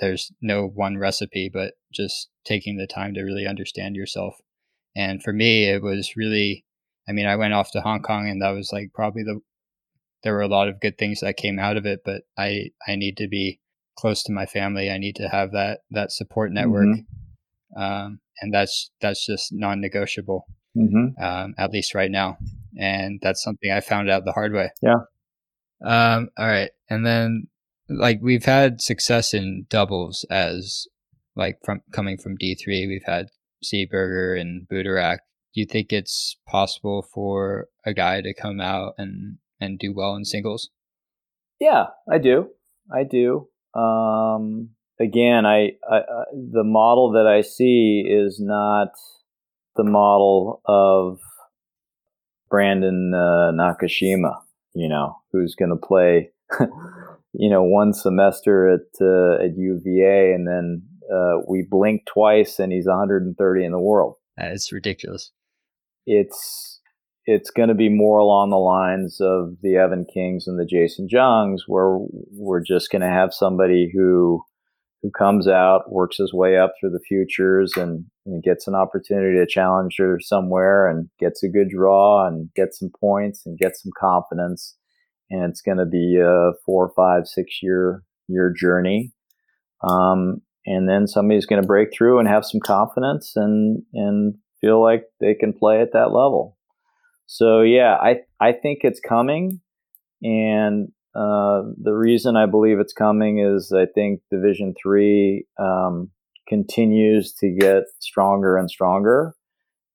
there's 0.00 0.32
no 0.40 0.66
one 0.66 0.98
recipe, 0.98 1.48
but 1.52 1.74
just 1.92 2.30
taking 2.44 2.76
the 2.76 2.86
time 2.86 3.14
to 3.14 3.22
really 3.22 3.46
understand 3.46 3.94
yourself. 3.94 4.40
And 4.96 5.22
for 5.22 5.32
me, 5.32 5.68
it 5.68 5.82
was 5.82 6.14
really, 6.16 6.64
I 7.08 7.12
mean, 7.12 7.26
I 7.26 7.36
went 7.36 7.54
off 7.54 7.70
to 7.72 7.80
Hong 7.80 8.02
Kong 8.02 8.28
and 8.28 8.42
that 8.42 8.50
was 8.50 8.70
like 8.72 8.92
probably 8.94 9.22
the, 9.22 9.40
there 10.22 10.34
were 10.34 10.42
a 10.42 10.48
lot 10.48 10.68
of 10.68 10.80
good 10.80 10.98
things 10.98 11.20
that 11.20 11.36
came 11.36 11.58
out 11.58 11.76
of 11.76 11.86
it, 11.86 12.00
but 12.04 12.22
I, 12.36 12.70
I 12.86 12.96
need 12.96 13.16
to 13.18 13.28
be 13.28 13.60
close 13.96 14.22
to 14.24 14.32
my 14.32 14.46
family. 14.46 14.90
I 14.90 14.98
need 14.98 15.16
to 15.16 15.28
have 15.28 15.52
that, 15.52 15.80
that 15.90 16.12
support 16.12 16.52
network. 16.52 16.88
Mm-hmm. 16.88 17.82
Um, 17.82 18.20
and 18.40 18.52
that's, 18.52 18.90
that's 19.00 19.24
just 19.24 19.52
non-negotiable, 19.52 20.46
mm-hmm. 20.76 21.22
um, 21.22 21.54
at 21.56 21.70
least 21.70 21.94
right 21.94 22.10
now. 22.10 22.36
And 22.78 23.20
that's 23.22 23.42
something 23.42 23.70
I 23.70 23.80
found 23.80 24.10
out 24.10 24.24
the 24.24 24.32
hard 24.32 24.52
way. 24.52 24.70
Yeah. 24.82 25.00
Um, 25.84 26.28
all 26.36 26.46
right. 26.46 26.70
And 26.88 27.06
then 27.06 27.48
like 27.88 28.20
we've 28.22 28.44
had 28.44 28.80
success 28.80 29.34
in 29.34 29.66
doubles 29.68 30.24
as 30.30 30.86
like 31.36 31.58
from 31.64 31.80
coming 31.92 32.18
from 32.18 32.36
D 32.36 32.54
three. 32.54 32.86
We've 32.86 33.04
had 33.06 33.28
Seeberger 33.64 34.40
and 34.40 34.66
Budarak. 34.68 35.18
Do 35.54 35.60
you 35.60 35.66
think 35.66 35.92
it's 35.92 36.36
possible 36.46 37.02
for 37.02 37.68
a 37.84 37.92
guy 37.92 38.20
to 38.20 38.34
come 38.34 38.60
out 38.60 38.94
and 38.98 39.38
and 39.60 39.78
do 39.78 39.92
well 39.94 40.14
in 40.14 40.24
singles? 40.24 40.70
Yeah, 41.60 41.86
I 42.10 42.18
do. 42.18 42.48
I 42.92 43.04
do. 43.04 43.48
Um, 43.74 44.70
again, 44.98 45.44
I, 45.46 45.72
I, 45.88 45.96
I 45.98 46.24
the 46.32 46.64
model 46.64 47.12
that 47.12 47.26
I 47.26 47.42
see 47.42 48.04
is 48.08 48.40
not 48.40 48.92
the 49.76 49.84
model 49.84 50.62
of 50.64 51.18
Brandon 52.48 53.12
uh, 53.14 53.52
Nakashima. 53.52 54.40
You 54.74 54.88
know, 54.88 55.16
who's 55.32 55.56
going 55.56 55.70
to 55.70 55.76
play 55.76 56.30
you 57.32 57.50
know, 57.50 57.62
one 57.62 57.92
semester 57.92 58.68
at 58.68 58.88
uh, 59.00 59.44
at 59.44 59.56
UVA, 59.56 60.32
and 60.32 60.46
then 60.46 60.82
uh, 61.12 61.38
we 61.48 61.66
blink 61.68 62.02
twice, 62.06 62.58
and 62.58 62.72
he's 62.72 62.86
130 62.86 63.64
in 63.64 63.72
the 63.72 63.80
world. 63.80 64.14
It's 64.36 64.72
ridiculous. 64.72 65.32
It's 66.06 66.80
it's 67.26 67.50
going 67.50 67.68
to 67.68 67.74
be 67.74 67.90
more 67.90 68.18
along 68.18 68.50
the 68.50 68.56
lines 68.56 69.20
of 69.20 69.56
the 69.62 69.76
Evan 69.76 70.06
Kings 70.12 70.46
and 70.46 70.58
the 70.58 70.64
Jason 70.64 71.06
Jungs, 71.12 71.60
where 71.66 71.98
we're 72.32 72.64
just 72.64 72.90
going 72.90 73.02
to 73.02 73.08
have 73.08 73.32
somebody 73.32 73.90
who 73.92 74.42
who 75.02 75.10
comes 75.10 75.48
out, 75.48 75.90
works 75.90 76.18
his 76.18 76.34
way 76.34 76.58
up 76.58 76.72
through 76.78 76.90
the 76.90 77.00
futures, 77.08 77.72
and, 77.76 78.04
and 78.26 78.42
gets 78.42 78.66
an 78.68 78.74
opportunity 78.74 79.38
to 79.38 79.46
challenger 79.46 80.18
somewhere, 80.20 80.88
and 80.88 81.08
gets 81.18 81.42
a 81.42 81.48
good 81.48 81.68
draw, 81.70 82.26
and 82.26 82.50
gets 82.54 82.78
some 82.78 82.90
points, 83.00 83.42
and 83.46 83.58
gets 83.58 83.82
some 83.82 83.92
confidence 83.98 84.76
and 85.30 85.50
it's 85.50 85.62
going 85.62 85.78
to 85.78 85.86
be 85.86 86.18
a 86.20 86.52
four, 86.66 86.92
five, 86.94 87.26
six 87.26 87.60
year 87.62 88.02
year 88.28 88.52
journey. 88.56 89.12
Um, 89.82 90.42
and 90.70 90.88
then 90.88 91.06
somebody's 91.06 91.46
going 91.46 91.60
to 91.60 91.66
break 91.66 91.88
through 91.92 92.18
and 92.18 92.28
have 92.28 92.44
some 92.44 92.60
confidence 92.60 93.32
and 93.36 93.82
and 93.94 94.34
feel 94.60 94.82
like 94.82 95.04
they 95.20 95.34
can 95.34 95.52
play 95.52 95.80
at 95.80 95.92
that 95.92 96.12
level. 96.12 96.56
So 97.26 97.60
yeah, 97.60 97.96
I 98.00 98.20
I 98.40 98.52
think 98.52 98.80
it's 98.82 99.00
coming, 99.00 99.60
and 100.22 100.88
uh, 101.14 101.62
the 101.80 101.92
reason 101.92 102.36
I 102.36 102.46
believe 102.46 102.78
it's 102.78 102.92
coming 102.92 103.38
is 103.38 103.72
I 103.72 103.86
think 103.94 104.20
Division 104.30 104.74
Three 104.80 105.46
um, 105.58 106.10
continues 106.48 107.32
to 107.34 107.50
get 107.50 107.84
stronger 108.00 108.56
and 108.56 108.70
stronger 108.70 109.34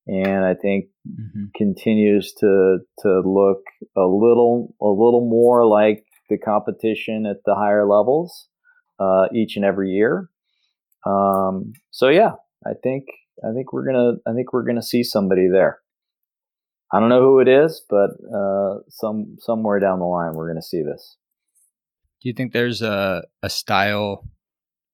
and 0.06 0.44
I 0.44 0.54
think 0.54 0.86
mm-hmm. 1.08 1.46
continues 1.56 2.32
to 2.34 2.78
to 3.00 3.20
look 3.20 3.62
a 3.96 4.06
little 4.06 4.74
a 4.80 4.86
little 4.86 5.26
more 5.28 5.66
like 5.66 6.04
the 6.30 6.38
competition 6.38 7.26
at 7.26 7.38
the 7.44 7.54
higher 7.54 7.86
levels 7.86 8.48
uh, 8.98 9.26
each 9.34 9.56
and 9.56 9.64
every 9.64 9.90
year. 9.90 10.30
Um, 11.06 11.72
so 11.90 12.08
yeah, 12.08 12.32
I 12.66 12.72
think 12.82 13.04
I 13.44 13.52
think 13.54 13.72
we're 13.72 13.86
gonna 13.86 14.14
I 14.26 14.34
think 14.34 14.52
we're 14.52 14.64
gonna 14.64 14.82
see 14.82 15.02
somebody 15.02 15.48
there. 15.50 15.78
I 16.92 17.00
don't 17.00 17.08
know 17.08 17.20
who 17.20 17.40
it 17.40 17.48
is, 17.48 17.82
but 17.88 18.10
uh, 18.34 18.78
some 18.88 19.36
somewhere 19.38 19.80
down 19.80 19.98
the 19.98 20.04
line 20.04 20.34
we're 20.34 20.48
gonna 20.48 20.62
see 20.62 20.82
this. 20.82 21.16
Do 22.22 22.28
you 22.28 22.34
think 22.34 22.52
there's 22.52 22.82
a 22.82 23.22
a 23.42 23.48
style 23.48 24.24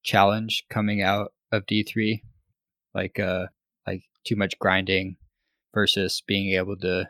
challenge 0.03 0.65
coming 0.71 1.03
out 1.03 1.33
of 1.51 1.67
D 1.67 1.83
three, 1.83 2.23
like 2.95 3.19
uh 3.19 3.47
like 3.87 4.03
too 4.27 4.37
much 4.37 4.59
grinding 4.59 5.17
versus 5.75 6.23
being 6.27 6.55
able 6.55 6.77
to 6.79 7.09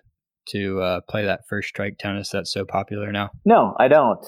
to 0.49 0.81
uh, 0.81 1.01
play 1.09 1.25
that 1.25 1.43
first 1.49 1.69
strike 1.69 1.99
tennis 1.99 2.31
that's 2.31 2.53
so 2.53 2.65
popular 2.65 3.13
now? 3.13 3.31
No, 3.45 3.75
I 3.79 3.89
don't. 3.89 4.25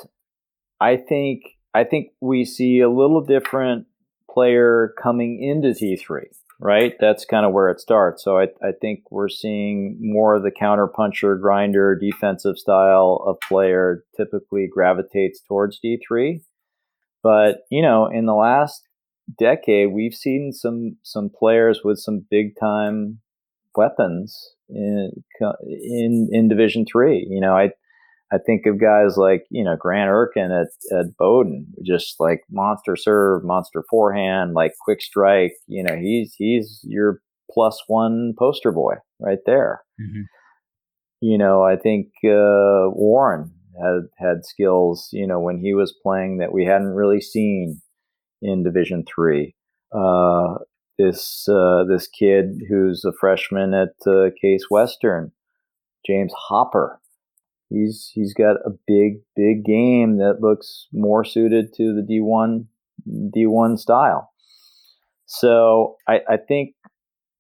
I 0.81 0.97
think 0.97 1.43
I 1.75 1.85
think 1.85 2.09
we 2.21 2.45
see 2.45 2.81
a 2.81 2.89
little 2.89 3.25
different 3.25 3.87
player 4.35 4.93
coming 5.01 5.43
into 5.43 5.73
D 5.73 5.97
three. 5.97 6.29
Right, 6.61 6.95
that's 7.01 7.25
kind 7.25 7.45
of 7.45 7.53
where 7.53 7.69
it 7.69 7.81
starts. 7.81 8.23
So 8.23 8.39
I, 8.39 8.45
I 8.63 8.71
think 8.81 9.11
we're 9.11 9.29
seeing 9.29 9.99
more 10.01 10.37
of 10.37 10.45
the 10.45 10.53
counter 10.53 10.87
puncher, 10.87 11.37
grinder, 11.37 11.97
defensive 11.97 12.57
style 12.59 13.23
of 13.27 13.37
player 13.49 14.05
typically 14.17 14.69
gravitates 14.73 15.41
towards 15.49 15.81
D 15.81 16.01
three. 16.07 16.43
But 17.25 17.63
you 17.71 17.83
know, 17.83 18.07
in 18.07 18.27
the 18.27 18.35
last 18.35 18.87
decade, 19.37 19.93
we've 19.93 20.15
seen 20.15 20.53
some 20.53 20.97
some 21.03 21.29
players 21.29 21.81
with 21.83 21.99
some 21.99 22.25
big 22.31 22.55
time 22.59 23.19
weapons 23.75 24.55
in 24.69 25.11
in 25.63 26.29
in 26.31 26.49
Division 26.49 26.87
Three. 26.91 27.27
You 27.29 27.41
know, 27.41 27.57
I 27.57 27.71
I 28.35 28.39
think 28.45 28.67
of 28.67 28.81
guys 28.81 29.17
like 29.17 29.45
you 29.51 29.63
know 29.63 29.77
Grant 29.79 30.11
Urken 30.11 30.51
at 30.51 30.69
at 30.97 31.17
Bowdoin, 31.17 31.67
just 31.85 32.17
like 32.19 32.41
monster 32.51 32.97
serve, 32.97 33.45
monster 33.45 33.85
forehand, 33.89 34.55
like 34.55 34.73
quick 34.81 35.01
strike. 35.01 35.53
You 35.67 35.85
know, 35.85 35.97
he's 35.97 36.35
he's 36.37 36.81
your 36.83 37.21
plus 37.51 37.83
one 37.87 38.35
poster 38.39 38.73
boy 38.73 38.95
right 39.21 39.39
there. 39.47 39.83
Mm-hmm. 40.01 40.23
You 41.21 41.39
know, 41.39 41.63
I 41.63 41.77
think 41.77 42.09
uh, 42.25 42.91
Warren 42.91 43.53
had 43.81 44.09
had 44.19 44.45
skills. 44.45 45.09
You 45.13 45.27
know, 45.27 45.39
when 45.39 45.59
he 45.59 45.75
was 45.75 45.95
playing 46.03 46.39
that 46.39 46.53
we 46.53 46.65
hadn't 46.65 46.95
really 46.95 47.21
seen 47.21 47.81
in 48.43 48.65
Division 48.65 49.05
Three. 49.07 49.55
Uh, 49.97 50.55
this 50.99 51.47
uh, 51.49 51.85
this 51.89 52.09
kid 52.09 52.63
who's 52.69 53.05
a 53.05 53.13
freshman 53.13 53.75
at 53.75 53.95
uh, 54.07 54.31
Case 54.41 54.67
Western, 54.71 55.33
James 56.07 56.33
Hopper. 56.49 57.01
He's 57.71 58.11
he's 58.15 58.35
got 58.35 58.57
a 58.57 58.71
big 58.87 59.23
big 59.35 59.65
game 59.65 60.19
that 60.19 60.41
looks 60.41 60.87
more 60.93 61.25
suited 61.25 61.73
to 61.77 61.95
the 61.95 62.05
D 62.07 62.21
one 62.21 62.69
D 63.33 63.47
one 63.47 63.77
style. 63.77 64.31
So 65.27 65.97
I, 66.07 66.21
I 66.29 66.37
think 66.37 66.75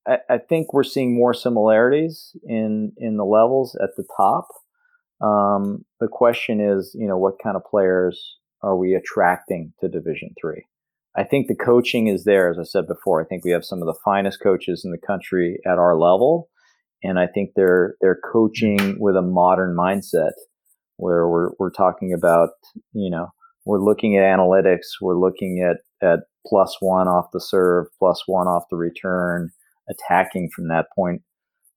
I, 0.06 0.18
I 0.28 0.38
think 0.38 0.72
we're 0.72 0.82
seeing 0.82 1.14
more 1.14 1.34
similarities 1.34 2.36
in 2.44 2.92
in 2.96 3.16
the 3.16 3.24
levels 3.24 3.76
at 3.82 3.90
the 3.96 4.04
top. 4.16 4.48
Um, 5.20 5.84
the 6.00 6.08
question 6.08 6.60
is, 6.60 6.94
you 6.98 7.06
know, 7.06 7.18
what 7.18 7.42
kind 7.42 7.56
of 7.56 7.64
players 7.64 8.38
are 8.62 8.76
we 8.76 8.94
attracting 8.94 9.72
to 9.80 9.88
Division 9.88 10.34
Three? 10.40 10.64
I 11.16 11.22
think 11.22 11.46
the 11.46 11.54
coaching 11.54 12.08
is 12.08 12.24
there, 12.24 12.50
as 12.50 12.58
I 12.58 12.64
said 12.64 12.88
before. 12.88 13.22
I 13.22 13.24
think 13.24 13.44
we 13.44 13.52
have 13.52 13.64
some 13.64 13.80
of 13.80 13.86
the 13.86 14.00
finest 14.04 14.40
coaches 14.42 14.82
in 14.84 14.90
the 14.90 15.06
country 15.06 15.60
at 15.64 15.78
our 15.78 15.96
level, 15.96 16.48
and 17.04 17.18
I 17.18 17.26
think 17.26 17.50
they're 17.54 17.94
they're 18.00 18.18
coaching 18.32 18.96
with 18.98 19.14
a 19.14 19.22
modern 19.22 19.76
mindset, 19.76 20.32
where 20.96 21.28
we're 21.28 21.50
we're 21.58 21.70
talking 21.70 22.12
about, 22.12 22.50
you 22.92 23.10
know, 23.10 23.28
we're 23.64 23.82
looking 23.82 24.16
at 24.16 24.22
analytics, 24.22 25.00
we're 25.00 25.18
looking 25.18 25.62
at 25.62 25.78
at 26.06 26.20
plus 26.46 26.76
one 26.80 27.06
off 27.06 27.26
the 27.32 27.40
serve, 27.40 27.86
plus 27.98 28.22
one 28.26 28.46
off 28.46 28.64
the 28.70 28.76
return, 28.76 29.50
attacking 29.88 30.50
from 30.54 30.68
that 30.68 30.86
point. 30.94 31.22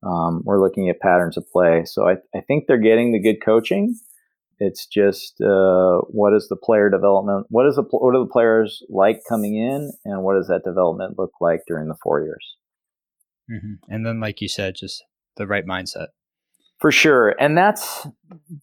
Um, 0.04 0.41
we're 0.45 0.62
looking 0.62 0.90
at 0.90 0.99
patterns 0.99 1.38
of 1.38 1.45
play. 1.52 1.84
So 1.86 2.08
I, 2.08 2.16
I 2.36 2.41
think 2.48 2.66
they're 2.68 2.78
getting 2.78 3.12
the 3.12 3.22
good 3.22 3.44
coaching. 3.44 3.99
It's 4.60 4.88
just 4.88 5.40
uh, 5.41 5.99
what 6.10 6.34
is 6.34 6.48
the 6.49 6.56
player 6.56 6.90
development? 6.90 7.48
What 7.49 7.68
is 7.68 7.76
the 7.76 7.84
what 7.84 8.16
are 8.16 8.24
the 8.24 8.32
players 8.32 8.82
like 8.90 9.22
coming 9.28 9.56
in, 9.56 9.91
and 10.06 10.24
what 10.24 10.36
does 10.36 10.48
that 10.48 10.64
development 10.64 11.18
look 11.18 11.34
like 11.40 11.62
during 11.68 11.88
the 11.88 11.98
four 12.02 12.24
years? 12.24 12.56
Mm-hmm. 13.52 13.94
And 13.94 14.06
then, 14.06 14.20
like 14.20 14.41
you 14.41 14.48
said, 14.48 14.76
just 14.76 15.04
the 15.38 15.48
right 15.48 15.66
mindset. 15.66 16.08
For 16.80 16.92
sure, 16.92 17.36
and 17.40 17.58
that's 17.58 18.08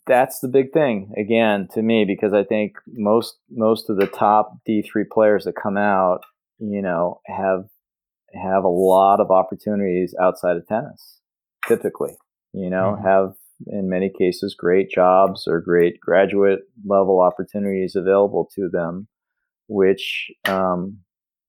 that's 0.07 0.39
the 0.39 0.49
big 0.49 0.73
thing 0.73 1.13
again 1.19 1.67
to 1.75 1.83
me 1.83 2.05
because 2.05 2.33
I 2.33 2.45
think 2.45 2.77
most 2.87 3.39
most 3.51 3.91
of 3.91 3.97
the 3.97 4.07
top 4.07 4.59
D 4.65 4.83
three 4.83 5.05
players 5.11 5.45
that 5.45 5.57
come 5.61 5.77
out, 5.77 6.21
you 6.59 6.81
know, 6.81 7.21
have 7.27 7.65
have 8.33 8.63
a 8.63 8.69
lot 8.69 9.21
of 9.21 9.33
opportunities 9.33 10.15
outside 10.21 10.57
of 10.57 10.67
tennis. 10.69 11.21
Typically, 11.67 12.17
you 12.53 12.71
know, 12.71 12.95
mm-hmm. 12.97 13.05
have 13.05 13.33
in 13.67 13.89
many 13.89 14.13
cases 14.17 14.55
great 14.57 14.91
jobs 14.91 15.45
or 15.49 15.61
great 15.61 15.99
graduate 16.01 16.61
level 16.87 17.21
opportunities 17.21 17.97
available 17.97 18.49
to 18.55 18.69
them, 18.71 19.09
which 19.69 20.31
um, 20.47 20.99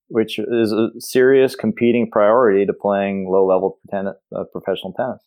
which 0.08 0.40
is 0.40 0.72
a 0.72 0.90
serious 1.00 1.56
competing 1.56 2.10
priority 2.10 2.66
to 2.66 2.74
playing 2.74 3.28
low 3.30 3.46
level 3.46 3.80
uh, 3.94 4.44
professional 4.52 4.94
tennis. 4.94 5.22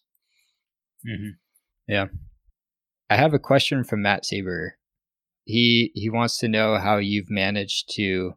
Mm-hmm. 1.08 1.30
Yeah, 1.86 2.06
I 3.10 3.16
have 3.16 3.34
a 3.34 3.38
question 3.38 3.84
from 3.84 4.02
Matt 4.02 4.24
Saber. 4.24 4.76
He 5.44 5.92
he 5.94 6.10
wants 6.10 6.38
to 6.38 6.48
know 6.48 6.76
how 6.76 6.98
you've 6.98 7.30
managed 7.30 7.94
to 7.96 8.34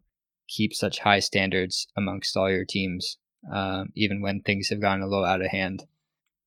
keep 0.47 0.73
such 0.73 0.99
high 0.99 1.19
standards 1.19 1.88
amongst 1.97 2.35
all 2.35 2.49
your 2.49 2.65
teams, 2.65 3.18
um, 3.51 3.89
even 3.95 4.22
when 4.22 4.41
things 4.41 4.69
have 4.69 4.81
gotten 4.81 5.01
a 5.01 5.07
little 5.07 5.26
out 5.26 5.41
of 5.41 5.47
hand 5.47 5.85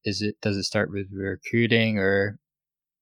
is 0.05 0.23
it 0.23 0.37
does 0.41 0.57
it 0.57 0.65
start 0.65 0.91
with 0.91 1.07
recruiting 1.13 1.99
or 1.99 2.39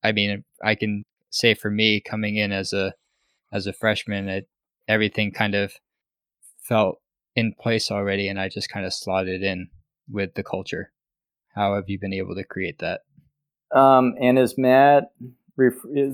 I 0.03 0.13
mean 0.13 0.45
I 0.63 0.75
can 0.75 1.05
say 1.31 1.55
for 1.55 1.71
me 1.71 2.01
coming 2.01 2.37
in 2.37 2.53
as 2.53 2.73
a 2.73 2.95
as 3.53 3.67
a 3.67 3.73
freshman 3.73 4.29
it, 4.29 4.49
everything 4.89 5.33
kind 5.33 5.55
of 5.55 5.75
felt 6.63 6.99
in 7.35 7.55
place 7.61 7.91
already 7.91 8.29
and 8.29 8.41
I 8.41 8.49
just 8.49 8.71
kind 8.71 8.87
of 8.87 8.93
slotted 8.93 9.43
in 9.43 9.69
with 10.11 10.35
the 10.35 10.43
culture. 10.43 10.93
How 11.55 11.75
have 11.75 11.89
you 11.89 11.99
been 11.99 12.13
able 12.13 12.35
to 12.35 12.45
create 12.45 12.79
that? 12.79 13.01
Um, 13.75 14.15
and 14.21 14.39
is 14.39 14.57
Matt 14.59 15.05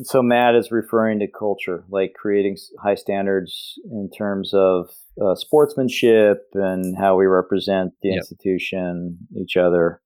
so 0.03 0.23
Matt 0.23 0.57
is 0.57 0.73
referring 0.73 1.21
to 1.21 1.29
culture, 1.29 1.85
like 1.91 2.13
creating 2.15 2.57
high 2.83 2.97
standards 2.97 3.79
in 3.91 4.11
terms 4.17 4.53
of 4.53 4.91
uh, 5.25 5.35
sportsmanship 5.37 6.49
and 6.55 6.97
how 6.99 7.17
we 7.17 7.27
represent 7.27 7.93
the 8.03 8.11
yep. 8.11 8.19
institution, 8.19 9.19
each 9.37 9.57
other. 9.57 10.03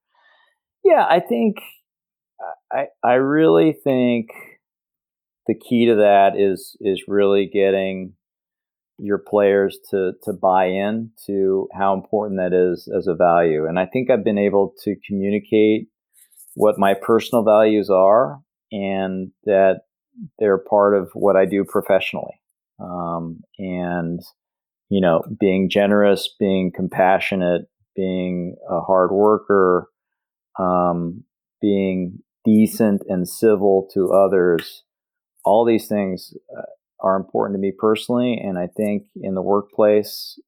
Yeah, 0.85 1.07
I 1.09 1.21
think 1.21 1.57
I 2.71 2.87
I 3.03 3.15
really 3.15 3.73
think 3.73 4.29
the 5.47 5.55
key 5.55 5.87
to 5.87 5.97
that 5.97 6.33
is 6.37 6.77
is 6.81 7.05
really 7.09 7.49
getting 7.53 8.15
your 8.99 9.19
players 9.19 9.79
to 9.91 10.13
to 10.23 10.33
buy 10.33 10.67
in 10.67 11.11
to 11.27 11.69
how 11.73 11.95
important 11.95 12.39
that 12.39 12.53
is 12.53 12.89
as 12.97 13.07
a 13.07 13.15
value. 13.15 13.67
And 13.67 13.79
I 13.79 13.87
think 13.87 14.11
I've 14.11 14.25
been 14.25 14.39
able 14.39 14.75
to 14.85 14.97
communicate 15.07 15.89
what 16.55 16.79
my 16.79 16.95
personal 16.95 17.45
values 17.45 17.91
are 17.91 18.41
and 18.71 19.33
that 19.45 19.83
they're 20.39 20.59
part 20.59 20.97
of 20.97 21.11
what 21.15 21.37
I 21.37 21.47
do 21.47 21.65
professionally. 21.65 22.41
Um, 22.79 23.41
and 23.59 24.21
you 24.89 25.01
know, 25.01 25.23
being 25.41 25.71
generous, 25.71 26.29
being 26.39 26.71
compassionate, 26.71 27.63
being 27.97 28.57
a 28.69 28.81
hard 28.81 29.11
worker, 29.11 29.89
um, 30.59 31.25
being 31.63 32.19
decent 32.45 33.03
and 33.09 33.27
civil 33.27 33.89
to 33.95 34.13
others. 34.13 34.83
All 35.45 35.65
these 35.65 35.89
things 35.89 36.35
uh, 36.57 36.63
are 37.03 37.17
important 37.17 37.57
to 37.57 37.61
me 37.61 37.73
personally, 37.77 38.41
and 38.43 38.59
I 38.59 38.69
think 38.69 39.05
in 39.17 39.35
the 39.35 39.43
workplace 39.43 40.39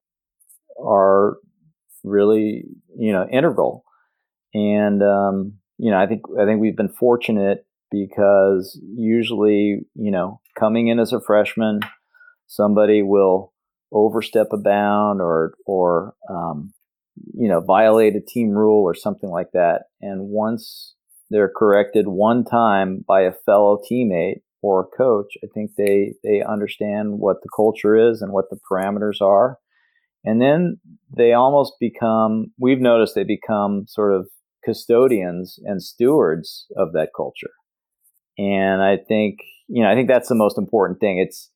are 0.83 1.37
really 2.03 2.65
you 2.97 3.13
know 3.13 3.27
integral. 3.31 3.85
And 4.55 5.03
um, 5.03 5.55
you 5.79 5.91
know, 5.91 5.99
I 5.99 6.07
think 6.07 6.23
I 6.41 6.45
think 6.45 6.61
we've 6.61 6.77
been 6.77 6.89
fortunate 6.89 7.67
because 7.91 8.81
usually 8.97 9.81
you 9.95 10.11
know 10.11 10.41
coming 10.59 10.89
in 10.89 11.01
as 11.01 11.13
a 11.13 11.21
freshman, 11.21 11.81
somebody 12.47 13.03
will 13.03 13.53
overstep 13.93 14.49
a 14.53 14.57
bound 14.57 15.21
or 15.21 15.55
or 15.67 16.15
um, 16.31 16.73
you 17.33 17.49
know, 17.49 17.61
violate 17.61 18.17
a 18.17 18.21
team 18.21 18.51
rule 18.51 18.83
or 18.83 18.95
something 18.95 19.31
like 19.31 19.53
that. 19.53 19.85
And 20.01 20.29
once 20.29 20.95
they're 21.31 21.53
corrected 21.55 22.07
one 22.09 22.45
time 22.45 23.05
by 23.07 23.23
a 23.23 23.33
fellow 23.33 23.81
teammate 23.91 24.43
or 24.65 24.81
a 24.81 24.97
coach, 24.97 25.35
I 25.45 25.49
think 25.53 25.73
they, 25.77 26.15
they 26.25 26.43
understand 26.43 27.19
what 27.19 27.43
the 27.43 27.51
culture 27.55 27.95
is 27.95 28.23
and 28.23 28.33
what 28.33 28.47
the 28.49 28.59
parameters 28.71 29.21
are. 29.21 29.59
And 30.25 30.41
then 30.41 30.79
they 31.15 31.35
almost 31.35 31.75
become, 31.79 32.47
we've 32.59 32.81
noticed 32.81 33.15
they 33.15 33.25
become 33.25 33.85
sort 33.87 34.15
of 34.15 34.27
custodians 34.65 35.59
and 35.65 35.83
stewards 35.83 36.67
of 36.79 36.95
that 36.95 37.11
culture. 37.15 37.53
And 38.39 38.83
I 38.83 38.97
think, 38.97 39.41
you 39.69 39.83
know, 39.83 39.91
I 39.91 39.95
think 39.95 40.09
that's 40.09 40.31
the 40.31 40.35
most 40.35 40.57
important 40.57 40.99
thing. 40.99 41.19
It's, 41.19 41.51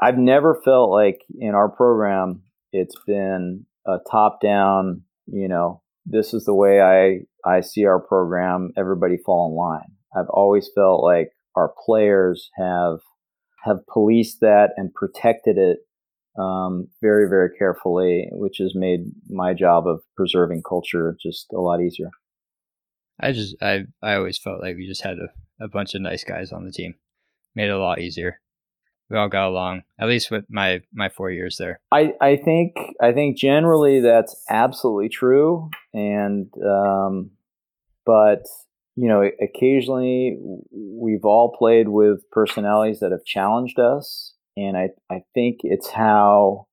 I've 0.00 0.18
never 0.18 0.60
felt 0.64 0.90
like 0.90 1.18
in 1.40 1.56
our 1.56 1.68
program, 1.68 2.42
it's 2.72 2.96
been 3.08 3.66
a 3.88 3.96
top 4.08 4.40
down, 4.40 5.02
you 5.26 5.48
know, 5.48 5.82
this 6.06 6.32
is 6.32 6.44
the 6.44 6.54
way 6.54 6.80
I, 6.80 7.22
I 7.44 7.60
see 7.60 7.86
our 7.86 8.00
program, 8.00 8.70
everybody 8.78 9.16
fall 9.16 9.50
in 9.50 9.56
line. 9.56 9.96
I've 10.16 10.30
always 10.30 10.70
felt 10.76 11.02
like 11.02 11.32
our 11.54 11.72
players 11.84 12.50
have 12.56 12.98
have 13.64 13.86
policed 13.86 14.40
that 14.40 14.70
and 14.76 14.92
protected 14.92 15.56
it 15.56 15.78
um, 16.36 16.88
very, 17.00 17.28
very 17.28 17.50
carefully, 17.56 18.28
which 18.32 18.56
has 18.58 18.74
made 18.74 19.04
my 19.28 19.54
job 19.54 19.86
of 19.86 20.00
preserving 20.16 20.62
culture 20.68 21.16
just 21.22 21.46
a 21.52 21.60
lot 21.60 21.80
easier. 21.80 22.10
I 23.20 23.32
just 23.32 23.56
I 23.62 23.84
I 24.02 24.14
always 24.14 24.38
felt 24.38 24.60
like 24.60 24.76
we 24.76 24.86
just 24.86 25.02
had 25.02 25.18
a, 25.18 25.64
a 25.64 25.68
bunch 25.68 25.94
of 25.94 26.02
nice 26.02 26.24
guys 26.24 26.52
on 26.52 26.64
the 26.64 26.72
team. 26.72 26.94
Made 27.54 27.68
it 27.68 27.70
a 27.70 27.78
lot 27.78 28.00
easier 28.00 28.40
we 29.12 29.18
all 29.18 29.28
got 29.28 29.48
along 29.48 29.82
at 30.00 30.08
least 30.08 30.30
with 30.30 30.44
my 30.48 30.80
my 30.92 31.08
four 31.08 31.30
years 31.30 31.56
there 31.58 31.80
i 31.92 32.12
i 32.20 32.34
think 32.34 32.74
i 33.00 33.12
think 33.12 33.36
generally 33.36 34.00
that's 34.00 34.42
absolutely 34.48 35.08
true 35.08 35.68
and 35.92 36.50
um 36.66 37.30
but 38.06 38.42
you 38.96 39.08
know 39.08 39.22
occasionally 39.40 40.38
we've 40.70 41.24
all 41.24 41.54
played 41.58 41.88
with 41.88 42.28
personalities 42.30 43.00
that 43.00 43.12
have 43.12 43.24
challenged 43.24 43.78
us 43.78 44.34
and 44.56 44.76
i 44.76 44.88
i 45.10 45.22
think 45.34 45.58
it's 45.62 45.90
how 45.90 46.66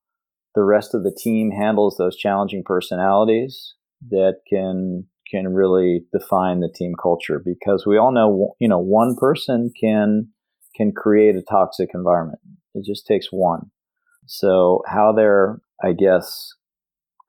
the 0.56 0.64
rest 0.64 0.94
of 0.94 1.04
the 1.04 1.16
team 1.18 1.52
handles 1.52 1.96
those 1.98 2.18
challenging 2.18 2.64
personalities 2.66 3.76
that 4.10 4.36
can 4.50 5.06
can 5.32 5.48
really 5.54 6.02
define 6.12 6.60
the 6.60 6.74
team 6.74 6.94
culture 7.02 7.41
because 7.44 7.86
we 7.86 7.98
all 7.98 8.12
know 8.12 8.56
you 8.60 8.68
know 8.68 8.80
one 8.80 9.16
person 9.16 9.72
can 9.80 10.28
can 10.80 10.94
create 10.94 11.36
a 11.36 11.41
toxic 11.41 11.90
environment. 11.94 12.40
It 12.74 12.86
just 12.86 13.06
takes 13.06 13.28
one. 13.32 13.72
So 14.26 14.82
how 14.88 15.12
they're, 15.12 15.60
I 15.84 15.91
guess, 15.91 16.54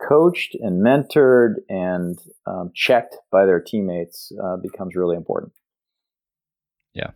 coached 0.08 0.54
and 0.54 0.84
mentored 0.84 1.54
and 1.68 2.18
um, 2.46 2.70
checked 2.74 3.16
by 3.30 3.46
their 3.46 3.60
teammates 3.60 4.32
uh, 4.42 4.56
becomes 4.56 4.96
really 4.96 5.16
important. 5.16 5.52
Yeah, 6.94 7.10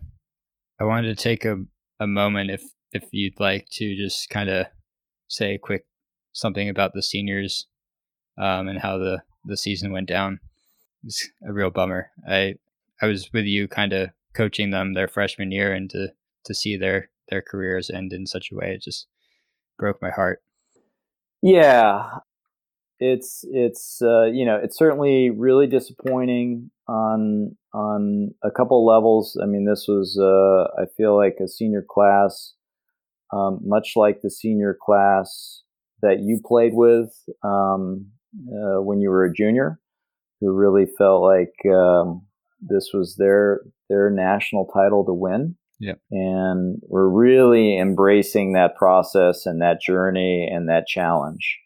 I 0.79 0.85
wanted 0.85 1.15
to 1.15 1.23
take 1.23 1.45
a, 1.45 1.57
a 1.99 2.07
moment 2.07 2.51
if 2.51 2.63
if 2.91 3.03
you'd 3.11 3.39
like 3.39 3.67
to 3.73 3.95
just 3.95 4.29
kind 4.29 4.49
of 4.49 4.67
say 5.27 5.55
a 5.55 5.59
quick 5.59 5.85
something 6.31 6.69
about 6.69 6.93
the 6.93 7.01
seniors 7.01 7.67
um, 8.37 8.67
and 8.67 8.79
how 8.79 8.97
the 8.97 9.21
the 9.45 9.57
season 9.57 9.91
went 9.91 10.07
down. 10.07 10.39
It's 11.03 11.29
a 11.47 11.53
real 11.53 11.69
bummer. 11.69 12.11
I 12.27 12.55
I 13.01 13.07
was 13.07 13.31
with 13.33 13.45
you, 13.45 13.67
kind 13.67 13.93
of 13.93 14.09
coaching 14.33 14.71
them 14.71 14.93
their 14.93 15.07
freshman 15.07 15.51
year, 15.51 15.73
and 15.73 15.89
to 15.91 16.09
to 16.45 16.53
see 16.53 16.77
their 16.77 17.09
their 17.29 17.41
careers 17.41 17.89
end 17.89 18.13
in 18.13 18.27
such 18.27 18.51
a 18.51 18.55
way. 18.55 18.73
It 18.73 18.83
just 18.83 19.07
broke 19.77 20.01
my 20.01 20.11
heart. 20.11 20.41
Yeah, 21.41 22.09
it's 22.99 23.43
it's 23.51 24.01
uh, 24.01 24.25
you 24.25 24.45
know 24.45 24.59
it's 24.61 24.77
certainly 24.77 25.29
really 25.29 25.67
disappointing. 25.67 26.71
on 26.87 27.55
on 27.73 28.33
a 28.43 28.51
couple 28.51 28.85
levels. 28.85 29.37
I 29.41 29.45
mean, 29.45 29.65
this 29.65 29.85
was 29.87 30.17
uh, 30.19 30.81
I 30.81 30.85
feel 30.95 31.15
like 31.17 31.37
a 31.43 31.47
senior 31.47 31.85
class, 31.87 32.53
um, 33.33 33.59
much 33.63 33.93
like 33.95 34.21
the 34.21 34.31
senior 34.31 34.77
class 34.79 35.63
that 36.01 36.19
you 36.21 36.39
played 36.45 36.73
with 36.73 37.09
um, 37.43 38.07
uh, 38.47 38.81
when 38.81 39.01
you 39.01 39.09
were 39.09 39.25
a 39.25 39.33
junior, 39.33 39.79
who 40.39 40.53
really 40.53 40.85
felt 40.97 41.23
like 41.23 41.53
um, 41.73 42.25
this 42.61 42.91
was 42.93 43.15
their 43.17 43.61
their 43.89 44.09
national 44.09 44.67
title 44.73 45.05
to 45.05 45.13
win. 45.13 45.55
Yeah. 45.79 45.95
And 46.09 46.81
we're 46.87 47.09
really 47.09 47.77
embracing 47.77 48.53
that 48.53 48.77
process 48.77 49.45
and 49.45 49.61
that 49.61 49.81
journey 49.81 50.49
and 50.49 50.69
that 50.69 50.87
challenge. 50.87 51.59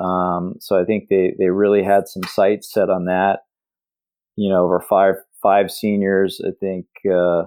Um, 0.00 0.54
so 0.60 0.80
I 0.80 0.84
think 0.84 1.08
they, 1.08 1.34
they 1.38 1.50
really 1.50 1.82
had 1.82 2.08
some 2.08 2.24
sights 2.24 2.72
set 2.72 2.90
on 2.90 3.04
that. 3.06 3.40
You 4.36 4.50
know, 4.50 4.64
over 4.64 4.80
five 4.80 5.14
five 5.42 5.70
seniors, 5.70 6.40
I 6.44 6.50
think 6.58 6.86
uh, 7.08 7.44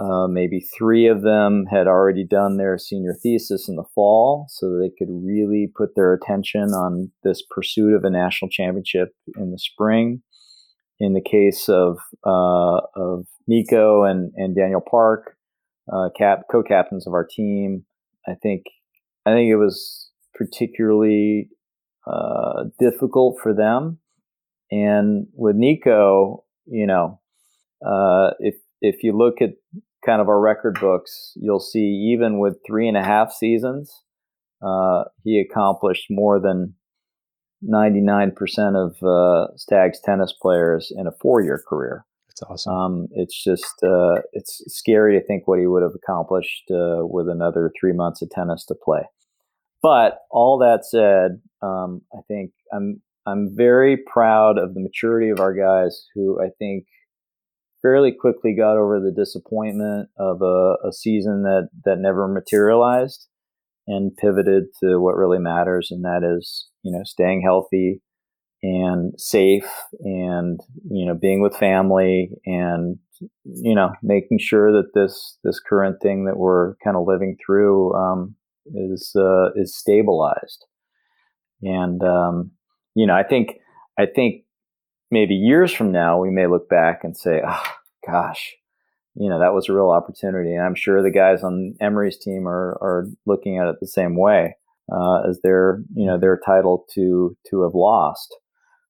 uh, 0.00 0.26
maybe 0.28 0.60
three 0.60 1.06
of 1.06 1.22
them 1.22 1.66
had 1.70 1.86
already 1.86 2.24
done 2.24 2.56
their 2.56 2.78
senior 2.78 3.14
thesis 3.22 3.68
in 3.68 3.76
the 3.76 3.84
fall, 3.94 4.46
so 4.48 4.78
they 4.78 4.90
could 4.98 5.10
really 5.10 5.70
put 5.76 5.94
their 5.94 6.12
attention 6.12 6.70
on 6.72 7.10
this 7.24 7.42
pursuit 7.50 7.94
of 7.94 8.04
a 8.04 8.10
national 8.10 8.50
championship 8.50 9.10
in 9.36 9.50
the 9.50 9.58
spring. 9.58 10.22
In 10.98 11.12
the 11.12 11.20
case 11.20 11.68
of 11.68 11.98
uh, 12.26 12.80
of 12.94 13.26
Nico 13.46 14.04
and, 14.04 14.32
and 14.36 14.56
Daniel 14.56 14.80
Park, 14.80 15.36
uh, 15.92 16.08
cap 16.16 16.44
co-captains 16.50 17.06
of 17.06 17.12
our 17.12 17.26
team, 17.26 17.84
I 18.26 18.32
think 18.42 18.62
I 19.26 19.32
think 19.32 19.50
it 19.50 19.56
was 19.56 20.05
particularly 20.36 21.48
uh, 22.06 22.64
difficult 22.78 23.38
for 23.42 23.54
them. 23.54 23.98
And 24.70 25.26
with 25.34 25.56
Nico, 25.56 26.44
you 26.66 26.86
know, 26.86 27.20
uh, 27.84 28.30
if 28.38 28.56
if 28.80 29.02
you 29.02 29.16
look 29.16 29.40
at 29.40 29.50
kind 30.04 30.20
of 30.20 30.28
our 30.28 30.40
record 30.40 30.78
books, 30.80 31.32
you'll 31.36 31.60
see 31.60 32.12
even 32.12 32.38
with 32.38 32.58
three 32.66 32.88
and 32.88 32.96
a 32.96 33.02
half 33.02 33.32
seasons, 33.32 34.02
uh, 34.62 35.04
he 35.24 35.40
accomplished 35.40 36.06
more 36.10 36.40
than 36.40 36.74
99% 37.64 38.32
of 38.76 38.96
uh, 39.02 39.56
Stags 39.56 40.00
tennis 40.04 40.34
players 40.40 40.92
in 40.96 41.06
a 41.06 41.12
four 41.20 41.40
year 41.40 41.62
career. 41.68 42.04
That's 42.28 42.42
awesome. 42.42 42.72
Um, 42.72 43.08
it's 43.12 43.42
just 43.42 43.82
uh, 43.82 44.20
it's 44.32 44.62
scary 44.68 45.18
to 45.18 45.26
think 45.26 45.48
what 45.48 45.58
he 45.58 45.66
would 45.66 45.82
have 45.82 45.94
accomplished 45.94 46.64
uh, 46.70 47.00
with 47.06 47.28
another 47.28 47.72
three 47.80 47.92
months 47.92 48.20
of 48.22 48.30
tennis 48.30 48.64
to 48.66 48.74
play. 48.74 49.00
But 49.86 50.22
all 50.32 50.58
that 50.58 50.84
said, 50.84 51.40
um, 51.62 52.02
I 52.12 52.18
think 52.26 52.50
I'm 52.72 53.00
I'm 53.24 53.54
very 53.56 53.96
proud 53.96 54.58
of 54.58 54.74
the 54.74 54.80
maturity 54.80 55.30
of 55.30 55.38
our 55.38 55.54
guys 55.54 56.06
who 56.12 56.42
I 56.42 56.48
think 56.58 56.86
fairly 57.82 58.10
quickly 58.10 58.56
got 58.56 58.76
over 58.76 58.98
the 58.98 59.12
disappointment 59.12 60.08
of 60.18 60.42
a, 60.42 60.74
a 60.88 60.92
season 60.92 61.44
that 61.44 61.68
that 61.84 62.00
never 62.00 62.26
materialized 62.26 63.28
and 63.86 64.16
pivoted 64.16 64.64
to 64.82 64.98
what 64.98 65.14
really 65.14 65.38
matters, 65.38 65.92
and 65.92 66.02
that 66.04 66.28
is 66.36 66.66
you 66.82 66.90
know 66.90 67.04
staying 67.04 67.42
healthy 67.42 68.02
and 68.64 69.14
safe, 69.16 69.70
and 70.00 70.58
you 70.90 71.06
know 71.06 71.14
being 71.14 71.40
with 71.40 71.56
family, 71.56 72.32
and 72.44 72.98
you 73.44 73.76
know 73.76 73.92
making 74.02 74.40
sure 74.40 74.72
that 74.72 74.94
this 74.94 75.38
this 75.44 75.60
current 75.60 76.02
thing 76.02 76.24
that 76.24 76.38
we're 76.38 76.74
kind 76.82 76.96
of 76.96 77.06
living 77.06 77.36
through 77.46 77.94
um, 77.94 78.34
is 78.74 79.12
uh, 79.16 79.52
is 79.54 79.76
stabilized. 79.76 80.64
And 81.62 82.02
um, 82.02 82.52
you 82.94 83.06
know, 83.06 83.14
I 83.14 83.22
think 83.22 83.56
I 83.98 84.06
think 84.06 84.44
maybe 85.10 85.34
years 85.34 85.72
from 85.72 85.92
now 85.92 86.18
we 86.18 86.30
may 86.30 86.46
look 86.46 86.68
back 86.68 87.04
and 87.04 87.16
say, 87.16 87.42
"Oh, 87.46 87.62
gosh, 88.06 88.54
you 89.14 89.28
know, 89.28 89.38
that 89.40 89.54
was 89.54 89.68
a 89.68 89.72
real 89.72 89.90
opportunity." 89.90 90.54
And 90.54 90.64
I'm 90.64 90.74
sure 90.74 91.02
the 91.02 91.10
guys 91.10 91.42
on 91.42 91.74
Emory's 91.80 92.18
team 92.18 92.46
are 92.46 92.78
are 92.82 93.06
looking 93.24 93.58
at 93.58 93.68
it 93.68 93.76
the 93.80 93.86
same 93.86 94.16
way 94.16 94.56
uh, 94.92 95.22
as 95.28 95.40
their 95.42 95.82
you 95.94 96.06
know 96.06 96.18
their 96.18 96.38
title 96.44 96.86
to 96.94 97.36
to 97.50 97.62
have 97.62 97.74
lost. 97.74 98.34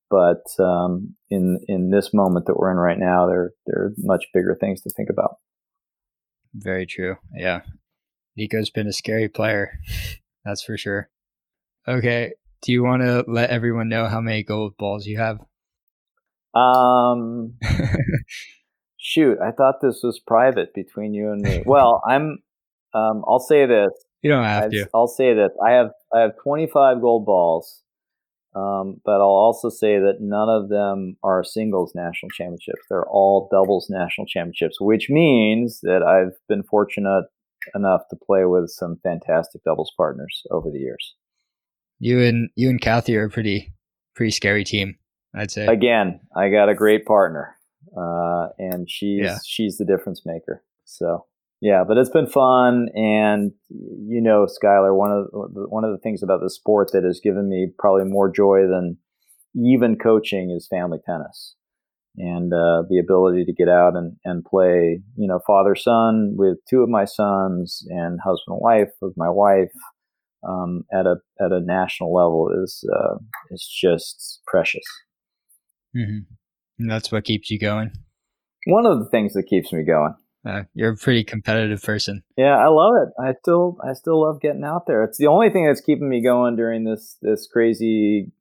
But 0.09 0.43
um, 0.59 1.15
in 1.29 1.59
in 1.67 1.89
this 1.89 2.13
moment 2.13 2.45
that 2.45 2.57
we're 2.57 2.71
in 2.71 2.77
right 2.77 2.99
now, 2.99 3.27
there 3.27 3.51
there 3.65 3.85
are 3.85 3.93
much 3.97 4.25
bigger 4.33 4.55
things 4.59 4.81
to 4.81 4.89
think 4.89 5.09
about. 5.09 5.37
Very 6.53 6.85
true. 6.85 7.17
Yeah, 7.35 7.61
Nico's 8.37 8.69
been 8.69 8.87
a 8.87 8.93
scary 8.93 9.27
player, 9.27 9.79
that's 10.45 10.63
for 10.63 10.77
sure. 10.77 11.09
Okay, 11.87 12.33
do 12.61 12.71
you 12.71 12.83
want 12.83 13.01
to 13.01 13.23
let 13.27 13.49
everyone 13.49 13.89
know 13.89 14.07
how 14.07 14.21
many 14.21 14.43
gold 14.43 14.77
balls 14.77 15.05
you 15.05 15.17
have? 15.17 15.39
Um, 16.53 17.53
shoot, 18.97 19.37
I 19.41 19.51
thought 19.51 19.81
this 19.81 20.01
was 20.03 20.19
private 20.19 20.73
between 20.73 21.13
you 21.13 21.31
and 21.31 21.41
me. 21.41 21.63
Well, 21.65 22.01
I'm. 22.07 22.39
Um, 22.93 23.23
I'll 23.27 23.39
say 23.39 23.65
this. 23.65 23.91
You 24.21 24.31
don't 24.31 24.43
have 24.43 24.65
I've, 24.65 24.71
to. 24.71 24.89
I'll 24.93 25.07
say 25.07 25.33
this. 25.33 25.51
I 25.63 25.71
have 25.71 25.91
I 26.13 26.21
have 26.21 26.31
25 26.41 27.01
gold 27.01 27.25
balls, 27.25 27.83
um, 28.55 29.01
but 29.05 29.15
I'll 29.15 29.21
also 29.21 29.69
say 29.69 29.99
that 29.99 30.17
none 30.19 30.49
of 30.49 30.69
them 30.69 31.17
are 31.23 31.43
singles 31.43 31.93
national 31.95 32.29
championships. 32.29 32.81
They're 32.89 33.07
all 33.07 33.49
doubles 33.51 33.87
national 33.89 34.27
championships, 34.27 34.79
which 34.79 35.09
means 35.09 35.79
that 35.81 36.01
I've 36.01 36.37
been 36.47 36.63
fortunate 36.63 37.25
enough 37.75 38.01
to 38.09 38.15
play 38.15 38.45
with 38.45 38.69
some 38.69 38.97
fantastic 39.03 39.63
doubles 39.63 39.91
partners 39.97 40.43
over 40.51 40.69
the 40.71 40.79
years. 40.79 41.15
You 41.99 42.21
and 42.21 42.49
you 42.55 42.69
and 42.69 42.81
Kathy 42.81 43.17
are 43.17 43.25
a 43.25 43.29
pretty 43.29 43.73
pretty 44.15 44.31
scary 44.31 44.63
team, 44.63 44.95
I'd 45.35 45.51
say. 45.51 45.65
Again, 45.65 46.19
I 46.35 46.49
got 46.49 46.69
a 46.69 46.75
great 46.75 47.05
partner, 47.05 47.55
uh, 47.97 48.49
and 48.57 48.89
she's 48.89 49.23
yeah. 49.23 49.37
she's 49.45 49.77
the 49.77 49.85
difference 49.85 50.23
maker. 50.25 50.63
So 50.85 51.25
yeah, 51.59 51.83
but 51.87 51.97
it's 51.97 52.09
been 52.09 52.27
fun, 52.27 52.89
and 52.95 53.51
you 53.69 54.21
know, 54.21 54.45
Skylar, 54.45 54.95
one 54.95 55.11
of 55.11 55.53
the, 55.53 55.65
one 55.69 55.83
of 55.83 55.91
the 55.91 55.97
things 55.97 56.21
about 56.21 56.41
the 56.41 56.51
sport 56.51 56.91
that 56.93 57.03
has 57.03 57.19
given 57.23 57.49
me 57.49 57.69
probably 57.79 58.05
more 58.05 58.31
joy 58.31 58.67
than 58.67 58.97
even 59.55 59.97
coaching 59.97 60.51
is 60.51 60.67
family 60.67 60.99
tennis 61.03 61.55
and 62.17 62.51
uh, 62.51 62.83
the 62.89 62.99
ability 62.99 63.45
to 63.45 63.53
get 63.53 63.69
out 63.69 63.95
and, 63.95 64.17
and 64.25 64.43
play, 64.43 65.01
you 65.15 65.27
know, 65.27 65.39
father 65.45 65.75
son 65.75 66.33
with 66.35 66.57
two 66.69 66.81
of 66.81 66.89
my 66.89 67.05
sons 67.05 67.85
and 67.89 68.19
husband 68.23 68.55
and 68.55 68.61
wife 68.61 68.89
with 69.01 69.13
my 69.15 69.29
wife 69.29 69.71
um, 70.47 70.83
at 70.91 71.05
a 71.05 71.17
at 71.39 71.51
a 71.51 71.59
national 71.59 72.13
level 72.13 72.49
is 72.63 72.83
uh, 72.93 73.17
is 73.51 73.67
just 73.81 74.41
precious. 74.47 74.85
Mm-hmm. 75.95 76.19
And 76.79 76.91
that's 76.91 77.11
what 77.11 77.23
keeps 77.23 77.49
you 77.49 77.59
going. 77.59 77.91
One 78.65 78.85
of 78.85 78.99
the 78.99 79.09
things 79.09 79.33
that 79.33 79.43
keeps 79.43 79.71
me 79.71 79.83
going. 79.83 80.15
Uh, 80.45 80.63
you're 80.73 80.93
a 80.93 80.97
pretty 80.97 81.23
competitive 81.23 81.81
person. 81.81 82.23
Yeah, 82.37 82.57
I 82.57 82.67
love 82.67 82.93
it. 83.01 83.09
I 83.21 83.33
still 83.41 83.77
I 83.83 83.93
still 83.93 84.21
love 84.21 84.39
getting 84.41 84.63
out 84.63 84.85
there. 84.87 85.03
It's 85.03 85.17
the 85.17 85.27
only 85.27 85.49
thing 85.49 85.65
that's 85.65 85.81
keeping 85.81 86.09
me 86.09 86.23
going 86.23 86.55
during 86.55 86.83
this 86.83 87.17
this 87.21 87.47
crazy 87.51 88.31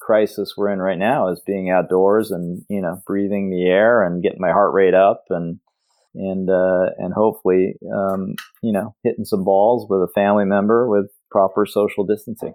crisis 0.00 0.54
we're 0.56 0.70
in 0.70 0.78
right 0.78 0.98
now 0.98 1.28
is 1.28 1.40
being 1.46 1.70
outdoors 1.70 2.30
and 2.30 2.62
you 2.68 2.80
know 2.80 3.00
breathing 3.06 3.50
the 3.50 3.64
air 3.64 4.02
and 4.02 4.22
getting 4.22 4.40
my 4.40 4.52
heart 4.52 4.72
rate 4.72 4.94
up 4.94 5.24
and 5.30 5.58
and 6.14 6.50
uh, 6.50 6.90
and 6.98 7.14
hopefully 7.14 7.74
um, 7.94 8.34
you 8.62 8.72
know 8.72 8.94
hitting 9.02 9.24
some 9.24 9.44
balls 9.44 9.86
with 9.88 10.00
a 10.00 10.12
family 10.14 10.44
member 10.44 10.88
with 10.88 11.10
proper 11.30 11.66
social 11.66 12.04
distancing. 12.04 12.54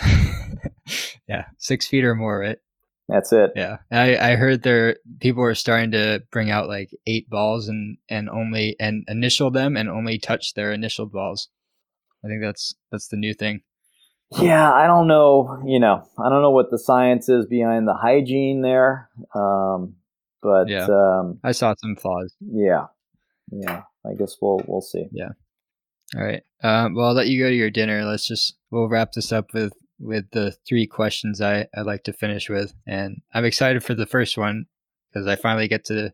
yeah, 1.28 1.44
six 1.58 1.86
feet 1.86 2.04
or 2.04 2.14
more, 2.14 2.38
right? 2.38 2.58
That's 3.08 3.32
it. 3.32 3.52
Yeah, 3.56 3.78
I, 3.90 4.16
I 4.32 4.36
heard 4.36 4.62
there 4.62 4.96
people 5.20 5.42
are 5.42 5.54
starting 5.54 5.92
to 5.92 6.22
bring 6.30 6.50
out 6.50 6.68
like 6.68 6.90
eight 7.06 7.28
balls 7.28 7.68
and 7.68 7.96
and 8.08 8.28
only 8.28 8.76
and 8.78 9.04
initial 9.08 9.50
them 9.50 9.76
and 9.76 9.88
only 9.88 10.18
touch 10.18 10.54
their 10.54 10.72
initial 10.72 11.06
balls. 11.06 11.48
I 12.24 12.28
think 12.28 12.42
that's 12.42 12.74
that's 12.90 13.08
the 13.08 13.16
new 13.16 13.32
thing. 13.32 13.62
Yeah, 14.32 14.70
I 14.72 14.86
don't 14.86 15.08
know. 15.08 15.62
You 15.66 15.80
know, 15.80 16.06
I 16.18 16.28
don't 16.28 16.42
know 16.42 16.50
what 16.50 16.70
the 16.70 16.78
science 16.78 17.28
is 17.28 17.46
behind 17.46 17.88
the 17.88 17.94
hygiene 17.94 18.60
there. 18.62 19.08
Um, 19.34 19.94
but 20.42 20.68
yeah, 20.68 20.86
um, 20.86 21.38
I 21.42 21.52
saw 21.52 21.74
some 21.78 21.96
flaws. 21.96 22.34
Yeah, 22.40 22.86
yeah. 23.50 23.82
I 24.06 24.14
guess 24.14 24.36
we'll 24.40 24.60
we'll 24.66 24.82
see. 24.82 25.08
Yeah. 25.12 25.30
All 26.16 26.22
right. 26.22 26.42
Um, 26.62 26.94
well, 26.94 27.08
I'll 27.08 27.14
let 27.14 27.28
you 27.28 27.42
go 27.42 27.50
to 27.50 27.56
your 27.56 27.70
dinner. 27.70 28.04
Let's 28.04 28.26
just 28.26 28.56
we'll 28.70 28.88
wrap 28.88 29.12
this 29.12 29.32
up 29.32 29.52
with 29.54 29.72
with 29.98 30.30
the 30.32 30.54
three 30.66 30.86
questions 30.86 31.40
I 31.40 31.66
I 31.74 31.80
like 31.82 32.04
to 32.04 32.12
finish 32.12 32.48
with, 32.48 32.74
and 32.86 33.22
I'm 33.32 33.44
excited 33.44 33.82
for 33.82 33.94
the 33.94 34.06
first 34.06 34.36
one 34.36 34.66
because 35.12 35.26
I 35.26 35.36
finally 35.36 35.68
get 35.68 35.84
to 35.86 36.12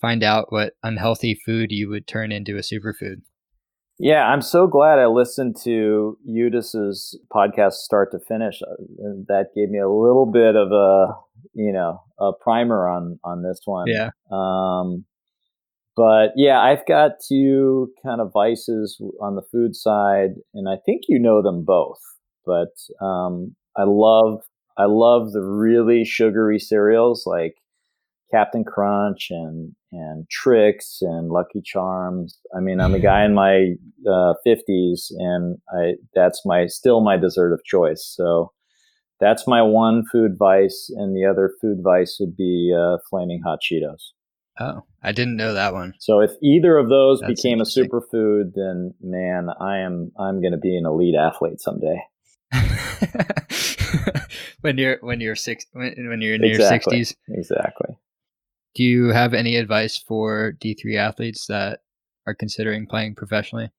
find 0.00 0.22
out 0.22 0.52
what 0.52 0.74
unhealthy 0.82 1.34
food 1.34 1.72
you 1.72 1.88
would 1.88 2.06
turn 2.06 2.30
into 2.30 2.56
a 2.56 2.60
superfood. 2.60 3.22
Yeah, 3.98 4.26
I'm 4.26 4.42
so 4.42 4.68
glad 4.68 5.00
I 5.00 5.06
listened 5.06 5.56
to 5.64 6.16
Eudis's 6.24 7.18
podcast 7.34 7.74
start 7.74 8.12
to 8.12 8.20
finish. 8.20 8.62
Uh, 8.62 8.74
that 9.26 9.46
gave 9.56 9.70
me 9.70 9.80
a 9.80 9.88
little 9.88 10.26
bit 10.26 10.54
of 10.54 10.70
a, 10.70 11.14
you 11.54 11.72
know, 11.72 12.00
a 12.20 12.30
primer 12.32 12.88
on 12.88 13.18
on 13.24 13.42
this 13.42 13.60
one. 13.64 13.86
Yeah. 13.88 14.10
Um, 14.30 15.04
but 15.96 16.30
yeah, 16.36 16.60
I've 16.60 16.86
got 16.86 17.12
two 17.28 17.90
kind 18.04 18.20
of 18.20 18.30
vices 18.32 19.00
on 19.20 19.34
the 19.34 19.42
food 19.50 19.74
side, 19.74 20.34
and 20.54 20.68
I 20.68 20.76
think 20.86 21.02
you 21.08 21.18
know 21.18 21.42
them 21.42 21.64
both. 21.64 21.98
But 22.46 22.70
um, 23.04 23.56
I 23.76 23.82
love 23.84 24.42
I 24.76 24.84
love 24.84 25.32
the 25.32 25.42
really 25.42 26.04
sugary 26.04 26.60
cereals 26.60 27.24
like 27.26 27.56
Captain 28.30 28.64
Crunch 28.64 29.28
and 29.30 29.74
and 29.90 30.28
Trix 30.30 30.98
and 31.00 31.30
Lucky 31.30 31.62
Charms. 31.64 32.38
I 32.56 32.60
mean, 32.60 32.80
I'm 32.80 32.94
a 32.94 33.00
guy 33.00 33.24
in 33.24 33.34
my 33.34 33.74
uh, 34.06 34.34
50s, 34.46 35.10
and 35.18 35.58
I 35.74 35.94
that's 36.14 36.42
my 36.44 36.66
still 36.66 37.00
my 37.00 37.16
dessert 37.16 37.52
of 37.52 37.64
choice. 37.64 38.04
So 38.14 38.52
that's 39.20 39.46
my 39.46 39.62
one 39.62 40.04
food 40.12 40.36
vice, 40.38 40.90
and 40.96 41.16
the 41.16 41.24
other 41.24 41.52
food 41.60 41.78
vice 41.82 42.18
would 42.20 42.36
be 42.36 42.74
uh, 42.76 42.98
flaming 43.08 43.40
hot 43.44 43.60
Cheetos. 43.62 44.12
Oh, 44.60 44.84
I 45.02 45.12
didn't 45.12 45.36
know 45.36 45.54
that 45.54 45.72
one. 45.72 45.94
So 46.00 46.20
if 46.20 46.32
either 46.42 46.76
of 46.76 46.88
those 46.88 47.20
that's 47.20 47.40
became 47.40 47.60
a 47.60 47.64
superfood, 47.64 48.52
then 48.54 48.94
man, 49.00 49.48
I 49.60 49.78
am 49.78 50.12
I'm 50.18 50.40
going 50.40 50.52
to 50.52 50.58
be 50.58 50.76
an 50.76 50.84
elite 50.84 51.14
athlete 51.14 51.60
someday. 51.60 52.02
when 54.60 54.78
you're 54.78 54.98
when 55.00 55.20
you're 55.20 55.36
six 55.36 55.64
when, 55.72 55.94
when 56.08 56.20
you're 56.20 56.34
in 56.34 56.44
exactly. 56.44 56.96
your 56.96 57.06
60s. 57.06 57.14
Exactly. 57.28 57.96
Do 58.78 58.84
you 58.84 59.08
have 59.08 59.34
any 59.34 59.56
advice 59.56 59.98
for 59.98 60.52
D3 60.60 60.96
athletes 60.96 61.48
that 61.48 61.80
are 62.28 62.34
considering 62.34 62.86
playing 62.86 63.16
professionally? 63.16 63.72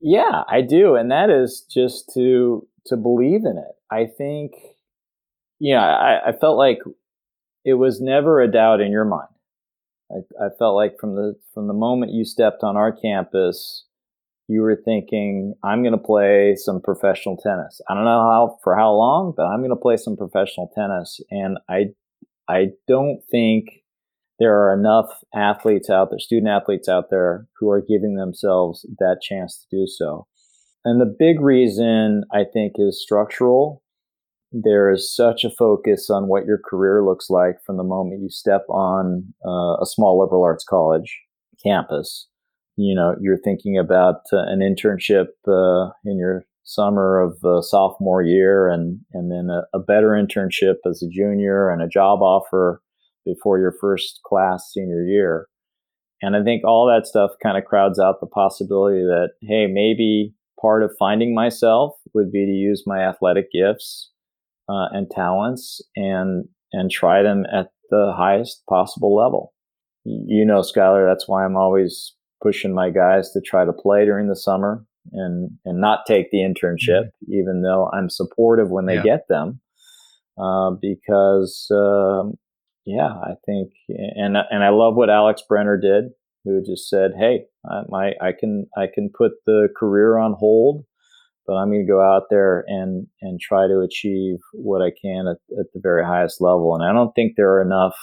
Yeah, 0.00 0.44
I 0.48 0.60
do, 0.60 0.94
and 0.94 1.10
that 1.10 1.28
is 1.28 1.66
just 1.68 2.12
to 2.14 2.64
to 2.86 2.96
believe 2.96 3.40
in 3.44 3.58
it. 3.58 3.74
I 3.90 4.06
think, 4.06 4.52
you 5.58 5.74
know, 5.74 5.80
I, 5.80 6.28
I 6.28 6.32
felt 6.40 6.56
like 6.56 6.78
it 7.64 7.74
was 7.74 8.00
never 8.00 8.40
a 8.40 8.48
doubt 8.48 8.80
in 8.80 8.92
your 8.92 9.04
mind. 9.04 9.26
I, 10.12 10.44
I 10.44 10.48
felt 10.56 10.76
like 10.76 11.00
from 11.00 11.16
the 11.16 11.34
from 11.52 11.66
the 11.66 11.74
moment 11.74 12.12
you 12.12 12.24
stepped 12.24 12.62
on 12.62 12.76
our 12.76 12.92
campus, 12.92 13.86
you 14.46 14.60
were 14.60 14.80
thinking, 14.84 15.54
"I'm 15.64 15.82
going 15.82 15.98
to 15.98 15.98
play 15.98 16.54
some 16.54 16.80
professional 16.80 17.36
tennis." 17.38 17.80
I 17.90 17.94
don't 17.94 18.04
know 18.04 18.20
how 18.20 18.58
for 18.62 18.76
how 18.76 18.92
long, 18.92 19.34
but 19.36 19.46
I'm 19.46 19.62
going 19.62 19.70
to 19.70 19.74
play 19.74 19.96
some 19.96 20.16
professional 20.16 20.70
tennis, 20.76 21.20
and 21.28 21.58
I 21.68 21.86
I 22.48 22.68
don't 22.86 23.20
think 23.32 23.82
there 24.38 24.56
are 24.56 24.72
enough 24.72 25.10
athletes 25.34 25.90
out 25.90 26.10
there, 26.10 26.18
student 26.18 26.48
athletes 26.48 26.88
out 26.88 27.10
there, 27.10 27.46
who 27.58 27.70
are 27.70 27.80
giving 27.80 28.14
themselves 28.14 28.86
that 28.98 29.20
chance 29.20 29.58
to 29.58 29.76
do 29.76 29.86
so. 29.86 30.26
And 30.84 31.00
the 31.00 31.16
big 31.18 31.40
reason 31.40 32.24
I 32.32 32.44
think 32.44 32.74
is 32.76 33.02
structural. 33.02 33.82
There 34.52 34.90
is 34.90 35.14
such 35.14 35.44
a 35.44 35.50
focus 35.50 36.08
on 36.08 36.28
what 36.28 36.46
your 36.46 36.58
career 36.58 37.04
looks 37.04 37.28
like 37.28 37.56
from 37.66 37.76
the 37.76 37.84
moment 37.84 38.22
you 38.22 38.30
step 38.30 38.64
on 38.70 39.34
uh, 39.44 39.76
a 39.82 39.84
small 39.84 40.18
liberal 40.18 40.44
arts 40.44 40.64
college 40.64 41.20
campus. 41.62 42.28
You 42.76 42.94
know, 42.94 43.16
you're 43.20 43.40
thinking 43.44 43.76
about 43.76 44.20
uh, 44.32 44.38
an 44.46 44.60
internship 44.60 45.26
uh, 45.46 45.90
in 46.04 46.16
your 46.16 46.44
summer 46.62 47.20
of 47.20 47.44
uh, 47.44 47.60
sophomore 47.60 48.22
year, 48.22 48.68
and 48.68 49.00
and 49.12 49.30
then 49.30 49.50
a, 49.50 49.64
a 49.76 49.80
better 49.80 50.10
internship 50.10 50.76
as 50.88 51.02
a 51.02 51.10
junior, 51.10 51.68
and 51.70 51.82
a 51.82 51.88
job 51.88 52.22
offer 52.22 52.80
before 53.28 53.58
your 53.58 53.74
first 53.80 54.20
class 54.24 54.70
senior 54.72 55.02
year. 55.02 55.46
And 56.20 56.34
I 56.34 56.42
think 56.42 56.64
all 56.64 56.86
that 56.86 57.06
stuff 57.06 57.30
kind 57.42 57.56
of 57.56 57.64
crowds 57.64 57.98
out 57.98 58.20
the 58.20 58.26
possibility 58.26 59.02
that, 59.02 59.30
hey, 59.42 59.66
maybe 59.66 60.34
part 60.60 60.82
of 60.82 60.90
finding 60.98 61.34
myself 61.34 61.92
would 62.14 62.32
be 62.32 62.44
to 62.44 62.52
use 62.52 62.82
my 62.86 63.00
athletic 63.00 63.52
gifts 63.52 64.10
uh, 64.68 64.88
and 64.90 65.10
talents 65.10 65.80
and 65.94 66.48
and 66.72 66.90
try 66.90 67.22
them 67.22 67.44
at 67.52 67.68
the 67.90 68.12
highest 68.16 68.62
possible 68.68 69.14
level. 69.14 69.54
You 70.04 70.44
know, 70.44 70.60
Skylar, 70.60 71.08
that's 71.08 71.28
why 71.28 71.44
I'm 71.44 71.56
always 71.56 72.14
pushing 72.42 72.74
my 72.74 72.90
guys 72.90 73.30
to 73.32 73.40
try 73.40 73.64
to 73.64 73.72
play 73.72 74.04
during 74.04 74.28
the 74.28 74.36
summer 74.36 74.84
and 75.12 75.50
and 75.64 75.80
not 75.80 76.00
take 76.06 76.30
the 76.30 76.38
internship, 76.38 77.04
mm-hmm. 77.04 77.32
even 77.32 77.62
though 77.62 77.90
I'm 77.92 78.10
supportive 78.10 78.70
when 78.70 78.86
they 78.86 78.96
yeah. 78.96 79.02
get 79.02 79.28
them, 79.28 79.60
uh, 80.36 80.70
because 80.80 81.68
um, 81.70 82.34
yeah, 82.88 83.12
I 83.22 83.34
think, 83.44 83.72
and 83.90 84.38
and 84.50 84.64
I 84.64 84.70
love 84.70 84.94
what 84.94 85.10
Alex 85.10 85.42
Brenner 85.46 85.78
did, 85.78 86.04
who 86.44 86.62
just 86.64 86.88
said, 86.88 87.10
"Hey, 87.18 87.44
I, 87.70 87.82
my 87.88 88.12
I 88.18 88.32
can 88.32 88.66
I 88.78 88.86
can 88.92 89.10
put 89.16 89.32
the 89.44 89.68
career 89.76 90.16
on 90.16 90.32
hold, 90.38 90.86
but 91.46 91.52
I'm 91.52 91.68
going 91.68 91.86
to 91.86 91.92
go 91.92 92.00
out 92.00 92.28
there 92.30 92.64
and 92.66 93.06
and 93.20 93.38
try 93.38 93.66
to 93.66 93.80
achieve 93.80 94.38
what 94.54 94.80
I 94.80 94.90
can 95.02 95.26
at, 95.28 95.36
at 95.60 95.66
the 95.74 95.80
very 95.82 96.02
highest 96.02 96.40
level." 96.40 96.74
And 96.74 96.82
I 96.82 96.94
don't 96.94 97.12
think 97.12 97.34
there 97.36 97.52
are 97.52 97.62
enough 97.62 97.94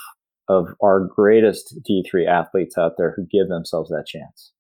of 0.48 0.68
our 0.84 1.00
greatest 1.08 1.80
D3 1.90 2.28
athletes 2.28 2.78
out 2.78 2.92
there 2.96 3.16
who 3.18 3.24
give 3.24 3.50
themselves 3.50 3.90
that 3.90 4.06
chance. 4.06 4.54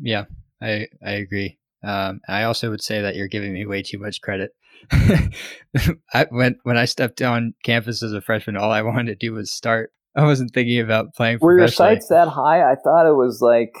Yeah, 0.00 0.24
I 0.62 0.86
I 1.04 1.10
agree. 1.10 1.59
Um, 1.82 2.20
I 2.28 2.42
also 2.44 2.70
would 2.70 2.82
say 2.82 3.00
that 3.00 3.16
you're 3.16 3.28
giving 3.28 3.52
me 3.52 3.66
way 3.66 3.82
too 3.82 3.98
much 3.98 4.20
credit. 4.20 4.52
I, 4.92 6.26
when 6.30 6.56
when 6.62 6.76
I 6.76 6.84
stepped 6.84 7.22
on 7.22 7.54
campus 7.64 8.02
as 8.02 8.12
a 8.12 8.20
freshman, 8.20 8.56
all 8.56 8.70
I 8.70 8.82
wanted 8.82 9.06
to 9.06 9.26
do 9.26 9.32
was 9.32 9.50
start. 9.50 9.92
I 10.16 10.24
wasn't 10.24 10.52
thinking 10.52 10.80
about 10.80 11.14
playing. 11.14 11.38
Were 11.40 11.58
your 11.58 11.68
sights 11.68 12.08
that 12.08 12.28
high? 12.28 12.70
I 12.70 12.74
thought 12.76 13.06
it 13.06 13.14
was 13.14 13.40
like, 13.40 13.74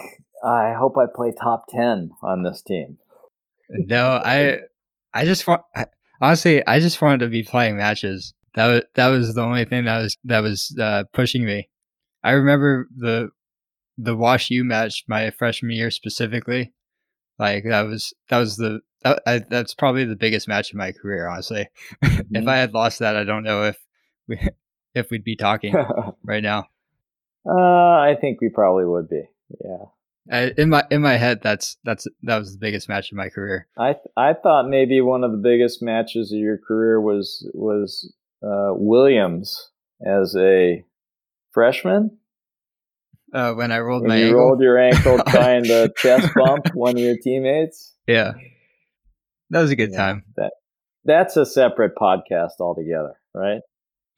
I 0.44 0.74
hope 0.78 0.96
I 0.96 1.06
play 1.12 1.32
top 1.32 1.64
ten 1.68 2.10
on 2.22 2.42
this 2.42 2.62
team. 2.62 2.98
No, 3.68 4.20
I, 4.24 4.58
I 5.12 5.24
just 5.24 5.46
want. 5.46 5.62
I, 5.74 5.86
honestly, 6.20 6.66
I 6.66 6.80
just 6.80 7.00
wanted 7.00 7.20
to 7.20 7.28
be 7.28 7.42
playing 7.42 7.76
matches. 7.76 8.34
That 8.54 8.66
was 8.66 8.82
that 8.94 9.08
was 9.08 9.34
the 9.34 9.42
only 9.42 9.64
thing 9.64 9.84
that 9.84 9.98
was 9.98 10.16
that 10.24 10.40
was 10.40 10.76
uh, 10.80 11.04
pushing 11.12 11.44
me. 11.44 11.68
I 12.22 12.32
remember 12.32 12.88
the 12.96 13.30
the 13.96 14.16
Wash 14.16 14.50
U 14.50 14.64
match 14.64 15.04
my 15.08 15.30
freshman 15.30 15.72
year 15.72 15.90
specifically. 15.90 16.72
Like 17.40 17.64
that 17.64 17.86
was 17.86 18.12
that 18.28 18.38
was 18.38 18.58
the 18.58 18.80
that, 19.02 19.22
I, 19.26 19.38
that's 19.38 19.72
probably 19.72 20.04
the 20.04 20.14
biggest 20.14 20.46
match 20.46 20.72
in 20.72 20.78
my 20.78 20.92
career, 20.92 21.26
honestly. 21.26 21.68
Mm-hmm. 22.04 22.36
if 22.36 22.46
I 22.46 22.58
had 22.58 22.74
lost 22.74 22.98
that, 22.98 23.16
I 23.16 23.24
don't 23.24 23.42
know 23.42 23.64
if 23.64 23.78
we 24.28 24.38
if 24.94 25.10
we'd 25.10 25.24
be 25.24 25.36
talking 25.36 25.74
right 26.22 26.42
now. 26.42 26.66
Uh, 27.48 27.96
I 27.98 28.14
think 28.20 28.40
we 28.40 28.50
probably 28.50 28.84
would 28.84 29.08
be. 29.08 29.22
Yeah. 29.64 29.84
I, 30.30 30.52
in 30.58 30.68
my 30.68 30.84
in 30.90 31.00
my 31.00 31.16
head, 31.16 31.40
that's 31.42 31.78
that's 31.82 32.06
that 32.22 32.38
was 32.38 32.52
the 32.52 32.58
biggest 32.58 32.88
match 32.88 33.10
in 33.10 33.16
my 33.16 33.30
career. 33.30 33.66
I 33.78 33.96
I 34.16 34.34
thought 34.34 34.68
maybe 34.68 35.00
one 35.00 35.24
of 35.24 35.32
the 35.32 35.38
biggest 35.38 35.82
matches 35.82 36.30
of 36.30 36.38
your 36.38 36.58
career 36.58 37.00
was 37.00 37.50
was 37.54 38.12
uh, 38.42 38.72
Williams 38.74 39.70
as 40.06 40.36
a 40.36 40.84
freshman. 41.52 42.18
Uh, 43.32 43.54
when 43.54 43.70
I 43.70 43.78
rolled 43.78 44.02
when 44.02 44.08
my 44.10 44.16
you 44.16 44.26
ankle. 44.26 44.40
rolled 44.40 44.60
your 44.60 44.78
ankle 44.78 45.18
trying 45.28 45.64
to 45.64 45.92
chest 45.96 46.28
bump 46.34 46.66
one 46.74 46.96
of 46.96 47.02
your 47.02 47.16
teammates. 47.22 47.94
Yeah, 48.06 48.32
that 49.50 49.60
was 49.60 49.70
a 49.70 49.76
good 49.76 49.92
yeah, 49.92 49.98
time. 49.98 50.24
That 50.36 50.52
that's 51.04 51.36
a 51.36 51.46
separate 51.46 51.94
podcast 51.94 52.60
altogether, 52.60 53.14
right? 53.34 53.60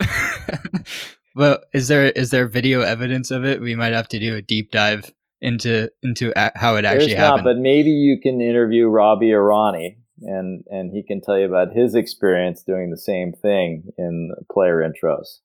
well, 1.34 1.58
is 1.72 1.88
there 1.88 2.06
is 2.06 2.30
there 2.30 2.46
video 2.46 2.80
evidence 2.80 3.30
of 3.30 3.44
it? 3.44 3.60
We 3.60 3.74
might 3.74 3.92
have 3.92 4.08
to 4.08 4.18
do 4.18 4.36
a 4.36 4.42
deep 4.42 4.70
dive 4.70 5.12
into 5.40 5.90
into 6.02 6.32
a- 6.36 6.52
how 6.54 6.76
it 6.76 6.84
actually 6.84 7.08
There's 7.08 7.18
happened. 7.18 7.44
Not, 7.44 7.54
but 7.54 7.58
maybe 7.58 7.90
you 7.90 8.18
can 8.20 8.40
interview 8.40 8.86
Robbie 8.86 9.30
Irani 9.30 9.96
and 10.22 10.64
and 10.70 10.92
he 10.92 11.02
can 11.02 11.20
tell 11.20 11.38
you 11.38 11.46
about 11.46 11.72
his 11.74 11.94
experience 11.94 12.62
doing 12.62 12.90
the 12.90 12.96
same 12.96 13.32
thing 13.32 13.92
in 13.98 14.32
player 14.50 14.78
intros. 14.78 15.38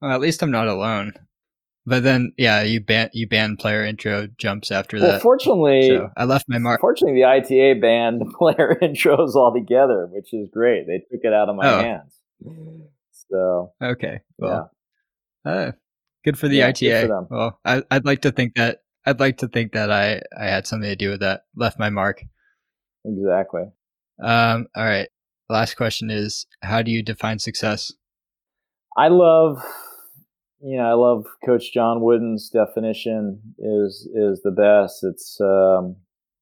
Well, 0.00 0.12
at 0.12 0.20
least 0.20 0.42
I'm 0.42 0.50
not 0.50 0.68
alone. 0.68 1.14
But 1.86 2.02
then, 2.02 2.32
yeah, 2.38 2.62
you 2.62 2.80
ban 2.80 3.10
you 3.12 3.28
ban 3.28 3.56
player 3.56 3.84
intro 3.84 4.26
jumps 4.38 4.70
after 4.70 4.98
well, 4.98 5.12
that. 5.12 5.22
Fortunately, 5.22 5.88
so 5.88 6.10
I 6.16 6.24
left 6.24 6.46
my 6.48 6.56
mark. 6.56 6.80
Fortunately, 6.80 7.20
the 7.20 7.26
ITA 7.26 7.74
banned 7.80 8.22
player 8.38 8.78
intros 8.82 9.34
altogether, 9.34 10.08
which 10.10 10.32
is 10.32 10.48
great. 10.50 10.86
They 10.86 10.98
took 10.98 11.24
it 11.24 11.32
out 11.34 11.50
of 11.50 11.56
my 11.56 11.70
oh. 11.70 11.78
hands. 11.78 12.18
So 13.30 13.72
okay, 13.82 14.20
well, 14.38 14.70
yeah. 15.44 15.52
uh, 15.52 15.72
good 16.24 16.38
for 16.38 16.48
the 16.48 16.56
yeah, 16.56 16.68
ITA. 16.68 17.06
For 17.06 17.26
well, 17.30 17.60
I, 17.64 17.82
I'd 17.90 18.06
like 18.06 18.22
to 18.22 18.32
think 18.32 18.54
that 18.54 18.78
I'd 19.04 19.20
like 19.20 19.38
to 19.38 19.48
think 19.48 19.72
that 19.72 19.90
I 19.90 20.22
I 20.38 20.46
had 20.46 20.66
something 20.66 20.88
to 20.88 20.96
do 20.96 21.10
with 21.10 21.20
that. 21.20 21.42
Left 21.54 21.78
my 21.78 21.90
mark. 21.90 22.24
Exactly. 23.04 23.64
Um. 24.22 24.68
All 24.74 24.84
right. 24.84 25.08
Last 25.50 25.76
question 25.76 26.10
is: 26.10 26.46
How 26.62 26.80
do 26.80 26.90
you 26.90 27.02
define 27.02 27.38
success? 27.38 27.92
I 28.96 29.08
love 29.08 29.62
you 30.64 30.78
know, 30.78 30.84
I 30.84 30.94
love 30.94 31.26
Coach 31.44 31.74
John 31.74 32.00
Wooden's 32.00 32.48
definition 32.48 33.38
is 33.58 34.08
is 34.14 34.40
the 34.42 34.50
best. 34.50 35.04
It's 35.04 35.38
um, 35.40 35.96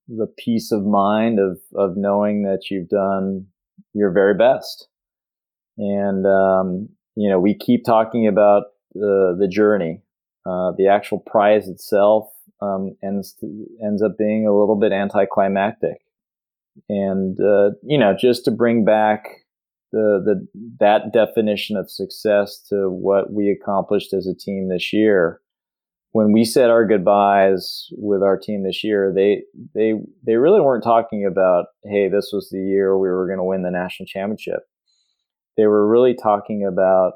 the 0.07 0.28
peace 0.39 0.70
of 0.70 0.85
mind 0.85 1.40
of 1.40 1.59
of 1.74 1.97
knowing 1.97 2.44
that 2.44 2.70
you've 2.70 2.89
done 2.89 3.47
your 3.94 4.12
very 4.12 4.35
best, 4.35 4.86
and 5.77 6.24
um, 6.24 6.89
you 7.16 7.28
know, 7.28 7.40
we 7.40 7.55
keep 7.59 7.85
talking 7.85 8.28
about 8.28 8.65
the 8.94 9.36
the 9.39 9.49
journey. 9.49 10.03
Uh, 10.47 10.73
the 10.77 10.86
actual 10.86 11.19
prize 11.19 11.69
itself 11.69 12.28
um, 12.61 12.97
ends 13.03 13.36
ends 13.85 14.03
up 14.03 14.16
being 14.19 14.47
a 14.47 14.57
little 14.57 14.78
bit 14.78 14.93
anticlimactic, 14.93 15.99
and 16.89 17.40
uh, 17.40 17.70
you 17.82 17.99
know, 17.99 18.15
just 18.16 18.44
to 18.44 18.53
bring 18.53 18.85
back 18.85 19.41
the, 19.93 20.23
the 20.24 20.48
that 20.81 21.12
definition 21.12 21.77
of 21.77 21.90
success 21.90 22.60
to 22.70 22.90
what 22.90 23.32
we 23.32 23.51
accomplished 23.51 24.12
as 24.12 24.27
a 24.27 24.35
team 24.35 24.69
this 24.69 24.93
year. 24.93 25.40
When 26.12 26.32
we 26.32 26.44
said 26.44 26.69
our 26.69 26.86
goodbyes 26.86 27.89
with 27.93 28.23
our 28.23 28.39
team 28.39 28.64
this 28.64 28.82
year, 28.82 29.12
they 29.14 29.43
they 29.74 29.94
they 30.27 30.36
really 30.36 30.60
weren't 30.60 30.85
talking 30.85 31.24
about, 31.24 31.66
hey, 31.85 32.09
this 32.09 32.31
was 32.32 32.48
the 32.51 32.59
year 32.59 32.98
we 32.98 33.09
were 33.09 33.27
going 33.27 33.39
to 33.39 33.44
win 33.44 33.62
the 33.62 33.70
national 33.70 34.06
championship. 34.06 34.60
They 35.56 35.66
were 35.66 35.89
really 35.89 36.14
talking 36.14 36.66
about 36.66 37.14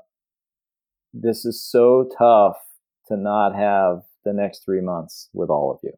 this 1.12 1.44
is 1.44 1.62
so 1.62 2.08
tough 2.18 2.56
to 3.08 3.16
not 3.16 3.54
have 3.54 4.02
the 4.24 4.32
next 4.32 4.64
three 4.64 4.80
months 4.80 5.28
with 5.32 5.50
all 5.50 5.70
of 5.70 5.78
you. 5.82 5.92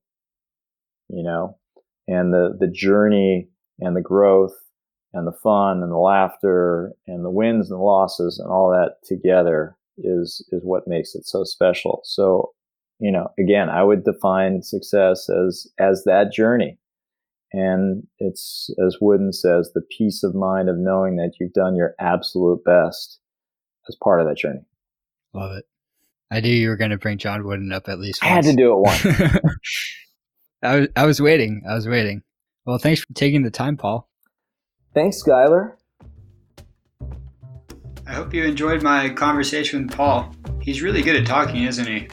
You 1.09 1.23
know, 1.23 1.59
and 2.07 2.33
the 2.33 2.57
the 2.59 2.71
journey 2.71 3.49
and 3.81 3.97
the 3.97 4.01
growth 4.03 4.57
and 5.13 5.27
the 5.27 5.39
fun 5.43 5.83
and 5.83 5.91
the 5.91 5.97
laughter 5.97 6.93
and 7.07 7.25
the 7.25 7.31
wins 7.31 7.71
and 7.71 7.79
the 7.79 7.83
losses 7.83 8.39
and 8.39 8.51
all 8.51 8.71
that 8.71 8.97
together 9.07 9.77
is 9.99 10.47
is 10.53 10.63
what 10.65 10.87
makes 10.87 11.15
it 11.15 11.27
so 11.27 11.45
special. 11.45 12.01
So, 12.05 12.53
you 12.99 13.11
know, 13.11 13.29
again, 13.39 13.69
I 13.69 13.83
would 13.83 14.05
define 14.05 14.63
success 14.63 15.29
as 15.29 15.67
as 15.79 16.05
that 16.05 16.33
journey. 16.33 16.79
And 17.53 18.07
it's 18.19 18.71
as 18.85 18.99
Wooden 19.01 19.33
says, 19.33 19.71
the 19.75 19.83
peace 19.97 20.23
of 20.23 20.35
mind 20.35 20.69
of 20.69 20.77
knowing 20.77 21.17
that 21.17 21.33
you've 21.41 21.55
done 21.55 21.77
your 21.77 21.95
absolute 21.99 22.63
best 22.65 23.19
as 23.89 23.97
part 24.03 24.21
of 24.21 24.27
that 24.29 24.37
journey. 24.37 24.61
Love 25.33 25.53
it. 25.57 25.65
I 26.31 26.41
knew 26.41 26.53
you 26.53 26.69
were 26.69 26.77
going 26.77 26.91
to 26.91 26.99
bring 26.99 27.17
John 27.17 27.45
Wooden 27.45 27.73
up 27.73 27.89
at 27.89 27.99
least. 27.99 28.23
Once. 28.23 28.31
I 28.31 28.35
had 28.35 28.45
to 28.45 28.55
do 28.55 28.73
it 28.73 28.79
once. 28.81 29.07
I 30.63 30.77
was 30.77 30.89
I 30.97 31.07
was 31.07 31.23
waiting. 31.23 31.63
I 31.69 31.75
was 31.75 31.89
waiting. 31.89 32.23
Well, 32.67 32.79
thanks 32.79 33.01
for 33.01 33.13
taking 33.15 33.43
the 33.43 33.51
time, 33.51 33.77
Paul. 33.77 34.08
Thanks, 34.99 35.23
Skylar. 35.23 35.75
I 38.05 38.13
hope 38.13 38.35
you 38.35 38.43
enjoyed 38.43 38.83
my 38.83 39.09
conversation 39.11 39.87
with 39.87 39.97
Paul. 39.97 40.35
He's 40.61 40.83
really 40.83 41.03
good 41.03 41.15
at 41.15 41.25
talking, 41.25 41.63
isn't 41.63 41.87
he? 41.87 42.09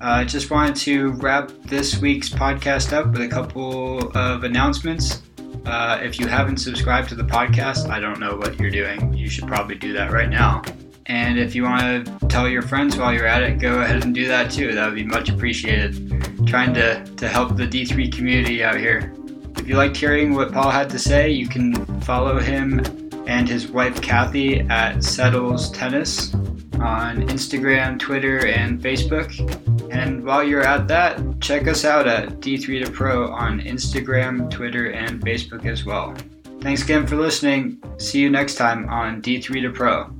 I 0.00 0.22
uh, 0.22 0.24
just 0.24 0.50
wanted 0.50 0.74
to 0.76 1.10
wrap 1.20 1.50
this 1.66 1.98
week's 1.98 2.30
podcast 2.30 2.94
up 2.94 3.12
with 3.12 3.20
a 3.20 3.28
couple 3.28 4.08
of 4.16 4.44
announcements. 4.44 5.20
Uh, 5.66 6.00
if 6.00 6.18
you 6.18 6.28
haven't 6.28 6.56
subscribed 6.56 7.10
to 7.10 7.14
the 7.14 7.24
podcast, 7.24 7.90
I 7.90 8.00
don't 8.00 8.18
know 8.18 8.36
what 8.36 8.58
you're 8.58 8.70
doing. 8.70 9.12
You 9.12 9.28
should 9.28 9.46
probably 9.46 9.74
do 9.74 9.92
that 9.92 10.10
right 10.10 10.30
now. 10.30 10.62
And 11.04 11.38
if 11.38 11.54
you 11.54 11.64
want 11.64 12.06
to 12.06 12.26
tell 12.28 12.48
your 12.48 12.62
friends 12.62 12.96
while 12.96 13.12
you're 13.12 13.26
at 13.26 13.42
it, 13.42 13.58
go 13.58 13.82
ahead 13.82 14.02
and 14.02 14.14
do 14.14 14.26
that 14.28 14.50
too. 14.50 14.72
That 14.72 14.86
would 14.86 14.94
be 14.94 15.04
much 15.04 15.28
appreciated. 15.28 16.46
Trying 16.46 16.72
to, 16.72 17.04
to 17.04 17.28
help 17.28 17.56
the 17.56 17.66
D3 17.66 18.10
community 18.10 18.64
out 18.64 18.78
here. 18.78 19.12
If 19.70 19.74
you 19.74 19.78
liked 19.78 19.96
hearing 19.96 20.34
what 20.34 20.50
Paul 20.50 20.68
had 20.68 20.90
to 20.90 20.98
say, 20.98 21.30
you 21.30 21.46
can 21.46 22.00
follow 22.00 22.40
him 22.40 22.80
and 23.28 23.48
his 23.48 23.68
wife 23.68 24.02
Kathy 24.02 24.62
at 24.62 25.04
Settles 25.04 25.70
Tennis 25.70 26.34
on 26.80 27.28
Instagram, 27.28 27.96
Twitter, 27.96 28.48
and 28.48 28.80
Facebook. 28.80 29.30
And 29.92 30.24
while 30.24 30.42
you're 30.42 30.66
at 30.66 30.88
that, 30.88 31.20
check 31.40 31.68
us 31.68 31.84
out 31.84 32.08
at 32.08 32.40
D3 32.40 32.84
to 32.84 32.90
Pro 32.90 33.30
on 33.30 33.60
Instagram, 33.60 34.50
Twitter, 34.50 34.90
and 34.90 35.20
Facebook 35.20 35.64
as 35.66 35.84
well. 35.84 36.16
Thanks 36.62 36.82
again 36.82 37.06
for 37.06 37.14
listening. 37.14 37.80
See 37.98 38.18
you 38.18 38.28
next 38.28 38.56
time 38.56 38.88
on 38.88 39.22
D3 39.22 39.62
to 39.62 39.70
Pro. 39.70 40.12